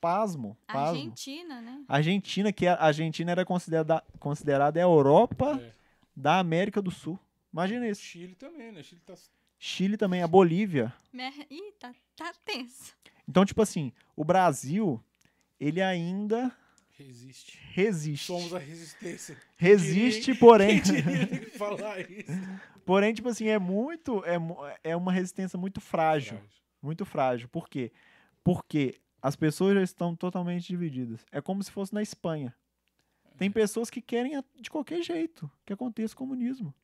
pasmo. 0.00 0.56
pasmo. 0.66 0.88
Argentina, 0.96 1.60
né? 1.60 1.84
Argentina, 1.88 2.52
que 2.52 2.66
a 2.66 2.74
Argentina 2.82 3.30
era 3.32 3.44
considerada, 3.44 4.02
considerada 4.18 4.78
a 4.80 4.82
Europa 4.82 5.60
É. 5.62 5.72
da 6.16 6.38
América 6.38 6.80
do 6.80 6.90
Sul. 6.90 7.18
Imagina 7.52 7.86
isso. 7.88 8.00
Chile 8.02 8.34
também, 8.34 8.72
né? 8.72 8.82
Chile 8.82 9.00
tá. 9.04 9.14
Chile 9.58 9.96
também, 9.98 10.22
a 10.22 10.26
Bolívia. 10.28 10.92
Mer- 11.12 11.46
Ih, 11.50 11.72
tá, 11.78 11.92
tá 12.16 12.32
tenso. 12.44 12.94
Então, 13.28 13.44
tipo 13.44 13.60
assim, 13.60 13.92
o 14.16 14.24
Brasil, 14.24 15.02
ele 15.58 15.82
ainda 15.82 16.50
Resiste. 16.96 17.58
resiste. 17.72 18.26
Somos 18.26 18.54
a 18.54 18.58
resistência. 18.58 19.36
Resiste, 19.56 20.32
Quem 20.32 20.34
porém, 20.40 20.80
diria 20.80 21.26
ter 21.26 21.50
que 21.50 21.58
falar 21.58 22.00
isso? 22.00 22.30
porém, 22.90 23.14
tipo 23.14 23.28
assim, 23.28 23.46
é 23.46 23.56
muito, 23.56 24.20
é, 24.24 24.34
é 24.82 24.96
uma 24.96 25.12
resistência 25.12 25.56
muito 25.56 25.80
frágil. 25.80 26.40
Muito 26.82 27.04
frágil. 27.04 27.48
Por 27.48 27.68
quê? 27.68 27.92
Porque 28.42 29.00
as 29.22 29.36
pessoas 29.36 29.74
já 29.76 29.82
estão 29.84 30.16
totalmente 30.16 30.66
divididas. 30.66 31.24
É 31.30 31.40
como 31.40 31.62
se 31.62 31.70
fosse 31.70 31.94
na 31.94 32.02
Espanha. 32.02 32.52
Tem 33.38 33.48
pessoas 33.48 33.90
que 33.90 34.02
querem 34.02 34.32
de 34.60 34.68
qualquer 34.68 35.04
jeito 35.04 35.48
que 35.64 35.72
aconteça 35.72 36.14
o 36.14 36.16
comunismo. 36.16 36.74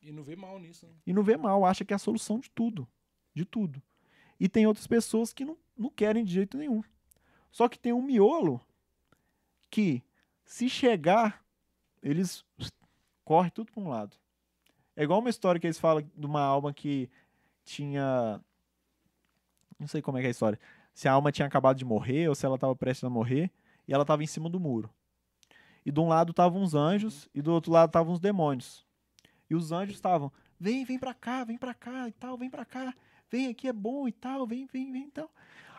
E 0.00 0.12
não 0.12 0.22
vê 0.22 0.36
mal 0.36 0.60
nisso, 0.60 0.86
né? 0.86 0.92
E 1.04 1.12
não 1.12 1.24
vê 1.24 1.36
mal, 1.36 1.64
acha 1.64 1.84
que 1.84 1.92
é 1.92 1.96
a 1.96 1.98
solução 1.98 2.38
de 2.38 2.48
tudo. 2.48 2.86
De 3.34 3.44
tudo. 3.44 3.82
E 4.38 4.48
tem 4.48 4.64
outras 4.64 4.86
pessoas 4.86 5.32
que 5.32 5.44
não, 5.44 5.58
não 5.76 5.90
querem 5.90 6.22
de 6.22 6.32
jeito 6.32 6.56
nenhum. 6.56 6.84
Só 7.50 7.68
que 7.68 7.80
tem 7.80 7.92
um 7.92 8.00
miolo 8.00 8.60
que, 9.68 10.04
se 10.44 10.68
chegar, 10.68 11.44
eles 12.00 12.44
corre 13.24 13.50
tudo 13.50 13.72
para 13.72 13.82
um 13.82 13.88
lado. 13.88 14.21
É 14.96 15.02
igual 15.04 15.20
uma 15.20 15.30
história 15.30 15.60
que 15.60 15.66
eles 15.66 15.78
falam 15.78 16.02
de 16.16 16.26
uma 16.26 16.40
alma 16.42 16.72
que 16.72 17.08
tinha. 17.64 18.40
Não 19.78 19.86
sei 19.86 20.02
como 20.02 20.18
é 20.18 20.20
que 20.20 20.26
é 20.26 20.28
a 20.28 20.30
história. 20.30 20.58
Se 20.94 21.08
a 21.08 21.12
alma 21.12 21.32
tinha 21.32 21.46
acabado 21.46 21.76
de 21.78 21.84
morrer 21.84 22.28
ou 22.28 22.34
se 22.34 22.44
ela 22.44 22.56
estava 22.56 22.76
prestes 22.76 23.04
a 23.04 23.10
morrer 23.10 23.50
e 23.88 23.92
ela 23.92 24.02
estava 24.02 24.22
em 24.22 24.26
cima 24.26 24.48
do 24.50 24.60
muro. 24.60 24.90
E 25.84 25.90
de 25.90 25.98
um 25.98 26.06
lado 26.08 26.30
estavam 26.30 26.62
uns 26.62 26.74
anjos 26.74 27.28
e 27.34 27.40
do 27.42 27.52
outro 27.52 27.72
lado 27.72 27.88
estavam 27.88 28.12
os 28.12 28.20
demônios. 28.20 28.84
E 29.48 29.54
os 29.54 29.72
anjos 29.72 29.96
estavam, 29.96 30.30
vem, 30.60 30.84
vem 30.84 30.98
pra 30.98 31.12
cá, 31.14 31.44
vem 31.44 31.58
pra 31.58 31.74
cá 31.74 32.08
e 32.08 32.12
tal, 32.12 32.36
vem 32.38 32.48
pra 32.48 32.64
cá, 32.64 32.94
vem 33.30 33.48
aqui 33.48 33.66
é 33.68 33.72
bom 33.72 34.06
e 34.06 34.12
tal, 34.12 34.46
vem, 34.46 34.66
vem, 34.66 34.92
vem 34.92 35.04
e 35.08 35.10
tal. 35.10 35.30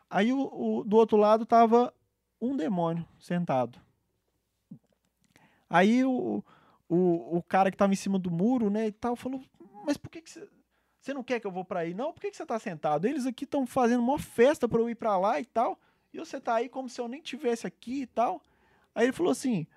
Aí 0.10 0.34
o, 0.34 0.40
o- 0.80 0.84
do 0.84 0.98
outro 0.98 1.18
lado 1.18 1.46
tava 1.46 1.94
um 2.42 2.56
demônio 2.58 3.08
sentado. 3.20 3.80
Aí 5.70 6.04
o, 6.04 6.44
o, 6.94 7.38
o 7.38 7.44
cara 7.44 7.72
que 7.72 7.78
tava 7.78 7.94
em 7.94 7.98
cima 7.98 8.20
do 8.20 8.30
muro, 8.30 8.70
né, 8.70 8.88
e 8.88 8.92
tal, 8.92 9.16
falou, 9.16 9.42
mas 9.86 9.98
por 9.98 10.10
que 10.10 10.22
que 10.22 10.30
você... 10.30 10.48
Você 11.00 11.14
não 11.14 11.22
quer 11.22 11.38
que 11.42 11.46
eu 11.46 11.52
vou 11.52 11.66
pra 11.66 11.82
aí? 11.82 11.94
Não, 11.94 12.14
por 12.14 12.22
que, 12.22 12.32
que 12.32 12.38
você 12.38 12.46
tá 12.46 12.58
sentado? 12.58 13.06
Eles 13.06 13.26
aqui 13.26 13.44
estão 13.44 13.68
fazendo 13.68 14.02
uma 14.02 14.18
festa 14.18 14.70
pra 14.70 14.80
eu 14.80 14.90
ir 14.90 14.96
pra 14.96 15.18
lá 15.18 15.38
e 15.38 15.44
tal. 15.44 15.78
E 16.14 16.18
você 16.18 16.40
tá 16.40 16.56
aí 16.56 16.70
como 16.70 16.88
se 16.88 17.02
eu 17.02 17.10
nem 17.10 17.22
tivesse 17.22 17.68
aqui 17.68 18.04
e 18.04 18.08
tal. 18.08 18.42
Aí 18.96 19.08
ele 19.08 19.12
falou 19.12 19.34
assim: 19.34 19.68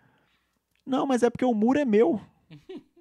Não, 0.87 1.05
mas 1.05 1.25
é 1.25 1.31
porque 1.31 1.45
o 1.45 1.53
muro 1.53 1.81
é 1.81 1.85
meu. 1.85 2.21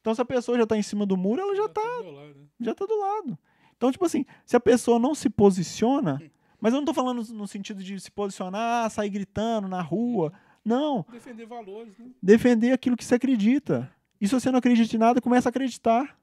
Então, 0.00 0.14
se 0.14 0.22
a 0.22 0.24
pessoa 0.24 0.56
já 0.56 0.64
tá 0.64 0.76
em 0.76 0.82
cima 0.82 1.04
do 1.04 1.16
muro, 1.16 1.42
ela 1.42 1.56
já 1.56 1.68
tá, 1.68 1.82
do 1.82 2.04
meu 2.04 2.12
lado, 2.12 2.34
né? 2.36 2.46
já 2.60 2.72
tá 2.76 2.86
do 2.86 2.96
lado. 2.96 3.36
Então, 3.76 3.90
tipo 3.90 4.04
assim, 4.04 4.24
se 4.44 4.54
a 4.56 4.60
pessoa 4.60 5.00
não 5.00 5.16
se 5.16 5.28
posiciona, 5.28 6.22
Mas 6.60 6.72
eu 6.72 6.80
não 6.80 6.84
tô 6.84 6.94
falando 6.94 7.22
no 7.32 7.46
sentido 7.46 7.82
de 7.82 8.00
se 8.00 8.10
posicionar, 8.10 8.90
sair 8.90 9.10
gritando 9.10 9.68
na 9.68 9.82
rua. 9.82 10.32
Não. 10.66 11.04
Defender 11.10 11.46
valores, 11.46 11.96
né? 11.96 12.10
Defender 12.20 12.72
aquilo 12.72 12.96
que 12.96 13.04
você 13.04 13.14
acredita. 13.14 13.88
E 14.20 14.26
se 14.26 14.34
você 14.34 14.50
não 14.50 14.58
acredita 14.58 14.96
em 14.96 14.98
nada, 14.98 15.20
começa 15.20 15.48
a 15.48 15.50
acreditar. 15.50 16.18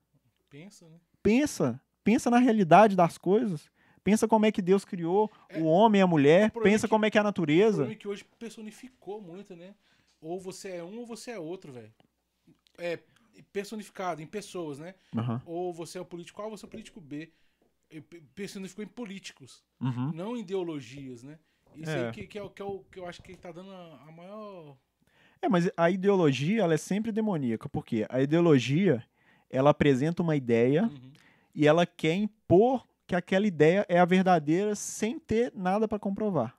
Pensa, 0.49 0.87
né? 0.89 0.97
Pensa. 1.21 1.79
Pensa 2.03 2.29
na 2.29 2.37
realidade 2.39 2.95
das 2.95 3.17
coisas. 3.17 3.71
Pensa 4.03 4.27
como 4.27 4.45
é 4.45 4.51
que 4.51 4.61
Deus 4.61 4.83
criou 4.83 5.31
É, 5.47 5.59
o 5.59 5.63
homem 5.65 5.99
e 5.99 6.03
a 6.03 6.07
mulher. 6.07 6.51
Pensa 6.51 6.87
que- 6.87 6.89
como 6.91 7.05
é 7.05 7.09
que 7.09 7.17
é 7.17 7.21
a 7.21 7.23
O 7.23 7.25
natureza. 7.25 7.89
é 7.89 7.95
que 7.95 8.07
hoje 8.07 8.25
personificou 8.37 9.21
muito, 9.21 9.55
né? 9.55 9.73
Ou 10.19 10.39
você 10.41 10.71
é 10.71 10.83
um 10.83 10.99
ou 10.99 11.05
você 11.05 11.31
é 11.31 11.39
outro, 11.39 11.71
velho. 11.71 11.93
É 12.77 12.99
personificado 13.53 14.21
em 14.21 14.27
pessoas, 14.27 14.79
né? 14.79 14.93
Aham. 15.15 15.41
Ou 15.45 15.73
você 15.73 15.97
é 15.97 16.01
o 16.01 16.05
político 16.05 16.41
A 16.41 16.45
ou 16.45 16.51
você 16.57 16.65
é 16.65 16.67
o 16.67 16.71
político 16.71 16.99
B. 16.99 17.31
Pe- 18.09 18.21
Personificou 18.35 18.83
em 18.83 18.87
políticos, 18.87 19.63
Uhum. 19.79 20.11
não 20.13 20.35
em 20.35 20.39
ideologias, 20.41 21.21
né? 21.23 21.37
Isso 21.75 21.91
É. 21.91 22.07
aí 22.07 22.11
que, 22.11 22.27
que 22.27 22.37
é 22.37 22.43
o 22.43 22.49
que, 22.49 22.61
é 22.61 22.65
o 22.65 22.79
que 22.91 22.99
eu 22.99 23.07
acho 23.07 23.21
que 23.21 23.35
tá 23.35 23.51
dando 23.51 23.71
a, 23.71 23.99
a 24.07 24.11
maior. 24.11 24.75
É, 25.41 25.49
mas 25.49 25.69
a 25.75 25.89
ideologia, 25.89 26.61
ela 26.63 26.73
é 26.73 26.77
sempre 26.77 27.11
demoníaca. 27.11 27.67
Porque 27.67 28.05
a 28.09 28.21
ideologia, 28.21 29.03
ela 29.49 29.71
apresenta 29.71 30.21
uma 30.21 30.35
ideia 30.35 30.83
Uhum. 30.83 31.11
e 31.53 31.67
ela 31.67 31.85
quer 31.85 32.15
impor 32.15 32.87
que 33.05 33.15
aquela 33.15 33.45
ideia 33.45 33.85
é 33.89 33.99
a 33.99 34.05
verdadeira 34.05 34.73
sem 34.75 35.19
ter 35.19 35.51
nada 35.55 35.87
para 35.87 35.99
comprovar. 35.99 36.55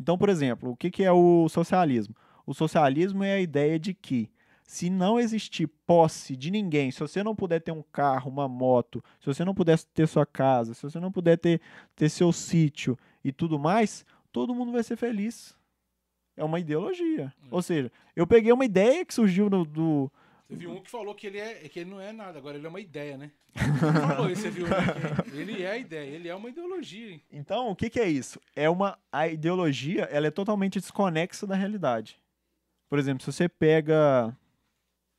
Então, 0.00 0.18
por 0.18 0.28
exemplo, 0.28 0.70
o 0.70 0.76
que, 0.76 0.90
que 0.90 1.04
é 1.04 1.12
o 1.12 1.48
socialismo? 1.48 2.14
O 2.46 2.54
socialismo 2.54 3.22
é 3.22 3.34
a 3.34 3.40
ideia 3.40 3.78
de 3.78 3.94
que 3.94 4.30
se 4.64 4.90
não 4.90 5.18
existir 5.18 5.66
posse 5.86 6.36
de 6.36 6.50
ninguém, 6.50 6.90
se 6.90 7.00
você 7.00 7.22
não 7.22 7.34
puder 7.34 7.60
ter 7.60 7.72
um 7.72 7.82
carro, 7.90 8.30
uma 8.30 8.46
moto, 8.46 9.02
se 9.18 9.26
você 9.26 9.44
não 9.44 9.54
puder 9.54 9.78
ter 9.94 10.06
sua 10.06 10.26
casa, 10.26 10.74
se 10.74 10.82
você 10.82 11.00
não 11.00 11.10
puder 11.10 11.38
ter, 11.38 11.60
ter 11.96 12.08
seu 12.10 12.32
sítio 12.32 12.98
e 13.24 13.32
tudo 13.32 13.58
mais, 13.58 14.04
todo 14.38 14.54
mundo 14.54 14.70
vai 14.70 14.84
ser 14.84 14.96
feliz. 14.96 15.56
É 16.36 16.44
uma 16.44 16.60
ideologia. 16.60 17.34
Ou 17.50 17.60
seja, 17.60 17.90
eu 18.14 18.24
peguei 18.24 18.52
uma 18.52 18.64
ideia 18.64 19.04
que 19.04 19.12
surgiu 19.12 19.50
no, 19.50 19.64
do, 19.64 20.10
Você 20.48 20.54
viu 20.54 20.70
um 20.70 20.80
que 20.80 20.88
falou 20.88 21.12
que 21.12 21.26
ele, 21.26 21.38
é, 21.38 21.68
que 21.68 21.80
ele 21.80 21.90
não 21.90 22.00
é 22.00 22.12
nada, 22.12 22.38
agora 22.38 22.56
ele 22.56 22.64
é 22.64 22.68
uma 22.68 22.80
ideia, 22.80 23.18
né? 23.18 23.32
Ele 23.56 24.14
falou 24.14 24.30
isso, 24.30 24.42
você 24.42 24.50
viu? 24.50 24.68
né? 24.68 24.76
Que 25.24 25.30
Ele 25.36 25.62
é 25.64 25.70
a 25.72 25.78
ideia, 25.78 26.08
ele 26.08 26.28
é 26.28 26.34
uma 26.34 26.48
ideologia. 26.48 27.10
hein? 27.10 27.22
Então, 27.32 27.70
o 27.70 27.74
que, 27.74 27.90
que 27.90 27.98
é 27.98 28.08
isso? 28.08 28.40
É 28.54 28.70
uma 28.70 28.96
a 29.10 29.26
ideologia, 29.26 30.04
ela 30.04 30.28
é 30.28 30.30
totalmente 30.30 30.78
desconexa 30.78 31.44
da 31.44 31.56
realidade. 31.56 32.20
Por 32.88 33.00
exemplo, 33.00 33.24
se 33.24 33.32
você 33.32 33.48
pega 33.48 34.36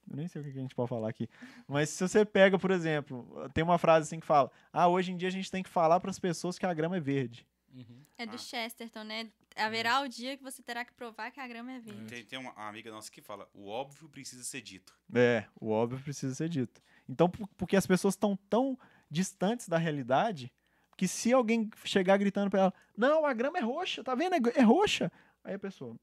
eu 0.09 0.15
nem 0.15 0.27
sei 0.27 0.41
o 0.41 0.45
que 0.45 0.51
que 0.51 0.57
a 0.57 0.61
gente 0.61 0.73
pode 0.73 0.89
falar 0.89 1.09
aqui, 1.09 1.29
mas 1.67 1.89
se 1.89 2.07
você 2.07 2.25
pega, 2.25 2.57
por 2.57 2.71
exemplo, 2.71 3.27
tem 3.53 3.63
uma 3.63 3.77
frase 3.77 4.07
assim 4.07 4.19
que 4.19 4.25
fala: 4.25 4.49
"Ah, 4.71 4.87
hoje 4.87 5.11
em 5.11 5.17
dia 5.17 5.27
a 5.27 5.31
gente 5.31 5.51
tem 5.51 5.61
que 5.61 5.69
falar 5.69 5.99
para 5.99 6.09
as 6.09 6.17
pessoas 6.17 6.57
que 6.57 6.65
a 6.65 6.73
grama 6.73 6.97
é 6.97 6.99
verde". 7.01 7.45
Uhum. 7.73 8.01
É 8.17 8.25
do 8.25 8.35
Ah. 8.35 8.37
Chesterton, 8.37 9.03
né? 9.03 9.29
Haverá 9.55 10.01
o 10.01 10.07
dia 10.07 10.37
que 10.37 10.43
você 10.43 10.61
terá 10.61 10.83
que 10.85 10.93
provar 10.93 11.31
que 11.31 11.39
a 11.39 11.47
grama 11.47 11.71
é 11.73 11.79
verde. 11.79 12.05
Tem, 12.05 12.23
tem 12.25 12.39
uma 12.39 12.51
amiga 12.53 12.91
nossa 12.91 13.11
que 13.11 13.21
fala: 13.21 13.49
o 13.53 13.67
óbvio 13.67 14.07
precisa 14.09 14.43
ser 14.43 14.61
dito. 14.61 14.97
É, 15.13 15.45
o 15.59 15.69
óbvio 15.69 15.99
precisa 15.99 16.33
ser 16.35 16.49
dito. 16.49 16.81
Então, 17.07 17.29
por- 17.29 17.47
porque 17.57 17.75
as 17.75 17.85
pessoas 17.87 18.13
estão 18.13 18.37
tão 18.49 18.77
distantes 19.09 19.67
da 19.67 19.77
realidade 19.77 20.51
que 20.97 21.07
se 21.07 21.31
alguém 21.33 21.69
chegar 21.85 22.17
gritando 22.17 22.49
pra 22.49 22.59
ela, 22.61 22.73
não, 22.97 23.25
a 23.25 23.33
grama 23.33 23.57
é 23.57 23.61
roxa, 23.61 24.03
tá 24.03 24.13
vendo? 24.15 24.35
É, 24.35 24.59
é 24.59 24.61
roxa. 24.61 25.11
Aí 25.43 25.53
a 25.55 25.59
pessoa, 25.59 25.95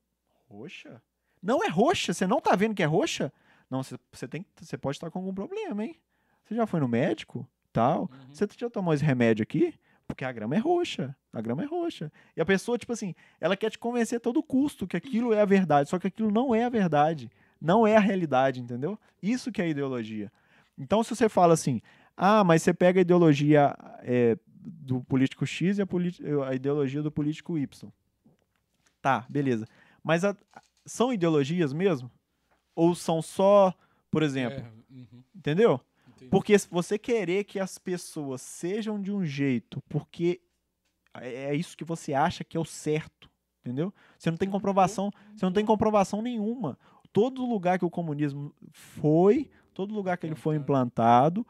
roxa? 0.49 1.03
Não 1.43 1.63
é 1.63 1.69
roxa, 1.69 2.13
você 2.13 2.27
não 2.27 2.41
tá 2.41 2.57
vendo 2.57 2.75
que 2.75 2.83
é 2.83 2.87
roxa? 2.87 3.33
Não, 3.71 3.83
você, 3.83 3.99
você 4.11 4.27
tem, 4.27 4.45
você 4.61 4.77
pode 4.79 4.97
estar 4.97 5.11
com 5.11 5.19
algum 5.19 5.35
problema, 5.35 5.85
hein? 5.85 6.01
Você 6.45 6.55
já 6.55 6.67
foi 6.67 6.81
no 6.81 6.89
médico? 6.89 7.49
Tal. 7.73 8.03
Uhum. 8.03 8.35
Você 8.35 8.47
já 8.57 8.71
tomou 8.71 8.95
esse 8.95 9.05
remédio 9.05 9.43
aqui? 9.43 9.75
Porque 10.07 10.25
a 10.25 10.33
grama 10.33 10.55
é 10.55 10.59
roxa. 10.59 11.15
A 11.33 11.41
grama 11.41 11.63
é 11.63 11.67
roxa. 11.67 12.13
E 12.37 12.41
a 12.41 12.45
pessoa, 12.45 12.79
tipo 12.79 12.93
assim, 12.93 13.15
ela 13.41 13.57
quer 13.57 13.71
te 13.71 13.79
convencer 13.79 14.17
a 14.19 14.21
todo 14.21 14.43
custo 14.43 14.87
que 14.87 14.97
aquilo 14.97 15.33
é 15.33 15.41
a 15.41 15.45
verdade. 15.45 15.89
Só 15.91 15.99
que 15.99 16.07
aquilo 16.07 16.31
não 16.31 16.55
é 16.55 16.65
a 16.65 16.69
verdade. 16.69 17.31
Não 17.61 17.87
é 17.87 17.97
a 17.97 18.01
realidade, 18.01 18.61
entendeu? 18.61 18.99
Isso 19.23 19.51
que 19.51 19.61
é 19.61 19.69
ideologia. 19.69 20.31
Então, 20.79 21.03
se 21.03 21.15
você 21.15 21.29
fala 21.29 21.55
assim, 21.55 21.81
ah, 22.17 22.45
mas 22.45 22.63
você 22.63 22.73
pega 22.73 23.01
a 23.01 23.03
ideologia 23.03 23.75
é, 24.03 24.39
do 24.49 25.01
político 25.05 25.45
X 25.47 25.79
e 25.79 25.83
a, 25.83 25.87
a 26.49 26.55
ideologia 26.55 27.03
do 27.03 27.11
político 27.11 27.59
Y. 27.59 27.91
Tá, 29.01 29.25
beleza. 29.29 29.67
Mas 30.03 30.25
a- 30.25 30.37
são 30.85 31.13
ideologias 31.13 31.73
mesmo? 31.73 32.11
Ou 32.75 32.95
são 32.95 33.21
só, 33.23 33.75
por 34.11 34.23
exemplo, 34.23 34.59
É, 34.59 34.95
uhum, 34.95 35.23
entendeu? 35.35 35.81
Entendi. 36.17 36.31
Porque 36.31 36.59
se 36.59 36.69
você 36.69 36.99
querer 36.99 37.45
que 37.45 37.61
as 37.61 37.79
pessoas 37.79 38.41
sejam 38.43 39.01
de 39.01 39.13
um 39.13 39.25
jeito, 39.25 39.83
porque 39.89 40.41
é 41.15 41.47
é 41.51 41.55
isso 41.55 41.77
que 41.77 41.85
você 41.85 42.15
acha 42.15 42.45
que 42.45 42.57
é 42.57 42.61
o 42.61 42.65
certo, 42.65 43.31
entendeu? 43.61 43.93
Você 44.19 44.31
não 44.31 44.39
tem 44.39 44.49
comprovação, 44.49 45.11
você 45.35 45.45
não 45.45 45.53
tem 45.53 45.65
comprovação 45.65 46.23
nenhuma. 46.23 46.79
Todo 47.13 47.47
lugar 47.47 47.79
que 47.79 47.85
o 47.85 47.91
comunismo 47.91 48.55
foi, 48.73 49.51
todo 49.73 49.95
lugar 49.95 50.19
que 50.19 50.27
ele 50.27 50.35
foi 50.35 50.57
implantado, 50.57 51.47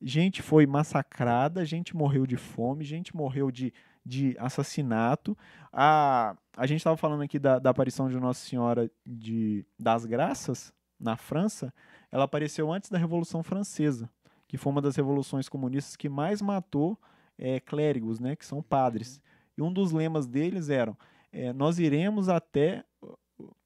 gente 0.00 0.42
foi 0.42 0.66
massacrada, 0.66 1.64
gente 1.64 1.96
morreu 1.96 2.26
de 2.26 2.36
fome, 2.36 2.84
gente 2.84 3.14
morreu 3.14 3.50
de, 3.50 3.72
de 4.04 4.36
assassinato. 4.38 5.36
A, 5.72 6.36
a 6.56 6.66
gente 6.66 6.78
estava 6.78 6.96
falando 6.96 7.22
aqui 7.22 7.38
da, 7.38 7.58
da 7.58 7.70
aparição 7.70 8.08
de 8.08 8.18
Nossa 8.18 8.46
Senhora 8.46 8.90
de, 9.04 9.64
das 9.78 10.04
Graças 10.04 10.72
na 10.98 11.16
França. 11.16 11.72
Ela 12.14 12.26
apareceu 12.26 12.72
antes 12.72 12.88
da 12.88 12.96
Revolução 12.96 13.42
Francesa, 13.42 14.08
que 14.46 14.56
foi 14.56 14.70
uma 14.70 14.80
das 14.80 14.94
revoluções 14.94 15.48
comunistas 15.48 15.96
que 15.96 16.08
mais 16.08 16.40
matou 16.40 16.96
eh, 17.36 17.58
clérigos, 17.58 18.20
né, 18.20 18.36
que 18.36 18.46
são 18.46 18.62
padres. 18.62 19.20
E 19.58 19.60
um 19.60 19.72
dos 19.72 19.90
lemas 19.90 20.24
deles 20.24 20.68
eram: 20.70 20.96
eh, 21.32 21.52
nós 21.52 21.80
iremos 21.80 22.28
até 22.28 22.84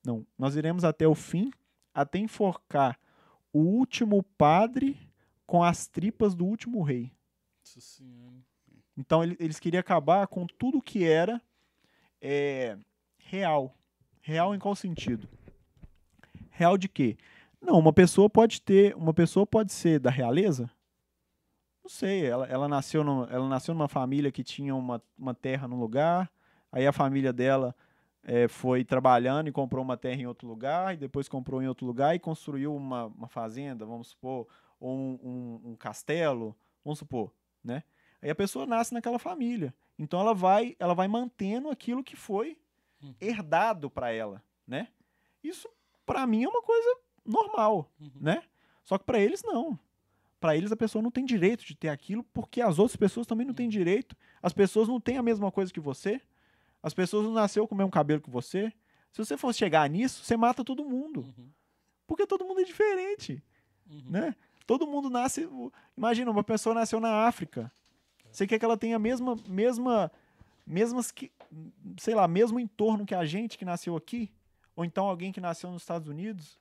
não, 0.03 0.27
nós 0.39 0.57
iremos 0.57 0.83
até 0.83 1.07
o 1.07 1.15
fim, 1.15 1.51
até 1.93 2.19
enforcar 2.19 2.99
o 3.53 3.59
último 3.59 4.23
padre 4.23 4.99
com 5.47 5.63
as 5.63 5.87
tripas 5.87 6.35
do 6.35 6.47
último 6.47 6.83
rei. 6.83 7.13
Então 8.97 9.23
ele- 9.23 9.37
eles 9.39 9.61
queriam 9.61 9.81
acabar 9.81 10.27
com 10.27 10.47
tudo 10.47 10.81
que 10.81 11.05
era 11.05 11.39
é, 12.19 12.79
real. 13.19 13.75
Real 14.23 14.55
em 14.55 14.59
qual 14.59 14.75
sentido? 14.75 15.29
Real 16.51 16.79
de 16.79 16.89
quê? 16.89 17.19
Não, 17.61 17.79
uma 17.79 17.93
pessoa 17.93 18.31
pode 18.31 18.63
ter, 18.63 18.95
uma 18.97 19.13
pessoa 19.13 19.47
pode 19.47 19.73
ser 19.73 19.99
da 19.99 20.11
realeza. 20.11 20.71
Não 21.83 21.89
sei, 21.91 22.25
ela, 22.27 22.47
ela 22.47 22.69
nasceu 22.69 23.03
no, 23.03 23.25
ela 23.25 23.49
nasceu 23.49 23.75
numa 23.75 23.89
família 23.89 24.31
que 24.31 24.45
tinha 24.45 24.75
uma, 24.75 25.03
uma 25.19 25.35
terra 25.35 25.67
num 25.67 25.79
lugar, 25.81 26.31
aí 26.71 26.87
a 26.87 26.93
família 26.93 27.33
dela 27.33 27.75
é, 28.23 28.47
foi 28.47 28.85
trabalhando 28.85 29.49
e 29.49 29.53
comprou 29.53 29.83
uma 29.83 29.97
terra 29.97 30.21
em 30.21 30.27
outro 30.27 30.47
lugar, 30.47 30.95
e 30.95 30.97
depois 30.99 31.29
comprou 31.29 31.63
em 31.63 31.67
outro 31.67 31.87
lugar 31.87 32.15
e 32.15 32.19
construiu 32.19 32.75
uma, 32.75 33.07
uma 33.07 33.29
fazenda, 33.29 33.87
vamos 33.87 34.09
supor, 34.09 34.47
ou 34.79 34.95
um, 34.95 35.19
um- 35.23 35.71
um 35.71 35.77
castelo, 35.77 36.55
vamos 36.85 36.99
supor, 36.99 37.33
né? 37.65 37.83
Aí 38.21 38.29
a 38.31 38.35
pessoa 38.35 38.67
nasce 38.67 38.93
naquela 38.93 39.19
família. 39.19 39.75
Então 39.99 40.21
ela 40.21 40.35
vai, 40.35 40.77
ela 40.79 40.95
vai 40.95 41.09
mantendo 41.09 41.69
aquilo 41.71 42.05
que 42.05 42.17
foi 42.17 42.59
Uhum. 43.01 43.15
herdado 43.21 43.89
para 43.89 44.11
ela, 44.13 44.43
né? 44.67 44.89
Isso 45.43 45.69
para 46.05 46.27
mim 46.27 46.43
é 46.43 46.49
uma 46.49 46.61
coisa 46.63 46.99
normal, 47.29 47.91
Uhum. 48.01 48.11
né? 48.21 48.43
Só 48.85 48.97
que 48.99 49.05
para 49.05 49.19
eles 49.21 49.43
não. 49.43 49.79
Para 50.41 50.57
eles 50.57 50.71
a 50.73 50.77
pessoa 50.77 51.03
não 51.03 51.11
tem 51.11 51.25
direito 51.25 51.65
de 51.65 51.75
ter 51.75 51.89
aquilo 51.89 52.23
porque 52.33 52.61
as 52.61 52.79
outras 52.79 52.97
pessoas 52.97 53.27
também 53.27 53.47
não 53.47 53.55
têm 53.55 53.69
direito. 53.69 54.17
As 54.43 54.53
pessoas 54.53 54.89
não 54.89 55.01
têm 55.01 55.19
a 55.19 55.23
mesma 55.23 55.51
coisa 55.51 55.73
que 55.73 55.81
você. 55.81 56.21
As 56.83 56.95
pessoas 56.95 57.25
não 57.25 57.33
nasceu 57.33 57.67
com 57.67 57.75
o 57.75 57.79
mesmo 57.79 57.91
cabelo 57.91 58.21
que 58.21 58.31
você. 58.31 58.73
Se 59.13 59.19
você 59.25 59.37
fosse 59.37 59.59
chegar 59.59 59.89
nisso, 59.91 60.25
você 60.25 60.37
mata 60.37 60.65
todo 60.65 60.85
mundo, 60.85 61.21
Uhum. 61.37 61.49
porque 62.07 62.27
todo 62.27 62.45
mundo 62.45 62.61
é 62.61 62.65
diferente 62.65 63.43
Uhum. 63.91 64.03
né? 64.11 64.37
Todo 64.67 64.87
mundo 64.87 65.09
nasce. 65.11 65.49
Imagina, 65.97 66.31
uma 66.31 66.45
pessoa 66.45 66.75
nasceu 66.75 67.01
na 67.01 67.27
África. 67.27 67.73
Você 68.31 68.47
quer 68.47 68.59
que 68.59 68.65
ela 68.65 68.77
tenha 68.77 68.97
a 68.97 68.99
mesma, 68.99 69.35
mesma, 69.49 70.13
mesmas 70.67 71.11
que, 71.11 71.33
sei 71.99 72.15
lá, 72.15 72.29
mesmo 72.29 72.61
entorno 72.61 73.07
que 73.07 73.15
a 73.15 73.25
gente 73.25 73.57
que 73.59 73.65
nasceu 73.65 73.97
aqui, 73.97 74.31
ou 74.77 74.85
então 74.85 75.07
alguém 75.09 75.33
que 75.33 75.41
nasceu 75.41 75.71
nos 75.71 75.83
Estados 75.83 76.07
Unidos. 76.07 76.59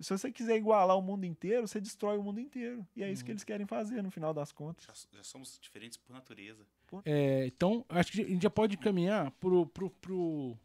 Se 0.00 0.10
você 0.10 0.30
quiser 0.30 0.56
igualar 0.56 0.96
o 0.96 1.02
mundo 1.02 1.24
inteiro, 1.24 1.66
você 1.66 1.80
destrói 1.80 2.18
o 2.18 2.22
mundo 2.22 2.40
inteiro. 2.40 2.86
E 2.94 3.02
é 3.02 3.10
isso 3.10 3.24
que 3.24 3.30
eles 3.30 3.44
querem 3.44 3.66
fazer 3.66 4.02
no 4.02 4.10
final 4.10 4.32
das 4.32 4.52
contas. 4.52 4.84
Já, 4.84 5.18
já 5.18 5.24
somos 5.24 5.58
diferentes 5.60 5.96
por 5.96 6.12
natureza. 6.12 6.64
É, 7.04 7.46
então, 7.46 7.84
acho 7.88 8.12
que 8.12 8.22
a 8.22 8.28
gente 8.28 8.42
já 8.42 8.50
pode 8.50 8.76
caminhar 8.76 9.30
pro, 9.32 9.66
pro, 9.66 9.90
pro, 9.90 10.58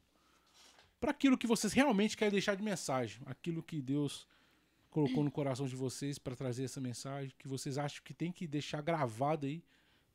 pra 0.99 1.11
aquilo 1.11 1.37
que 1.37 1.47
vocês 1.47 1.73
realmente 1.73 2.15
querem 2.15 2.31
deixar 2.31 2.55
de 2.55 2.63
mensagem. 2.63 3.21
Aquilo 3.25 3.63
que 3.63 3.81
Deus 3.81 4.27
colocou 4.89 5.23
no 5.23 5.31
coração 5.31 5.65
de 5.65 5.75
vocês 5.75 6.19
para 6.19 6.35
trazer 6.35 6.65
essa 6.65 6.79
mensagem, 6.79 7.33
que 7.39 7.47
vocês 7.47 7.77
acham 7.77 8.03
que 8.03 8.13
tem 8.13 8.31
que 8.31 8.45
deixar 8.45 8.81
gravado 8.81 9.45
aí 9.47 9.63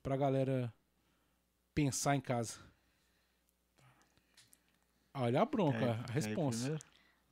pra 0.02 0.16
galera 0.16 0.72
pensar 1.74 2.14
em 2.14 2.20
casa. 2.20 2.58
Olha 5.12 5.42
a 5.42 5.44
bronca, 5.44 5.84
É, 5.84 5.90
a 5.90 6.12
resposta. 6.12 6.78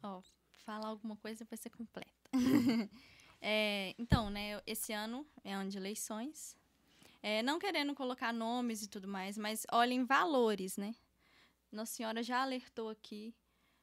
Ó, 0.03 0.21
falar 0.66 0.88
alguma 0.88 1.16
coisa 1.16 1.47
vai 1.48 1.56
ser 1.56 1.70
completa. 1.70 2.30
É, 3.38 3.94
então, 3.98 4.30
né, 4.30 4.60
esse 4.66 4.94
ano 4.94 5.24
é 5.44 5.52
ano 5.52 5.68
de 5.68 5.76
eleições. 5.76 6.56
É, 7.22 7.43
não 7.43 7.59
querendo 7.59 7.94
colocar 7.94 8.32
nomes 8.32 8.82
e 8.82 8.88
tudo 8.88 9.06
mais, 9.06 9.36
mas 9.36 9.66
olhem 9.70 10.05
valores, 10.05 10.78
né? 10.78 10.94
Nossa 11.70 11.93
Senhora 11.93 12.22
já 12.22 12.40
alertou 12.40 12.88
aqui 12.88 13.34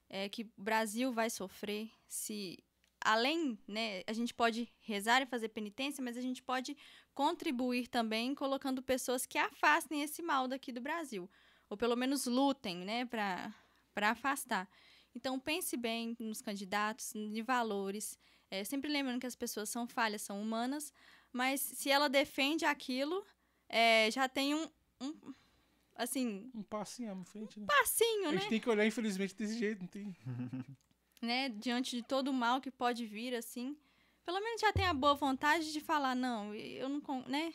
é, 0.09 0.27
que 0.27 0.41
o 0.57 0.61
Brasil 0.61 1.13
vai 1.13 1.29
sofrer 1.29 1.91
se 2.07 2.57
além, 2.99 3.57
né, 3.67 4.01
a 4.07 4.11
gente 4.11 4.33
pode 4.33 4.67
rezar 4.81 5.21
e 5.21 5.27
fazer 5.27 5.49
penitência, 5.49 6.03
mas 6.03 6.17
a 6.17 6.21
gente 6.21 6.41
pode 6.41 6.75
contribuir 7.13 7.87
também 7.87 8.33
colocando 8.33 8.81
pessoas 8.81 9.25
que 9.25 9.37
afastem 9.37 10.01
esse 10.01 10.23
mal 10.23 10.47
daqui 10.47 10.71
do 10.71 10.81
Brasil, 10.81 11.29
ou 11.69 11.77
pelo 11.77 11.95
menos 11.95 12.25
lutem, 12.25 12.77
né, 12.77 13.05
para 13.05 13.53
para 13.93 14.09
afastar. 14.09 14.67
Então 15.15 15.39
pense 15.39 15.77
bem 15.77 16.15
nos 16.19 16.41
candidatos, 16.41 17.11
de 17.13 17.41
valores, 17.41 18.17
é, 18.49 18.63
sempre 18.63 18.91
lembrando 18.91 19.19
que 19.19 19.27
as 19.27 19.35
pessoas 19.35 19.69
são 19.69 19.87
falhas, 19.87 20.21
são 20.21 20.41
humanas, 20.41 20.93
mas 21.31 21.59
se 21.61 21.89
ela 21.89 22.07
defende 22.09 22.65
aquilo, 22.65 23.23
é, 23.69 24.09
já 24.11 24.27
tem 24.29 24.53
um, 24.55 24.67
um 25.01 25.33
assim, 25.95 26.49
Um 26.53 26.63
passinho 26.63 27.11
à 27.11 27.25
frente, 27.25 27.59
né? 27.59 27.65
passinho, 27.67 28.29
A 28.29 28.31
né? 28.31 28.37
gente 28.39 28.49
tem 28.49 28.59
que 28.59 28.69
olhar, 28.69 28.85
infelizmente, 28.85 29.35
desse 29.35 29.57
jeito, 29.57 29.81
não 29.81 29.87
tem. 29.87 30.15
né, 31.21 31.49
diante 31.49 31.95
de 31.95 32.03
todo 32.03 32.29
o 32.29 32.33
mal 32.33 32.59
que 32.59 32.69
pode 32.71 33.05
vir, 33.05 33.33
assim, 33.35 33.77
pelo 34.25 34.39
menos 34.41 34.61
já 34.61 34.73
tem 34.73 34.85
a 34.85 34.93
boa 34.93 35.15
vontade 35.15 35.71
de 35.71 35.79
falar, 35.79 36.15
não, 36.15 36.53
eu 36.55 36.89
não, 36.89 36.99
con- 37.01 37.23
né, 37.27 37.53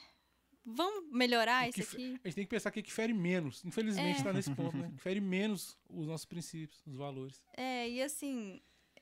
vamos 0.74 1.10
melhorar 1.10 1.66
O 1.66 1.70
isso 1.70 1.74
que 1.74 1.96
aqui. 1.96 2.20
A 2.22 2.28
gente 2.28 2.34
tem 2.34 2.44
que 2.44 2.50
pensar 2.50 2.70
que 2.70 2.82
que 2.82 2.92
fere 2.92 3.12
menos. 3.12 3.64
Infelizmente, 3.64 4.20
É. 4.20 4.24
tá 4.24 4.32
nesse 4.32 4.54
ponto, 4.54 4.76
né? 4.76 4.92
Fere 4.98 5.20
menos 5.20 5.76
os 5.88 6.06
nossos 6.06 6.24
princípios, 6.26 6.80
os 6.86 6.94
valores. 6.94 7.42
É, 7.56 7.88
e 7.88 8.02
assim, 8.02 8.60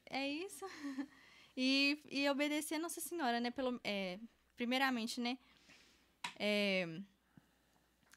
é 0.08 0.28
isso. 0.28 0.64
e, 1.56 1.98
e 2.10 2.28
obedecer 2.28 2.78
Nossa 2.78 3.00
Senhora, 3.00 3.40
né, 3.40 3.50
pelo, 3.50 3.80
é, 3.82 4.18
primeiramente, 4.56 5.20
né, 5.20 5.38
é, 6.38 7.00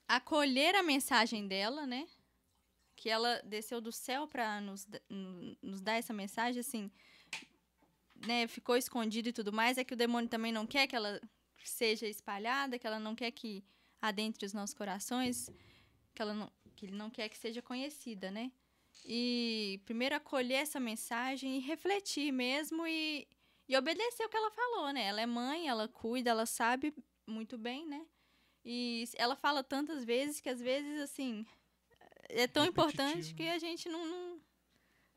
acolher 0.07 0.75
a 0.75 0.83
mensagem 0.83 1.47
dela, 1.47 1.85
né, 1.85 2.07
que 2.95 3.09
ela 3.09 3.41
desceu 3.45 3.79
do 3.79 3.91
céu 3.91 4.27
para 4.27 4.59
nos, 4.59 4.85
nos 5.61 5.81
dar 5.81 5.93
essa 5.93 6.13
mensagem, 6.13 6.59
assim, 6.59 6.91
né, 8.27 8.47
ficou 8.47 8.75
escondida 8.75 9.29
e 9.29 9.33
tudo 9.33 9.53
mais, 9.53 9.77
é 9.77 9.83
que 9.83 9.93
o 9.93 9.97
demônio 9.97 10.29
também 10.29 10.51
não 10.51 10.67
quer 10.67 10.85
que 10.87 10.95
ela 10.95 11.21
seja 11.67 12.07
espalhada, 12.07 12.77
que 12.77 12.85
ela 12.85 12.99
não 12.99 13.15
quer 13.15 13.31
que 13.31 13.63
adentre 14.01 14.45
os 14.45 14.53
nossos 14.53 14.73
corações, 14.73 15.49
que 16.13 16.21
ela 16.21 16.33
não, 16.33 16.51
que 16.75 16.85
ele 16.85 16.95
não 16.95 17.09
quer 17.09 17.27
que 17.29 17.37
seja 17.37 17.61
conhecida, 17.61 18.29
né? 18.31 18.51
E 19.05 19.81
primeiro 19.85 20.15
acolher 20.15 20.55
essa 20.61 20.79
mensagem 20.79 21.57
e 21.57 21.59
refletir 21.59 22.31
mesmo 22.31 22.85
e, 22.87 23.27
e 23.67 23.75
obedecer 23.77 24.23
o 24.25 24.29
que 24.29 24.37
ela 24.37 24.51
falou, 24.51 24.91
né? 24.93 25.03
Ela 25.03 25.21
é 25.21 25.25
mãe, 25.25 25.67
ela 25.67 25.87
cuida, 25.87 26.29
ela 26.29 26.45
sabe 26.45 26.93
muito 27.27 27.57
bem, 27.57 27.85
né? 27.87 28.05
E 28.63 29.05
ela 29.15 29.35
fala 29.35 29.63
tantas 29.63 30.03
vezes 30.03 30.39
que 30.41 30.49
às 30.49 30.59
vezes, 30.61 30.99
assim, 31.01 31.45
é 32.29 32.45
tão 32.47 32.63
importante 32.65 33.33
que 33.33 33.47
a 33.49 33.57
gente 33.57 33.87
não, 33.89 34.05
não- 34.05 34.41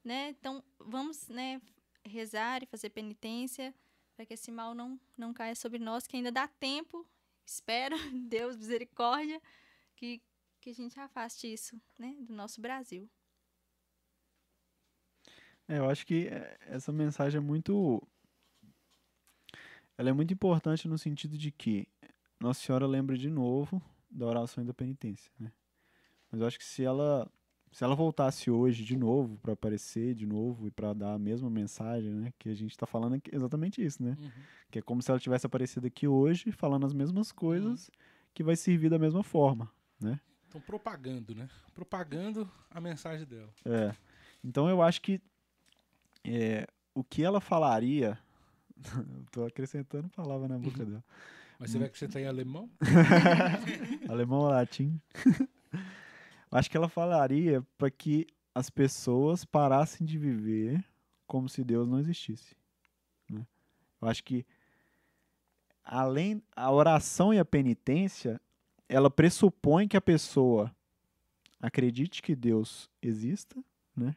né? 0.04 0.30
Então, 0.30 0.62
vamos, 0.78 1.28
né, 1.28 1.60
rezar 2.04 2.62
e 2.62 2.66
fazer 2.66 2.90
penitência 2.90 3.74
para 4.14 4.26
que 4.26 4.34
esse 4.34 4.50
mal 4.50 4.74
não, 4.74 4.98
não 5.16 5.32
caia 5.32 5.54
sobre 5.54 5.78
nós, 5.78 6.06
que 6.06 6.16
ainda 6.16 6.30
dá 6.30 6.46
tempo, 6.46 7.06
espero, 7.44 7.96
Deus, 8.28 8.56
misericórdia, 8.56 9.40
que, 9.96 10.20
que 10.60 10.70
a 10.70 10.74
gente 10.74 10.98
afaste 10.98 11.52
isso, 11.52 11.80
né, 11.98 12.16
do 12.20 12.34
nosso 12.34 12.60
Brasil. 12.60 13.08
É, 15.68 15.78
eu 15.78 15.88
acho 15.88 16.06
que 16.06 16.28
é, 16.28 16.58
essa 16.66 16.92
mensagem 16.92 17.38
é 17.38 17.40
muito. 17.40 18.02
Ela 19.96 20.10
é 20.10 20.12
muito 20.12 20.34
importante 20.34 20.88
no 20.88 20.98
sentido 20.98 21.38
de 21.38 21.52
que 21.52 21.86
Nossa 22.40 22.60
Senhora 22.60 22.86
lembra 22.86 23.16
de 23.16 23.30
novo 23.30 23.80
da 24.10 24.26
oração 24.26 24.62
e 24.62 24.66
da 24.66 24.74
penitência, 24.74 25.30
né? 25.38 25.52
Mas 26.30 26.40
eu 26.40 26.46
acho 26.46 26.58
que 26.58 26.64
se 26.64 26.82
ela 26.82 27.30
se 27.72 27.82
ela 27.82 27.94
voltasse 27.94 28.50
hoje 28.50 28.84
de 28.84 28.96
novo 28.96 29.38
para 29.38 29.54
aparecer 29.54 30.14
de 30.14 30.26
novo 30.26 30.68
e 30.68 30.70
para 30.70 30.92
dar 30.92 31.14
a 31.14 31.18
mesma 31.18 31.48
mensagem, 31.48 32.10
né, 32.10 32.32
que 32.38 32.50
a 32.50 32.54
gente 32.54 32.72
está 32.72 32.86
falando 32.86 33.14
aqui, 33.14 33.34
exatamente 33.34 33.82
isso, 33.82 34.02
né? 34.02 34.16
Uhum. 34.20 34.30
Que 34.70 34.78
é 34.78 34.82
como 34.82 35.02
se 35.02 35.10
ela 35.10 35.18
tivesse 35.18 35.46
aparecido 35.46 35.86
aqui 35.86 36.06
hoje 36.06 36.52
falando 36.52 36.84
as 36.84 36.92
mesmas 36.92 37.32
coisas 37.32 37.90
que 38.34 38.42
vai 38.42 38.56
servir 38.56 38.90
da 38.90 38.98
mesma 38.98 39.22
forma, 39.22 39.70
né? 39.98 40.20
Estão 40.44 40.60
propagando, 40.60 41.34
né? 41.34 41.48
Propagando 41.74 42.48
a 42.70 42.78
mensagem 42.78 43.26
dela. 43.26 43.48
É. 43.64 43.94
Então 44.44 44.68
eu 44.68 44.82
acho 44.82 45.00
que 45.00 45.18
é, 46.24 46.66
o 46.94 47.02
que 47.02 47.24
ela 47.24 47.40
falaria. 47.40 48.18
tô 49.32 49.44
acrescentando 49.44 50.10
palavra 50.10 50.46
na 50.46 50.58
boca 50.58 50.84
dela. 50.84 51.04
Mas 51.58 51.70
você 51.70 51.78
vai 51.78 51.86
acrescentar 51.86 52.20
em 52.20 52.26
alemão? 52.26 52.68
Alemão 54.08 54.40
ou 54.40 54.48
latim? 54.48 55.00
acho 56.58 56.70
que 56.70 56.76
ela 56.76 56.88
falaria 56.88 57.66
para 57.76 57.90
que 57.90 58.26
as 58.54 58.68
pessoas 58.68 59.44
parassem 59.44 60.06
de 60.06 60.18
viver 60.18 60.84
como 61.26 61.48
se 61.48 61.64
Deus 61.64 61.88
não 61.88 61.98
existisse. 61.98 62.54
né? 63.28 63.46
Eu 64.00 64.08
acho 64.08 64.22
que 64.22 64.44
além 65.82 66.42
a 66.54 66.70
oração 66.70 67.32
e 67.32 67.38
a 67.38 67.44
penitência, 67.44 68.40
ela 68.88 69.10
pressupõe 69.10 69.88
que 69.88 69.96
a 69.96 70.00
pessoa 70.00 70.74
acredite 71.60 72.20
que 72.20 72.34
Deus 72.34 72.90
exista, 73.00 73.56
né? 73.96 74.14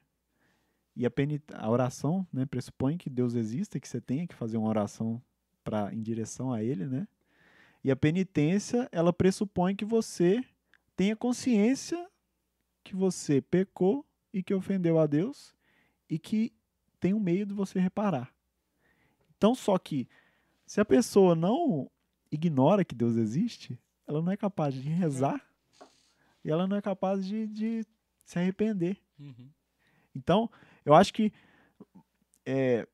E 0.95 1.05
a, 1.05 1.11
a 1.55 1.69
oração, 1.69 2.25
né, 2.31 2.45
pressupõe 2.45 2.97
que 2.97 3.09
Deus 3.09 3.35
exista, 3.35 3.79
que 3.79 3.87
você 3.87 3.99
tenha 3.99 4.25
que 4.25 4.33
fazer 4.33 4.57
uma 4.57 4.69
oração 4.69 5.21
para 5.63 5.93
em 5.93 6.01
direção 6.01 6.53
a 6.53 6.63
Ele, 6.63 6.85
né? 6.85 7.07
E 7.83 7.91
a 7.91 7.95
penitência, 7.95 8.89
ela 8.91 9.13
pressupõe 9.13 9.75
que 9.75 9.85
você 9.85 10.43
tenha 10.95 11.15
consciência 11.15 12.09
que 12.85 12.95
você 12.95 13.41
pecou 13.41 14.05
e 14.31 14.43
que 14.43 14.53
ofendeu 14.53 14.99
a 14.99 15.07
Deus 15.07 15.55
e 16.07 16.19
que 16.19 16.53
tem 16.99 17.13
um 17.13 17.19
meio 17.19 17.45
de 17.45 17.53
você 17.53 17.79
reparar. 17.79 18.31
Então, 19.35 19.55
só 19.55 19.77
que 19.77 20.07
se 20.67 20.79
a 20.79 20.85
pessoa 20.85 21.35
não 21.35 21.89
ignora 22.31 22.85
que 22.85 22.93
Deus 22.93 23.15
existe, 23.15 23.77
ela 24.07 24.21
não 24.21 24.31
é 24.31 24.37
capaz 24.37 24.75
de 24.75 24.87
rezar 24.87 25.43
e 26.43 26.51
ela 26.51 26.67
não 26.67 26.77
é 26.77 26.81
capaz 26.81 27.25
de, 27.25 27.47
de 27.47 27.83
se 28.23 28.37
arrepender. 28.37 29.01
Uhum. 29.19 29.49
Então, 30.15 30.49
eu 30.85 30.93
acho 30.93 31.11
que 31.11 31.33
é, 32.45 32.87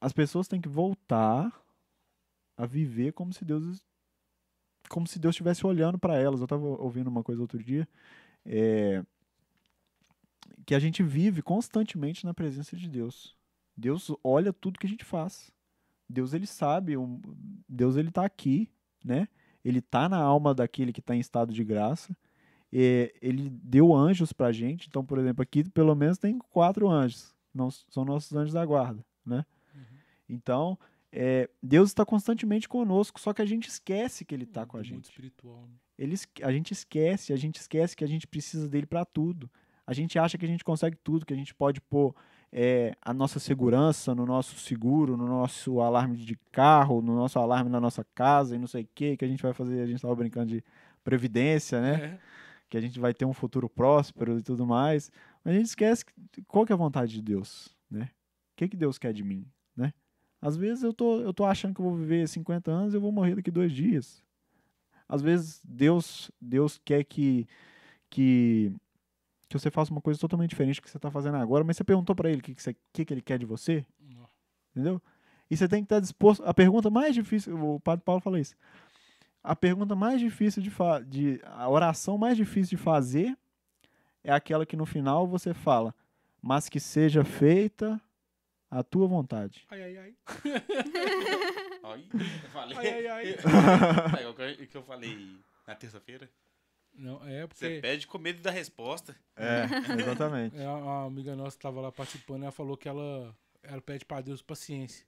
as 0.00 0.14
pessoas 0.14 0.48
têm 0.48 0.60
que 0.60 0.68
voltar 0.68 1.52
a 2.56 2.64
viver 2.64 3.12
como 3.12 3.34
se 3.34 3.44
Deus 3.44 3.84
como 4.88 5.06
se 5.06 5.18
Deus 5.18 5.34
estivesse 5.34 5.66
olhando 5.66 5.98
para 5.98 6.16
elas. 6.16 6.40
Eu 6.40 6.44
estava 6.44 6.64
ouvindo 6.64 7.08
uma 7.08 7.22
coisa 7.22 7.42
outro 7.42 7.62
dia, 7.62 7.88
é, 8.44 9.04
que 10.66 10.74
a 10.74 10.78
gente 10.80 11.02
vive 11.02 11.40
constantemente 11.40 12.26
na 12.26 12.34
presença 12.34 12.76
de 12.76 12.88
Deus. 12.88 13.36
Deus 13.76 14.10
olha 14.24 14.52
tudo 14.52 14.78
que 14.78 14.86
a 14.86 14.90
gente 14.90 15.04
faz. 15.04 15.50
Deus 16.08 16.34
ele 16.34 16.46
sabe, 16.46 16.94
Deus 17.68 17.96
ele 17.96 18.08
está 18.08 18.24
aqui, 18.24 18.68
né? 19.04 19.28
Ele 19.64 19.78
está 19.78 20.08
na 20.08 20.18
alma 20.18 20.54
daquele 20.54 20.92
que 20.92 21.00
está 21.00 21.14
em 21.14 21.20
estado 21.20 21.52
de 21.52 21.64
graça. 21.64 22.16
É, 22.72 23.14
ele 23.22 23.48
deu 23.50 23.94
anjos 23.94 24.32
pra 24.32 24.52
gente. 24.52 24.88
Então, 24.88 25.04
por 25.04 25.18
exemplo, 25.18 25.42
aqui 25.42 25.64
pelo 25.70 25.94
menos 25.94 26.18
tem 26.18 26.38
quatro 26.38 26.88
anjos. 26.88 27.34
Não, 27.54 27.70
são 27.70 28.04
nossos 28.04 28.32
anjos 28.34 28.52
da 28.52 28.64
guarda, 28.66 29.04
né? 29.24 29.46
Então, 30.28 30.78
é, 31.12 31.48
Deus 31.62 31.90
está 31.90 32.04
constantemente 32.04 32.68
conosco, 32.68 33.20
só 33.20 33.32
que 33.32 33.40
a 33.40 33.46
gente 33.46 33.68
esquece 33.68 34.24
que 34.24 34.34
ele 34.34 34.44
está 34.44 34.66
com 34.66 34.76
a 34.76 34.80
Muito 34.80 34.88
gente. 34.94 35.04
espiritual. 35.04 35.62
né? 35.68 35.74
Ele, 35.96 36.14
a 36.42 36.52
gente 36.52 36.72
esquece, 36.72 37.32
a 37.32 37.36
gente 37.36 37.56
esquece 37.56 37.96
que 37.96 38.04
a 38.04 38.08
gente 38.08 38.26
precisa 38.26 38.68
dele 38.68 38.86
para 38.86 39.04
tudo. 39.04 39.50
A 39.86 39.92
gente 39.92 40.18
acha 40.18 40.36
que 40.36 40.44
a 40.44 40.48
gente 40.48 40.64
consegue 40.64 40.96
tudo, 40.96 41.24
que 41.24 41.32
a 41.32 41.36
gente 41.36 41.54
pode 41.54 41.80
pôr 41.80 42.14
é, 42.52 42.96
a 43.02 43.14
nossa 43.14 43.38
segurança 43.38 44.14
no 44.14 44.26
nosso 44.26 44.56
seguro, 44.58 45.16
no 45.16 45.26
nosso 45.26 45.80
alarme 45.80 46.16
de 46.16 46.36
carro, 46.50 47.00
no 47.00 47.14
nosso 47.14 47.38
alarme 47.38 47.70
na 47.70 47.80
nossa 47.80 48.04
casa 48.14 48.56
e 48.56 48.58
não 48.58 48.66
sei 48.66 48.82
o 48.82 48.88
que, 48.94 49.16
que 49.16 49.24
a 49.24 49.28
gente 49.28 49.42
vai 49.42 49.52
fazer. 49.52 49.80
A 49.80 49.86
gente 49.86 49.96
estava 49.96 50.14
brincando 50.14 50.46
de 50.52 50.64
previdência, 51.04 51.80
né? 51.80 51.94
É. 52.04 52.18
que 52.68 52.76
a 52.76 52.80
gente 52.80 52.98
vai 52.98 53.14
ter 53.14 53.24
um 53.24 53.32
futuro 53.32 53.68
próspero 53.68 54.38
e 54.38 54.42
tudo 54.42 54.66
mais. 54.66 55.12
Mas 55.44 55.54
a 55.54 55.56
gente 55.58 55.66
esquece 55.66 56.04
que- 56.04 56.42
qual 56.48 56.66
que 56.66 56.72
é 56.72 56.74
a 56.74 56.76
vontade 56.76 57.12
de 57.12 57.22
Deus, 57.22 57.72
né? 57.88 58.10
O 58.52 58.56
que, 58.56 58.66
que 58.68 58.76
Deus 58.76 58.98
quer 58.98 59.12
de 59.12 59.22
mim, 59.22 59.46
né? 59.76 59.92
Às 60.42 60.56
vezes 60.56 60.82
eu 60.82 60.92
tô, 60.92 61.20
eu 61.20 61.32
tô 61.32 61.44
achando 61.44 61.72
que 61.74 61.80
eu 61.80 61.84
vou 61.84 61.94
viver 61.94 62.26
50 62.28 62.72
anos 62.72 62.92
e 62.92 62.96
eu 62.96 63.00
vou 63.00 63.12
morrer 63.12 63.36
daqui 63.36 63.52
dois 63.52 63.70
dias. 63.72 64.20
Às 65.08 65.22
vezes 65.22 65.60
Deus, 65.64 66.28
Deus 66.40 66.80
quer 66.84 67.04
que, 67.04 67.46
que, 68.10 68.72
que 69.48 69.58
você 69.58 69.70
faça 69.70 69.90
uma 69.92 70.00
coisa 70.00 70.18
totalmente 70.18 70.50
diferente 70.50 70.76
do 70.80 70.82
que 70.82 70.90
você 70.90 70.96
está 70.98 71.10
fazendo 71.10 71.36
agora, 71.36 71.62
mas 71.64 71.76
você 71.76 71.84
perguntou 71.84 72.14
para 72.16 72.28
ele 72.30 72.40
o 72.40 72.42
que, 72.42 72.54
que, 72.54 72.62
você- 72.62 72.76
que, 72.92 73.04
que 73.04 73.14
ele 73.14 73.22
quer 73.22 73.38
de 73.38 73.46
você, 73.46 73.84
Nó. 74.00 74.24
entendeu? 74.74 75.00
E 75.50 75.56
você 75.56 75.68
tem 75.68 75.80
que 75.82 75.86
estar 75.86 76.00
disposto. 76.00 76.42
A 76.44 76.52
pergunta 76.52 76.90
mais 76.90 77.14
difícil, 77.14 77.56
o 77.56 77.78
Padre 77.80 78.04
Paulo 78.04 78.20
fala 78.20 78.40
isso. 78.40 78.56
A 79.44 79.54
pergunta 79.54 79.94
mais 79.94 80.20
difícil 80.20 80.60
de, 80.60 80.70
fa 80.70 80.98
de 81.00 81.40
a 81.44 81.68
oração 81.68 82.18
mais 82.18 82.36
difícil 82.36 82.76
de 82.76 82.82
fazer 82.82 83.36
é 84.24 84.32
aquela 84.32 84.66
que 84.66 84.76
no 84.76 84.84
final 84.84 85.24
você 85.28 85.54
fala, 85.54 85.94
mas 86.42 86.68
que 86.68 86.80
seja 86.80 87.22
feita 87.24 88.00
a 88.68 88.82
tua 88.82 89.06
vontade. 89.06 89.64
Ai, 89.70 89.82
ai, 89.82 89.96
ai. 89.98 90.14
Aí, 91.84 92.08
eu 92.12 92.50
falei. 92.50 92.76
Ai, 92.76 92.88
ai, 92.88 93.06
ai. 93.06 93.36
Que- 93.36 94.62
o 94.64 94.66
que 94.66 94.76
eu 94.76 94.82
falei 94.82 95.36
Na 95.64 95.76
terça-feira? 95.76 96.28
Não, 96.96 97.22
é 97.26 97.42
Você 97.42 97.46
porque 97.46 97.80
pede 97.80 98.06
com 98.06 98.18
medo 98.18 98.40
da 98.42 98.50
resposta. 98.50 99.14
É, 99.36 99.64
exatamente. 100.00 100.56
é, 100.56 100.64
a, 100.64 101.04
amiga 101.04 101.36
nossa 101.36 101.56
que 101.56 101.62
tava 101.62 101.80
lá 101.80 101.92
participando, 101.92 102.42
ela 102.42 102.52
falou 102.52 102.76
que 102.76 102.88
ela, 102.88 103.36
ela 103.62 103.80
pede 103.82 104.04
pra 104.04 104.20
Deus 104.20 104.42
paciência. 104.42 105.06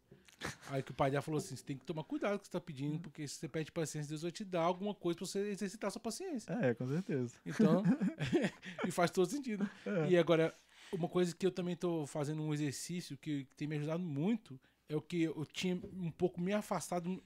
Aí 0.69 0.83
que 0.83 0.93
o 0.93 0.95
pai 0.95 1.11
dela 1.11 1.23
falou 1.23 1.39
assim: 1.39 1.57
você 1.57 1.65
tem 1.65 1.77
que 1.77 1.85
tomar 1.85 2.05
cuidado 2.05 2.33
com 2.33 2.37
o 2.37 2.41
que 2.41 2.47
você 2.47 2.53
tá 2.53 2.61
pedindo, 2.61 3.01
porque 3.01 3.27
se 3.27 3.35
você 3.35 3.49
pede 3.49 3.73
paciência, 3.73 4.09
Deus 4.11 4.23
vai 4.23 4.31
te 4.31 4.45
dar 4.45 4.63
alguma 4.63 4.95
coisa 4.95 5.17
pra 5.17 5.27
você 5.27 5.41
exercitar 5.51 5.91
sua 5.91 6.01
paciência. 6.01 6.53
É, 6.53 6.75
com 6.75 6.87
certeza. 6.87 7.35
Então, 7.45 7.83
e 8.87 8.91
faz 8.91 9.11
todo 9.11 9.29
sentido. 9.29 9.69
É. 9.85 10.11
E 10.11 10.17
agora, 10.17 10.55
uma 10.93 11.09
coisa 11.09 11.35
que 11.35 11.45
eu 11.45 11.51
também 11.51 11.75
tô 11.75 12.07
fazendo 12.07 12.43
um 12.43 12.55
exercício 12.55 13.17
que, 13.17 13.45
que 13.45 13.57
tem 13.57 13.67
me 13.67 13.77
ajudado 13.77 14.03
muito 14.03 14.61
é 14.89 14.95
o 14.95 15.03
que 15.03 15.23
eu 15.23 15.45
tinha 15.47 15.75
um 15.75 16.11
pouco 16.11 16.41
me 16.41 16.53
afastado 16.53 17.23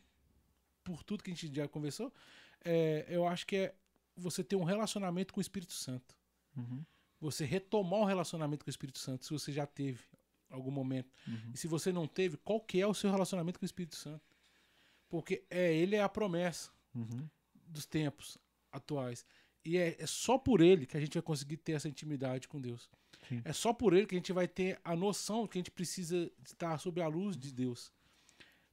por 0.83 1.03
tudo 1.05 1.23
que 1.23 1.31
a 1.31 1.35
gente 1.35 1.55
já 1.55 1.69
conversou. 1.69 2.13
É, 2.65 3.07
eu 3.09 3.27
acho 3.27 3.47
que 3.47 3.57
é 3.57 3.75
você 4.17 4.43
ter 4.45 4.57
um 4.57 4.65
relacionamento 4.65 5.33
com 5.33 5.41
o 5.41 5.43
Espírito 5.43 5.73
Santo. 5.73 6.17
Uhum. 6.57 6.85
Você 7.21 7.45
retomar 7.45 8.01
o 8.01 8.05
relacionamento 8.05 8.65
com 8.65 8.69
o 8.69 8.71
Espírito 8.71 8.99
Santo, 8.99 9.25
se 9.25 9.31
você 9.31 9.53
já 9.53 9.67
teve 9.67 10.01
algum 10.51 10.71
momento. 10.71 11.11
Uhum. 11.27 11.53
E 11.55 11.57
se 11.57 11.67
você 11.67 11.93
não 11.93 12.07
teve, 12.07 12.37
qual 12.37 12.61
que 12.61 12.81
é 12.81 12.87
o 12.87 12.95
seu 12.95 13.11
relacionamento 13.11 13.59
com 13.59 13.65
o 13.65 13.67
Espírito 13.67 13.97
Santo? 13.97 14.23
Porque 15.09 15.45
é 15.51 15.75
ele 15.75 15.97
é 15.97 16.03
a 16.03 16.09
promessa 16.09 16.71
Uhum. 16.95 17.27
dos 17.55 17.87
tempos 17.87 18.37
atuais. 18.71 19.25
E 19.65 19.79
é, 19.79 19.97
é 19.99 20.07
só 20.07 20.37
por 20.37 20.61
ele 20.61 20.85
que 20.85 20.97
a 20.97 21.01
gente 21.01 21.15
vai 21.15 21.23
conseguir 21.23 21.57
ter 21.57 21.73
essa 21.73 21.89
intimidade 21.89 22.49
com 22.49 22.61
Deus. 22.61 22.91
Sim. 23.29 23.41
É 23.45 23.53
só 23.53 23.73
por 23.73 23.95
ele 23.95 24.07
que 24.07 24.15
a 24.15 24.19
gente 24.19 24.33
vai 24.33 24.49
ter 24.49 24.79
a 24.85 24.95
noção 24.97 25.47
que 25.47 25.59
a 25.59 25.61
gente 25.61 25.71
precisa 25.71 26.31
estar 26.45 26.77
sob 26.79 27.01
a 27.01 27.09
luz 27.09 27.37
de 27.37 27.53
Deus. 27.53 27.93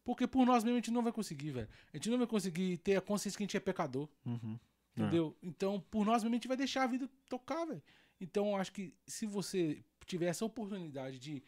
Porque 0.03 0.25
por 0.25 0.45
nós 0.45 0.63
mesmos 0.63 0.77
a 0.77 0.81
gente 0.81 0.91
não 0.91 1.03
vai 1.03 1.13
conseguir, 1.13 1.51
velho. 1.51 1.69
A 1.93 1.97
gente 1.97 2.09
não 2.09 2.17
vai 2.17 2.27
conseguir 2.27 2.77
ter 2.79 2.95
a 2.95 3.01
consciência 3.01 3.37
que 3.37 3.43
a 3.43 3.45
gente 3.45 3.57
é 3.57 3.59
pecador. 3.59 4.09
Uhum. 4.25 4.59
Entendeu? 5.03 5.35
Então, 5.41 5.79
por 5.79 6.05
nós 6.05 6.23
mesmos, 6.23 6.31
a 6.33 6.35
gente 6.35 6.47
vai 6.47 6.57
deixar 6.57 6.83
a 6.83 6.87
vida 6.87 7.09
tocar, 7.29 7.65
velho. 7.65 7.81
Então, 8.19 8.47
eu 8.49 8.55
acho 8.57 8.71
que 8.73 8.93
se 9.07 9.25
você 9.25 9.83
tiver 10.05 10.25
essa 10.27 10.43
oportunidade 10.45 11.19
de 11.19 11.43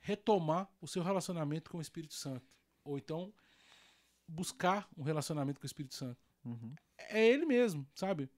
retomar 0.00 0.70
o 0.80 0.86
seu 0.86 1.02
relacionamento 1.02 1.70
com 1.70 1.78
o 1.78 1.80
Espírito 1.82 2.14
Santo, 2.14 2.46
ou 2.84 2.96
então 2.98 3.32
buscar 4.26 4.88
um 4.96 5.02
relacionamento 5.02 5.60
com 5.60 5.64
o 5.64 5.66
Espírito 5.66 5.94
Santo, 5.94 6.18
Uhum. 6.44 6.74
é 6.96 7.26
ele 7.26 7.44
mesmo, 7.46 7.86
sabe? 7.94 8.30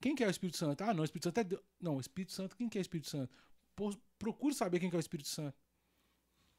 Quem 0.00 0.14
que 0.14 0.24
é 0.24 0.26
o 0.26 0.30
Espírito 0.30 0.56
Santo? 0.56 0.82
Ah, 0.82 0.92
não, 0.92 1.02
o 1.02 1.04
Espírito 1.04 1.24
Santo 1.24 1.38
é 1.38 1.44
Deus. 1.44 1.62
Não, 1.80 1.96
o 1.96 2.00
Espírito 2.00 2.32
Santo, 2.32 2.56
quem 2.56 2.68
que 2.68 2.76
é 2.76 2.80
o 2.80 2.82
Espírito 2.82 3.08
Santo? 3.08 3.32
Pô, 3.76 3.94
procure 4.18 4.54
saber 4.54 4.80
quem 4.80 4.90
que 4.90 4.96
é 4.96 4.98
o 4.98 5.00
Espírito 5.00 5.28
Santo. 5.28 5.56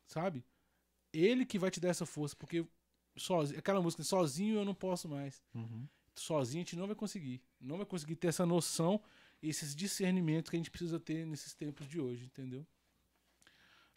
Sabe? 0.07 0.43
Ele 1.11 1.45
que 1.45 1.59
vai 1.59 1.69
te 1.69 1.79
dar 1.79 1.89
essa 1.89 2.05
força, 2.05 2.35
porque 2.35 2.65
sozinho, 3.17 3.59
aquela 3.59 3.81
música, 3.81 4.03
sozinho 4.03 4.55
eu 4.59 4.65
não 4.65 4.73
posso 4.73 5.07
mais 5.09 5.43
Uhum. 5.53 5.87
Sozinho 6.15 6.61
a 6.61 6.65
gente 6.65 6.75
não 6.75 6.87
vai 6.87 6.95
conseguir. 6.95 7.41
Não 7.59 7.77
vai 7.77 7.85
conseguir 7.85 8.15
ter 8.15 8.27
essa 8.27 8.45
noção, 8.45 9.01
esses 9.41 9.75
discernimentos 9.75 10.49
que 10.49 10.55
a 10.55 10.59
gente 10.59 10.71
precisa 10.71 10.99
ter 10.99 11.25
nesses 11.25 11.53
tempos 11.53 11.87
de 11.87 11.99
hoje, 11.99 12.25
entendeu? 12.25 12.65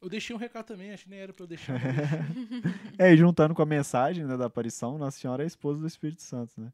Eu 0.00 0.08
deixei 0.08 0.36
um 0.36 0.38
recado 0.38 0.66
também, 0.66 0.92
acho 0.92 1.04
que 1.04 1.10
nem 1.10 1.20
era 1.20 1.32
pra 1.32 1.44
eu 1.44 1.48
deixar. 1.48 1.80
É, 2.98 3.12
e 3.12 3.16
juntando 3.16 3.54
com 3.54 3.62
a 3.62 3.66
mensagem 3.66 4.24
né, 4.24 4.36
da 4.36 4.46
aparição, 4.46 4.98
Nossa 4.98 5.18
Senhora 5.18 5.42
é 5.42 5.46
esposa 5.46 5.80
do 5.80 5.86
Espírito 5.86 6.22
Santo, 6.22 6.60
né? 6.60 6.72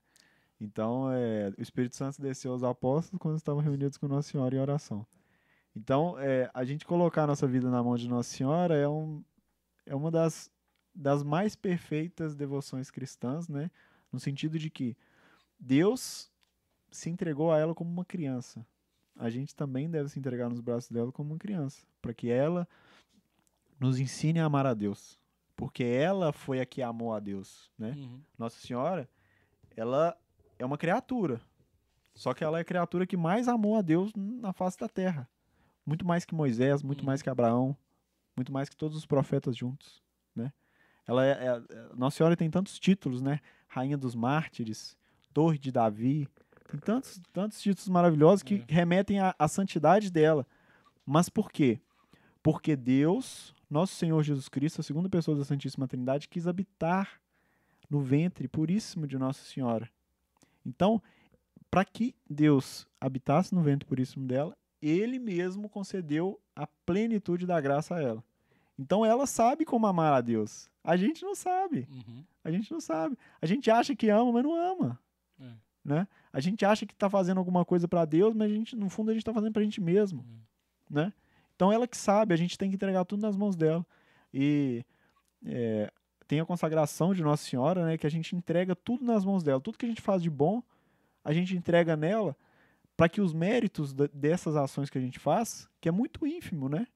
Então, 0.61 1.11
é, 1.11 1.53
o 1.59 1.63
Espírito 1.63 1.97
Santo 1.97 2.23
desceu 2.23 2.53
aos 2.53 2.63
apóstolos 2.63 3.21
quando 3.21 3.37
estavam 3.37 3.61
reunidos 3.61 3.99
com 3.99 4.07
Nossa 4.07 4.31
Senhora 4.31 4.55
em 4.55 4.61
oração. 4.61 5.05
Então, 5.75 6.17
é, 6.19 6.51
a 6.55 6.65
gente 6.65 6.85
colocar 6.85 7.25
a 7.25 7.27
nossa 7.27 7.47
vida 7.47 7.71
na 7.71 7.83
mão 7.83 7.97
de 7.97 8.09
Nossa 8.09 8.31
Senhora 8.31 8.77
é, 8.77 8.87
um, 8.87 9.25
é 9.87 9.95
uma 9.95 10.11
das, 10.11 10.51
das 10.95 11.23
mais 11.23 11.57
perfeitas 11.57 12.37
devoções 12.37 12.91
cristãs, 12.91 13.49
né? 13.49 13.71
No 14.13 14.21
sentido 14.21 14.59
de 14.59 14.69
que 14.71 14.97
Deus 15.65 16.31
se 16.91 17.09
entregou 17.09 17.53
a 17.53 17.59
ela 17.59 17.75
como 17.75 17.91
uma 17.91 18.05
criança. 18.05 18.67
A 19.17 19.31
gente 19.31 19.55
também 19.55 19.89
deve 19.89 20.09
se 20.09 20.19
entregar 20.19 20.49
nos 20.49 20.61
braços 20.61 20.91
dela 20.91 21.13
como 21.13 21.33
uma 21.33 21.39
criança, 21.39 21.87
para 22.01 22.13
que 22.13 22.29
ela 22.31 22.67
nos 23.79 23.99
ensine 24.01 24.41
a 24.41 24.45
amar 24.45 24.67
a 24.67 24.75
Deus 24.75 25.21
porque 25.55 25.85
ela 25.85 26.33
foi 26.33 26.61
a 26.61 26.67
que 26.67 26.83
amou 26.83 27.15
a 27.15 27.21
Deus, 27.21 27.71
né? 27.79 27.93
Uhum. 27.97 28.21
Nossa 28.37 28.59
Senhora, 28.59 29.09
ela 29.77 30.17
é 30.59 30.65
uma 30.65 30.77
criatura. 30.77 31.41
Só 32.15 32.35
que 32.35 32.43
ela 32.43 32.59
é 32.59 32.63
a 32.63 32.65
criatura 32.65 33.07
que 33.07 33.17
mais 33.17 33.47
amou 33.47 33.77
a 33.77 33.81
Deus 33.83 34.13
na 34.17 34.53
face 34.53 34.77
da 34.77 34.89
terra. 34.89 35.29
Muito 35.87 36.05
mais 36.05 36.25
que 36.25 36.35
Moisés, 36.35 36.83
muito 36.83 37.01
Uhum. 37.01 37.07
mais 37.07 37.23
que 37.23 37.31
Abraão, 37.31 37.77
muito 38.37 38.53
mais 38.53 38.69
que 38.69 38.77
todos 38.77 38.97
os 38.97 39.07
profetas 39.07 39.57
juntos, 39.57 40.03
né? 40.35 40.53
Ela 41.07 41.25
é, 41.27 41.31
é- 41.31 41.47
é- 41.77 41.95
Nossa 41.95 42.17
Senhora 42.17 42.37
tem 42.37 42.51
tantos 42.51 42.77
títulos, 42.81 43.23
né? 43.23 43.39
Rainha 43.69 43.97
dos 43.97 44.15
Mártires, 44.17 44.97
Torre 45.33 45.59
de 45.59 45.73
Davi, 45.73 46.29
tem 46.69 46.81
tantos, 46.81 47.21
tantos 47.33 47.61
títulos 47.61 47.89
maravilhosos 47.89 48.43
que 48.43 48.65
remetem 48.69 49.21
à, 49.21 49.35
à 49.39 49.47
santidade 49.47 50.11
dela. 50.11 50.47
Mas 51.05 51.29
por 51.29 51.51
quê? 51.51 51.81
Porque 52.43 52.75
Deus, 52.75 53.55
nosso 53.69 53.95
Senhor 53.95 54.23
Jesus 54.23 54.49
Cristo, 54.49 54.81
a 54.81 54.85
segunda 54.85 55.09
pessoa 55.09 55.37
da 55.37 55.45
Santíssima 55.45 55.87
Trindade, 55.87 56.29
quis 56.29 56.47
habitar 56.47 57.21
no 57.91 58.01
ventre 58.01 58.49
puríssimo 58.49 59.07
de 59.07 59.19
Nossa 59.19 59.45
Senhora. 59.45 59.91
Então, 60.65 61.03
para 61.71 61.85
que 61.85 62.15
Deus 62.29 62.87
habitasse 63.01 63.55
no 63.55 63.63
ventre 63.63 63.87
puríssimo 63.87 64.27
dela, 64.27 64.57
ele 64.81 65.19
mesmo 65.19 65.69
concedeu 65.69 66.41
a 66.57 66.67
plenitude 66.67 67.47
da 67.47 67.61
graça 67.61 67.97
a 67.97 68.01
ela. 68.01 68.25
Então 68.79 69.05
ela 69.05 69.27
sabe 69.27 69.65
como 69.65 69.87
amar 69.87 70.13
a 70.13 70.21
Deus. 70.21 70.71
A 70.83 70.97
gente 70.97 71.23
não 71.23 71.35
sabe. 71.35 71.87
Uhum. 71.91 72.25
A 72.43 72.51
gente 72.51 72.73
não 72.73 72.81
sabe. 72.81 73.17
A 73.41 73.47
gente 73.47 73.71
acha 73.71 73.95
que 73.95 74.09
ama, 74.09 74.33
mas 74.33 74.43
não 74.43 74.55
ama. 74.55 74.99
É. 75.43 75.53
Né? 75.85 76.09
A 76.33 76.41
gente 76.41 76.65
acha 76.65 76.87
que 76.87 76.93
está 76.93 77.11
fazendo 77.11 77.39
alguma 77.39 77.65
coisa 77.65 77.89
para 77.89 78.05
Deus, 78.05 78.35
mas 78.35 78.51
a 78.51 78.55
gente, 78.55 78.77
no 78.77 78.89
fundo 78.89 79.11
a 79.11 79.13
gente 79.13 79.23
está 79.23 79.35
fazendo 79.35 79.53
para 79.53 79.63
a 79.63 79.65
gente 79.65 79.81
mesmo. 79.81 80.21
Uhum. 80.21 80.41
Né? 80.91 81.13
Então 81.57 81.73
ela 81.73 81.87
que 81.89 81.97
sabe, 81.97 82.33
a 82.33 82.37
gente 82.37 82.57
tem 82.57 82.69
que 82.69 82.77
entregar 82.77 83.05
tudo 83.05 83.21
nas 83.21 83.37
mãos 83.37 83.57
dela. 83.57 83.85
E 84.33 84.85
é, 85.45 85.93
tem 86.27 86.41
a 86.41 86.47
consagração 86.47 87.13
de 87.13 87.23
Nossa 87.23 87.45
Senhora, 87.45 87.85
né, 87.85 87.99
que 87.99 88.07
a 88.07 88.11
gente 88.11 88.35
entrega 88.35 88.75
tudo 88.75 89.05
nas 89.05 89.25
mãos 89.25 89.43
dela. 89.43 89.61
Tudo 89.61 89.77
que 89.77 89.85
a 89.85 89.89
gente 89.89 90.01
faz 90.01 90.23
de 90.23 90.31
bom, 90.31 90.63
a 91.25 91.33
gente 91.33 91.57
entrega 91.57 91.97
nela 91.97 92.37
para 92.97 93.09
que 93.09 93.21
os 93.21 93.33
méritos 93.33 93.93
dessas 93.93 94.57
ações 94.57 94.89
que 94.89 94.99
a 94.99 95.01
gente 95.01 95.19
faz, 95.19 95.69
que 95.81 95.89
é 95.89 95.93
muito 95.93 96.27
ínfimo, 96.27 96.69
né? 96.69 96.87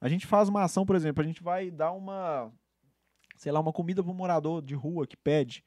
A 0.00 0.08
gente 0.08 0.26
faz 0.26 0.48
uma 0.48 0.62
ação, 0.62 0.84
por 0.84 0.96
exemplo, 0.96 1.22
a 1.22 1.26
gente 1.26 1.42
vai 1.42 1.70
dar 1.70 1.92
uma, 1.92 2.52
sei 3.36 3.50
lá, 3.50 3.60
uma 3.60 3.72
comida 3.72 4.02
para 4.02 4.12
um 4.12 4.14
morador 4.14 4.60
de 4.60 4.74
rua 4.74 5.06
que 5.06 5.16
pede. 5.16 5.64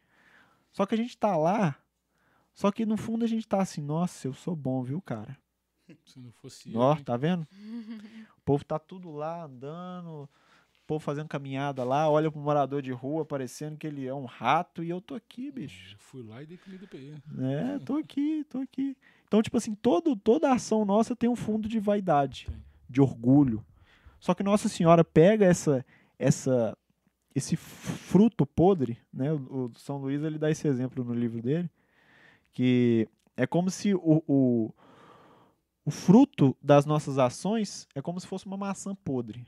Só 0.71 0.85
que 0.85 0.93
a 0.93 0.97
gente 0.97 1.17
tá 1.17 1.35
lá, 1.35 1.75
só 2.57 2.71
que 2.71 2.87
no 2.87 2.97
fundo 2.97 3.23
a 3.23 3.27
gente 3.27 3.47
tá 3.47 3.61
assim, 3.61 3.81
nossa, 3.81 4.27
eu 4.27 4.33
sou 4.33 4.55
bom, 4.55 4.81
viu, 4.81 4.99
cara? 4.99 5.37
Se 6.07 6.19
não 6.19 6.31
fosse 6.31 6.73
eu, 6.73 6.79
Ó, 6.79 6.95
tá 6.95 7.15
vendo? 7.15 7.47
O 8.35 8.41
povo 8.47 8.65
tá 8.65 8.79
tudo 8.79 9.11
lá 9.11 9.43
andando, 9.43 10.23
o 10.23 10.29
povo 10.87 10.99
fazendo 11.03 11.27
caminhada 11.27 11.83
lá, 11.83 12.09
olha 12.09 12.31
pro 12.31 12.39
morador 12.39 12.81
de 12.81 12.91
rua 12.91 13.23
parecendo 13.23 13.77
que 13.77 13.85
ele 13.85 14.07
é 14.07 14.13
um 14.13 14.25
rato 14.25 14.83
e 14.83 14.89
eu 14.89 14.99
tô 14.99 15.13
aqui, 15.13 15.51
bicho. 15.51 15.93
Eu 15.93 15.99
fui 15.99 16.23
lá 16.23 16.41
e 16.41 16.47
dei 16.47 16.57
comida 16.57 16.87
pra 16.87 16.97
ele. 16.97 17.21
É, 17.39 17.77
tô 17.79 17.97
aqui, 17.97 18.43
tô 18.49 18.57
aqui. 18.59 18.97
Então, 19.27 19.39
tipo 19.43 19.55
assim, 19.57 19.75
todo, 19.75 20.15
toda 20.15 20.51
ação 20.51 20.83
nossa 20.83 21.15
tem 21.15 21.29
um 21.29 21.35
fundo 21.35 21.67
de 21.69 21.79
vaidade, 21.79 22.45
Tem. 22.45 22.63
de 22.89 23.01
orgulho. 23.01 23.63
Só 24.19 24.33
que 24.33 24.41
Nossa 24.41 24.67
Senhora 24.67 25.03
pega 25.03 25.45
essa, 25.45 25.85
essa, 26.17 26.75
esse 27.35 27.55
fruto 27.55 28.45
podre, 28.47 28.97
né? 29.13 29.31
O, 29.31 29.65
o 29.65 29.71
São 29.75 29.97
Luís 29.97 30.23
ele 30.23 30.39
dá 30.39 30.49
esse 30.49 30.67
exemplo 30.67 31.03
no 31.03 31.13
livro 31.13 31.41
dele, 31.41 31.69
que 32.57 33.07
é 33.35 33.45
como 33.45 33.69
se 33.69 33.93
o, 33.93 34.23
o, 34.27 34.73
o 35.85 35.91
fruto 35.91 36.57
das 36.59 36.87
nossas 36.87 37.19
ações 37.19 37.87
é 37.93 38.01
como 38.01 38.19
se 38.19 38.25
fosse 38.25 38.47
uma 38.47 38.57
maçã 38.57 38.95
podre. 38.95 39.45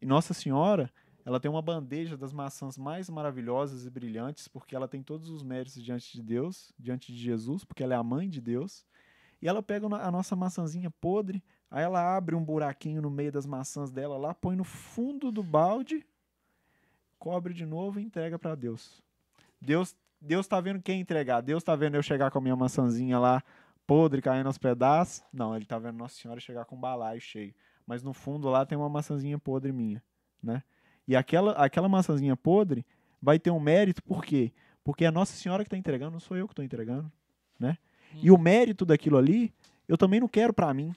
E 0.00 0.06
Nossa 0.06 0.32
Senhora, 0.32 0.90
ela 1.22 1.38
tem 1.38 1.50
uma 1.50 1.60
bandeja 1.60 2.16
das 2.16 2.32
maçãs 2.32 2.78
mais 2.78 3.10
maravilhosas 3.10 3.84
e 3.84 3.90
brilhantes, 3.90 4.48
porque 4.48 4.74
ela 4.74 4.88
tem 4.88 5.02
todos 5.02 5.28
os 5.28 5.42
méritos 5.42 5.84
diante 5.84 6.14
de 6.14 6.22
Deus, 6.22 6.72
diante 6.78 7.12
de 7.12 7.18
Jesus, 7.18 7.62
porque 7.62 7.82
ela 7.82 7.92
é 7.92 7.98
a 7.98 8.02
mãe 8.02 8.26
de 8.26 8.40
Deus. 8.40 8.86
E 9.42 9.46
ela 9.46 9.62
pega 9.62 9.86
a 9.86 10.10
nossa 10.10 10.34
maçãzinha 10.34 10.90
podre, 10.90 11.44
aí 11.70 11.84
ela 11.84 12.16
abre 12.16 12.34
um 12.34 12.42
buraquinho 12.42 13.02
no 13.02 13.10
meio 13.10 13.32
das 13.32 13.44
maçãs 13.44 13.90
dela 13.90 14.16
lá, 14.16 14.32
põe 14.32 14.56
no 14.56 14.64
fundo 14.64 15.30
do 15.30 15.42
balde, 15.42 16.06
cobre 17.18 17.52
de 17.52 17.66
novo 17.66 18.00
e 18.00 18.02
entrega 18.02 18.38
para 18.38 18.54
Deus. 18.54 19.02
Deus 19.60 19.94
Deus 20.24 20.46
tá 20.46 20.60
vendo 20.60 20.80
quem 20.82 21.00
entregar. 21.00 21.40
Deus 21.40 21.62
tá 21.62 21.76
vendo 21.76 21.96
eu 21.96 22.02
chegar 22.02 22.30
com 22.30 22.38
a 22.38 22.40
minha 22.40 22.56
maçãzinha 22.56 23.18
lá 23.18 23.42
podre 23.86 24.22
caindo 24.22 24.46
aos 24.46 24.58
pedaços. 24.58 25.22
Não, 25.32 25.54
ele 25.54 25.66
tá 25.66 25.78
vendo 25.78 25.98
Nossa 25.98 26.16
Senhora 26.16 26.40
chegar 26.40 26.64
com 26.64 26.76
um 26.76 26.80
balaio 26.80 27.20
cheio. 27.20 27.54
Mas 27.86 28.02
no 28.02 28.14
fundo 28.14 28.48
lá 28.48 28.64
tem 28.64 28.76
uma 28.76 28.88
maçãzinha 28.88 29.38
podre 29.38 29.70
minha, 29.72 30.02
né? 30.42 30.62
E 31.06 31.14
aquela 31.14 31.52
aquela 31.52 31.88
maçãzinha 31.88 32.34
podre 32.34 32.84
vai 33.20 33.38
ter 33.38 33.50
um 33.50 33.60
mérito 33.60 34.02
por 34.02 34.24
quê? 34.24 34.52
Porque 34.82 35.04
é 35.04 35.08
a 35.08 35.12
Nossa 35.12 35.34
Senhora 35.36 35.62
que 35.62 35.68
está 35.68 35.76
entregando, 35.76 36.12
não 36.12 36.20
sou 36.20 36.36
eu 36.36 36.46
que 36.46 36.52
estou 36.52 36.64
entregando, 36.64 37.12
né? 37.58 37.76
E 38.22 38.30
o 38.30 38.38
mérito 38.38 38.86
daquilo 38.86 39.18
ali, 39.18 39.52
eu 39.86 39.98
também 39.98 40.20
não 40.20 40.28
quero 40.28 40.52
para 40.54 40.72
mim. 40.72 40.94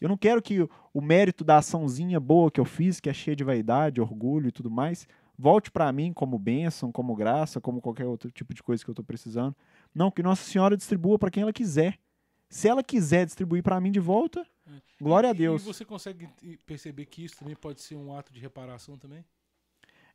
Eu 0.00 0.08
não 0.08 0.16
quero 0.16 0.40
que 0.40 0.60
o, 0.60 0.70
o 0.94 1.00
mérito 1.00 1.42
da 1.42 1.56
açãozinha 1.56 2.20
boa 2.20 2.50
que 2.50 2.60
eu 2.60 2.64
fiz, 2.64 3.00
que 3.00 3.10
é 3.10 3.12
cheia 3.12 3.34
de 3.34 3.42
vaidade, 3.42 4.00
orgulho 4.00 4.48
e 4.48 4.52
tudo 4.52 4.70
mais, 4.70 5.08
volte 5.38 5.70
para 5.70 5.90
mim 5.92 6.12
como 6.12 6.38
bênção, 6.38 6.90
como 6.90 7.14
graça, 7.14 7.60
como 7.60 7.80
qualquer 7.80 8.06
outro 8.06 8.30
tipo 8.30 8.52
de 8.52 8.62
coisa 8.62 8.82
que 8.82 8.90
eu 8.90 8.92
estou 8.92 9.04
precisando. 9.04 9.56
Não, 9.94 10.10
que 10.10 10.22
Nossa 10.22 10.42
Senhora 10.42 10.76
distribua 10.76 11.18
para 11.18 11.30
quem 11.30 11.42
ela 11.42 11.52
quiser. 11.52 11.98
Se 12.50 12.66
ela 12.66 12.82
quiser 12.82 13.24
distribuir 13.24 13.62
para 13.62 13.80
mim 13.80 13.92
de 13.92 14.00
volta, 14.00 14.44
glória 15.00 15.30
a 15.30 15.32
Deus. 15.32 15.62
E 15.62 15.66
você 15.66 15.84
consegue 15.84 16.28
perceber 16.66 17.06
que 17.06 17.24
isso 17.24 17.36
também 17.36 17.54
pode 17.54 17.80
ser 17.80 17.94
um 17.94 18.12
ato 18.12 18.32
de 18.32 18.40
reparação 18.40 18.98
também? 18.98 19.24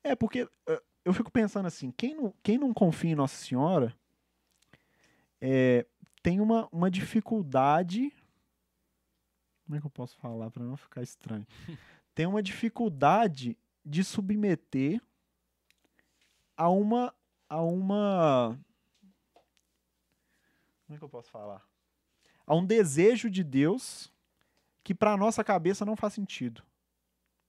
É, 0.03 0.15
porque 0.15 0.43
uh, 0.43 0.81
eu 1.05 1.13
fico 1.13 1.31
pensando 1.31 1.67
assim, 1.67 1.91
quem 1.91 2.15
não, 2.15 2.33
quem 2.43 2.57
não 2.57 2.73
confia 2.73 3.11
em 3.11 3.15
Nossa 3.15 3.37
Senhora 3.37 3.95
é, 5.39 5.85
tem 6.21 6.41
uma, 6.41 6.67
uma 6.71 6.91
dificuldade. 6.91 8.11
Como 9.65 9.77
é 9.77 9.79
que 9.79 9.85
eu 9.85 9.91
posso 9.91 10.17
falar 10.17 10.51
para 10.51 10.63
não 10.63 10.75
ficar 10.75 11.01
estranho? 11.01 11.47
tem 12.13 12.25
uma 12.25 12.43
dificuldade 12.43 13.57
de 13.85 14.03
submeter 14.03 15.01
a 16.55 16.69
uma 16.69 17.13
a 17.49 17.61
uma 17.61 18.57
como 20.85 20.95
é 20.95 20.97
que 20.97 21.03
eu 21.03 21.09
posso 21.09 21.31
falar? 21.31 21.61
A 22.45 22.55
um 22.55 22.65
desejo 22.65 23.29
de 23.29 23.43
Deus 23.43 24.13
que 24.83 24.93
para 24.93 25.17
nossa 25.17 25.43
cabeça 25.43 25.85
não 25.85 25.95
faz 25.95 26.13
sentido. 26.13 26.61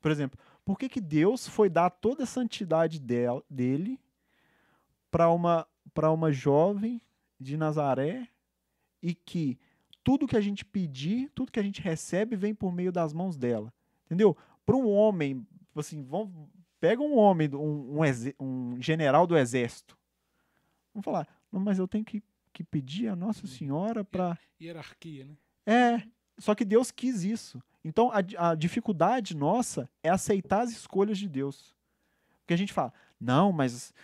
Por 0.01 0.11
exemplo, 0.11 0.39
por 0.65 0.79
que, 0.79 0.89
que 0.89 1.01
Deus 1.01 1.49
foi 1.49 1.69
dar 1.69 1.91
toda 1.91 2.23
a 2.23 2.27
santidade 2.27 3.01
dele 3.51 4.01
para 5.11 5.31
uma 5.31 5.67
para 5.93 6.11
uma 6.11 6.33
jovem 6.33 7.01
de 7.39 7.57
Nazaré 7.57 8.29
e 9.03 9.15
que 9.15 9.59
tudo 10.03 10.27
que 10.27 10.37
a 10.37 10.41
gente 10.41 10.65
pedir, 10.65 11.31
tudo 11.35 11.53
que 11.53 11.61
a 11.61 11.63
gente 11.63 11.81
recebe 11.81 12.37
vem 12.37 12.55
por 12.55 12.73
meio 12.73 12.91
das 12.91 13.13
mãos 13.13 13.37
dela. 13.37 13.73
Entendeu? 14.07 14.37
Para 14.65 14.77
um 14.77 14.89
homem, 14.89 15.47
assim, 15.77 16.03
vamos, 16.03 16.49
pega 16.85 17.01
um 17.01 17.17
homem, 17.17 17.49
um, 17.55 17.99
um, 17.99 18.03
um, 18.39 18.83
general 18.83 19.27
do 19.27 19.39
exército. 19.39 19.97
Vamos 20.93 21.03
falar, 21.03 21.27
mas 21.51 21.79
eu 21.79 21.89
tenho 21.89 22.05
que, 22.05 22.23
que 22.53 22.63
pedir 22.63 23.09
a 23.09 23.17
Nossa 23.17 23.47
Senhora 23.47 24.05
para. 24.05 24.39
Hierarquia, 24.61 25.25
né? 25.25 25.35
É, 25.65 26.03
só 26.37 26.55
que 26.55 26.63
Deus 26.63 26.91
quis 26.91 27.25
isso. 27.25 27.63
Então 27.83 28.11
a, 28.13 28.51
a 28.51 28.55
dificuldade 28.55 29.35
nossa 29.35 29.89
é 30.03 30.11
aceitar 30.11 30.61
as 30.61 30.73
escolhas 30.73 31.17
de 31.17 31.27
Deus. 31.27 31.75
Porque 32.41 32.53
a 32.53 32.59
gente 32.59 32.75
fala, 32.75 32.93
não, 33.19 33.51
mas 33.51 33.95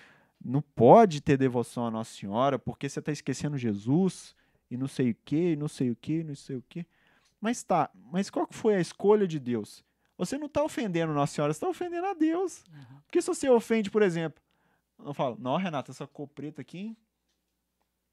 não 0.43 0.63
pode 0.63 1.21
ter 1.21 1.37
devoção 1.37 1.85
à 1.85 1.91
Nossa 1.91 2.15
Senhora 2.15 2.59
porque 2.59 2.89
você 2.89 3.01
está 3.01 3.13
esquecendo 3.13 3.59
Jesus 3.59 4.35
e 4.71 4.77
não 4.79 4.89
sei 4.89 5.11
o 5.11 5.17
que, 5.23 5.55
não 5.55 5.69
sei 5.69 5.91
o 5.91 5.97
que, 5.97 6.25
não 6.25 6.35
sei 6.35 6.57
o 6.57 6.65
que. 6.67 6.87
Mas 7.39 7.63
tá, 7.63 7.91
mas 8.11 8.31
qual 8.31 8.49
foi 8.51 8.77
a 8.77 8.81
escolha 8.81 9.29
de 9.29 9.39
Deus? 9.39 9.85
Você 10.21 10.37
não 10.37 10.49
está 10.49 10.63
ofendendo 10.63 11.15
Nossa 11.15 11.33
Senhora, 11.33 11.51
você 11.51 11.57
está 11.57 11.69
ofendendo 11.69 12.07
a 12.07 12.13
Deus. 12.13 12.63
Uhum. 12.69 13.01
Porque 13.07 13.23
se 13.23 13.27
você 13.27 13.49
ofende, 13.49 13.91
por 13.91 14.03
exemplo, 14.03 14.43
eu 15.03 15.15
falo, 15.15 15.39
não, 15.41 15.57
Renata, 15.57 15.93
essa 15.93 16.07
cor 16.07 16.29
preta 16.29 16.61
aqui 16.61 16.79
hein? 16.79 16.97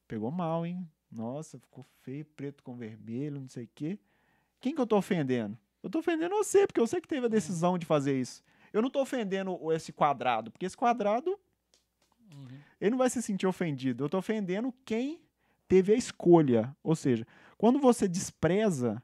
pegou 0.08 0.32
mal, 0.32 0.66
hein? 0.66 0.90
Nossa, 1.12 1.60
ficou 1.60 1.86
feio, 2.04 2.24
preto 2.24 2.64
com 2.64 2.78
vermelho, 2.78 3.42
não 3.42 3.50
sei 3.50 3.66
o 3.66 3.70
quê. 3.76 4.00
Quem 4.62 4.74
que 4.74 4.80
eu 4.80 4.86
estou 4.86 4.98
ofendendo? 4.98 5.58
Eu 5.84 5.88
estou 5.88 6.00
ofendendo 6.00 6.34
você, 6.34 6.66
porque 6.66 6.80
eu 6.80 6.88
sei 6.88 7.02
que 7.02 7.10
teve 7.10 7.26
a 7.26 7.30
decisão 7.30 7.78
de 7.78 7.86
fazer 7.86 8.18
isso. 8.18 8.42
Eu 8.72 8.82
não 8.82 8.88
estou 8.88 9.02
ofendendo 9.02 9.60
esse 9.74 9.92
quadrado, 9.92 10.50
porque 10.50 10.66
esse 10.66 10.78
quadrado 10.78 11.38
uhum. 12.34 12.48
ele 12.80 12.92
não 12.92 12.98
vai 12.98 13.10
se 13.10 13.22
sentir 13.22 13.48
ofendido. 13.48 14.04
Eu 14.04 14.08
estou 14.08 14.20
ofendendo 14.20 14.74
quem 14.86 15.20
teve 15.68 15.92
a 15.92 15.98
escolha. 15.98 16.74
Ou 16.82 16.96
seja, 16.96 17.28
quando 17.58 17.80
você 17.80 18.08
despreza, 18.08 19.04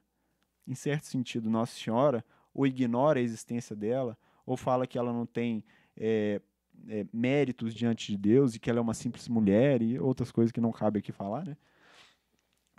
em 0.66 0.74
certo 0.74 1.04
sentido, 1.04 1.50
Nossa 1.50 1.78
Senhora, 1.78 2.24
ou 2.54 2.66
ignora 2.66 3.18
a 3.18 3.22
existência 3.22 3.74
dela, 3.74 4.16
ou 4.46 4.56
fala 4.56 4.86
que 4.86 4.96
ela 4.96 5.12
não 5.12 5.26
tem 5.26 5.64
é, 5.96 6.40
é, 6.88 7.06
méritos 7.12 7.74
diante 7.74 8.12
de 8.12 8.18
Deus 8.18 8.54
e 8.54 8.58
que 8.58 8.70
ela 8.70 8.78
é 8.78 8.82
uma 8.82 8.94
simples 8.94 9.28
mulher 9.28 9.82
e 9.82 9.98
outras 9.98 10.30
coisas 10.30 10.52
que 10.52 10.60
não 10.60 10.72
cabe 10.72 10.98
aqui 10.98 11.12
falar, 11.12 11.44
né? 11.44 11.56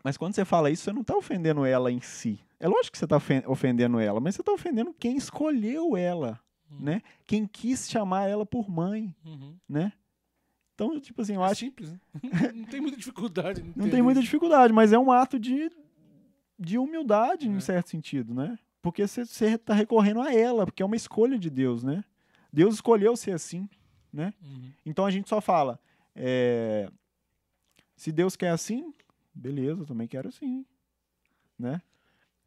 Mas 0.03 0.17
quando 0.17 0.35
você 0.35 0.45
fala 0.45 0.69
isso, 0.69 0.83
você 0.83 0.93
não 0.93 1.01
está 1.01 1.17
ofendendo 1.17 1.65
ela 1.65 1.91
em 1.91 1.99
si. 1.99 2.39
É 2.59 2.67
lógico 2.67 2.91
que 2.91 2.97
você 2.99 3.05
está 3.05 3.19
ofendendo 3.47 3.99
ela, 3.99 4.19
mas 4.19 4.35
você 4.35 4.41
está 4.41 4.51
ofendendo 4.51 4.93
quem 4.93 5.17
escolheu 5.17 5.97
ela, 5.97 6.39
uhum. 6.69 6.79
né? 6.79 7.01
Quem 7.25 7.47
quis 7.47 7.89
chamar 7.89 8.29
ela 8.29 8.45
por 8.45 8.69
mãe, 8.69 9.15
uhum. 9.25 9.57
né? 9.67 9.91
Então, 10.75 10.99
tipo 10.99 11.21
assim, 11.21 11.33
eu 11.35 11.43
é 11.43 11.49
acho... 11.49 11.61
simples, 11.61 11.91
né? 11.91 11.99
não 12.53 12.65
tem 12.65 12.81
muita 12.81 12.97
dificuldade. 12.97 13.65
Não 13.75 13.89
tem 13.89 14.01
muita 14.01 14.21
dificuldade, 14.21 14.71
mas 14.71 14.93
é 14.93 14.99
um 14.99 15.11
ato 15.11 15.39
de, 15.39 15.71
de 16.59 16.77
humildade, 16.77 17.47
é. 17.47 17.51
em 17.51 17.59
certo 17.59 17.89
sentido, 17.89 18.33
né? 18.33 18.59
Porque 18.85 19.07
você 19.07 19.21
está 19.23 19.73
recorrendo 19.73 20.21
a 20.21 20.31
ela, 20.31 20.63
porque 20.63 20.83
é 20.83 20.85
uma 20.85 20.95
escolha 20.95 21.39
de 21.39 21.49
Deus, 21.49 21.81
né? 21.81 22.05
Deus 22.53 22.75
escolheu 22.75 23.17
ser 23.17 23.31
assim, 23.31 23.67
né? 24.13 24.31
Uhum. 24.43 24.71
Então 24.85 25.07
a 25.07 25.09
gente 25.09 25.27
só 25.27 25.41
fala, 25.41 25.79
é, 26.15 26.87
se 27.95 28.11
Deus 28.11 28.35
quer 28.35 28.49
assim, 28.49 28.93
beleza, 29.33 29.81
eu 29.81 29.87
também 29.87 30.07
quero 30.07 30.27
assim, 30.29 30.63
né? 31.57 31.81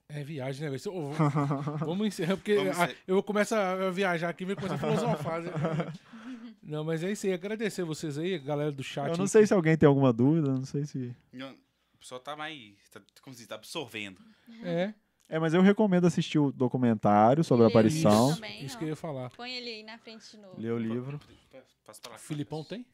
É 0.09 0.23
viagem, 0.23 0.71
né? 0.71 0.77
Vamos 1.85 2.07
encerrar, 2.07 2.37
porque 2.37 2.55
Vamos 2.55 2.79
a, 2.79 2.89
eu 3.05 3.21
começo 3.21 3.57
a 3.57 3.91
viajar 3.91 4.29
aqui 4.29 4.45
e 4.45 4.55
começar 4.55 4.77
a 4.77 4.79
filosofar. 4.79 5.43
Né? 5.43 5.51
Não, 6.63 6.85
mas 6.85 7.03
é 7.03 7.11
isso 7.11 7.27
aí. 7.27 7.33
Agradecer 7.33 7.83
vocês 7.83 8.17
aí, 8.17 8.39
galera 8.39 8.71
do 8.71 8.85
chat. 8.85 9.09
Eu 9.09 9.17
não 9.17 9.27
sei 9.27 9.45
se 9.45 9.53
alguém 9.53 9.77
tem 9.77 9.89
alguma 9.89 10.13
dúvida, 10.13 10.53
não 10.53 10.65
sei 10.65 10.85
se. 10.85 11.17
Não, 11.33 11.51
o 11.51 11.99
pessoal 11.99 12.21
tá 12.21 12.37
mais. 12.37 12.77
Tá, 12.93 13.01
como 13.23 13.35
se 13.35 13.41
diz, 13.41 13.49
tá 13.49 13.57
absorvendo. 13.57 14.23
É. 14.63 14.95
É, 15.29 15.39
mas 15.39 15.53
eu 15.53 15.61
recomendo 15.61 16.07
assistir 16.07 16.39
o 16.39 16.51
documentário 16.51 17.45
sobre 17.45 17.67
a 17.67 17.69
aparição. 17.69 18.31
Isso, 18.31 18.37
também, 18.37 18.65
isso 18.65 18.79
que 18.79 18.85
eu 18.85 18.89
ia 18.89 18.97
falar. 18.97 19.31
Põe 19.31 19.53
ele 19.53 19.69
aí 19.69 19.83
na 19.83 19.99
frente 19.99 20.31
de 20.31 20.39
novo. 20.39 20.59
Lê 20.59 20.71
o 20.71 20.79
livro. 20.79 21.21
Filipão 22.19 22.65
tem? 22.65 22.87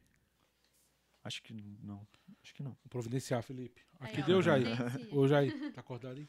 Acho 1.23 1.43
que 1.43 1.55
não. 1.83 2.07
Acho 2.43 2.53
que 2.55 2.63
não. 2.63 2.73
Vou 2.73 2.89
providenciar, 2.91 3.43
Felipe. 3.43 3.83
Aqui 4.01 4.21
deu, 4.23 4.43
Jair. 4.43 4.67
Ô, 5.13 5.27
Jair, 5.29 5.73
tá 5.73 5.81
acordado 5.81 6.19
aí? 6.19 6.29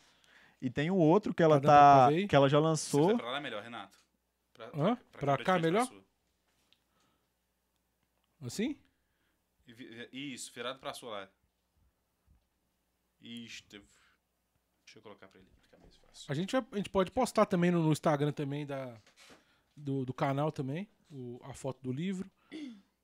E 0.61 0.69
tem 0.69 0.89
o 0.89 0.95
outro 0.95 1.33
que 1.33 1.43
ela 1.43 1.59
tá. 1.59 2.07
que 2.29 2.35
ela 2.35 2.47
já 2.47 2.59
lançou. 2.59 3.09
Você 3.09 3.17
pra 3.17 3.31
lá 3.31 3.37
é 3.37 3.41
melhor, 3.41 3.63
Renato. 3.63 3.97
Pra, 4.53 4.67
Hã? 4.67 4.95
pra, 5.11 5.35
pra 5.35 5.43
cá 5.43 5.57
é 5.57 5.61
melhor? 5.61 5.91
Assim? 8.41 8.77
Isso, 10.13 10.53
virado 10.53 10.79
pra 10.79 10.93
sua 10.93 11.09
lá. 11.09 11.29
Isso, 13.19 13.63
deixa 13.67 13.83
eu 14.95 15.01
colocar 15.01 15.27
pra 15.27 15.39
ele. 15.39 15.49
Mais 16.03 16.19
fácil. 16.19 16.31
A 16.31 16.35
gente, 16.35 16.55
a 16.55 16.77
gente 16.77 16.89
pode 16.89 17.11
postar 17.11 17.45
também 17.45 17.71
no, 17.71 17.81
no 17.81 17.91
Instagram 17.91 18.31
também 18.31 18.65
da, 18.65 18.95
do, 19.75 20.05
do 20.05 20.13
canal 20.13 20.51
também, 20.51 20.87
o, 21.11 21.39
a 21.43 21.53
foto 21.53 21.79
do 21.81 21.91
livro, 21.91 22.29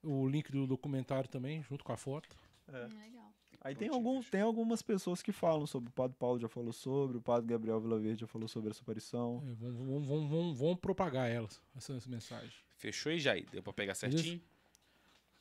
o 0.03 0.27
link 0.27 0.51
do 0.51 0.65
documentário 0.65 1.29
também, 1.29 1.61
junto 1.63 1.83
com 1.83 1.91
a 1.91 1.97
foto. 1.97 2.35
É. 2.67 2.85
Hum, 2.85 2.89
legal. 3.03 3.31
Aí 3.63 3.75
tem, 3.75 3.89
alguns, 3.89 4.27
tem 4.27 4.41
algumas 4.41 4.81
pessoas 4.81 5.21
que 5.21 5.31
falam 5.31 5.67
sobre. 5.67 5.89
O 5.89 5.91
Padre 5.91 6.17
Paulo 6.17 6.39
já 6.39 6.47
falou 6.47 6.73
sobre, 6.73 7.17
o 7.17 7.21
Padre 7.21 7.47
Gabriel 7.47 7.79
Vilaverde 7.79 8.21
já 8.21 8.27
falou 8.27 8.47
sobre 8.47 8.71
essa 8.71 8.81
aparição. 8.81 9.43
É, 9.45 9.53
vamos, 9.53 10.07
vamos, 10.07 10.29
vamos, 10.29 10.57
vamos, 10.57 10.79
propagar 10.79 11.29
elas, 11.29 11.61
essa, 11.75 11.93
essa 11.93 12.09
mensagem. 12.09 12.51
Fechou 12.75 13.11
e 13.11 13.19
já 13.19 13.33
aí? 13.33 13.45
Deu 13.51 13.61
pra 13.61 13.71
pegar 13.71 13.93
certinho? 13.93 14.37
Isso. 14.37 14.51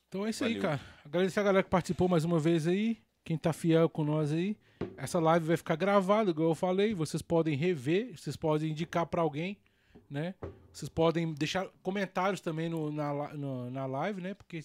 Então 0.08 0.26
é 0.26 0.30
isso 0.30 0.44
Valeu. 0.44 0.56
aí, 0.56 0.60
cara. 0.62 0.80
Agradecer 1.02 1.40
a 1.40 1.42
galera 1.42 1.62
que 1.62 1.70
participou 1.70 2.08
mais 2.10 2.24
uma 2.24 2.38
vez 2.38 2.66
aí. 2.66 3.00
Quem 3.24 3.36
tá 3.36 3.52
fiel 3.52 3.88
com 3.88 4.04
nós 4.04 4.32
aí. 4.32 4.56
Essa 4.96 5.18
live 5.18 5.46
vai 5.46 5.56
ficar 5.56 5.76
gravada, 5.76 6.30
igual 6.30 6.50
eu 6.50 6.54
falei. 6.54 6.94
Vocês 6.94 7.22
podem 7.22 7.56
rever, 7.56 8.16
vocês 8.16 8.36
podem 8.36 8.70
indicar 8.70 9.06
para 9.06 9.22
alguém, 9.22 9.58
né? 10.08 10.34
Vocês 10.72 10.88
podem 10.88 11.32
deixar 11.34 11.66
comentários 11.82 12.40
também 12.40 12.68
no, 12.68 12.90
na, 12.90 13.34
no, 13.34 13.70
na 13.70 13.86
live, 13.86 14.20
né? 14.20 14.34
Porque 14.34 14.64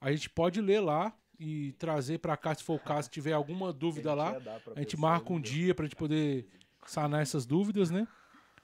a 0.00 0.10
gente 0.10 0.30
pode 0.30 0.60
ler 0.60 0.80
lá 0.80 1.12
e 1.38 1.72
trazer 1.72 2.18
para 2.18 2.36
cá, 2.36 2.54
se 2.54 2.62
for 2.62 2.74
o 2.74 2.78
caso, 2.78 3.04
se 3.04 3.10
tiver 3.10 3.32
alguma 3.32 3.72
dúvida 3.72 4.14
lá. 4.14 4.36
A 4.76 4.80
gente 4.80 4.96
marca 4.96 5.32
um 5.32 5.36
né? 5.36 5.42
dia 5.42 5.74
pra 5.74 5.84
gente 5.84 5.96
poder 5.96 6.46
sanar 6.86 7.22
essas 7.22 7.44
dúvidas, 7.44 7.90
né? 7.90 8.06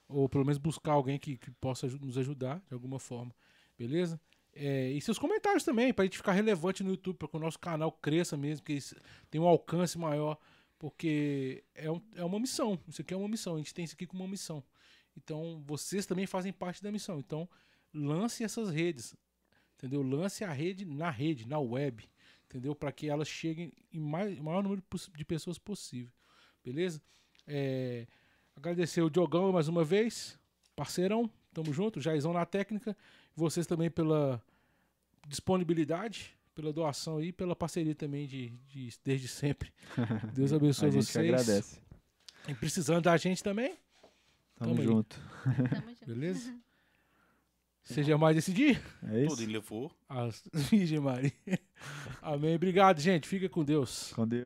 Ou 0.07 0.27
pelo 0.27 0.45
menos 0.45 0.57
buscar 0.57 0.93
alguém 0.93 1.19
que, 1.19 1.37
que 1.37 1.51
possa 1.51 1.87
nos 1.87 2.17
ajudar 2.17 2.61
de 2.67 2.73
alguma 2.73 2.99
forma. 2.99 3.33
Beleza? 3.77 4.19
É, 4.61 4.91
e 4.91 4.99
seus 4.99 5.17
comentários 5.17 5.63
também, 5.63 5.93
para 5.93 6.03
a 6.03 6.05
gente 6.05 6.17
ficar 6.17 6.33
relevante 6.33 6.83
no 6.83 6.89
YouTube, 6.89 7.15
para 7.15 7.29
que 7.29 7.37
o 7.37 7.39
nosso 7.39 7.57
canal 7.57 7.93
cresça 7.93 8.35
mesmo, 8.35 8.65
que 8.65 8.77
tem 9.31 9.39
um 9.39 9.47
alcance 9.47 9.97
maior, 9.97 10.37
porque 10.77 11.63
é, 11.73 11.89
um, 11.89 12.01
é 12.13 12.25
uma 12.25 12.37
missão. 12.41 12.77
Isso 12.85 13.01
aqui 13.01 13.13
é 13.13 13.17
uma 13.17 13.29
missão, 13.29 13.55
a 13.55 13.57
gente 13.57 13.73
tem 13.73 13.85
isso 13.85 13.93
aqui 13.93 14.05
como 14.05 14.21
uma 14.21 14.29
missão. 14.29 14.61
Então, 15.15 15.63
vocês 15.65 16.05
também 16.05 16.27
fazem 16.27 16.51
parte 16.51 16.83
da 16.83 16.91
missão. 16.91 17.19
Então, 17.19 17.47
lance 17.93 18.43
essas 18.43 18.69
redes, 18.69 19.15
entendeu? 19.77 20.01
Lance 20.01 20.43
a 20.43 20.51
rede 20.51 20.83
na 20.83 21.09
rede, 21.09 21.47
na 21.47 21.57
web, 21.57 22.09
entendeu? 22.45 22.75
Para 22.75 22.91
que 22.91 23.07
elas 23.07 23.29
cheguem 23.29 23.71
em 23.93 23.99
mais, 23.99 24.37
maior 24.39 24.61
número 24.61 24.83
de 25.15 25.23
pessoas 25.23 25.57
possível, 25.57 26.11
beleza? 26.61 27.01
É, 27.47 28.07
agradecer 28.53 29.01
o 29.01 29.09
Diogão 29.09 29.53
mais 29.53 29.69
uma 29.69 29.85
vez, 29.85 30.37
parceirão, 30.75 31.31
tamo 31.53 31.71
junto, 31.71 32.01
Jaizão 32.01 32.33
na 32.33 32.45
técnica, 32.45 32.95
vocês 33.33 33.65
também 33.65 33.89
pela 33.89 34.43
disponibilidade, 35.29 36.35
pela 36.53 36.73
doação 36.73 37.17
aí, 37.17 37.31
pela 37.31 37.55
parceria 37.55 37.95
também 37.95 38.27
de, 38.27 38.49
de 38.67 38.89
desde 39.03 39.27
sempre. 39.27 39.71
Deus 40.33 40.51
abençoe 40.51 40.89
a 40.89 40.91
gente 40.91 41.05
vocês. 41.05 41.25
agradece. 41.29 41.79
E 42.47 42.53
precisando 42.55 43.03
da 43.03 43.15
gente 43.15 43.41
também. 43.43 43.77
Tamo, 44.57 44.75
Tamo 44.75 44.81
junto. 44.81 45.21
Beleza? 46.05 46.53
Seja 47.83 48.17
mais 48.17 48.37
esse 48.37 48.51
dia. 48.53 48.73
É 49.03 49.23
Tudo 49.23 49.33
isso? 49.33 49.41
ele 49.43 49.53
levou. 49.53 49.91
A 50.07 50.29
Virgem 50.53 50.99
Maria. 50.99 51.31
Amém. 52.21 52.55
Obrigado, 52.55 52.99
gente. 52.99 53.27
Fica 53.27 53.47
com 53.49 53.63
Deus. 53.63 54.11
Com 54.13 54.27
Deus. 54.27 54.45